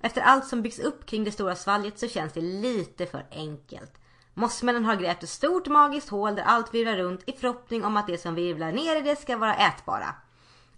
Efter 0.00 0.20
allt 0.20 0.46
som 0.46 0.62
byggs 0.62 0.78
upp 0.78 1.06
kring 1.06 1.24
det 1.24 1.32
stora 1.32 1.56
svalget 1.56 1.98
så 1.98 2.08
känns 2.08 2.32
det 2.32 2.40
lite 2.40 3.06
för 3.06 3.26
enkelt. 3.30 3.92
Mossmännen 4.34 4.84
har 4.84 4.96
grävt 4.96 5.22
ett 5.22 5.28
stort 5.28 5.66
magiskt 5.66 6.08
hål 6.08 6.34
där 6.34 6.42
allt 6.42 6.74
virvlar 6.74 6.96
runt 6.96 7.22
i 7.26 7.32
förhoppning 7.32 7.84
om 7.84 7.96
att 7.96 8.06
det 8.06 8.18
som 8.18 8.34
virvlar 8.34 8.72
ner 8.72 8.96
i 8.96 9.00
det 9.00 9.16
ska 9.16 9.36
vara 9.36 9.54
ätbara. 9.54 10.14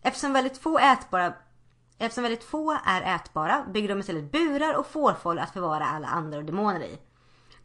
Eftersom 0.02 0.32
väldigt 0.32 0.58
få 0.58 0.78
ätbara 0.78 1.34
Eftersom 1.98 2.22
väldigt 2.22 2.44
få 2.44 2.78
är 2.84 3.14
ätbara 3.14 3.66
bygger 3.72 3.88
de 3.88 3.98
istället 3.98 4.32
burar 4.32 4.74
och 4.74 4.86
fårfåll 4.86 5.38
att 5.38 5.52
förvara 5.52 5.84
alla 5.84 6.08
andar 6.08 6.38
och 6.38 6.44
demoner 6.44 6.82
i. 6.84 6.98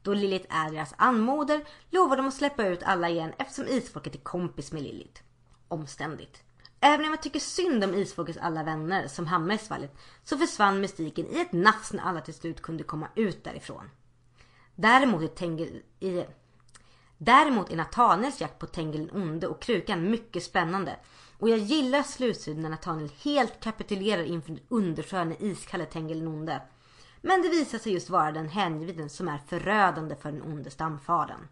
Då 0.01 0.13
Lilith 0.13 0.55
är 0.55 0.71
deras 0.71 0.93
anmoder 0.97 1.65
lovar 1.89 2.17
de 2.17 2.27
att 2.27 2.33
släppa 2.33 2.65
ut 2.65 2.83
alla 2.83 3.09
igen 3.09 3.33
eftersom 3.37 3.67
isfolket 3.67 4.15
är 4.15 4.19
kompis 4.19 4.71
med 4.71 4.83
Lilith. 4.83 5.21
Omständigt. 5.67 6.43
Även 6.79 7.05
om 7.05 7.11
jag 7.11 7.21
tycker 7.21 7.39
synd 7.39 7.83
om 7.83 7.93
isfolkets 7.93 8.39
alla 8.41 8.63
vänner 8.63 9.07
som 9.07 9.27
hamnar 9.27 9.55
i 9.55 9.57
svallet 9.57 9.97
så 10.23 10.37
försvann 10.37 10.81
mystiken 10.81 11.27
i 11.27 11.39
ett 11.39 11.51
nafs 11.51 11.93
när 11.93 12.03
alla 12.03 12.21
till 12.21 12.33
slut 12.33 12.61
kunde 12.61 12.83
komma 12.83 13.07
ut 13.15 13.43
därifrån. 13.43 13.89
Däremot 14.75 15.21
är 15.21 15.27
Tengil 15.27 15.83
i 15.99 16.25
Däremot 17.17 17.71
är 17.71 17.75
Nathaniels 17.75 18.41
jakt 18.41 18.59
på 18.59 18.65
Tengil 18.65 19.07
den 19.07 19.21
onde 19.21 19.47
och 19.47 19.61
krukan 19.61 20.11
mycket 20.11 20.43
spännande. 20.43 20.95
Och 21.39 21.49
jag 21.49 21.59
gillar 21.59 22.03
slutstriden 22.03 22.61
när 22.61 22.69
Nathaniel 22.69 23.11
helt 23.23 23.59
kapitulerar 23.59 24.23
inför 24.23 24.51
den 24.51 24.63
undersköne 24.67 25.35
iskalle 25.39 25.85
Tengil 25.85 26.19
den 26.19 26.27
onde. 26.27 26.61
Men 27.21 27.41
det 27.41 27.49
visar 27.49 27.77
sig 27.77 27.93
just 27.93 28.09
vara 28.09 28.31
den 28.31 28.49
hängividen 28.49 29.09
som 29.09 29.27
är 29.27 29.37
förödande 29.47 30.15
för 30.15 30.31
den 30.31 30.41
onde 30.41 30.69
stamfadern. 30.71 31.47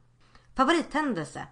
Favorithändelse. 0.55 1.47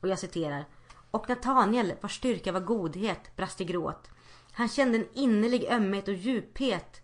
Och 0.00 0.08
jag 0.08 0.18
citerar. 0.18 0.64
Och 1.10 1.28
Nathaniel, 1.28 1.92
vars 2.00 2.16
styrka 2.16 2.52
var 2.52 2.60
godhet, 2.60 3.36
brast 3.36 3.60
i 3.60 3.64
gråt. 3.64 4.10
Han 4.52 4.68
kände 4.68 4.98
en 4.98 5.08
innerlig 5.12 5.66
ömhet 5.70 6.08
och 6.08 6.14
djuphet. 6.14 7.00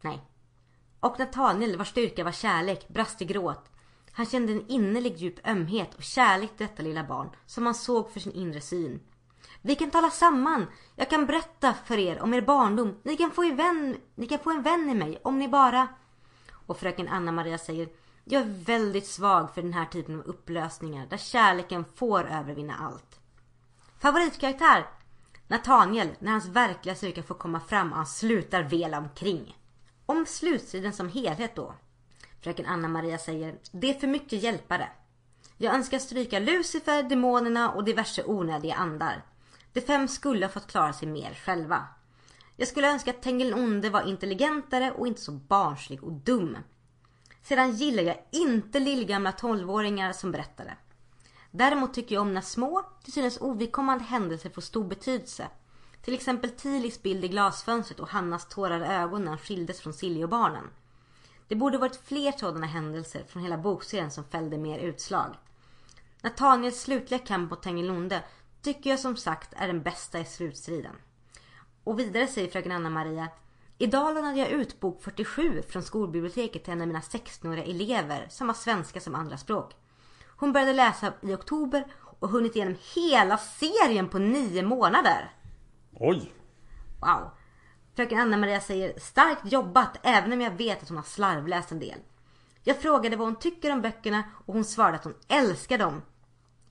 Nej. 0.00 0.20
Och 1.00 1.18
Nathaniel, 1.18 1.76
vars 1.76 1.88
styrka 1.88 2.24
var 2.24 2.32
kärlek, 2.32 2.88
brast 2.88 3.22
i 3.22 3.24
gråt. 3.24 3.70
Han 4.12 4.26
kände 4.26 4.52
en 4.52 4.66
innerlig 4.68 5.16
djup 5.16 5.48
ömhet 5.48 5.94
och 5.94 6.02
kärlek 6.02 6.56
till 6.56 6.66
detta 6.66 6.82
lilla 6.82 7.04
barn 7.04 7.30
som 7.46 7.66
han 7.66 7.74
såg 7.74 8.10
för 8.10 8.20
sin 8.20 8.32
inre 8.32 8.60
syn. 8.60 9.00
Vi 9.62 9.74
kan 9.74 9.90
tala 9.90 10.10
samman. 10.10 10.66
Jag 10.96 11.10
kan 11.10 11.26
berätta 11.26 11.74
för 11.84 11.98
er 11.98 12.22
om 12.22 12.34
er 12.34 12.40
barndom. 12.40 12.96
Ni 13.02 13.16
kan 13.16 13.30
få 13.30 13.42
en 13.42 13.56
vän, 13.56 13.96
ni 14.14 14.26
kan 14.26 14.38
få 14.38 14.50
en 14.50 14.62
vän 14.62 14.90
i 14.90 14.94
mig 14.94 15.20
om 15.22 15.38
ni 15.38 15.48
bara... 15.48 15.88
Och 16.66 16.78
fröken 16.78 17.08
Anna-Maria 17.08 17.58
säger 17.58 17.88
Jag 18.24 18.42
är 18.42 18.64
väldigt 18.64 19.06
svag 19.06 19.54
för 19.54 19.62
den 19.62 19.72
här 19.72 19.86
typen 19.86 20.14
av 20.14 20.26
upplösningar 20.26 21.06
där 21.06 21.16
kärleken 21.16 21.84
får 21.94 22.28
övervinna 22.28 22.74
allt. 22.80 23.20
Favoritkaraktär? 23.98 24.86
Nathaniel, 25.46 26.08
när 26.18 26.32
hans 26.32 26.46
verkliga 26.46 26.94
styrka 26.94 27.22
får 27.22 27.34
komma 27.34 27.60
fram 27.60 27.90
och 27.90 27.96
han 27.96 28.06
slutar 28.06 28.62
vela 28.62 28.98
omkring. 28.98 29.56
Om 30.06 30.26
slutstriden 30.26 30.92
som 30.92 31.08
helhet 31.08 31.56
då? 31.56 31.74
Fröken 32.40 32.66
Anna-Maria 32.66 33.18
säger 33.18 33.58
Det 33.72 33.90
är 33.90 34.00
för 34.00 34.06
mycket 34.06 34.42
hjälpare. 34.42 34.88
Jag 35.56 35.74
önskar 35.74 35.98
stryka 35.98 36.38
Lucifer, 36.38 37.02
demonerna 37.02 37.70
och 37.70 37.84
diverse 37.84 38.24
onödiga 38.24 38.74
andar. 38.74 39.22
De 39.72 39.80
fem 39.80 40.08
skulle 40.08 40.46
ha 40.46 40.52
fått 40.52 40.66
klara 40.66 40.92
sig 40.92 41.08
mer 41.08 41.34
själva. 41.34 41.86
Jag 42.56 42.68
skulle 42.68 42.90
önska 42.90 43.10
att 43.10 43.22
Tengil 43.22 43.54
onde 43.54 43.90
var 43.90 44.08
intelligentare 44.08 44.92
och 44.92 45.06
inte 45.06 45.20
så 45.20 45.32
barnslig 45.32 46.04
och 46.04 46.12
dum. 46.12 46.56
Sedan 47.42 47.72
gillar 47.72 48.02
jag 48.02 48.16
inte 48.30 48.80
lillgamla 48.80 49.32
tolvåringar 49.32 50.12
som 50.12 50.32
berättare. 50.32 50.76
Däremot 51.50 51.94
tycker 51.94 52.14
jag 52.14 52.22
om 52.22 52.34
när 52.34 52.40
små, 52.40 52.84
till 53.04 53.12
synes 53.12 53.40
ovidkommande 53.40 54.04
händelser 54.04 54.50
får 54.50 54.62
stor 54.62 54.84
betydelse. 54.84 55.48
Till 56.02 56.14
exempel 56.14 56.50
Tilis 56.50 57.02
bild 57.02 57.24
i 57.24 57.28
glasfönstret 57.28 58.00
och 58.00 58.08
Hannas 58.08 58.48
tårade 58.48 58.86
ögon 58.86 59.22
när 59.22 59.28
han 59.28 59.38
skildes 59.38 59.80
från 59.80 59.92
Silje 59.92 60.24
och 60.24 60.30
barnen. 60.30 60.70
Det 61.48 61.56
borde 61.56 61.78
varit 61.78 62.00
fler 62.04 62.32
sådana 62.32 62.66
händelser 62.66 63.24
från 63.28 63.42
hela 63.42 63.58
bokserien 63.58 64.10
som 64.10 64.24
fällde 64.24 64.58
mer 64.58 64.78
utslag. 64.78 65.36
Nataniels 66.22 66.80
slutliga 66.80 67.18
kamp 67.18 67.50
mot 67.50 67.62
Tengilonde 67.62 68.22
tycker 68.62 68.90
jag 68.90 69.00
som 69.00 69.16
sagt 69.16 69.54
är 69.56 69.66
den 69.66 69.82
bästa 69.82 70.20
i 70.20 70.24
slutstriden. 70.24 70.96
Och 71.84 71.98
vidare 71.98 72.26
säger 72.26 72.48
fröken 72.48 72.72
Anna-Maria 72.72 73.28
Idag 73.82 74.14
lånade 74.14 74.38
jag 74.38 74.48
ut 74.48 74.80
bok 74.80 75.02
47 75.02 75.62
från 75.68 75.82
skolbiblioteket 75.82 76.64
till 76.64 76.72
en 76.72 76.80
av 76.80 76.86
mina 76.86 77.00
16-åriga 77.00 77.64
elever 77.64 78.26
som 78.28 78.48
har 78.48 78.54
svenska 78.54 79.00
som 79.00 79.14
andraspråk. 79.14 79.76
Hon 80.26 80.52
började 80.52 80.72
läsa 80.72 81.12
i 81.20 81.34
oktober 81.34 81.86
och 82.20 82.28
hunnit 82.28 82.56
igenom 82.56 82.76
hela 82.94 83.38
serien 83.38 84.08
på 84.08 84.18
nio 84.18 84.62
månader. 84.62 85.32
Oj! 85.92 86.32
Wow. 87.00 87.30
Fröken 87.96 88.18
Anna-Maria 88.18 88.60
säger 88.60 88.98
starkt 88.98 89.52
jobbat 89.52 89.98
även 90.02 90.32
om 90.32 90.40
jag 90.40 90.50
vet 90.50 90.82
att 90.82 90.88
hon 90.88 90.96
har 90.96 91.04
slarvläst 91.04 91.72
en 91.72 91.78
del. 91.78 91.98
Jag 92.64 92.80
frågade 92.82 93.16
vad 93.16 93.26
hon 93.26 93.36
tycker 93.36 93.72
om 93.72 93.82
böckerna 93.82 94.22
och 94.46 94.54
hon 94.54 94.64
svarade 94.64 94.96
att 94.96 95.04
hon 95.04 95.16
älskar 95.28 95.78
dem. 95.78 96.02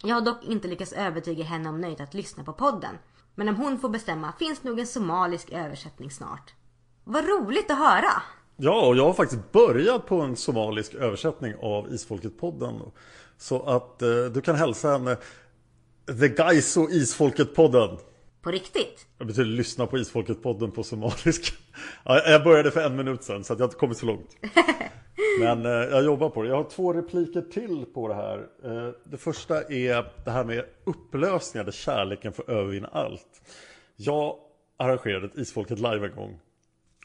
Jag 0.04 0.16
har 0.16 0.22
dock 0.22 0.44
inte 0.44 0.68
lyckats 0.68 0.94
övertyga 0.94 1.44
henne 1.44 1.70
om 1.70 1.82
nöjet 1.82 2.02
att 2.02 2.14
lyssna 2.14 2.44
på 2.44 2.54
podden. 2.54 2.96
Men 3.36 3.50
om 3.50 3.56
hon 3.56 3.80
får 3.80 3.90
bestämma 3.90 4.34
finns 4.40 4.64
nog 4.64 4.80
en 4.80 4.88
somalisk 4.88 5.52
översättning 5.52 6.12
snart. 6.12 6.54
Vad 7.04 7.26
roligt 7.26 7.72
att 7.72 7.78
höra! 7.78 8.22
Ja, 8.58 8.88
och 8.88 8.98
jag 8.98 9.06
har 9.06 9.14
faktiskt 9.14 9.52
börjat 9.52 10.06
på 10.06 10.22
en 10.22 10.36
somalisk 10.36 10.94
översättning 10.94 11.54
av 11.62 11.88
Isfolket-podden. 11.94 12.92
Så 13.38 13.62
att 13.64 14.02
eh, 14.02 14.10
du 14.34 14.42
kan 14.42 14.56
hälsa 14.56 14.92
henne 14.92 15.18
The 16.20 16.28
Gaiso 16.28 16.88
Isfolket-podden. 16.90 17.98
På 18.42 18.52
riktigt? 18.52 19.06
Det 19.18 19.26
betyder 19.26 19.50
lyssna 19.50 19.88
på 19.88 19.98
Isfolket-podden 19.98 20.72
på 20.72 20.84
somaliska. 20.84 21.56
Ja, 22.04 22.22
jag 22.26 22.44
började 22.44 22.72
för 22.72 22.82
en 22.82 22.96
minut 22.96 23.24
sedan 23.24 23.44
så 23.44 23.54
att 23.54 23.60
jag 23.60 23.64
har 23.64 23.70
inte 23.70 23.80
kommit 23.80 23.98
så 23.98 24.06
långt. 24.06 24.36
Men 25.40 25.66
eh, 25.66 25.72
jag 25.72 26.04
jobbar 26.04 26.30
på 26.30 26.44
det. 26.44 26.50
Jag 26.50 26.56
har 26.56 26.70
två 26.70 26.94
repliker 26.94 27.42
till 27.42 27.86
på 27.94 28.08
det 28.08 28.14
här. 28.14 28.48
Eh, 28.64 28.94
det 29.04 29.18
första 29.18 29.62
är 29.62 30.12
det 30.26 30.32
här 30.32 30.44
med 30.44 30.66
upplösningar 30.84 31.66
där 31.66 31.72
kärleken 31.72 32.34
får 32.34 32.52
övervinna 32.52 32.88
allt. 32.88 33.42
Jag 33.96 34.36
arrangerade 34.78 35.26
ett 35.26 35.38
Isfolket 35.38 35.80
live 35.80 36.08
en 36.08 36.16
gång. 36.16 36.40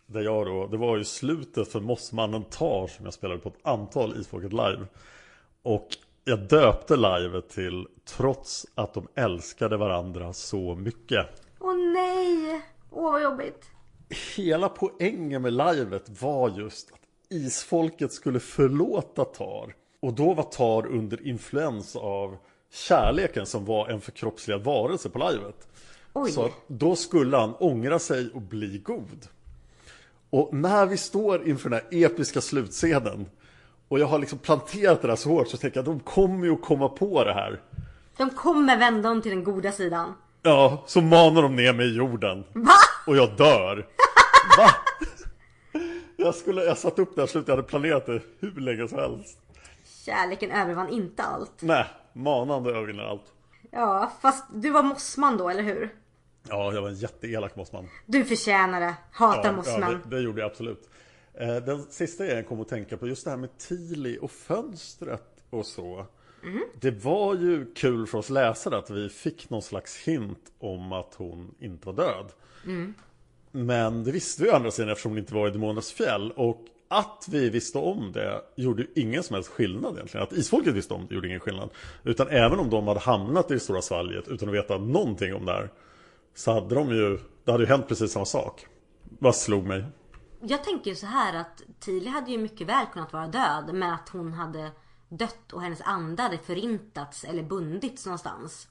Där 0.07 0.21
jag 0.21 0.47
då, 0.47 0.67
det 0.67 0.77
var 0.77 0.97
ju 0.97 1.05
slutet 1.05 1.69
för 1.69 1.81
Mossmannen 1.81 2.45
tar 2.45 2.87
som 2.87 3.05
jag 3.05 3.15
spelade 3.15 3.41
på 3.41 3.49
ett 3.49 3.67
antal 3.67 4.21
Isfolket 4.21 4.53
live. 4.53 4.87
Och 5.63 5.89
jag 6.25 6.39
döpte 6.39 6.97
livet 6.97 7.49
till 7.49 7.87
Trots 8.05 8.67
att 8.75 8.95
de 8.95 9.09
älskade 9.15 9.77
varandra 9.77 10.33
så 10.33 10.75
mycket. 10.75 11.27
Åh 11.59 11.77
nej! 11.77 12.63
Åh 12.91 13.13
vad 13.13 13.23
jobbigt. 13.23 13.71
Hela 14.37 14.69
poängen 14.69 15.43
med 15.43 15.53
livet 15.53 16.23
var 16.23 16.51
just 16.51 16.93
att 16.93 17.04
isfolket 17.31 18.13
skulle 18.13 18.41
förlåta 18.41 19.25
Tar. 19.25 19.75
Och 20.01 20.13
då 20.13 20.35
var 20.35 20.45
Tar 20.45 20.87
under 20.87 21.27
influens 21.27 21.97
av 21.97 22.37
kärleken 22.73 23.47
som 23.47 23.65
var 23.65 23.89
en 23.89 24.01
förkroppsligad 24.01 24.65
varelse 24.65 25.09
på 25.09 25.19
livet. 25.19 25.69
Oj. 26.13 26.31
Så 26.31 26.51
då 26.67 26.97
skulle 26.97 27.37
han 27.37 27.55
ångra 27.59 27.99
sig 27.99 28.31
och 28.35 28.43
bli 28.43 28.79
god. 28.79 29.29
Och 30.31 30.55
när 30.55 30.87
vi 30.87 30.97
står 30.97 31.49
inför 31.49 31.71
den 31.71 31.81
här 31.91 32.05
episka 32.05 32.41
slutscenen 32.41 33.27
och 33.89 33.99
jag 33.99 34.07
har 34.07 34.19
liksom 34.19 34.39
planterat 34.39 35.03
det 35.03 35.09
där 35.09 35.17
så 35.17 35.29
hårt 35.29 35.49
så 35.49 35.57
tänker 35.57 35.79
jag 35.79 35.83
att 35.83 35.99
de 35.99 36.01
kommer 36.01 36.47
ju 36.47 36.53
att 36.53 36.63
komma 36.63 36.89
på 36.89 37.25
det 37.25 37.33
här. 37.33 37.61
De 38.17 38.31
kommer 38.31 38.79
vända 38.79 39.11
om 39.11 39.23
till 39.23 39.31
den 39.31 39.45
goda 39.45 39.73
sidan. 39.73 40.15
Ja, 40.43 40.85
så 40.87 41.01
manar 41.01 41.43
de 41.43 41.57
ner 41.57 41.73
mig 41.73 41.87
i 41.87 41.97
jorden. 41.97 42.45
Va? 42.53 42.73
Och 43.07 43.17
jag 43.17 43.37
dör. 43.37 43.77
Va? 44.59 44.71
Jag, 46.17 46.35
skulle, 46.35 46.65
jag 46.65 46.79
satt 46.79 46.99
upp 46.99 47.15
det 47.15 47.21
här 47.23 47.27
slutet, 47.27 47.49
jag 47.49 47.57
hade 47.57 47.69
planerat 47.69 48.07
det 48.07 48.21
hur 48.39 48.61
länge 48.61 48.89
som 48.89 48.99
helst. 48.99 49.39
Kärleken 50.05 50.51
övervann 50.51 50.89
inte 50.89 51.23
allt. 51.23 51.53
Nej, 51.63 51.85
manande 52.13 52.71
övervinner 52.71 53.03
allt. 53.05 53.33
Ja, 53.71 54.13
fast 54.21 54.45
du 54.55 54.71
var 54.71 54.83
mossman 54.83 55.37
då, 55.37 55.49
eller 55.49 55.63
hur? 55.63 55.95
Ja, 56.49 56.73
jag 56.73 56.83
var 56.83 56.89
en 56.89 56.95
jätteelak 56.95 57.57
mossman. 57.57 57.89
Du 58.07 58.25
förtjänar 58.25 58.81
det. 58.81 58.95
Hatar 59.13 59.45
Ja, 59.45 59.53
mossman. 59.53 59.81
ja 59.81 59.99
det, 60.11 60.17
det 60.17 60.23
gjorde 60.23 60.41
jag 60.41 60.51
absolut. 60.51 60.91
Eh, 61.35 61.57
Den 61.57 61.83
sista 61.83 62.27
jag 62.27 62.49
kom 62.49 62.61
att 62.61 62.69
tänka 62.69 62.97
på, 62.97 63.09
just 63.09 63.25
det 63.25 63.31
här 63.31 63.39
med 63.39 63.59
Tili 63.59 64.19
och 64.23 64.31
fönstret 64.31 65.45
och 65.51 65.67
så. 65.67 66.07
Det 66.81 66.91
var 67.05 67.35
ju 67.35 67.75
kul 67.75 68.07
för 68.07 68.19
oss 68.19 68.31
läsare 68.31 68.77
att 68.79 68.91
vi 68.91 69.09
fick 69.09 69.51
någon 69.51 69.63
slags 69.63 69.97
hint 69.97 70.53
om 70.59 70.93
att 70.93 71.15
hon 71.15 71.55
inte 71.59 71.87
var 71.87 71.95
död. 71.95 72.33
Men 73.57 74.05
det 74.05 74.13
visste 74.13 74.43
vi 74.43 74.51
å 74.51 74.55
andra 74.55 74.71
sidan 74.71 74.91
eftersom 74.91 75.13
hon 75.13 75.19
inte 75.19 75.35
var 75.35 75.49
i 75.49 75.51
Demonernas 75.51 75.93
fjäll. 75.93 76.33
Och 76.37 76.61
att 76.89 77.27
vi 77.31 77.51
visste 77.51 77.79
om 77.79 78.13
det 78.13 78.41
gjorde 78.57 78.83
ju 78.83 78.89
ingen 78.95 79.23
som 79.23 79.35
helst 79.35 79.51
skillnad 79.51 79.95
egentligen. 79.95 80.27
Att 80.27 80.33
isfolket 80.33 80.75
visste 80.75 80.95
om 80.95 81.07
det 81.09 81.15
gjorde 81.15 81.29
ingen 81.29 81.41
skillnad. 81.41 81.71
Utan 82.03 82.29
även 82.29 82.59
om 82.59 82.71
de 82.71 82.89
hade 82.89 83.01
hamnat 83.01 83.51
i 83.51 83.55
det 83.55 83.61
stora 83.61 83.83
svalget 83.83 84.29
utan 84.29 84.49
att 84.49 84.55
veta 84.55 84.79
någonting 84.79 85.35
om 85.35 85.45
det 85.45 85.53
här. 85.53 85.71
Så 86.35 86.53
hade 86.53 86.75
de 86.75 86.89
ju, 86.89 87.19
det 87.45 87.53
hade 87.53 87.65
ju 87.65 87.69
hänt 87.69 87.89
precis 87.89 88.13
samma 88.13 88.25
sak. 88.25 88.67
Vad 89.19 89.37
slog 89.37 89.67
mig? 89.67 89.85
Jag 90.41 90.65
tänker 90.65 90.91
ju 90.91 90.97
så 90.97 91.07
här 91.07 91.41
att 91.41 91.63
Tilly 91.81 92.09
hade 92.09 92.31
ju 92.31 92.39
mycket 92.39 92.69
väl 92.69 92.87
kunnat 92.93 93.13
vara 93.13 93.27
död. 93.27 93.71
Men 93.73 93.93
att 93.93 94.09
hon 94.09 94.33
hade 94.33 94.71
dött 95.09 95.53
och 95.53 95.63
hennes 95.63 95.81
ande 95.81 96.23
hade 96.23 96.39
förintats 96.39 97.25
eller 97.25 97.43
bundits 97.43 98.07
någonstans. 98.07 98.69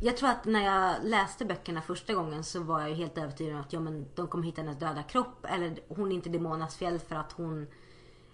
Jag 0.00 0.16
tror 0.16 0.28
att 0.28 0.44
när 0.44 0.64
jag 0.64 0.94
läste 1.04 1.44
böckerna 1.44 1.82
första 1.82 2.14
gången 2.14 2.44
så 2.44 2.60
var 2.60 2.80
jag 2.80 2.88
ju 2.88 2.94
helt 2.94 3.18
övertygad 3.18 3.54
om 3.54 3.60
att 3.60 3.72
ja, 3.72 3.80
men 3.80 4.06
de 4.14 4.28
kommer 4.28 4.44
hitta 4.44 4.62
hennes 4.62 4.78
döda 4.78 5.02
kropp. 5.02 5.46
Eller 5.48 5.78
hon 5.88 6.12
är 6.12 6.16
inte 6.16 6.28
Demonas 6.28 6.76
fjäll 6.76 6.98
för 6.98 7.16
att 7.16 7.32
hon 7.32 7.66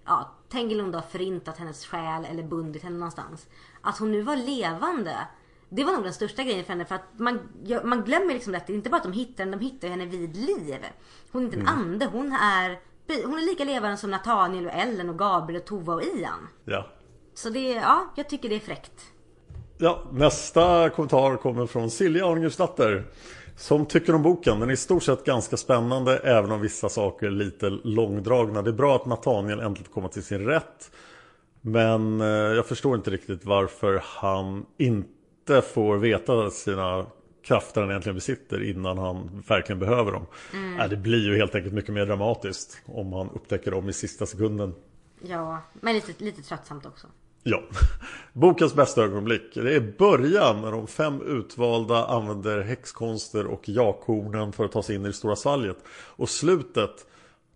ja, 0.04 0.30
Tengelund 0.48 0.94
har 0.94 1.02
förintat 1.02 1.58
hennes 1.58 1.86
själ 1.86 2.24
eller 2.24 2.42
bundit 2.42 2.82
henne 2.82 2.96
någonstans. 2.96 3.46
Att 3.80 3.98
hon 3.98 4.12
nu 4.12 4.22
var 4.22 4.36
levande. 4.36 5.16
Det 5.68 5.84
var 5.84 5.92
nog 5.92 6.04
den 6.04 6.12
största 6.12 6.42
grejen 6.42 6.64
för 6.64 6.72
henne 6.72 6.84
för 6.84 6.94
att 6.94 7.18
man, 7.18 7.40
man 7.84 8.02
glömmer 8.04 8.34
liksom 8.34 8.54
att 8.54 8.66
det 8.66 8.72
är 8.72 8.74
inte 8.74 8.90
bara 8.90 8.96
att 8.96 9.02
de 9.02 9.12
hittar 9.12 9.44
henne, 9.44 9.56
de 9.56 9.64
hittar 9.64 9.88
henne 9.88 10.06
vid 10.06 10.36
liv. 10.36 10.76
Hon 11.32 11.42
är 11.42 11.46
inte 11.46 11.58
en 11.58 11.68
ande, 11.68 12.06
hon 12.06 12.32
är, 12.32 12.80
hon 13.24 13.38
är 13.38 13.46
lika 13.46 13.64
levande 13.64 13.96
som 13.96 14.10
Nathaniel 14.10 14.66
och 14.66 14.72
Ellen 14.72 15.08
och 15.08 15.18
Gabriel 15.18 15.60
och 15.60 15.66
Tova 15.66 15.94
och 15.94 16.02
Ian. 16.02 16.48
Ja. 16.64 16.86
Så 17.34 17.50
det, 17.50 17.72
ja, 17.72 18.12
jag 18.14 18.28
tycker 18.28 18.48
det 18.48 18.54
är 18.54 18.60
fräckt. 18.60 19.11
Ja, 19.82 20.02
nästa 20.12 20.90
kommentar 20.90 21.36
kommer 21.36 21.66
från 21.66 21.90
Silja 21.90 22.26
Arngusdatter. 22.26 23.04
Som 23.56 23.86
tycker 23.86 24.14
om 24.14 24.22
boken. 24.22 24.60
Den 24.60 24.68
är 24.68 24.72
i 24.72 24.76
stort 24.76 25.02
sett 25.02 25.24
ganska 25.24 25.56
spännande 25.56 26.16
även 26.16 26.50
om 26.50 26.60
vissa 26.60 26.88
saker 26.88 27.26
är 27.26 27.30
lite 27.30 27.70
långdragna. 27.70 28.62
Det 28.62 28.70
är 28.70 28.74
bra 28.74 28.96
att 28.96 29.06
Nathaniel 29.06 29.60
äntligen 29.60 29.92
komma 29.92 30.08
till 30.08 30.22
sin 30.22 30.44
rätt. 30.44 30.90
Men 31.60 32.20
eh, 32.20 32.26
jag 32.26 32.66
förstår 32.66 32.96
inte 32.96 33.10
riktigt 33.10 33.44
varför 33.44 34.02
han 34.04 34.66
inte 34.78 35.62
får 35.62 35.96
veta 35.96 36.50
sina 36.50 37.06
krafter 37.44 37.80
han 37.80 37.90
egentligen 37.90 38.16
besitter 38.16 38.70
innan 38.70 38.98
han 38.98 39.42
verkligen 39.48 39.78
behöver 39.78 40.12
dem. 40.12 40.26
Äh, 40.80 40.88
det 40.88 40.96
blir 40.96 41.26
ju 41.26 41.36
helt 41.36 41.54
enkelt 41.54 41.74
mycket 41.74 41.94
mer 41.94 42.06
dramatiskt 42.06 42.78
om 42.86 43.12
han 43.12 43.30
upptäcker 43.34 43.70
dem 43.70 43.88
i 43.88 43.92
sista 43.92 44.26
sekunden. 44.26 44.74
Ja, 45.22 45.62
men 45.72 45.94
lite, 45.94 46.24
lite 46.24 46.42
tröttsamt 46.42 46.86
också. 46.86 47.06
Ja, 47.42 47.62
bokens 48.32 48.74
bästa 48.74 49.02
ögonblick. 49.02 49.54
Det 49.54 49.74
är 49.74 49.94
början 49.98 50.60
när 50.60 50.72
de 50.72 50.86
fem 50.86 51.22
utvalda 51.22 52.06
använder 52.06 52.60
häxkonster 52.60 53.46
och 53.46 53.68
jakhornen 53.68 54.52
för 54.52 54.64
att 54.64 54.72
ta 54.72 54.82
sig 54.82 54.96
in 54.96 55.04
i 55.04 55.06
det 55.06 55.12
stora 55.12 55.36
svalget. 55.36 55.76
Och 55.90 56.28
slutet 56.28 57.06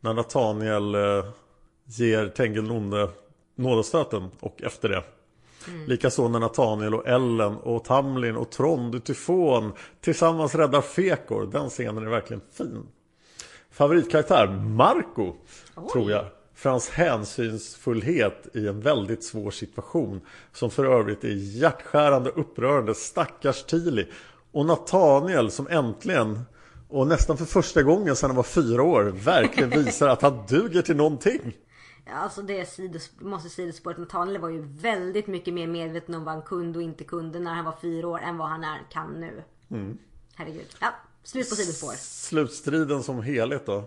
när 0.00 0.14
Nathaniel 0.14 0.94
eh, 0.94 1.24
ger 1.84 2.28
Tengilonde 2.28 3.08
nådastöten 3.54 4.28
och 4.40 4.62
efter 4.62 4.88
det. 4.88 5.02
Likaså 5.86 6.28
när 6.28 6.38
Nathaniel 6.38 6.94
och 6.94 7.08
Ellen 7.08 7.56
och 7.56 7.84
Tamlin 7.84 8.36
och 8.36 8.50
Trond 8.50 8.94
och 8.94 9.04
Tyfon 9.04 9.72
tillsammans 10.00 10.54
räddar 10.54 10.80
Fekor. 10.80 11.46
Den 11.52 11.68
scenen 11.68 12.06
är 12.06 12.10
verkligen 12.10 12.42
fin. 12.52 12.86
Favoritkaraktär 13.70 14.46
Marco 14.46 15.34
tror 15.92 16.10
jag. 16.10 16.24
För 16.56 16.70
hans 16.70 16.88
hänsynsfullhet 16.88 18.46
i 18.52 18.68
en 18.68 18.80
väldigt 18.80 19.24
svår 19.24 19.50
situation. 19.50 20.20
Som 20.52 20.70
för 20.70 20.84
övrigt 20.84 21.24
är 21.24 21.28
hjärtskärande 21.28 22.30
upprörande 22.30 22.94
stackars 22.94 23.64
Tili. 23.64 24.08
Och 24.52 24.66
Nathaniel 24.66 25.50
som 25.50 25.68
äntligen 25.68 26.40
och 26.88 27.06
nästan 27.06 27.36
för 27.36 27.44
första 27.44 27.82
gången 27.82 28.16
sedan 28.16 28.30
han 28.30 28.36
var 28.36 28.42
fyra 28.42 28.82
år 28.82 29.02
verkligen 29.04 29.70
visar 29.84 30.08
att 30.08 30.22
han 30.22 30.46
duger 30.48 30.82
till 30.82 30.96
någonting. 30.96 31.56
Alltså 32.12 32.42
det 32.42 32.60
är 32.60 32.64
sidos, 32.64 33.10
måste 33.18 33.48
sidospåret. 33.48 33.98
Nathaniel 33.98 34.40
var 34.40 34.48
ju 34.48 34.62
väldigt 34.62 35.26
mycket 35.26 35.54
mer 35.54 35.66
medveten 35.66 36.14
om 36.14 36.24
vad 36.24 36.34
han 36.34 36.42
kunde 36.42 36.78
och 36.78 36.82
inte 36.82 37.04
kunde 37.04 37.40
när 37.40 37.54
han 37.54 37.64
var 37.64 37.76
fyra 37.82 38.08
år 38.08 38.18
än 38.18 38.38
vad 38.38 38.48
han 38.48 38.64
är, 38.64 38.78
kan 38.90 39.20
nu. 39.20 39.42
Herregud. 40.34 40.76
Ja, 40.80 40.94
slut 41.22 41.50
på 41.50 41.56
sidospår. 41.56 41.92
Slutstriden 41.98 43.02
som 43.02 43.22
helhet 43.22 43.66
då. 43.66 43.84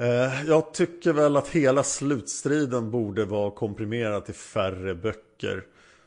Eh, 0.00 0.46
jag 0.46 0.74
tycker 0.74 1.12
väl 1.12 1.36
att 1.36 1.48
hela 1.48 1.82
slutstriden 1.82 2.90
borde 2.90 3.24
vara 3.24 3.50
komprimerad 3.50 4.24
till 4.24 4.34
färre 4.34 4.94
böcker. 4.94 5.64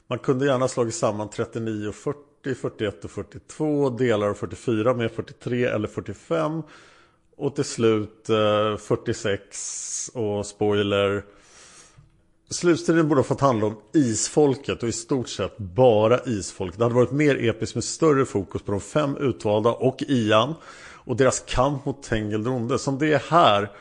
Man 0.08 0.20
kunde 0.20 0.46
gärna 0.46 0.68
slagit 0.68 0.96
samman 0.96 1.30
39 1.30 1.88
och 1.88 1.96
40, 1.96 2.56
41 2.56 3.06
och 3.06 3.12
42, 3.12 3.90
delar 3.90 4.28
av 4.28 4.34
44 4.34 4.94
med 4.94 5.12
43 5.12 5.66
eller 5.66 5.88
45. 5.88 6.62
Och 7.38 7.56
till 7.56 7.64
slut 7.64 8.30
eh, 8.30 8.78
46 8.78 10.12
och 10.14 10.46
spoiler. 10.46 11.24
Slutstriden 12.50 13.08
borde 13.08 13.20
ha 13.20 13.26
fått 13.26 13.42
handla 13.42 13.66
om 13.66 13.82
isfolket 13.94 14.84
och 14.84 14.90
i 14.90 14.92
stort 14.92 15.30
sett 15.30 15.58
bara 15.58 16.20
isfolket. 16.26 16.78
Det 16.78 16.86
hade 16.86 16.96
varit 16.96 17.12
mer 17.12 17.50
episkt 17.50 17.76
med 17.76 17.84
större 17.84 18.26
fokus 18.26 18.62
på 18.62 18.72
de 18.72 18.82
fem 18.82 19.18
utvalda 19.18 19.70
och 19.70 20.04
Ian. 20.08 20.56
Och 21.12 21.18
deras 21.18 21.44
kamp 21.48 21.86
mot 21.86 22.04
Tengeldronde. 22.04 22.80
Som 22.80 23.00
det 23.00 23.14
är 23.14 23.22
här 23.30 23.72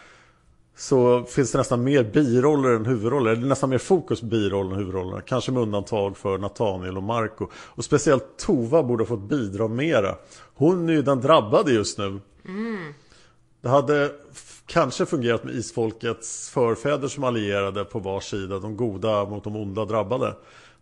så 0.77 1.25
finns 1.25 1.53
det 1.53 1.59
nästan 1.59 1.85
mer 1.85 2.05
biroller 2.05 2.71
än 2.71 2.87
huvudroller. 2.87 3.37
Det 3.37 3.43
är 3.43 3.47
nästan 3.47 3.71
mer 3.71 3.79
fokus 3.79 4.23
biroller 4.23 4.71
än 4.71 4.79
huvudrollerna. 4.79 5.21
Kanske 5.21 5.53
med 5.53 5.63
undantag 5.63 6.17
för 6.17 6.39
Nathaniel 6.39 6.97
och 6.97 7.03
Marco. 7.03 7.47
Och 7.55 7.85
speciellt 7.85 8.39
Tova 8.39 8.83
borde 8.83 9.03
ha 9.03 9.09
fått 9.09 9.29
bidra 9.29 9.69
mera. 9.69 10.17
Hon 10.55 10.89
är 10.89 10.93
ju 10.93 11.03
den 11.03 11.21
drabbade 11.21 11.73
just 11.73 11.99
nu. 11.99 12.21
Det 13.61 13.69
hade 13.69 14.11
kanske 14.67 15.07
fungerat 15.07 15.45
med 15.45 15.55
isfolkets 15.55 16.51
förfäder 16.51 17.09
som 17.09 17.25
allierade 17.25 17.85
på 17.85 17.99
var 17.99 18.21
sida. 18.21 18.59
De 18.59 18.77
goda 18.77 19.25
mot 19.25 19.45
de 19.45 19.57
onda 19.57 19.85
drabbade. 19.85 20.35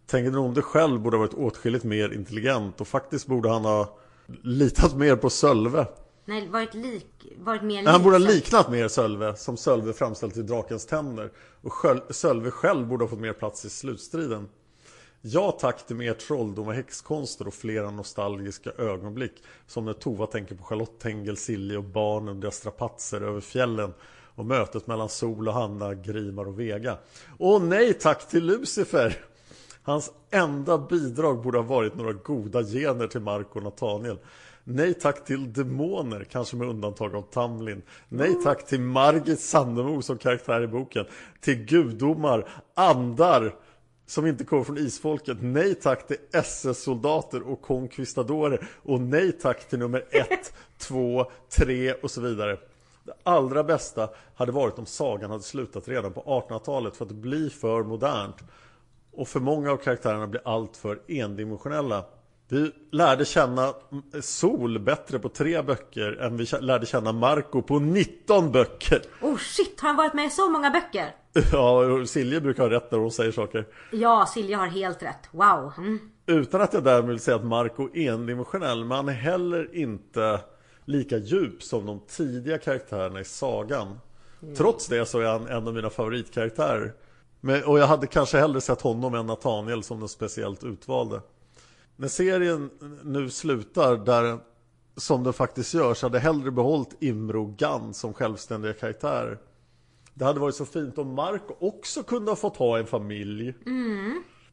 Tengeldronde 0.07 0.63
själv 0.63 1.01
borde 1.01 1.17
ha 1.17 1.25
varit 1.25 1.35
åtskilligt 1.35 1.85
mer 1.85 2.13
intelligent. 2.13 2.81
Och 2.81 2.89
faktiskt 2.89 3.27
borde 3.27 3.49
han 3.49 3.65
ha 3.65 3.99
litat 4.43 4.97
mer 4.97 5.17
på 5.17 5.31
Sölve. 5.31 5.87
Nej, 6.29 6.49
varit 6.49 6.75
lik, 6.75 7.27
varit 7.39 7.63
mer 7.63 7.83
Nej, 7.83 7.93
Han 7.93 8.03
borde 8.03 8.15
ha 8.15 8.19
lik- 8.19 8.35
liknat 8.35 8.71
mer 8.71 8.89
Sölve 8.89 9.37
som 9.37 9.57
Sölve 9.57 9.93
framställt 9.93 10.37
i 10.37 10.43
Drakens 10.43 10.87
tänder. 10.87 11.31
Och 11.63 11.73
Sölve 12.15 12.51
själv 12.51 12.87
borde 12.87 13.05
ha 13.05 13.09
fått 13.09 13.21
mer 13.21 13.33
plats 13.33 13.65
i 13.65 13.71
slutstriden. 13.71 14.49
Ja 15.21 15.57
tack 15.61 15.87
till 15.87 15.97
mer 15.97 16.15
trolldom 16.15 16.69
och 16.69 16.75
häxkonster 16.75 17.47
och 17.49 17.55
flera 17.55 17.91
nostalgiska 17.91 18.71
ögonblick. 18.79 19.33
Som 19.67 19.85
när 19.85 19.93
Tova 19.93 20.27
tänker 20.27 20.55
på 20.55 20.65
Charlotte 20.65 20.99
Tengel, 20.99 21.37
Silje 21.37 21.77
och 21.79 21.85
barnen 21.85 22.29
och 22.29 22.37
deras 22.37 22.57
strapatser 22.57 23.21
över 23.21 23.41
fjällen. 23.41 23.95
Och 24.35 24.45
mötet 24.47 24.87
mellan 24.87 25.09
Sol 25.09 25.49
och 25.49 25.55
Hanna, 25.55 25.95
Grimar 25.95 26.49
och 26.49 26.61
Vega. 26.61 26.99
Och 27.39 27.63
nej 27.63 27.95
tack 27.95 28.29
till 28.29 28.45
Lucifer! 28.45 29.25
Hans 29.83 30.13
enda 30.31 30.79
bidrag 30.79 31.43
borde 31.43 31.59
ha 31.59 31.63
varit 31.65 31.95
några 31.95 32.13
goda 32.13 32.63
gener 32.63 33.07
till 33.07 33.21
Marco 33.21 33.59
och 33.59 33.65
Nathaniel. 33.65 34.19
Nej 34.71 34.95
tack 34.95 35.25
till 35.25 35.53
demoner, 35.53 36.25
kanske 36.25 36.57
med 36.57 36.69
undantag 36.69 37.15
av 37.15 37.23
Tamlin. 37.23 37.83
Nej 38.09 38.35
tack 38.45 38.67
till 38.67 38.81
Margit 38.81 39.41
Sandemo 39.41 40.03
som 40.03 40.19
karaktär 40.19 40.63
i 40.63 40.67
boken. 40.67 41.07
Till 41.41 41.65
gudomar, 41.65 42.49
andar 42.75 43.55
som 44.07 44.27
inte 44.27 44.45
kommer 44.45 44.65
från 44.65 44.79
isfolket. 44.79 45.37
Nej 45.41 45.75
tack 45.75 46.07
till 46.07 46.17
SS-soldater 46.33 47.43
och 47.43 47.63
conquistadorer. 47.63 48.69
Och 48.83 49.01
nej 49.01 49.33
tack 49.33 49.69
till 49.69 49.79
nummer 49.79 50.05
ett, 50.11 50.53
två, 50.79 51.31
tre 51.59 51.93
och 51.93 52.11
så 52.11 52.21
vidare. 52.21 52.59
Det 53.05 53.15
allra 53.23 53.65
bästa 53.65 54.11
hade 54.35 54.53
varit 54.53 54.79
om 54.79 54.87
sagan 54.87 55.31
hade 55.31 55.43
slutat 55.43 55.89
redan 55.89 56.13
på 56.13 56.21
1800-talet 56.23 56.97
för 56.97 57.05
att 57.05 57.13
blir 57.13 57.51
för 57.51 57.83
modernt. 57.83 58.37
Och 59.13 59.29
för 59.29 59.41
många 59.41 59.73
av 59.73 59.77
karaktärerna 59.77 60.27
blir 60.27 60.43
alltför 60.45 61.01
endimensionella. 61.09 62.05
Vi 62.51 62.73
lärde 62.91 63.25
känna 63.25 63.75
Sol 64.21 64.79
bättre 64.79 65.19
på 65.19 65.29
tre 65.29 65.63
böcker 65.63 66.13
än 66.21 66.37
vi 66.37 66.47
lärde 66.61 66.87
känna 66.87 67.13
Marco 67.13 67.63
på 67.63 67.79
19 67.79 68.53
böcker. 68.53 69.03
Oh 69.21 69.37
shit, 69.37 69.81
har 69.81 69.89
han 69.89 69.97
varit 69.97 70.15
med 70.15 70.27
i 70.27 70.31
så 70.31 70.51
många 70.51 70.71
böcker? 70.71 71.15
Ja, 71.53 72.07
Silje 72.07 72.41
brukar 72.41 72.63
ha 72.63 72.71
rätt 72.71 72.91
när 72.91 72.99
hon 72.99 73.13
säger 73.13 73.33
saker. 73.33 73.67
Ja, 73.93 74.27
Silja 74.35 74.59
har 74.59 74.67
helt 74.67 75.03
rätt. 75.03 75.29
Wow. 75.31 75.73
Mm. 75.79 75.99
Utan 76.27 76.61
att 76.61 76.73
jag 76.73 76.85
därmed 76.85 77.09
vill 77.09 77.21
säga 77.21 77.37
att 77.37 77.45
Marco 77.45 77.89
är 77.95 78.13
endimensionell, 78.13 78.85
men 78.85 78.97
han 78.97 79.09
är 79.09 79.13
heller 79.13 79.75
inte 79.77 80.41
lika 80.85 81.17
djup 81.17 81.63
som 81.63 81.87
de 81.87 82.01
tidiga 82.01 82.59
karaktärerna 82.59 83.21
i 83.21 83.25
sagan. 83.25 83.99
Trots 84.57 84.87
det 84.87 85.07
så 85.07 85.21
är 85.21 85.27
han 85.27 85.47
en 85.47 85.69
av 85.69 85.75
mina 85.75 85.91
favoritkaraktärer. 85.91 86.93
Men, 87.41 87.65
och 87.65 87.79
jag 87.79 87.87
hade 87.87 88.07
kanske 88.07 88.39
hellre 88.39 88.61
sett 88.61 88.81
honom 88.81 89.15
än 89.15 89.27
Nathaniel 89.27 89.83
som 89.83 89.99
den 89.99 90.09
speciellt 90.09 90.65
utvalde. 90.65 91.21
När 92.01 92.09
serien 92.09 92.71
nu 93.03 93.31
slutar 93.31 93.97
där 93.97 94.39
som 94.97 95.25
den 95.25 95.33
faktiskt 95.33 95.75
gör 95.75 95.95
så 95.95 96.07
hade 96.07 96.19
jag 96.19 96.23
hellre 96.23 96.51
behållit 96.51 96.97
Imro 97.01 97.43
och 97.43 97.57
Gunn 97.57 97.95
som 97.95 98.15
självständiga 98.15 98.73
karaktärer. 98.73 99.39
Det 100.15 100.25
hade 100.25 100.41
varit 100.41 100.55
så 100.55 100.65
fint 100.65 100.99
om 100.99 101.15
Marco 101.15 101.57
också 101.61 102.03
kunde 102.03 102.31
ha 102.31 102.37
fått 102.37 102.57
ha 102.57 102.79
en 102.79 102.87
familj. 102.87 103.55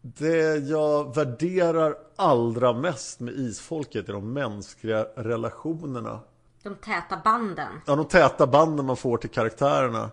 Det 0.02 0.56
jag 0.58 1.16
värderar 1.16 1.96
allra 2.16 2.74
mest 2.74 3.20
med 3.20 3.34
isfolket 3.34 4.10
är 4.10 4.14
de 4.14 4.34
mänskliga 4.34 5.04
relationerna. 5.16 6.20
De 6.64 6.76
täta 6.76 7.22
banden. 7.24 7.82
Ja, 7.86 7.96
de 7.96 8.06
täta 8.06 8.48
banden 8.48 8.86
man 8.86 8.98
får 8.98 9.18
till 9.18 9.30
karaktärerna. 9.30 10.10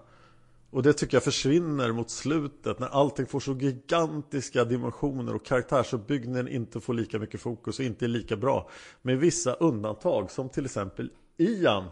Och 0.73 0.83
det 0.83 0.93
tycker 0.93 1.17
jag 1.17 1.25
försvinner 1.25 1.93
mot 1.93 2.11
slutet 2.11 2.79
när 2.79 2.89
allting 2.89 3.27
får 3.27 3.41
så 3.41 3.53
gigantiska 3.53 4.65
dimensioner 4.65 5.35
och 5.35 5.45
karaktärsuppbyggnaden 5.45 6.49
inte 6.49 6.81
får 6.81 6.95
lika 6.95 7.19
mycket 7.19 7.41
fokus 7.41 7.79
och 7.79 7.85
inte 7.85 8.07
är 8.07 8.09
lika 8.09 8.37
bra. 8.37 8.71
Med 9.03 9.19
vissa 9.19 9.55
undantag 9.55 10.31
som 10.31 10.49
till 10.49 10.65
exempel 10.65 11.11
Ian 11.37 11.85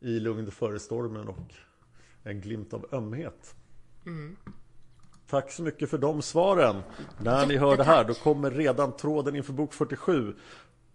i 0.00 0.20
Lugn 0.20 0.50
före 0.50 0.78
stormen 0.78 1.28
och 1.28 1.54
En 2.22 2.40
glimt 2.40 2.74
av 2.74 2.86
ömhet. 2.92 3.54
Tack 5.30 5.52
så 5.52 5.62
mycket 5.62 5.90
för 5.90 5.98
de 5.98 6.22
svaren. 6.22 6.82
När 7.20 7.46
ni 7.46 7.56
hör 7.56 7.76
det 7.76 7.84
här 7.84 8.04
då 8.04 8.14
kommer 8.14 8.50
redan 8.50 8.96
tråden 8.96 9.36
inför 9.36 9.52
bok 9.52 9.72
47 9.72 10.34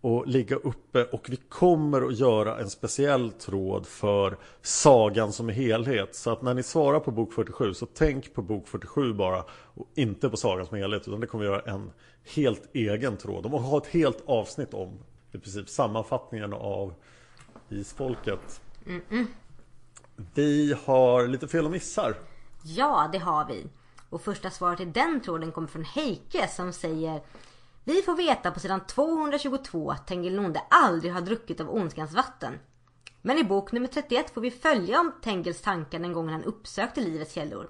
och 0.04 0.28
ligga 0.28 0.56
uppe 0.56 1.04
och 1.04 1.28
vi 1.30 1.36
kommer 1.36 2.02
att 2.02 2.20
göra 2.20 2.60
en 2.60 2.70
speciell 2.70 3.32
tråd 3.32 3.88
för 3.88 4.38
sagan 4.62 5.34
som 5.34 5.50
helhet. 5.50 6.16
Så 6.16 6.32
att 6.32 6.42
när 6.42 6.54
ni 6.54 6.64
svarar 6.64 7.00
på 7.00 7.12
bok 7.12 7.34
47 7.34 7.74
så 7.74 7.86
tänk 7.86 8.34
på 8.34 8.42
bok 8.42 8.68
47 8.68 9.14
bara 9.14 9.44
och 9.50 9.88
inte 9.96 10.30
på 10.30 10.38
sagan 10.38 10.66
som 10.66 10.78
helhet 10.78 11.08
utan 11.08 11.20
det 11.20 11.28
kommer 11.28 11.46
att 11.46 11.52
göra 11.52 11.74
en 11.74 11.92
helt 12.36 12.70
egen 12.74 13.18
tråd. 13.18 13.44
De 13.44 13.52
kommer 13.52 13.68
ha 13.68 13.78
ett 13.78 13.88
helt 13.88 14.24
avsnitt 14.26 14.74
om 14.74 15.00
i 15.32 15.38
princip 15.38 15.70
sammanfattningen 15.70 16.54
av 16.54 16.94
Isfolket. 17.70 18.62
Vi 20.34 20.76
har 20.86 21.28
lite 21.28 21.48
fel 21.48 21.66
och 21.66 21.72
missar. 21.72 22.16
Ja, 22.64 23.10
det 23.12 23.20
har 23.20 23.48
vi. 23.48 23.66
Och 24.10 24.22
första 24.22 24.50
svaret 24.50 24.80
i 24.80 24.86
den 24.86 25.22
tråden 25.22 25.52
kommer 25.52 25.68
från 25.68 25.84
Heike 25.84 26.48
som 26.48 26.74
säger 26.74 27.22
vi 27.86 28.02
får 28.02 28.16
veta 28.16 28.52
på 28.52 28.60
sidan 28.60 28.86
222 28.88 29.92
att 29.92 30.08
Tengil 30.08 30.58
aldrig 30.70 31.14
har 31.14 31.22
druckit 31.22 31.62
av 31.62 31.70
ondskans 31.70 32.14
vatten. 32.14 32.60
Men 33.22 33.38
i 33.38 33.44
bok 33.44 33.72
nummer 33.72 33.88
31 33.88 34.34
får 34.34 34.42
vi 34.42 34.52
följa 34.52 35.00
om 35.00 35.12
Tengils 35.22 35.62
tankar 35.62 36.00
den 36.00 36.14
gången 36.14 36.34
han 36.34 36.44
uppsökte 36.44 37.02
livets 37.02 37.34
källor. 37.34 37.70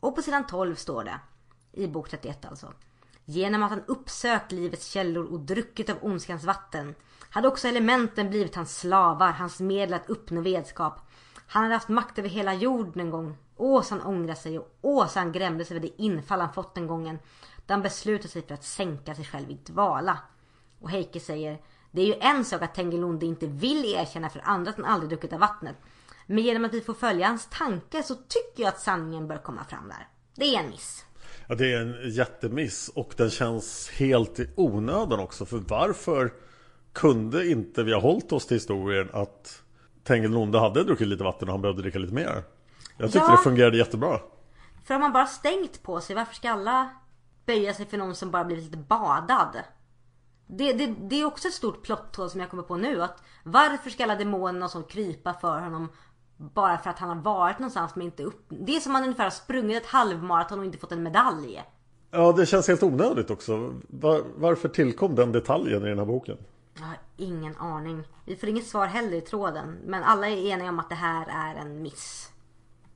Och 0.00 0.16
på 0.16 0.22
sidan 0.22 0.46
12 0.46 0.74
står 0.74 1.04
det, 1.04 1.20
i 1.72 1.86
bok 1.86 2.08
31 2.08 2.44
alltså. 2.44 2.72
Genom 3.24 3.62
att 3.62 3.70
han 3.70 3.82
uppsökt 3.86 4.52
livets 4.52 4.86
källor 4.86 5.24
och 5.24 5.40
druckit 5.40 5.90
av 5.90 5.96
ondskans 6.02 6.44
vatten 6.44 6.94
hade 7.30 7.48
också 7.48 7.68
elementen 7.68 8.30
blivit 8.30 8.54
hans 8.54 8.78
slavar, 8.78 9.32
hans 9.32 9.60
medel 9.60 9.94
att 9.94 10.10
uppnå 10.10 10.40
vedskap. 10.40 11.00
Han 11.46 11.62
hade 11.62 11.74
haft 11.74 11.88
makt 11.88 12.18
över 12.18 12.28
hela 12.28 12.54
jorden 12.54 13.00
en 13.00 13.10
gång. 13.10 13.36
Åh, 13.56 13.84
han 13.90 14.02
ångrade 14.02 14.40
sig 14.40 14.58
och 14.58 14.78
åh, 14.80 15.08
han 15.14 15.32
grämde 15.32 15.64
sig 15.64 15.76
över 15.76 15.88
det 15.88 16.02
infall 16.02 16.40
han 16.40 16.52
fått 16.52 16.74
den 16.74 16.86
gången. 16.86 17.18
Då 17.66 17.74
han 17.74 17.82
beslutade 17.82 18.28
sig 18.28 18.42
för 18.46 18.54
att 18.54 18.64
sänka 18.64 19.14
sig 19.14 19.24
själv 19.24 19.50
i 19.50 19.54
dvala. 19.54 20.18
Och 20.80 20.90
Heike 20.90 21.20
säger 21.20 21.58
Det 21.90 22.02
är 22.02 22.06
ju 22.06 22.14
en 22.20 22.44
sak 22.44 22.62
att 22.62 22.74
Tengilonde 22.74 23.26
inte 23.26 23.46
vill 23.46 23.84
erkänna 23.84 24.30
för 24.30 24.40
andra 24.44 24.70
att 24.70 24.76
han 24.76 24.84
aldrig 24.86 25.10
druckit 25.10 25.32
av 25.32 25.40
vattnet. 25.40 25.76
Men 26.26 26.44
genom 26.44 26.64
att 26.64 26.74
vi 26.74 26.80
får 26.80 26.94
följa 26.94 27.26
hans 27.26 27.48
tankar 27.50 28.02
så 28.02 28.14
tycker 28.14 28.62
jag 28.62 28.68
att 28.68 28.80
sanningen 28.80 29.28
bör 29.28 29.38
komma 29.38 29.64
fram 29.64 29.88
där. 29.88 30.08
Det 30.34 30.54
är 30.54 30.60
en 30.60 30.70
miss. 30.70 31.04
Ja, 31.48 31.54
det 31.54 31.72
är 31.72 31.80
en 31.80 32.10
jättemiss 32.10 32.90
och 32.94 33.14
den 33.16 33.30
känns 33.30 33.90
helt 33.90 34.40
i 34.40 34.50
onödan 34.56 35.20
också. 35.20 35.46
För 35.46 35.58
varför 35.58 36.32
kunde 36.92 37.46
inte 37.48 37.82
vi 37.82 37.92
ha 37.92 38.00
hållit 38.00 38.32
oss 38.32 38.46
till 38.46 38.56
historien 38.56 39.10
att 39.12 39.62
Tengilonde 40.04 40.58
hade 40.58 40.84
druckit 40.84 41.08
lite 41.08 41.24
vatten 41.24 41.48
och 41.48 41.54
han 41.54 41.62
behövde 41.62 41.82
dricka 41.82 41.98
lite 41.98 42.14
mer? 42.14 42.42
Jag 42.96 43.12
tyckte 43.12 43.26
Ja. 43.28 43.36
det 43.36 43.42
fungerade 43.42 43.76
jättebra. 43.78 44.20
För 44.84 44.94
om 44.94 45.00
man 45.00 45.12
bara 45.12 45.26
stängt 45.26 45.82
på 45.82 46.00
sig, 46.00 46.16
varför 46.16 46.34
ska 46.34 46.50
alla 46.50 46.90
böja 47.46 47.74
sig 47.74 47.86
för 47.86 47.98
någon 47.98 48.14
som 48.14 48.30
bara 48.30 48.44
blivit 48.44 48.64
lite 48.64 48.76
badad? 48.76 49.56
Det, 50.46 50.72
det, 50.72 50.86
det 50.86 51.20
är 51.20 51.24
också 51.24 51.48
ett 51.48 51.54
stort 51.54 51.82
plotthål 51.82 52.30
som 52.30 52.40
jag 52.40 52.50
kommer 52.50 52.62
på 52.62 52.76
nu. 52.76 53.02
Att 53.02 53.22
varför 53.42 53.90
ska 53.90 54.04
alla 54.04 54.14
demonerna 54.14 54.64
och 54.64 54.70
så 54.70 54.82
krypa 54.82 55.34
för 55.34 55.60
honom 55.60 55.88
bara 56.36 56.78
för 56.78 56.90
att 56.90 56.98
han 56.98 57.08
har 57.08 57.16
varit 57.16 57.58
någonstans 57.58 57.94
men 57.94 58.06
inte 58.06 58.22
upp... 58.22 58.46
Det 58.48 58.76
är 58.76 58.80
som 58.80 58.92
att 58.92 59.00
han 59.00 59.04
ungefär 59.04 59.24
har 59.24 59.30
sprungit 59.30 59.82
ett 59.82 59.88
halvmaraton 59.88 60.58
och 60.58 60.64
inte 60.64 60.78
fått 60.78 60.92
en 60.92 61.02
medalj. 61.02 61.62
Ja, 62.10 62.32
det 62.32 62.46
känns 62.46 62.68
helt 62.68 62.82
onödigt 62.82 63.30
också. 63.30 63.74
Var, 63.88 64.22
varför 64.36 64.68
tillkom 64.68 65.14
den 65.14 65.32
detaljen 65.32 65.82
i 65.82 65.88
den 65.88 65.98
här 65.98 66.06
boken? 66.06 66.36
Jag 66.78 66.86
har 66.86 66.98
ingen 67.16 67.56
aning. 67.56 68.04
Vi 68.24 68.36
får 68.36 68.48
inget 68.48 68.66
svar 68.66 68.86
heller 68.86 69.16
i 69.16 69.20
tråden. 69.20 69.78
Men 69.84 70.02
alla 70.02 70.28
är 70.28 70.36
eniga 70.36 70.68
om 70.68 70.78
att 70.78 70.88
det 70.88 70.94
här 70.94 71.26
är 71.28 71.60
en 71.60 71.82
miss. 71.82 72.30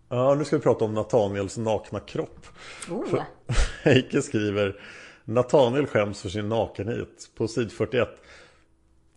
Ja, 0.08 0.34
nu 0.34 0.44
ska 0.44 0.56
vi 0.56 0.62
prata 0.62 0.84
om 0.84 0.94
Nataniels 0.94 1.56
nakna 1.58 2.00
kropp. 2.00 2.46
Oh. 2.90 3.22
Heike 3.82 4.22
skriver 4.22 4.80
Nataniel 5.24 5.86
skäms 5.86 6.22
för 6.22 6.28
sin 6.28 6.48
nakenhet 6.48 7.30
på 7.36 7.48
sid 7.48 7.72
41. 7.72 8.08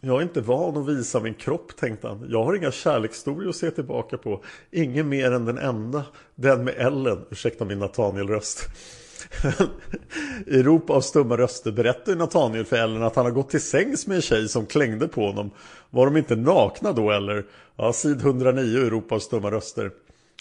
Jag 0.02 0.18
är 0.18 0.22
inte 0.22 0.42
van 0.42 0.78
att 0.78 0.90
visa 0.90 1.20
min 1.20 1.34
kropp, 1.34 1.76
tänkte 1.78 2.08
han. 2.08 2.26
Jag 2.30 2.44
har 2.44 2.56
inga 2.56 2.72
kärlekshistorier 2.72 3.50
att 3.50 3.56
se 3.56 3.72
tillbaka 3.72 4.18
på. 4.18 4.44
Ingen 4.72 5.10
mer 5.10 5.32
än 5.32 5.46
den 5.46 5.58
enda. 5.58 6.04
Den 6.36 6.64
med 6.64 6.74
Ellen. 6.78 7.26
Ursäkta 7.30 7.66
min 7.66 7.80
Nataniel-röst. 7.80 8.64
I 10.48 10.60
Europa 10.60 10.94
av 10.94 11.02
stumma 11.02 11.38
röster 11.38 11.72
berättar 11.72 12.16
Nataniel 12.16 12.66
för 12.66 12.78
Ellen 12.78 13.04
att 13.04 13.16
han 13.16 13.26
har 13.26 13.32
gått 13.32 13.50
till 13.50 13.62
sängs 13.62 14.08
med 14.08 14.16
en 14.16 14.22
tjej 14.22 14.50
som 14.50 14.66
klängde 14.66 15.08
på 15.08 15.28
honom. 15.28 15.52
Var 15.90 16.06
de 16.06 16.18
inte 16.18 16.36
nakna 16.36 16.92
då 16.92 17.12
eller? 17.12 17.46
Ja, 17.76 17.94
sid 17.94 18.22
109 18.22 18.78
Europa 18.78 19.16
av 19.16 19.20
stumma 19.20 19.52
röster. 19.52 19.92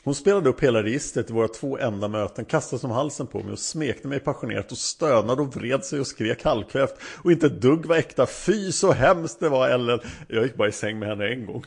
Hon 0.06 0.14
spelade 0.14 0.48
upp 0.48 0.62
hela 0.62 0.82
registret 0.82 1.30
i 1.30 1.32
våra 1.32 1.48
två 1.48 1.78
enda 1.78 2.08
möten, 2.08 2.44
kastade 2.44 2.80
som 2.80 2.90
halsen 2.90 3.26
på 3.26 3.38
mig 3.38 3.52
och 3.52 3.58
smekte 3.58 4.08
mig 4.08 4.20
passionerat 4.20 4.72
och 4.72 4.78
stönade 4.78 5.42
och 5.42 5.56
vred 5.56 5.84
sig 5.84 6.00
och 6.00 6.06
skrek 6.06 6.44
halvkvävt. 6.44 6.94
Och 7.24 7.32
inte 7.32 7.46
ett 7.46 7.60
dugg 7.60 7.86
var 7.86 7.96
äkta. 7.96 8.26
Fy 8.26 8.72
så 8.72 8.92
hemskt 8.92 9.40
det 9.40 9.48
var 9.48 9.68
Ellen. 9.68 10.00
Jag 10.28 10.42
gick 10.42 10.56
bara 10.56 10.68
i 10.68 10.72
säng 10.72 10.98
med 10.98 11.08
henne 11.08 11.28
en 11.28 11.46
gång. 11.46 11.64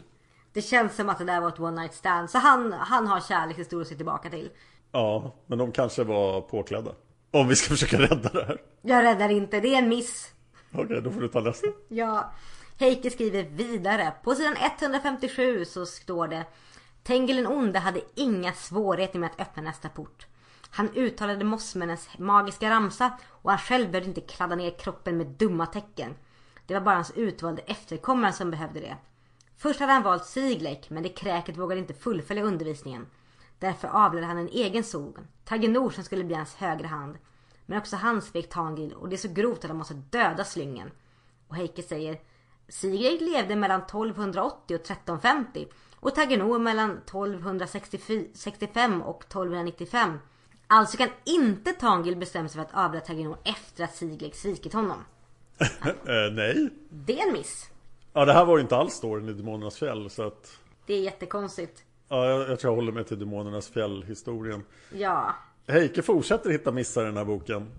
Det 0.54 0.62
känns 0.62 0.96
som 0.96 1.10
att 1.10 1.18
det 1.18 1.26
där 1.26 1.42
var 1.42 1.48
ett 1.48 1.60
one 1.60 1.82
night 1.82 1.94
stand. 1.94 2.30
Så 2.30 2.38
han, 2.38 2.74
han 2.74 3.08
har 3.08 3.20
kärlekshistoria 3.20 3.82
att 3.82 3.88
se 3.88 3.96
tillbaka 3.96 4.30
till. 4.30 4.50
Ja, 4.92 5.36
men 5.48 5.58
de 5.58 5.72
kanske 5.72 6.04
var 6.04 6.42
påklädda. 6.42 6.92
Om 7.32 7.48
vi 7.48 7.56
ska 7.56 7.70
försöka 7.76 8.02
rädda 8.02 8.30
det 8.30 8.46
här. 8.46 8.62
Jag 8.82 9.04
räddar 9.04 9.30
inte, 9.30 9.60
det 9.60 9.74
är 9.74 9.78
en 9.78 9.90
miss. 9.90 10.32
Okej, 10.74 11.02
då 11.02 11.12
får 11.12 11.22
du 11.22 11.28
ta 11.28 11.40
nästa. 11.40 11.68
Ja. 11.88 12.32
Heike 12.78 13.10
skriver 13.10 13.44
vidare. 13.44 14.14
På 14.24 14.36
sidan 14.36 14.56
157 14.80 15.66
så 15.66 15.86
står 15.86 16.28
det 16.28 16.46
Tengil 17.10 17.36
den 17.36 17.48
onde 17.48 17.80
hade 17.80 18.02
inga 18.16 18.54
svårigheter 18.54 19.20
med 19.20 19.30
att 19.30 19.42
öppna 19.42 19.64
nästa 19.64 19.90
port. 19.90 20.28
Han 20.70 20.90
uttalade 20.96 21.46
mossmännens 21.46 22.10
magiska 22.18 22.70
ramsa 22.70 23.12
och 23.30 23.50
han 23.50 23.60
själv 23.60 23.92
behövde 23.92 24.10
inte 24.10 24.22
kladda 24.22 24.56
ner 24.56 24.72
kroppen 24.80 25.18
med 25.18 25.28
dumma 25.28 25.66
tecken. 25.66 26.16
Det 26.66 26.74
var 26.74 26.82
bara 26.82 26.96
hans 26.96 27.12
utvalde 27.12 27.62
efterkommare 27.62 28.34
som 28.34 28.52
behövde 28.52 28.80
det. 28.80 28.98
Först 29.58 29.80
hade 29.80 29.92
han 29.92 30.04
valt 30.04 30.26
Siglek 30.26 30.90
men 30.90 31.04
det 31.04 31.10
kräket 31.10 31.58
vågade 31.58 31.82
inte 31.82 31.94
fullfölja 31.94 32.44
undervisningen. 32.44 33.08
Därför 33.60 33.88
avlade 33.88 34.28
han 34.28 34.38
en 34.38 34.50
egen 34.50 34.84
son, 34.84 35.28
Tagenor 35.46 35.90
som 35.90 36.04
skulle 36.04 36.24
bli 36.24 36.36
hans 36.36 36.56
högra 36.56 36.88
hand. 36.88 37.18
Men 37.66 37.78
också 37.78 37.96
han 37.96 38.22
svek 38.22 38.50
Tangil 38.50 38.94
och 38.94 39.10
det 39.10 39.16
är 39.16 39.28
så 39.28 39.34
grovt 39.34 39.64
att 39.64 39.70
han 39.70 39.78
måste 39.78 39.94
döda 39.94 40.44
slyngen. 40.44 40.92
Och 41.48 41.56
Heike 41.56 41.84
säger 41.84 42.20
Sigrid 42.68 43.22
levde 43.22 43.56
mellan 43.56 43.82
1280 43.82 44.76
och 44.76 44.82
1350 44.82 45.68
och 46.00 46.16
Tagenor 46.16 46.60
mellan 46.60 46.92
1265 46.92 49.02
och 49.02 49.24
1295. 49.24 50.20
Alltså 50.68 50.98
kan 50.98 51.10
inte 51.26 51.72
Tangil 51.72 52.16
bestämma 52.16 52.50
sig 52.50 52.62
för 52.62 52.70
att 52.70 52.88
avla 52.88 53.00
Tagenor 53.00 53.38
efter 53.44 53.84
att 53.84 53.96
Sigrid 53.96 54.36
svikit 54.36 54.74
honom. 54.74 55.04
eh, 55.58 55.68
nej. 56.32 56.70
Det 56.90 57.20
är 57.20 57.28
en 57.28 57.34
miss. 57.34 57.70
Ja, 58.14 58.26
det 58.26 58.34
här 58.34 58.46
var 58.46 58.58
ju 58.58 58.62
inte 58.62 58.76
alls 58.76 58.94
storyn 58.94 59.30
i 59.30 59.34
Demonernas 59.34 59.78
fjäll 59.78 60.10
så 60.10 60.28
att... 60.28 60.58
Det 60.86 60.94
är 60.94 61.02
jättekonstigt. 61.02 61.84
Ja, 62.10 62.26
jag, 62.26 62.50
jag 62.50 62.60
tror 62.60 62.72
jag 62.72 62.76
håller 62.76 62.92
mig 62.92 63.04
till 63.04 63.20
Demonernas 63.20 63.70
fjäll-historien. 63.70 64.64
Ja. 64.94 65.36
Heike 65.68 66.02
fortsätter 66.02 66.50
hitta 66.50 66.72
missar 66.72 67.02
i 67.02 67.06
den 67.06 67.18
här 67.18 67.26
boken. 67.26 67.72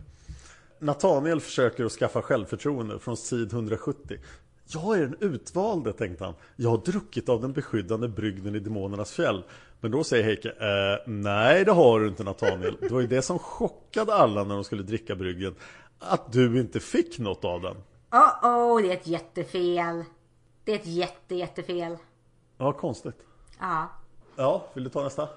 Nathaniel 0.79 1.41
försöker 1.41 1.85
att 1.85 1.93
skaffa 1.93 2.23
självförtroende 2.23 2.99
från 2.99 3.17
sid 3.17 3.53
170. 3.53 4.19
Jag 4.75 4.99
är 4.99 5.01
den 5.01 5.17
utvalde, 5.21 5.93
tänkte 5.93 6.25
han. 6.25 6.35
Jag 6.57 6.71
har 6.71 6.79
druckit 6.79 7.29
av 7.29 7.41
den 7.41 7.53
beskyddande 7.53 8.09
brygden 8.09 8.55
i 8.55 8.59
Demonernas 8.59 9.13
fjäll. 9.13 9.45
Men 9.81 9.91
då 9.91 10.05
säger 10.05 10.25
Heike, 10.25 10.49
eh, 10.49 11.03
nej 11.07 11.65
det 11.65 11.73
har 11.73 12.01
du 12.01 12.09
inte 12.09 12.25
Nathaniel. 12.25 12.77
Det 12.81 12.89
var 12.89 13.01
ju 13.01 13.07
det 13.07 13.23
som 13.23 13.39
chockade 13.39 14.15
alla 14.15 14.45
när 14.45 14.55
de 14.55 14.65
skulle 14.65 14.83
dricka 14.83 15.17
bryggen. 15.17 15.55
Att 15.99 16.33
du 16.33 16.61
inte 16.61 16.81
fick 16.81 17.19
något 17.19 17.45
av 17.45 17.63
den. 17.63 17.77
Oh 18.13 18.47
oh, 18.47 18.83
det 18.83 18.89
är 18.89 18.97
ett 18.97 19.07
jättefel. 19.07 20.05
Det 20.65 20.73
är 20.73 20.77
ett 20.77 20.87
jätte 20.87 21.35
jättefel. 21.35 21.97
Ja, 22.59 22.73
konstigt. 22.73 23.17
Ja. 23.59 23.89
Ja, 24.37 24.67
vill 24.75 24.85
du 24.85 24.91
ta 24.91 25.03
nästa? 25.03 25.29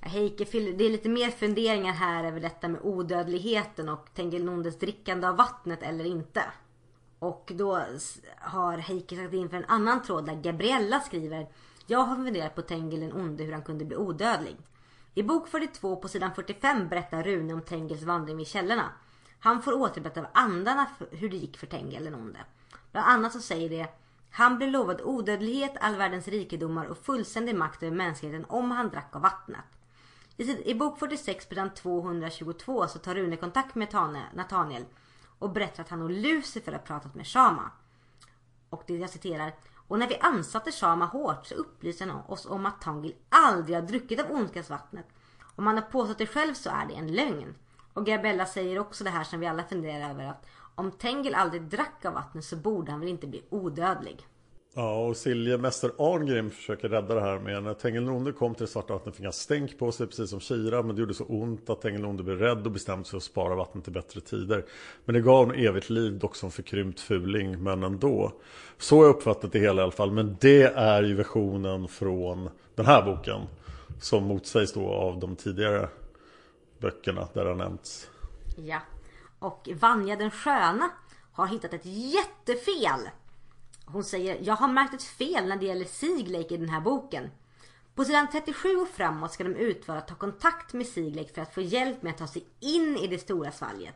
Heike, 0.00 0.44
det 0.44 0.84
är 0.84 0.90
lite 0.90 1.08
mer 1.08 1.30
funderingar 1.30 1.92
här 1.92 2.24
över 2.24 2.40
detta 2.40 2.68
med 2.68 2.80
odödligheten 2.82 3.88
och 3.88 4.08
Tengil 4.14 4.44
Nondes 4.44 4.78
drickande 4.78 5.26
av 5.26 5.36
vattnet 5.36 5.82
eller 5.82 6.04
inte. 6.04 6.42
Och 7.22 7.52
då 7.54 7.78
har 8.38 8.78
Heike 8.78 9.16
sagt 9.16 9.34
in 9.34 9.48
för 9.48 9.56
en 9.56 9.64
annan 9.64 10.02
tråd 10.02 10.26
där 10.26 10.34
Gabriella 10.34 11.00
skriver 11.00 11.46
Jag 11.86 11.98
har 11.98 12.16
funderat 12.16 12.54
på 12.54 12.62
Tengil 12.62 13.00
den 13.00 13.12
onde 13.12 13.44
hur 13.44 13.52
han 13.52 13.62
kunde 13.62 13.84
bli 13.84 13.96
odödlig. 13.96 14.56
I 15.14 15.22
bok 15.22 15.48
42 15.48 15.96
på 15.96 16.08
sidan 16.08 16.34
45 16.34 16.88
berättar 16.88 17.22
Rune 17.22 17.54
om 17.54 17.62
Tengils 17.62 18.02
vandring 18.02 18.36
vid 18.36 18.46
källorna. 18.46 18.92
Han 19.40 19.62
får 19.62 19.72
återberätta 19.72 20.20
av 20.20 20.26
andarna 20.32 20.86
hur 21.10 21.28
det 21.28 21.36
gick 21.36 21.56
för 21.56 21.66
Tengil 21.66 22.04
den 22.04 22.14
onde. 22.14 22.38
Bland 22.92 23.08
annat 23.08 23.32
så 23.32 23.40
säger 23.40 23.70
det 23.70 23.88
Han 24.30 24.56
blev 24.56 24.70
lovad 24.70 25.00
odödlighet, 25.00 25.72
all 25.80 25.96
världens 25.96 26.28
rikedomar 26.28 26.86
och 26.86 26.98
fullständig 26.98 27.54
makt 27.54 27.82
över 27.82 27.96
mänskligheten 27.96 28.46
om 28.48 28.70
han 28.70 28.88
drack 28.88 29.16
av 29.16 29.22
vattnet. 29.22 29.64
I, 30.36 30.70
I 30.70 30.74
bok 30.74 30.98
46 30.98 31.46
på 31.46 31.54
sidan 31.54 31.74
222 31.74 32.88
så 32.88 32.98
tar 32.98 33.14
Rune 33.14 33.36
kontakt 33.36 33.74
med 33.74 33.90
Tane, 33.90 34.22
Nathaniel 34.34 34.84
och 35.42 35.50
berättar 35.50 35.82
att 35.82 35.88
han 35.88 36.02
och 36.02 36.10
Lucifer 36.10 36.72
har 36.72 36.78
pratat 36.78 37.14
med 37.14 37.26
Shama. 37.26 37.70
Och 38.70 38.82
det 38.86 38.96
jag 38.96 39.10
citerar. 39.10 39.54
Och 39.88 39.98
när 39.98 40.08
vi 40.08 40.18
ansatte 40.18 40.72
Shama 40.72 41.04
hårt 41.04 41.46
så 41.46 41.54
upplyste 41.54 42.04
han 42.04 42.22
oss 42.26 42.46
om 42.46 42.66
att 42.66 42.80
Tangil 42.80 43.14
aldrig 43.28 43.76
har 43.76 43.82
druckit 43.82 44.20
av 44.20 44.30
ondskans 44.30 44.70
vattnet. 44.70 45.06
Om 45.56 45.66
han 45.66 45.76
har 45.76 45.82
påstått 45.82 46.18
det 46.18 46.26
själv 46.26 46.54
så 46.54 46.70
är 46.70 46.86
det 46.86 46.94
en 46.94 47.12
lögn. 47.12 47.54
Och 47.92 48.06
Gabella 48.06 48.46
säger 48.46 48.78
också 48.78 49.04
det 49.04 49.10
här 49.10 49.24
som 49.24 49.40
vi 49.40 49.46
alla 49.46 49.64
funderar 49.64 50.10
över 50.10 50.24
att 50.24 50.46
om 50.74 50.90
Tengil 50.90 51.34
aldrig 51.34 51.62
drack 51.62 52.04
av 52.04 52.14
vattnet 52.14 52.44
så 52.44 52.56
borde 52.56 52.90
han 52.90 53.00
väl 53.00 53.08
inte 53.08 53.26
bli 53.26 53.44
odödlig. 53.50 54.26
Ja, 54.74 55.06
och 55.06 55.16
Silje, 55.16 55.58
Mäster 55.58 55.90
Arngrim 55.98 56.50
försöker 56.50 56.88
rädda 56.88 57.14
det 57.14 57.20
här 57.20 57.38
med 57.38 57.62
när 57.62 57.74
Tengilonde 57.74 58.32
kom 58.32 58.54
till 58.54 58.66
det 58.66 58.72
svarta 58.72 58.92
vattnet 58.92 59.16
fick 59.16 59.24
han 59.24 59.32
stänk 59.32 59.78
på 59.78 59.92
sig 59.92 60.06
precis 60.06 60.30
som 60.30 60.40
Kira 60.40 60.82
men 60.82 60.96
det 60.96 61.00
gjorde 61.00 61.14
så 61.14 61.24
ont 61.24 61.70
att 61.70 61.80
Tengilonde 61.80 62.22
blev 62.22 62.38
rädd 62.38 62.66
och 62.66 62.72
bestämde 62.72 63.04
sig 63.04 63.10
för 63.10 63.16
att 63.16 63.22
spara 63.22 63.54
vattnet 63.54 63.84
till 63.84 63.92
bättre 63.92 64.20
tider. 64.20 64.64
Men 65.04 65.14
det 65.14 65.20
gav 65.20 65.36
honom 65.36 65.56
evigt 65.56 65.90
liv, 65.90 66.18
dock 66.18 66.36
som 66.36 66.50
förkrympt 66.50 67.00
fuling, 67.00 67.62
men 67.62 67.82
ändå. 67.82 68.32
Så 68.78 68.96
har 68.96 69.04
jag 69.04 69.16
uppfattat 69.16 69.52
det 69.52 69.58
hela 69.58 69.82
i 69.82 69.84
alla 69.84 69.92
fall, 69.92 70.10
men 70.10 70.36
det 70.40 70.62
är 70.62 71.02
ju 71.02 71.14
versionen 71.14 71.88
från 71.88 72.48
den 72.74 72.86
här 72.86 73.02
boken 73.02 73.40
som 74.00 74.24
motsägs 74.24 74.72
då 74.72 74.88
av 74.88 75.20
de 75.20 75.36
tidigare 75.36 75.88
böckerna 76.78 77.28
där 77.32 77.44
det 77.44 77.50
har 77.50 77.56
nämnts. 77.56 78.10
Ja. 78.56 78.78
Och 79.38 79.68
Vanja 79.74 80.16
den 80.16 80.30
sköna 80.30 80.90
har 81.32 81.46
hittat 81.46 81.74
ett 81.74 81.86
jättefel. 81.86 83.00
Hon 83.92 84.04
säger, 84.04 84.38
jag 84.42 84.56
har 84.56 84.68
märkt 84.68 84.94
ett 84.94 85.02
fel 85.02 85.48
när 85.48 85.56
det 85.56 85.66
gäller 85.66 85.84
Siglake 85.84 86.54
i 86.54 86.56
den 86.56 86.68
här 86.68 86.80
boken. 86.80 87.30
På 87.94 88.04
sidan 88.04 88.26
37 88.32 88.76
och 88.76 88.88
framåt 88.88 89.32
ska 89.32 89.44
de 89.44 89.56
utvara 89.56 90.00
ta 90.00 90.14
kontakt 90.14 90.72
med 90.72 90.86
Siglake 90.86 91.32
för 91.34 91.42
att 91.42 91.54
få 91.54 91.60
hjälp 91.60 92.02
med 92.02 92.10
att 92.10 92.18
ta 92.18 92.26
sig 92.26 92.44
in 92.60 92.96
i 92.96 93.06
det 93.06 93.18
stora 93.18 93.52
svalget. 93.52 93.94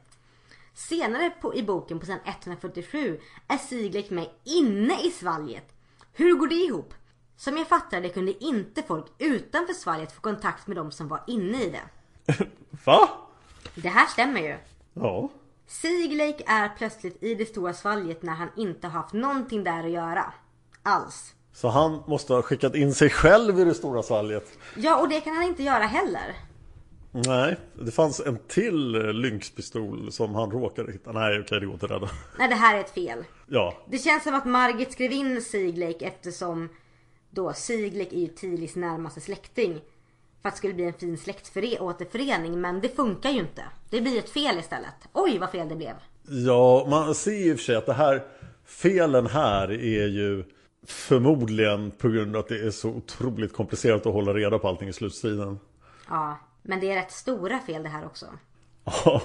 Senare 0.74 1.30
på, 1.30 1.54
i 1.54 1.62
boken 1.62 2.00
på 2.00 2.06
sidan 2.06 2.20
147 2.24 3.20
är 3.48 3.58
Siglake 3.58 4.14
med 4.14 4.28
inne 4.44 5.00
i 5.02 5.10
svalget. 5.10 5.72
Hur 6.12 6.34
går 6.34 6.46
det 6.46 6.54
ihop? 6.54 6.94
Som 7.36 7.56
jag 7.56 7.68
fattar 7.68 8.00
det 8.00 8.08
kunde 8.08 8.44
inte 8.44 8.82
folk 8.82 9.06
utanför 9.18 9.74
svalget 9.74 10.12
få 10.12 10.20
kontakt 10.20 10.66
med 10.66 10.76
de 10.76 10.92
som 10.92 11.08
var 11.08 11.24
inne 11.26 11.62
i 11.62 11.70
det. 11.70 11.82
Va? 12.84 13.08
Det 13.74 13.88
här 13.88 14.06
stämmer 14.06 14.40
ju. 14.40 14.58
Ja. 14.92 15.28
Siglake 15.66 16.44
är 16.46 16.68
plötsligt 16.78 17.22
i 17.22 17.34
det 17.34 17.46
stora 17.46 17.74
svalget 17.74 18.22
när 18.22 18.32
han 18.32 18.48
inte 18.56 18.86
har 18.86 19.00
haft 19.00 19.12
någonting 19.12 19.64
där 19.64 19.84
att 19.84 19.90
göra. 19.90 20.32
Alls. 20.82 21.34
Så 21.52 21.68
han 21.68 22.02
måste 22.06 22.32
ha 22.34 22.42
skickat 22.42 22.74
in 22.74 22.94
sig 22.94 23.10
själv 23.10 23.60
i 23.60 23.64
det 23.64 23.74
stora 23.74 24.02
svalget. 24.02 24.58
Ja, 24.76 25.00
och 25.00 25.08
det 25.08 25.20
kan 25.20 25.34
han 25.34 25.44
inte 25.44 25.62
göra 25.62 25.84
heller. 25.84 26.36
Nej, 27.10 27.56
det 27.84 27.90
fanns 27.90 28.20
en 28.20 28.38
till 28.48 28.94
eh, 28.94 29.12
lynxpistol 29.12 30.12
som 30.12 30.34
han 30.34 30.50
råkade 30.50 30.92
hitta. 30.92 31.12
Nej, 31.12 31.40
okej, 31.40 31.60
det 31.60 31.66
går 31.66 31.72
inte 31.74 31.86
att 31.86 31.92
rädda. 31.92 32.08
Nej, 32.38 32.48
det 32.48 32.54
här 32.54 32.76
är 32.76 32.80
ett 32.80 32.94
fel. 32.94 33.24
Ja, 33.46 33.74
Det 33.90 33.98
känns 33.98 34.22
som 34.22 34.34
att 34.34 34.44
Margit 34.46 34.92
skrev 34.92 35.12
in 35.12 35.42
Siglake 35.42 36.06
eftersom 36.06 36.68
då 37.30 37.52
Siglake 37.52 38.16
är 38.16 38.20
ju 38.20 38.26
Tilis 38.26 38.76
närmaste 38.76 39.20
släkting. 39.20 39.80
För 40.46 40.48
att 40.48 40.54
det 40.54 40.58
skulle 40.58 40.74
bli 40.74 40.84
en 40.84 40.92
fin 40.92 41.16
släktföre- 41.16 41.80
återförening. 41.80 42.60
Men 42.60 42.80
det 42.80 42.96
funkar 42.96 43.30
ju 43.30 43.38
inte. 43.40 43.62
Det 43.90 44.00
blir 44.00 44.18
ett 44.18 44.30
fel 44.30 44.58
istället. 44.58 44.94
Oj, 45.12 45.38
vad 45.38 45.50
fel 45.50 45.68
det 45.68 45.76
blev. 45.76 45.94
ja, 46.46 46.86
man 46.90 47.14
ser 47.14 47.30
ju 47.30 47.50
i 47.50 47.54
och 47.54 47.58
för 47.58 47.64
sig 47.64 47.76
att 47.76 47.86
det 47.86 47.92
här 47.92 48.24
felen 48.64 49.26
här 49.26 49.70
är 49.72 50.06
ju 50.06 50.44
förmodligen 50.86 51.90
på 51.90 52.08
grund 52.08 52.36
av 52.36 52.40
att 52.40 52.48
det 52.48 52.66
är 52.66 52.70
så 52.70 52.88
otroligt 52.88 53.52
komplicerat 53.52 54.06
att 54.06 54.12
hålla 54.12 54.34
reda 54.34 54.58
på 54.58 54.68
allting 54.68 54.88
i 54.88 54.92
slutstriden. 54.92 55.58
Ja, 56.08 56.38
men 56.62 56.80
det 56.80 56.90
är 56.90 56.94
rätt 56.94 57.12
stora 57.12 57.58
fel 57.58 57.82
det 57.82 57.88
här 57.88 58.06
också. 58.06 58.26
Ja. 58.84 59.22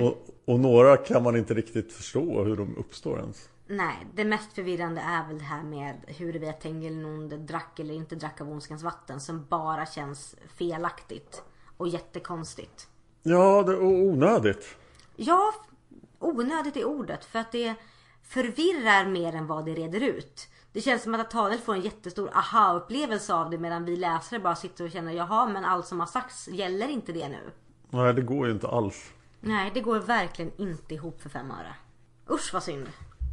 Och, 0.00 0.26
och 0.44 0.60
några 0.60 0.96
kan 0.96 1.22
man 1.22 1.36
inte 1.36 1.54
riktigt 1.54 1.92
förstå 1.92 2.44
hur 2.44 2.56
de 2.56 2.76
uppstår 2.76 3.18
ens. 3.18 3.48
Nej, 3.70 4.06
det 4.14 4.24
mest 4.24 4.52
förvirrande 4.52 5.00
är 5.00 5.26
väl 5.28 5.38
det 5.38 5.44
här 5.44 5.62
med 5.62 5.94
huruvida 6.06 6.52
Tengilnonde 6.52 7.36
drack 7.36 7.78
eller 7.78 7.94
inte 7.94 8.14
drack 8.14 8.40
av 8.40 8.50
ondskans 8.50 8.82
vatten 8.82 9.20
som 9.20 9.46
bara 9.46 9.86
känns 9.86 10.36
felaktigt 10.56 11.42
och 11.76 11.88
jättekonstigt. 11.88 12.88
Ja, 13.22 13.62
det 13.62 13.72
är 13.72 13.82
onödigt. 13.82 14.76
Ja, 15.16 15.54
onödigt 16.18 16.76
är 16.76 16.84
ordet 16.84 17.24
för 17.24 17.38
att 17.38 17.52
det 17.52 17.74
förvirrar 18.22 19.06
mer 19.06 19.34
än 19.34 19.46
vad 19.46 19.64
det 19.64 19.74
reder 19.74 20.00
ut. 20.00 20.48
Det 20.72 20.80
känns 20.80 21.02
som 21.02 21.14
att 21.14 21.20
Nathaniel 21.20 21.60
får 21.60 21.74
en 21.74 21.80
jättestor 21.80 22.30
aha-upplevelse 22.34 23.34
av 23.34 23.50
det 23.50 23.58
medan 23.58 23.84
vi 23.84 23.96
läsare 23.96 24.40
bara 24.40 24.56
sitter 24.56 24.84
och 24.84 24.90
känner 24.90 25.12
jaha 25.12 25.46
men 25.48 25.64
allt 25.64 25.86
som 25.86 26.00
har 26.00 26.06
sagts 26.06 26.48
gäller 26.48 26.88
inte 26.88 27.12
det 27.12 27.28
nu. 27.28 27.50
Nej, 27.90 28.14
det 28.14 28.22
går 28.22 28.46
ju 28.46 28.52
inte 28.52 28.68
alls. 28.68 29.12
Nej, 29.40 29.70
det 29.74 29.80
går 29.80 29.98
verkligen 29.98 30.52
inte 30.56 30.94
ihop 30.94 31.22
för 31.22 31.28
fem 31.28 31.50
öre. 31.50 31.74
Usch 32.30 32.52
vad 32.52 32.62
synd. 32.62 32.88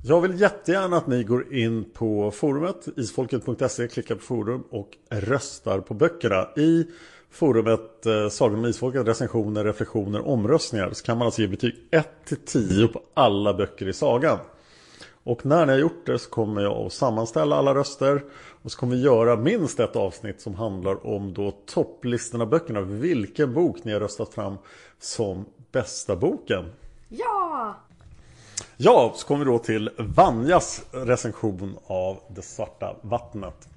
Jag 0.07 0.21
vill 0.21 0.41
jättegärna 0.41 0.97
att 0.97 1.07
ni 1.07 1.23
går 1.23 1.53
in 1.53 1.85
på 1.93 2.31
forumet 2.31 2.87
isfolket.se, 2.97 3.87
klickar 3.87 4.15
på 4.15 4.21
forum 4.21 4.63
och 4.69 4.97
röstar 5.09 5.79
på 5.79 5.93
böckerna. 5.93 6.49
I 6.55 6.87
forumet 7.31 8.05
eh, 8.05 8.29
Sagan 8.29 8.59
om 8.59 8.65
Isfolket, 8.65 9.07
recensioner, 9.07 9.63
reflektioner, 9.63 10.27
omröstningar 10.27 10.91
så 10.93 11.05
kan 11.05 11.17
man 11.17 11.25
alltså 11.25 11.41
ge 11.41 11.47
betyg 11.47 11.75
1 11.91 12.07
till 12.25 12.37
10 12.37 12.87
på 12.87 13.01
alla 13.13 13.53
böcker 13.53 13.87
i 13.87 13.93
sagan. 13.93 14.37
Och 15.23 15.45
när 15.45 15.65
ni 15.65 15.71
har 15.71 15.79
gjort 15.79 16.05
det 16.05 16.19
så 16.19 16.29
kommer 16.29 16.61
jag 16.61 16.85
att 16.85 16.93
sammanställa 16.93 17.55
alla 17.55 17.75
röster 17.75 18.23
och 18.63 18.71
så 18.71 18.79
kommer 18.79 18.95
vi 18.95 19.01
göra 19.01 19.35
minst 19.35 19.79
ett 19.79 19.95
avsnitt 19.95 20.41
som 20.41 20.55
handlar 20.55 21.07
om 21.07 21.33
då 21.33 21.51
topplistorna 21.65 22.45
böckerna. 22.45 22.81
Vilken 22.81 23.53
bok 23.53 23.83
ni 23.83 23.93
har 23.93 23.99
röstat 23.99 24.33
fram 24.33 24.57
som 24.99 25.45
bästa 25.71 26.15
boken. 26.15 26.65
Ja! 27.09 27.75
Ja, 28.77 29.13
så 29.15 29.27
kommer 29.27 29.45
vi 29.45 29.51
då 29.51 29.59
till 29.59 29.89
Vanjas 29.97 30.85
recension 30.91 31.77
av 31.87 32.19
Det 32.29 32.41
svarta 32.41 32.95
vattnet. 33.01 33.69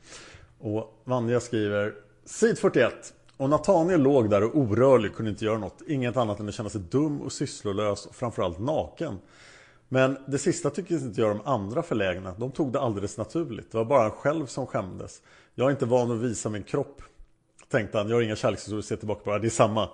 Och 0.58 1.00
Vanja 1.04 1.40
skriver 1.40 1.94
Sid 2.24 2.58
41 2.58 3.14
Och 3.36 3.50
Nathaniel 3.50 4.02
låg 4.02 4.30
där 4.30 4.44
och 4.44 4.56
orörlig, 4.56 5.14
kunde 5.14 5.30
inte 5.30 5.44
göra 5.44 5.58
något. 5.58 5.82
Inget 5.86 6.16
annat 6.16 6.40
än 6.40 6.48
att 6.48 6.54
känna 6.54 6.68
sig 6.68 6.80
dum 6.80 7.20
och 7.20 7.32
sysslolös 7.32 8.06
och 8.06 8.14
framförallt 8.14 8.58
naken. 8.58 9.18
Men 9.88 10.18
det 10.26 10.38
sista 10.38 10.70
tycktes 10.70 11.02
inte 11.02 11.20
göra 11.20 11.34
de 11.34 11.40
andra 11.44 11.82
förlägna. 11.82 12.34
De 12.38 12.50
tog 12.50 12.72
det 12.72 12.80
alldeles 12.80 13.18
naturligt. 13.18 13.72
Det 13.72 13.78
var 13.78 13.84
bara 13.84 14.02
han 14.02 14.10
själv 14.10 14.46
som 14.46 14.66
skämdes. 14.66 15.22
Jag 15.54 15.66
är 15.66 15.70
inte 15.70 15.86
van 15.86 16.10
att 16.10 16.18
visa 16.18 16.48
min 16.48 16.62
kropp. 16.62 17.02
Tänkte 17.68 17.98
han, 17.98 18.08
jag 18.08 18.16
har 18.16 18.22
inga 18.22 18.36
kärlekshistorier 18.36 18.78
att 18.78 18.84
se 18.84 18.96
tillbaka 18.96 19.20
på. 19.24 19.38
Det 19.38 19.46
är 19.46 19.50
samma. 19.50 19.88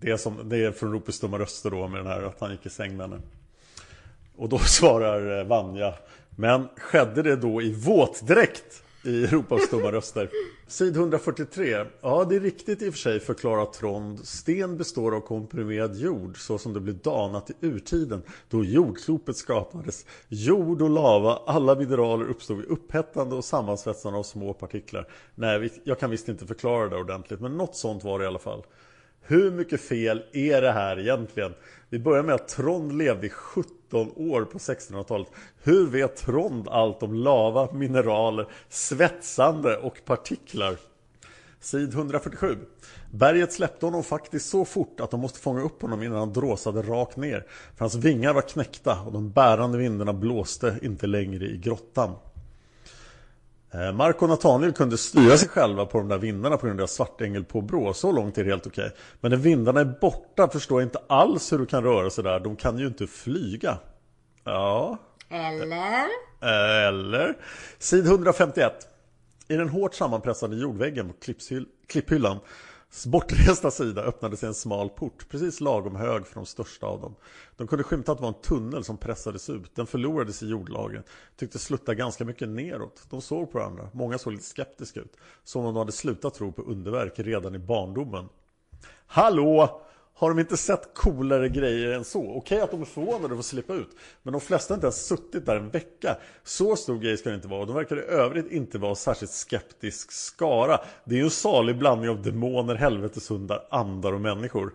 Det 0.00 0.10
är, 0.10 0.16
som, 0.16 0.48
det 0.48 0.64
är 0.64 0.72
från 0.72 0.92
Ropets 0.92 1.20
dumma 1.20 1.38
röster 1.38 1.70
då 1.70 1.88
med 1.88 2.00
den 2.00 2.06
här 2.06 2.22
att 2.22 2.40
han 2.40 2.50
gick 2.50 2.66
i 2.66 2.70
säng 2.70 2.96
med 2.96 3.10
henne. 3.10 3.22
Och 4.36 4.48
då 4.48 4.58
svarar 4.66 5.38
eh, 5.38 5.46
Vanja 5.46 5.94
Men 6.36 6.68
skedde 6.76 7.22
det 7.22 7.36
då 7.36 7.62
i 7.62 7.72
våtdräkt? 7.72 8.82
I 9.04 9.24
Europas 9.24 9.70
dumma 9.70 9.92
röster? 9.92 10.30
Sid 10.66 10.96
143 10.96 11.84
Ja 12.00 12.24
det 12.28 12.36
är 12.36 12.40
riktigt 12.40 12.82
i 12.82 12.88
och 12.88 12.92
för 12.92 12.98
sig 12.98 13.20
förklarar 13.20 13.64
Trond. 13.64 14.24
Sten 14.24 14.76
består 14.76 15.16
av 15.16 15.20
komprimerad 15.20 15.96
jord 15.96 16.38
så 16.38 16.58
som 16.58 16.72
det 16.72 16.80
blev 16.80 16.98
danat 16.98 17.50
i 17.50 17.54
urtiden 17.60 18.22
Då 18.48 18.64
jordklopet 18.64 19.36
skapades. 19.36 20.06
Jord 20.28 20.82
och 20.82 20.90
lava, 20.90 21.38
alla 21.46 21.74
mineraler 21.74 22.24
uppstod 22.24 22.56
vid 22.56 22.66
upphettande 22.66 23.36
och 23.36 23.44
sammansvetsande 23.44 24.18
av 24.18 24.22
små 24.22 24.52
partiklar. 24.52 25.08
Nej 25.34 25.70
jag 25.84 25.98
kan 25.98 26.10
visst 26.10 26.28
inte 26.28 26.46
förklara 26.46 26.88
det 26.88 26.96
ordentligt 26.96 27.40
men 27.40 27.56
något 27.56 27.76
sånt 27.76 28.04
var 28.04 28.18
det 28.18 28.24
i 28.24 28.28
alla 28.28 28.38
fall. 28.38 28.62
Hur 29.26 29.50
mycket 29.50 29.80
fel 29.80 30.22
är 30.32 30.62
det 30.62 30.72
här 30.72 30.98
egentligen? 31.00 31.54
Vi 31.88 31.98
börjar 31.98 32.22
med 32.22 32.34
att 32.34 32.48
Trond 32.48 32.98
levde 32.98 33.26
i 33.26 33.30
17 33.94 34.12
år 34.16 34.44
på 34.44 34.58
1600-talet. 34.58 35.28
Hur 35.62 35.86
vet 35.86 36.16
Trond 36.16 36.68
allt 36.68 37.02
om 37.02 37.14
lava, 37.14 37.72
mineraler, 37.72 38.46
svetsande 38.68 39.76
och 39.76 40.00
partiklar? 40.04 40.76
Sid 41.60 41.94
147. 41.94 42.58
Berget 43.10 43.52
släppte 43.52 43.86
honom 43.86 44.02
faktiskt 44.02 44.48
så 44.48 44.64
fort 44.64 45.00
att 45.00 45.10
de 45.10 45.20
måste 45.20 45.38
fånga 45.38 45.62
upp 45.62 45.82
honom 45.82 46.02
innan 46.02 46.18
han 46.18 46.32
dråsade 46.32 46.82
rakt 46.82 47.16
ner. 47.16 47.46
För 47.76 47.80
hans 47.80 47.94
vingar 47.94 48.34
var 48.34 48.42
knäckta 48.42 49.00
och 49.00 49.12
de 49.12 49.30
bärande 49.30 49.78
vindarna 49.78 50.12
blåste 50.12 50.78
inte 50.82 51.06
längre 51.06 51.44
i 51.44 51.56
grottan. 51.56 52.10
Eh, 53.74 53.92
Mark 53.92 54.22
och 54.22 54.28
Nathaniel 54.28 54.72
kunde 54.72 54.98
styra 54.98 55.36
sig 55.36 55.48
själva 55.48 55.86
på 55.86 55.98
de 55.98 56.08
där 56.08 56.18
vindarna 56.18 56.56
på 56.56 56.66
grund 56.66 56.80
av 56.80 56.86
svartängel 56.86 57.44
på 57.44 57.60
brå. 57.60 57.92
Så 57.94 58.12
långt 58.12 58.38
är 58.38 58.44
det 58.44 58.50
helt 58.50 58.66
okej. 58.66 58.90
Men 59.20 59.30
när 59.30 59.38
vindarna 59.38 59.80
är 59.80 59.98
borta 60.00 60.48
förstår 60.48 60.80
jag 60.80 60.86
inte 60.86 61.00
alls 61.08 61.52
hur 61.52 61.58
du 61.58 61.66
kan 61.66 61.82
röra 61.82 62.10
sig 62.10 62.24
där. 62.24 62.40
De 62.40 62.56
kan 62.56 62.78
ju 62.78 62.86
inte 62.86 63.06
flyga. 63.06 63.78
Ja, 64.44 64.98
Eller? 65.30 66.06
eller? 66.88 67.36
Sid 67.78 68.06
151. 68.06 68.72
I 69.48 69.56
den 69.56 69.68
hårt 69.68 69.94
sammanpressade 69.94 70.56
jordväggen 70.56 71.08
på 71.08 71.14
klipphyllans 71.88 72.42
bortresta 73.06 73.70
sida 73.70 74.02
öppnade 74.02 74.36
sig 74.36 74.46
en 74.46 74.54
smal 74.54 74.88
port, 74.88 75.28
precis 75.28 75.60
lagom 75.60 75.96
hög 75.96 76.26
för 76.26 76.34
de 76.34 76.46
största 76.46 76.86
av 76.86 77.00
dem. 77.00 77.14
De 77.56 77.66
kunde 77.66 77.84
skymta 77.84 78.12
att 78.12 78.18
det 78.18 78.22
var 78.22 78.28
en 78.28 78.42
tunnel 78.42 78.84
som 78.84 78.96
pressades 78.96 79.50
ut. 79.50 79.76
Den 79.76 79.86
förlorades 79.86 80.42
i 80.42 80.46
jordlagen, 80.46 81.02
Tyckte 81.36 81.58
slutta 81.58 81.94
ganska 81.94 82.24
mycket 82.24 82.48
neråt. 82.48 83.06
De 83.10 83.20
såg 83.20 83.52
på 83.52 83.58
varandra. 83.58 83.88
Många 83.92 84.18
såg 84.18 84.32
lite 84.32 84.44
skeptiska 84.44 85.00
ut. 85.00 85.16
Som 85.44 85.64
om 85.64 85.74
de 85.74 85.76
hade 85.76 85.92
slutat 85.92 86.34
tro 86.34 86.52
på 86.52 86.62
underverk 86.62 87.18
redan 87.18 87.54
i 87.54 87.58
barndomen. 87.58 88.28
Hallå! 89.06 89.80
Har 90.16 90.28
de 90.28 90.38
inte 90.38 90.56
sett 90.56 90.94
coolare 90.94 91.48
grejer 91.48 91.90
än 91.90 92.04
så? 92.04 92.30
Okej 92.36 92.60
att 92.60 92.70
de 92.70 92.80
är 92.80 92.84
förvånade 92.84 93.24
över 93.24 93.38
att 93.38 93.44
slippa 93.44 93.74
ut. 93.74 93.88
Men 94.22 94.32
de 94.32 94.40
flesta 94.40 94.74
har 94.74 94.76
inte 94.76 94.86
ens 94.86 95.06
suttit 95.06 95.46
där 95.46 95.56
en 95.56 95.70
vecka. 95.70 96.16
Så 96.44 96.76
stor 96.76 96.98
grej 96.98 97.16
ska 97.16 97.28
det 97.28 97.34
inte 97.34 97.48
vara. 97.48 97.60
Och 97.60 97.66
de 97.66 97.76
verkar 97.76 97.96
i 97.98 98.02
övrigt 98.02 98.52
inte 98.52 98.78
vara 98.78 98.94
särskilt 98.94 99.30
skeptisk 99.32 100.12
skara. 100.12 100.80
Det 101.04 101.14
är 101.14 101.18
ju 101.18 101.24
en 101.24 101.30
salig 101.30 101.78
blandning 101.78 102.10
av 102.10 102.22
demoner, 102.22 102.74
helveteshundar, 102.74 103.66
andar 103.70 104.12
och 104.12 104.20
människor. 104.20 104.72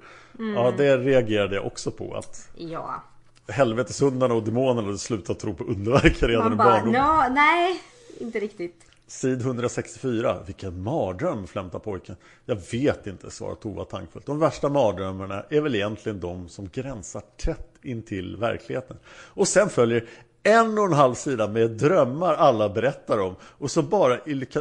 Ja, 0.56 0.74
det 0.78 0.98
reagerade 0.98 1.56
jag 1.56 1.66
också 1.66 1.92
på. 1.92 2.14
Att 2.16 2.50
Ja. 2.58 3.04
helveteshundarna 3.48 4.34
och 4.34 4.44
demonerna 4.44 4.82
hade 4.88 4.98
slutat 4.98 5.40
tro 5.40 5.54
på 5.54 5.64
underverk 5.64 6.24
redan 6.24 6.54
i 6.54 6.56
barndomen. 6.56 7.02
no, 7.02 7.34
nej, 7.34 7.82
inte 8.20 8.40
riktigt. 8.40 8.86
Sid 9.10 9.42
164. 9.42 10.44
Vilken 10.46 10.84
mardröm, 10.84 11.48
flämtar 11.48 11.80
pojken. 11.80 12.16
Jag 12.46 12.58
vet 12.72 13.08
inte, 13.08 13.32
svarar 13.32 13.56
Tova 13.56 13.86
tankfullt. 13.86 14.26
De 14.26 14.40
värsta 14.40 14.70
mardrömmarna 14.70 15.46
är 15.50 15.62
väl 15.62 15.76
egentligen 15.76 16.20
de 16.20 16.50
som 16.50 16.70
gränsar 16.74 17.22
tätt 17.38 17.70
intill 17.84 18.38
verkligheten. 18.38 18.98
Och 19.08 19.48
sen 19.48 19.70
följer 19.70 20.08
en 20.44 20.78
och 20.78 20.86
en 20.86 20.94
halv 20.94 21.14
sida 21.14 21.48
med 21.48 21.72
drömmar 21.72 22.34
alla 22.34 22.70
berättar 22.70 23.20
om 23.20 23.36
och 23.42 23.72
som 23.72 23.90
bara, 23.90 24.20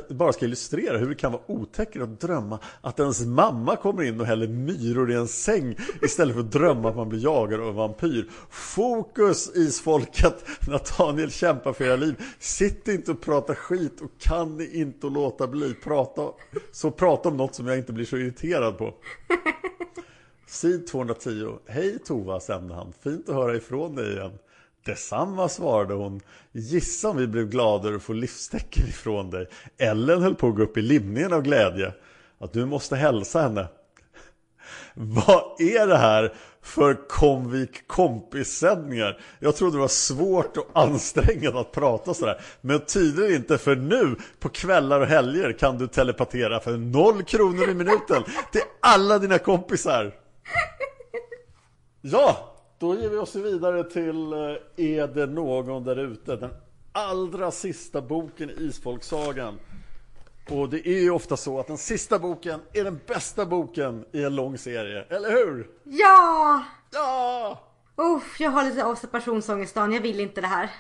bara 0.09 0.33
ska 0.33 0.45
illustrera 0.45 0.99
hur 0.99 1.09
det 1.09 1.15
kan 1.15 1.33
vara 1.33 1.43
otäckt 1.47 1.97
att 1.97 2.21
drömma 2.21 2.59
att 2.81 3.01
ens 3.01 3.27
mamma 3.27 3.77
kommer 3.77 4.03
in 4.03 4.21
och 4.21 4.27
häller 4.27 4.49
myror 4.49 5.11
i 5.11 5.15
en 5.15 5.29
säng 5.29 5.77
istället 6.03 6.35
för 6.35 6.41
att 6.41 6.53
drömma 6.53 6.89
att 6.89 6.97
man 6.97 7.09
blir 7.09 7.25
jagad 7.25 7.61
av 7.61 7.69
en 7.69 7.75
vampyr. 7.75 8.31
Fokus 8.51 9.57
isfolket! 9.57 10.45
Nathaniel 10.69 11.31
kämpar 11.31 11.73
för 11.73 11.85
era 11.85 11.97
liv. 11.97 12.15
Sitt 12.39 12.89
inte 12.89 13.11
och 13.11 13.21
prata 13.21 13.55
skit 13.55 14.01
och 14.01 14.11
kan 14.19 14.57
ni 14.57 14.81
inte 14.81 15.07
låta 15.07 15.47
bli. 15.47 15.75
Prata, 15.75 16.23
så 16.73 16.91
prata 16.91 17.29
om 17.29 17.37
något 17.37 17.55
som 17.55 17.67
jag 17.67 17.79
inte 17.79 17.93
blir 17.93 18.05
så 18.05 18.17
irriterad 18.17 18.79
på. 18.79 18.95
Sid 20.47 20.87
210. 20.87 21.49
Hej 21.67 21.99
Tova, 21.99 22.41
sände 22.41 22.75
han. 22.75 22.93
Fint 23.03 23.29
att 23.29 23.35
höra 23.35 23.57
ifrån 23.57 23.95
dig 23.95 24.13
igen. 24.13 24.33
Detsamma 24.85 25.49
svarade 25.49 25.95
hon. 25.95 26.21
Gissa 26.53 27.09
om 27.09 27.17
vi 27.17 27.27
blev 27.27 27.49
glada 27.49 27.89
över 27.89 27.97
att 27.97 28.03
få 28.03 28.13
livstecken 28.13 28.87
ifrån 28.89 29.31
dig. 29.31 29.49
Ellen 29.79 30.23
höll 30.23 30.35
på 30.35 30.49
att 30.49 30.57
gå 30.57 30.63
upp 30.63 30.77
i 30.77 30.83
limningen 30.83 31.33
av 31.33 31.43
glädje. 31.43 31.93
Att 32.39 32.53
du 32.53 32.67
måste 32.67 32.97
hälsa 32.97 33.43
henne. 33.43 33.69
Vad 34.95 35.61
är 35.61 35.87
det 35.87 35.97
här 35.97 36.35
för 36.63 37.09
Comvik 37.09 37.89
kompissändningar? 37.89 39.21
Jag 39.41 39.57
trodde 39.57 39.77
det 39.77 39.81
var 39.81 39.89
svårt 39.89 40.57
och 40.57 40.69
ansträngande 40.73 41.61
att 41.61 41.73
prata 41.73 42.15
sådär. 42.15 42.41
Men 42.61 42.81
tydligen 42.81 43.35
inte 43.35 43.59
för 43.59 43.77
nu 43.77 44.17
på 44.39 44.49
kvällar 44.49 45.01
och 45.01 45.07
helger 45.07 45.53
kan 45.53 45.79
du 45.79 45.87
telepatera 45.87 46.61
för 46.61 46.77
noll 46.77 47.23
kronor 47.23 47.71
i 47.71 47.75
minuten 47.75 48.23
till 48.53 48.63
alla 48.81 49.19
dina 49.19 49.39
kompisar. 49.39 50.15
Ja, 52.01 52.58
då 52.79 52.95
ger 52.95 53.09
vi 53.09 53.17
oss 53.17 53.35
vidare 53.35 53.85
till 53.85 54.33
eh, 54.33 54.39
Är 54.77 55.07
det 55.07 55.27
någon 55.27 55.85
där 55.85 55.97
ute? 55.97 56.37
Den 56.37 56.51
allra 56.93 57.51
sista 57.51 58.03
boken 58.03 58.51
i 58.51 58.55
Isfolksagan. 58.59 59.59
Och 60.51 60.69
det 60.69 60.89
är 60.89 61.01
ju 61.01 61.11
ofta 61.11 61.37
så 61.37 61.61
att 61.61 61.67
den 61.67 61.79
sista 61.79 62.19
boken 62.19 62.61
är 62.73 62.85
den 62.85 63.01
bästa 63.07 63.47
boken 63.47 64.05
i 64.13 64.25
en 64.25 64.35
lång 64.35 64.59
serie, 64.59 65.03
eller 65.03 65.31
hur? 65.31 65.69
Ja! 65.85 66.65
Ja! 66.93 67.61
Uff, 67.97 68.41
jag 68.41 68.51
har 68.51 68.65
lite 68.65 68.85
av 68.85 68.95
separationsångest 68.95 69.75
Dan, 69.75 69.93
jag 69.93 70.01
vill 70.01 70.21
inte 70.21 70.41
det 70.41 70.47
här. 70.47 70.71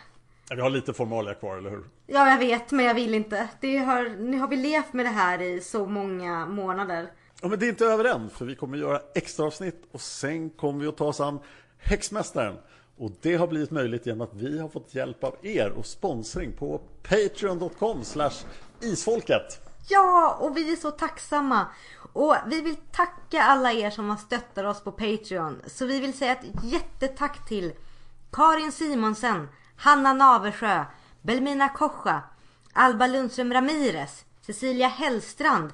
Vi 0.50 0.60
har 0.60 0.70
lite 0.70 0.92
formalia 0.92 1.34
kvar, 1.34 1.56
eller 1.56 1.70
hur? 1.70 1.84
Ja, 2.06 2.30
jag 2.30 2.38
vet, 2.38 2.70
men 2.70 2.84
jag 2.84 2.94
vill 2.94 3.14
inte. 3.14 3.48
Det 3.60 3.78
har, 3.78 4.08
nu 4.18 4.38
har 4.38 4.48
vi 4.48 4.56
levt 4.56 4.92
med 4.92 5.06
det 5.06 5.10
här 5.10 5.42
i 5.42 5.60
så 5.60 5.86
många 5.86 6.46
månader. 6.46 7.10
Ja, 7.42 7.48
men 7.48 7.58
det 7.58 7.66
är 7.66 7.68
inte 7.68 7.86
över 7.86 8.04
än, 8.04 8.30
för 8.30 8.44
vi 8.44 8.54
kommer 8.54 8.78
göra 8.78 9.00
extra 9.14 9.46
avsnitt 9.46 9.82
och 9.92 10.00
sen 10.00 10.50
kommer 10.50 10.80
vi 10.80 10.86
att 10.86 10.96
ta 10.96 11.04
oss 11.04 11.20
an 11.20 11.38
Häxmästaren. 11.78 12.56
Och 12.96 13.10
det 13.20 13.36
har 13.36 13.46
blivit 13.46 13.70
möjligt 13.70 14.06
genom 14.06 14.20
att 14.20 14.34
vi 14.34 14.59
har 14.59 14.68
fått 14.68 14.94
hjälp 14.94 15.24
av 15.24 15.36
er 15.42 15.70
och 15.70 15.86
sponsring 15.86 16.52
på 16.52 16.80
patreon.com 17.02 18.05
slash 18.05 18.44
isfolket. 18.80 19.60
Ja, 19.88 20.38
och 20.40 20.56
vi 20.56 20.72
är 20.72 20.76
så 20.76 20.90
tacksamma. 20.90 21.66
Och 22.12 22.36
vi 22.46 22.60
vill 22.60 22.76
tacka 22.76 23.42
alla 23.42 23.72
er 23.72 23.90
som 23.90 24.10
har 24.10 24.16
stöttat 24.16 24.64
oss 24.64 24.80
på 24.84 24.92
Patreon. 24.92 25.62
Så 25.66 25.86
vi 25.86 26.00
vill 26.00 26.18
säga 26.18 26.32
ett 26.32 26.64
jättetack 26.64 27.48
till 27.48 27.72
Karin 28.32 28.72
Simonsen, 28.72 29.48
Hanna 29.76 30.12
Naversjö, 30.12 30.84
Belmina 31.22 31.68
Kocha, 31.68 32.22
Alba 32.72 33.06
Lundström 33.06 33.52
Ramirez, 33.52 34.24
Cecilia 34.40 34.88
Hellstrand, 34.88 35.72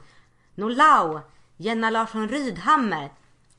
Nolau, 0.54 1.20
Jenna 1.56 1.90
Larsson 1.90 2.28
Rydhammer, 2.28 3.12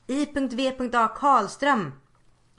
I.V.A. 0.08 1.08
Karlström, 1.08 1.92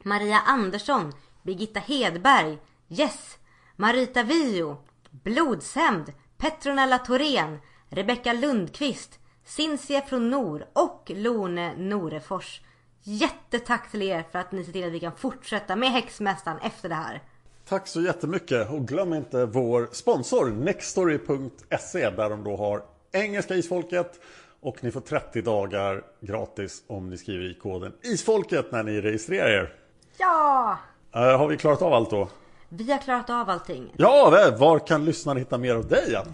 Maria 0.03 0.41
Andersson, 0.47 1.13
Birgitta 1.43 1.81
Hedberg, 1.81 2.59
Yes 2.89 3.39
Marita 3.79 4.23
Vio, 4.23 4.77
Blodshämnd, 5.11 6.13
Petronella 6.39 6.99
Thorén, 6.99 7.59
Rebecka 7.89 8.33
Lundqvist, 8.33 9.19
Cinzia 9.45 10.01
från 10.01 10.31
Nor 10.31 10.67
och 10.73 11.13
Lone 11.15 11.77
Norefors. 11.77 12.61
Jättetack 13.03 13.91
till 13.91 14.03
er 14.03 14.25
för 14.33 14.39
att 14.39 14.53
ni 14.53 14.65
ser 14.65 14.73
till 14.73 14.87
att 14.87 14.93
vi 14.93 15.01
kan 15.01 15.17
fortsätta 15.17 15.77
med 15.77 15.93
Häxmästaren 15.93 16.59
efter 16.59 16.89
det 16.89 16.95
här. 16.95 17.23
Tack 17.69 17.89
så 17.89 18.03
jättemycket 18.03 18.71
och 18.71 18.89
glöm 18.89 19.15
inte 19.15 19.47
vår 19.47 19.89
sponsor 19.93 20.47
nextory.se 20.47 22.11
där 22.11 22.31
de 22.31 22.45
då 22.45 22.57
har 22.57 22.83
engelska 23.13 23.55
isfolket 23.55 24.21
och 24.61 24.85
ni 24.85 24.91
får 24.91 25.01
30 25.01 25.43
dagar 25.43 26.05
gratis 26.21 26.83
om 26.87 27.11
ni 27.11 27.17
skriver 27.17 27.51
i 27.51 27.55
koden 27.55 27.93
isfolket 28.03 28.73
när 28.73 28.83
ni 28.83 29.01
registrerar 29.01 29.49
er. 29.49 29.86
Ja! 30.17 30.79
Eh, 31.15 31.39
har 31.39 31.49
vi 31.49 31.57
klarat 31.57 31.83
av 31.83 31.93
allt 31.93 32.11
då? 32.11 32.29
Vi 32.69 32.93
har 32.93 32.99
klarat 32.99 33.31
av 33.31 33.51
allting. 33.51 33.93
Ja, 33.97 34.51
var 34.59 34.79
kan 34.79 35.05
lyssnarna 35.05 35.41
hitta 35.41 35.59
mer 35.59 35.75
av 35.75 35.89
dig 35.89 36.17
Ann? 36.17 36.33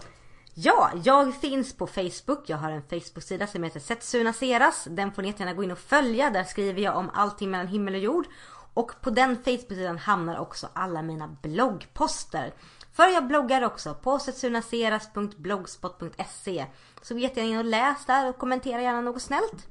Ja, 0.53 0.91
jag 1.03 1.35
finns 1.35 1.73
på 1.73 1.87
Facebook. 1.87 2.43
Jag 2.45 2.57
har 2.57 2.71
en 2.71 2.81
Facebook-sida 2.81 3.47
som 3.47 3.63
heter 3.63 3.79
Setsuna 3.79 4.33
Seras. 4.33 4.87
Den 4.89 5.11
får 5.11 5.21
ni 5.21 5.27
jättegärna 5.27 5.53
gå 5.53 5.63
in 5.63 5.71
och 5.71 5.79
följa. 5.79 6.29
Där 6.29 6.43
skriver 6.43 6.81
jag 6.81 6.97
om 6.97 7.09
allting 7.13 7.51
mellan 7.51 7.67
himmel 7.67 7.93
och 7.93 7.99
jord. 7.99 8.25
Och 8.73 8.91
på 9.01 9.09
den 9.09 9.35
Facebook-sidan 9.35 9.97
hamnar 9.97 10.39
också 10.39 10.67
alla 10.73 11.01
mina 11.01 11.35
bloggposter. 11.41 12.53
För 12.93 13.07
jag 13.07 13.27
bloggar 13.27 13.61
också 13.61 13.93
på 13.93 14.19
setsunaseras.blogspot.se. 14.19 16.65
Så 17.01 17.13
gå 17.13 17.19
jättegärna 17.19 17.51
in 17.51 17.57
och 17.57 17.65
läs 17.65 18.05
där 18.05 18.29
och 18.29 18.37
kommentera 18.37 18.81
gärna 18.81 19.01
något 19.01 19.21
snällt. 19.21 19.67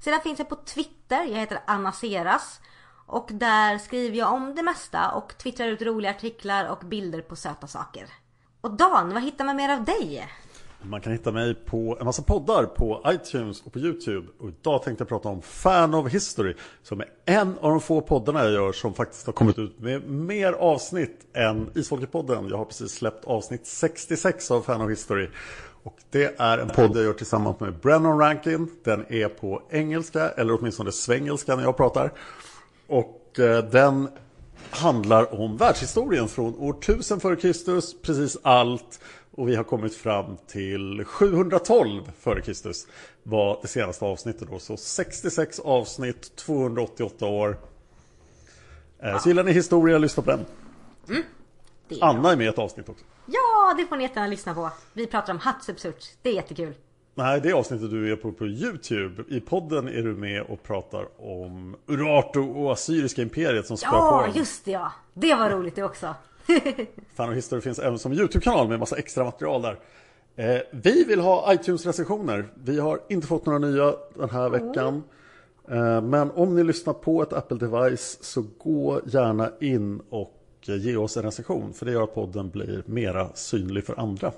Sedan 0.00 0.20
finns 0.20 0.38
jag 0.38 0.48
på 0.48 0.56
Twitter. 0.56 1.24
Jag 1.24 1.38
heter 1.38 1.58
Anna 1.66 1.92
Seras. 1.92 2.60
Och 3.06 3.28
där 3.32 3.78
skriver 3.78 4.18
jag 4.18 4.32
om 4.32 4.54
det 4.54 4.62
mesta 4.62 5.10
och 5.10 5.38
twittrar 5.38 5.66
ut 5.66 5.82
roliga 5.82 6.10
artiklar 6.10 6.68
och 6.68 6.78
bilder 6.78 7.20
på 7.20 7.36
söta 7.36 7.66
saker. 7.66 8.06
Och 8.60 8.70
Dan, 8.70 9.14
vad 9.14 9.22
hittar 9.22 9.44
man 9.44 9.56
mer 9.56 9.68
av 9.68 9.84
dig? 9.84 10.28
Man 10.82 11.00
kan 11.00 11.12
hitta 11.12 11.32
mig 11.32 11.54
på 11.54 11.96
en 12.00 12.04
massa 12.04 12.22
poddar 12.22 12.64
på 12.64 13.02
iTunes 13.06 13.62
och 13.62 13.72
på 13.72 13.78
YouTube. 13.78 14.28
Och 14.40 14.48
idag 14.48 14.82
tänkte 14.82 15.02
jag 15.02 15.08
prata 15.08 15.28
om 15.28 15.42
Fan 15.42 15.94
of 15.94 16.12
History. 16.12 16.54
Som 16.82 17.00
är 17.00 17.06
en 17.24 17.58
av 17.60 17.70
de 17.70 17.80
få 17.80 18.00
poddarna 18.00 18.44
jag 18.44 18.52
gör 18.52 18.72
som 18.72 18.94
faktiskt 18.94 19.26
har 19.26 19.32
kommit 19.32 19.58
ut 19.58 19.80
med 19.80 20.10
mer 20.10 20.52
avsnitt 20.52 21.26
än 21.34 21.70
Isfolket-podden. 21.74 22.48
Jag 22.50 22.58
har 22.58 22.64
precis 22.64 22.92
släppt 22.92 23.24
avsnitt 23.24 23.66
66 23.66 24.50
av 24.50 24.62
Fan 24.62 24.80
of 24.80 24.90
History. 24.90 25.28
Och 25.82 25.96
det 26.10 26.40
är 26.40 26.58
en 26.58 26.68
podd 26.68 26.96
jag 26.96 27.04
gör 27.04 27.12
tillsammans 27.12 27.60
med 27.60 27.74
Brennan 27.78 28.18
Rankin. 28.18 28.70
Den 28.84 29.12
är 29.12 29.28
på 29.28 29.62
engelska, 29.70 30.28
eller 30.28 30.58
åtminstone 30.58 30.92
svengelska 30.92 31.56
när 31.56 31.62
jag 31.62 31.76
pratar. 31.76 32.12
Och 32.86 33.38
eh, 33.38 33.64
den 33.64 34.08
handlar 34.70 35.40
om 35.40 35.56
världshistorien 35.56 36.28
från 36.28 36.54
år 36.58 36.72
1000 36.78 37.18
f.Kr. 37.18 38.02
Precis 38.02 38.36
allt. 38.42 39.00
Och 39.36 39.48
vi 39.48 39.56
har 39.56 39.64
kommit 39.64 39.94
fram 39.94 40.36
till 40.46 41.04
712 41.04 42.02
f.Kr. 42.08 42.72
var 43.22 43.58
det 43.62 43.68
senaste 43.68 44.04
avsnittet 44.04 44.48
då. 44.50 44.58
Så 44.58 44.76
66 44.76 45.58
avsnitt, 45.60 46.36
288 46.36 47.26
år. 47.26 47.58
Eh, 48.98 49.18
Så 49.18 49.28
gillar 49.28 49.44
ni 49.44 49.52
historia, 49.52 49.98
lyssna 49.98 50.22
på 50.22 50.30
den. 50.30 50.44
Bra. 51.88 51.98
Anna 52.00 52.32
är 52.32 52.36
med 52.36 52.46
i 52.46 52.48
ett 52.48 52.58
avsnitt 52.58 52.88
också. 52.88 53.04
Ja, 53.26 53.74
det 53.78 53.86
får 53.86 53.96
ni 53.96 54.02
jättegärna 54.02 54.28
lyssna 54.28 54.54
på. 54.54 54.70
Vi 54.92 55.06
pratar 55.06 55.32
om 55.32 55.38
Hatshepsut. 55.38 56.16
Det 56.22 56.28
är 56.28 56.34
jättekul. 56.34 56.74
Nej, 57.16 57.40
det 57.40 57.52
avsnittet 57.52 57.90
du 57.90 58.12
är 58.12 58.16
på 58.16 58.32
på 58.32 58.46
YouTube. 58.46 59.24
I 59.28 59.40
podden 59.40 59.88
är 59.88 60.02
du 60.02 60.14
med 60.14 60.42
och 60.42 60.62
pratar 60.62 61.06
om 61.16 61.76
Urartu 61.86 62.40
och 62.40 62.72
Assyriska 62.72 63.22
imperiet 63.22 63.66
som 63.66 63.76
spöar 63.76 64.22
på 64.22 64.28
Ja, 64.28 64.32
just 64.34 64.64
det 64.64 64.70
ja. 64.70 64.92
Det 65.14 65.34
var 65.34 65.50
roligt 65.50 65.74
det 65.74 65.82
också. 65.82 66.14
Fan 67.14 67.28
och 67.28 67.34
History 67.34 67.60
finns 67.60 67.78
även 67.78 67.98
som 67.98 68.12
YouTube-kanal 68.12 68.68
med 68.68 68.78
massa 68.78 68.96
extra 68.96 69.24
material 69.24 69.62
där. 69.62 69.78
Eh, 70.36 70.60
vi 70.70 71.04
vill 71.04 71.20
ha 71.20 71.52
iTunes-recensioner. 71.52 72.48
Vi 72.54 72.80
har 72.80 73.00
inte 73.08 73.26
fått 73.26 73.46
några 73.46 73.58
nya 73.58 73.94
den 74.14 74.30
här 74.30 74.48
veckan. 74.48 75.02
Eh, 75.68 76.02
men 76.02 76.30
om 76.30 76.56
ni 76.56 76.64
lyssnar 76.64 76.92
på 76.92 77.22
ett 77.22 77.32
Apple-device 77.32 78.18
så 78.20 78.44
gå 78.58 79.00
gärna 79.06 79.50
in 79.60 80.02
och 80.10 80.40
eh, 80.68 80.76
ge 80.76 80.96
oss 80.96 81.16
en 81.16 81.22
recension. 81.22 81.72
För 81.72 81.86
det 81.86 81.92
gör 81.92 82.02
att 82.02 82.14
podden 82.14 82.50
blir 82.50 82.82
mera 82.86 83.28
synlig 83.34 83.84
för 83.84 84.00
andra. 84.00 84.32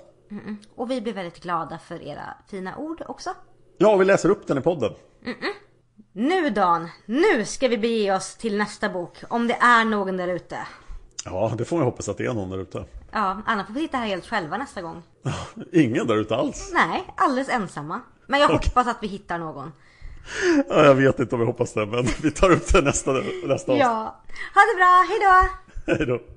Och 0.75 0.91
vi 0.91 1.01
blir 1.01 1.13
väldigt 1.13 1.43
glada 1.43 1.79
för 1.79 2.01
era 2.01 2.33
fina 2.47 2.77
ord 2.77 3.03
också. 3.07 3.29
Ja, 3.77 3.95
vi 3.95 4.05
läser 4.05 4.29
upp 4.29 4.47
den 4.47 4.57
i 4.57 4.61
podden. 4.61 4.93
Nu 6.13 6.49
Dan, 6.49 6.89
nu 7.05 7.45
ska 7.45 7.67
vi 7.67 7.77
bege 7.77 8.15
oss 8.15 8.35
till 8.35 8.57
nästa 8.57 8.89
bok. 8.89 9.17
Om 9.29 9.47
det 9.47 9.53
är 9.53 9.85
någon 9.85 10.17
där 10.17 10.27
ute. 10.27 10.57
Ja, 11.25 11.53
det 11.57 11.65
får 11.65 11.75
man 11.77 11.85
hoppas 11.85 12.09
att 12.09 12.17
det 12.17 12.25
är 12.25 12.33
någon 12.33 12.49
där 12.49 12.57
ute. 12.57 12.85
Ja, 13.11 13.41
annars 13.45 13.67
får 13.67 13.73
vi 13.73 13.79
sitta 13.79 13.97
här 13.97 14.05
helt 14.07 14.25
själva 14.25 14.57
nästa 14.57 14.81
gång. 14.81 15.03
Ingen 15.73 16.07
där 16.07 16.17
ute 16.17 16.35
alls. 16.35 16.71
Nej, 16.73 17.13
alldeles 17.17 17.49
ensamma. 17.49 18.01
Men 18.27 18.39
jag 18.39 18.47
hoppas 18.47 18.87
att 18.87 18.97
vi 19.01 19.07
hittar 19.07 19.37
någon. 19.37 19.71
Ja, 20.69 20.85
jag 20.85 20.95
vet 20.95 21.19
inte 21.19 21.35
om 21.35 21.41
jag 21.41 21.47
hoppas 21.47 21.73
det, 21.73 21.85
men 21.85 22.05
vi 22.21 22.31
tar 22.31 22.51
upp 22.51 22.73
det 22.73 22.81
nästa, 22.81 23.11
nästa 23.11 23.53
avsnitt. 23.53 23.77
Ja. 23.79 24.23
Ha 24.55 24.61
det 24.61 24.75
bra, 24.77 25.05
hejdå! 25.09 25.49
Hej 25.87 26.36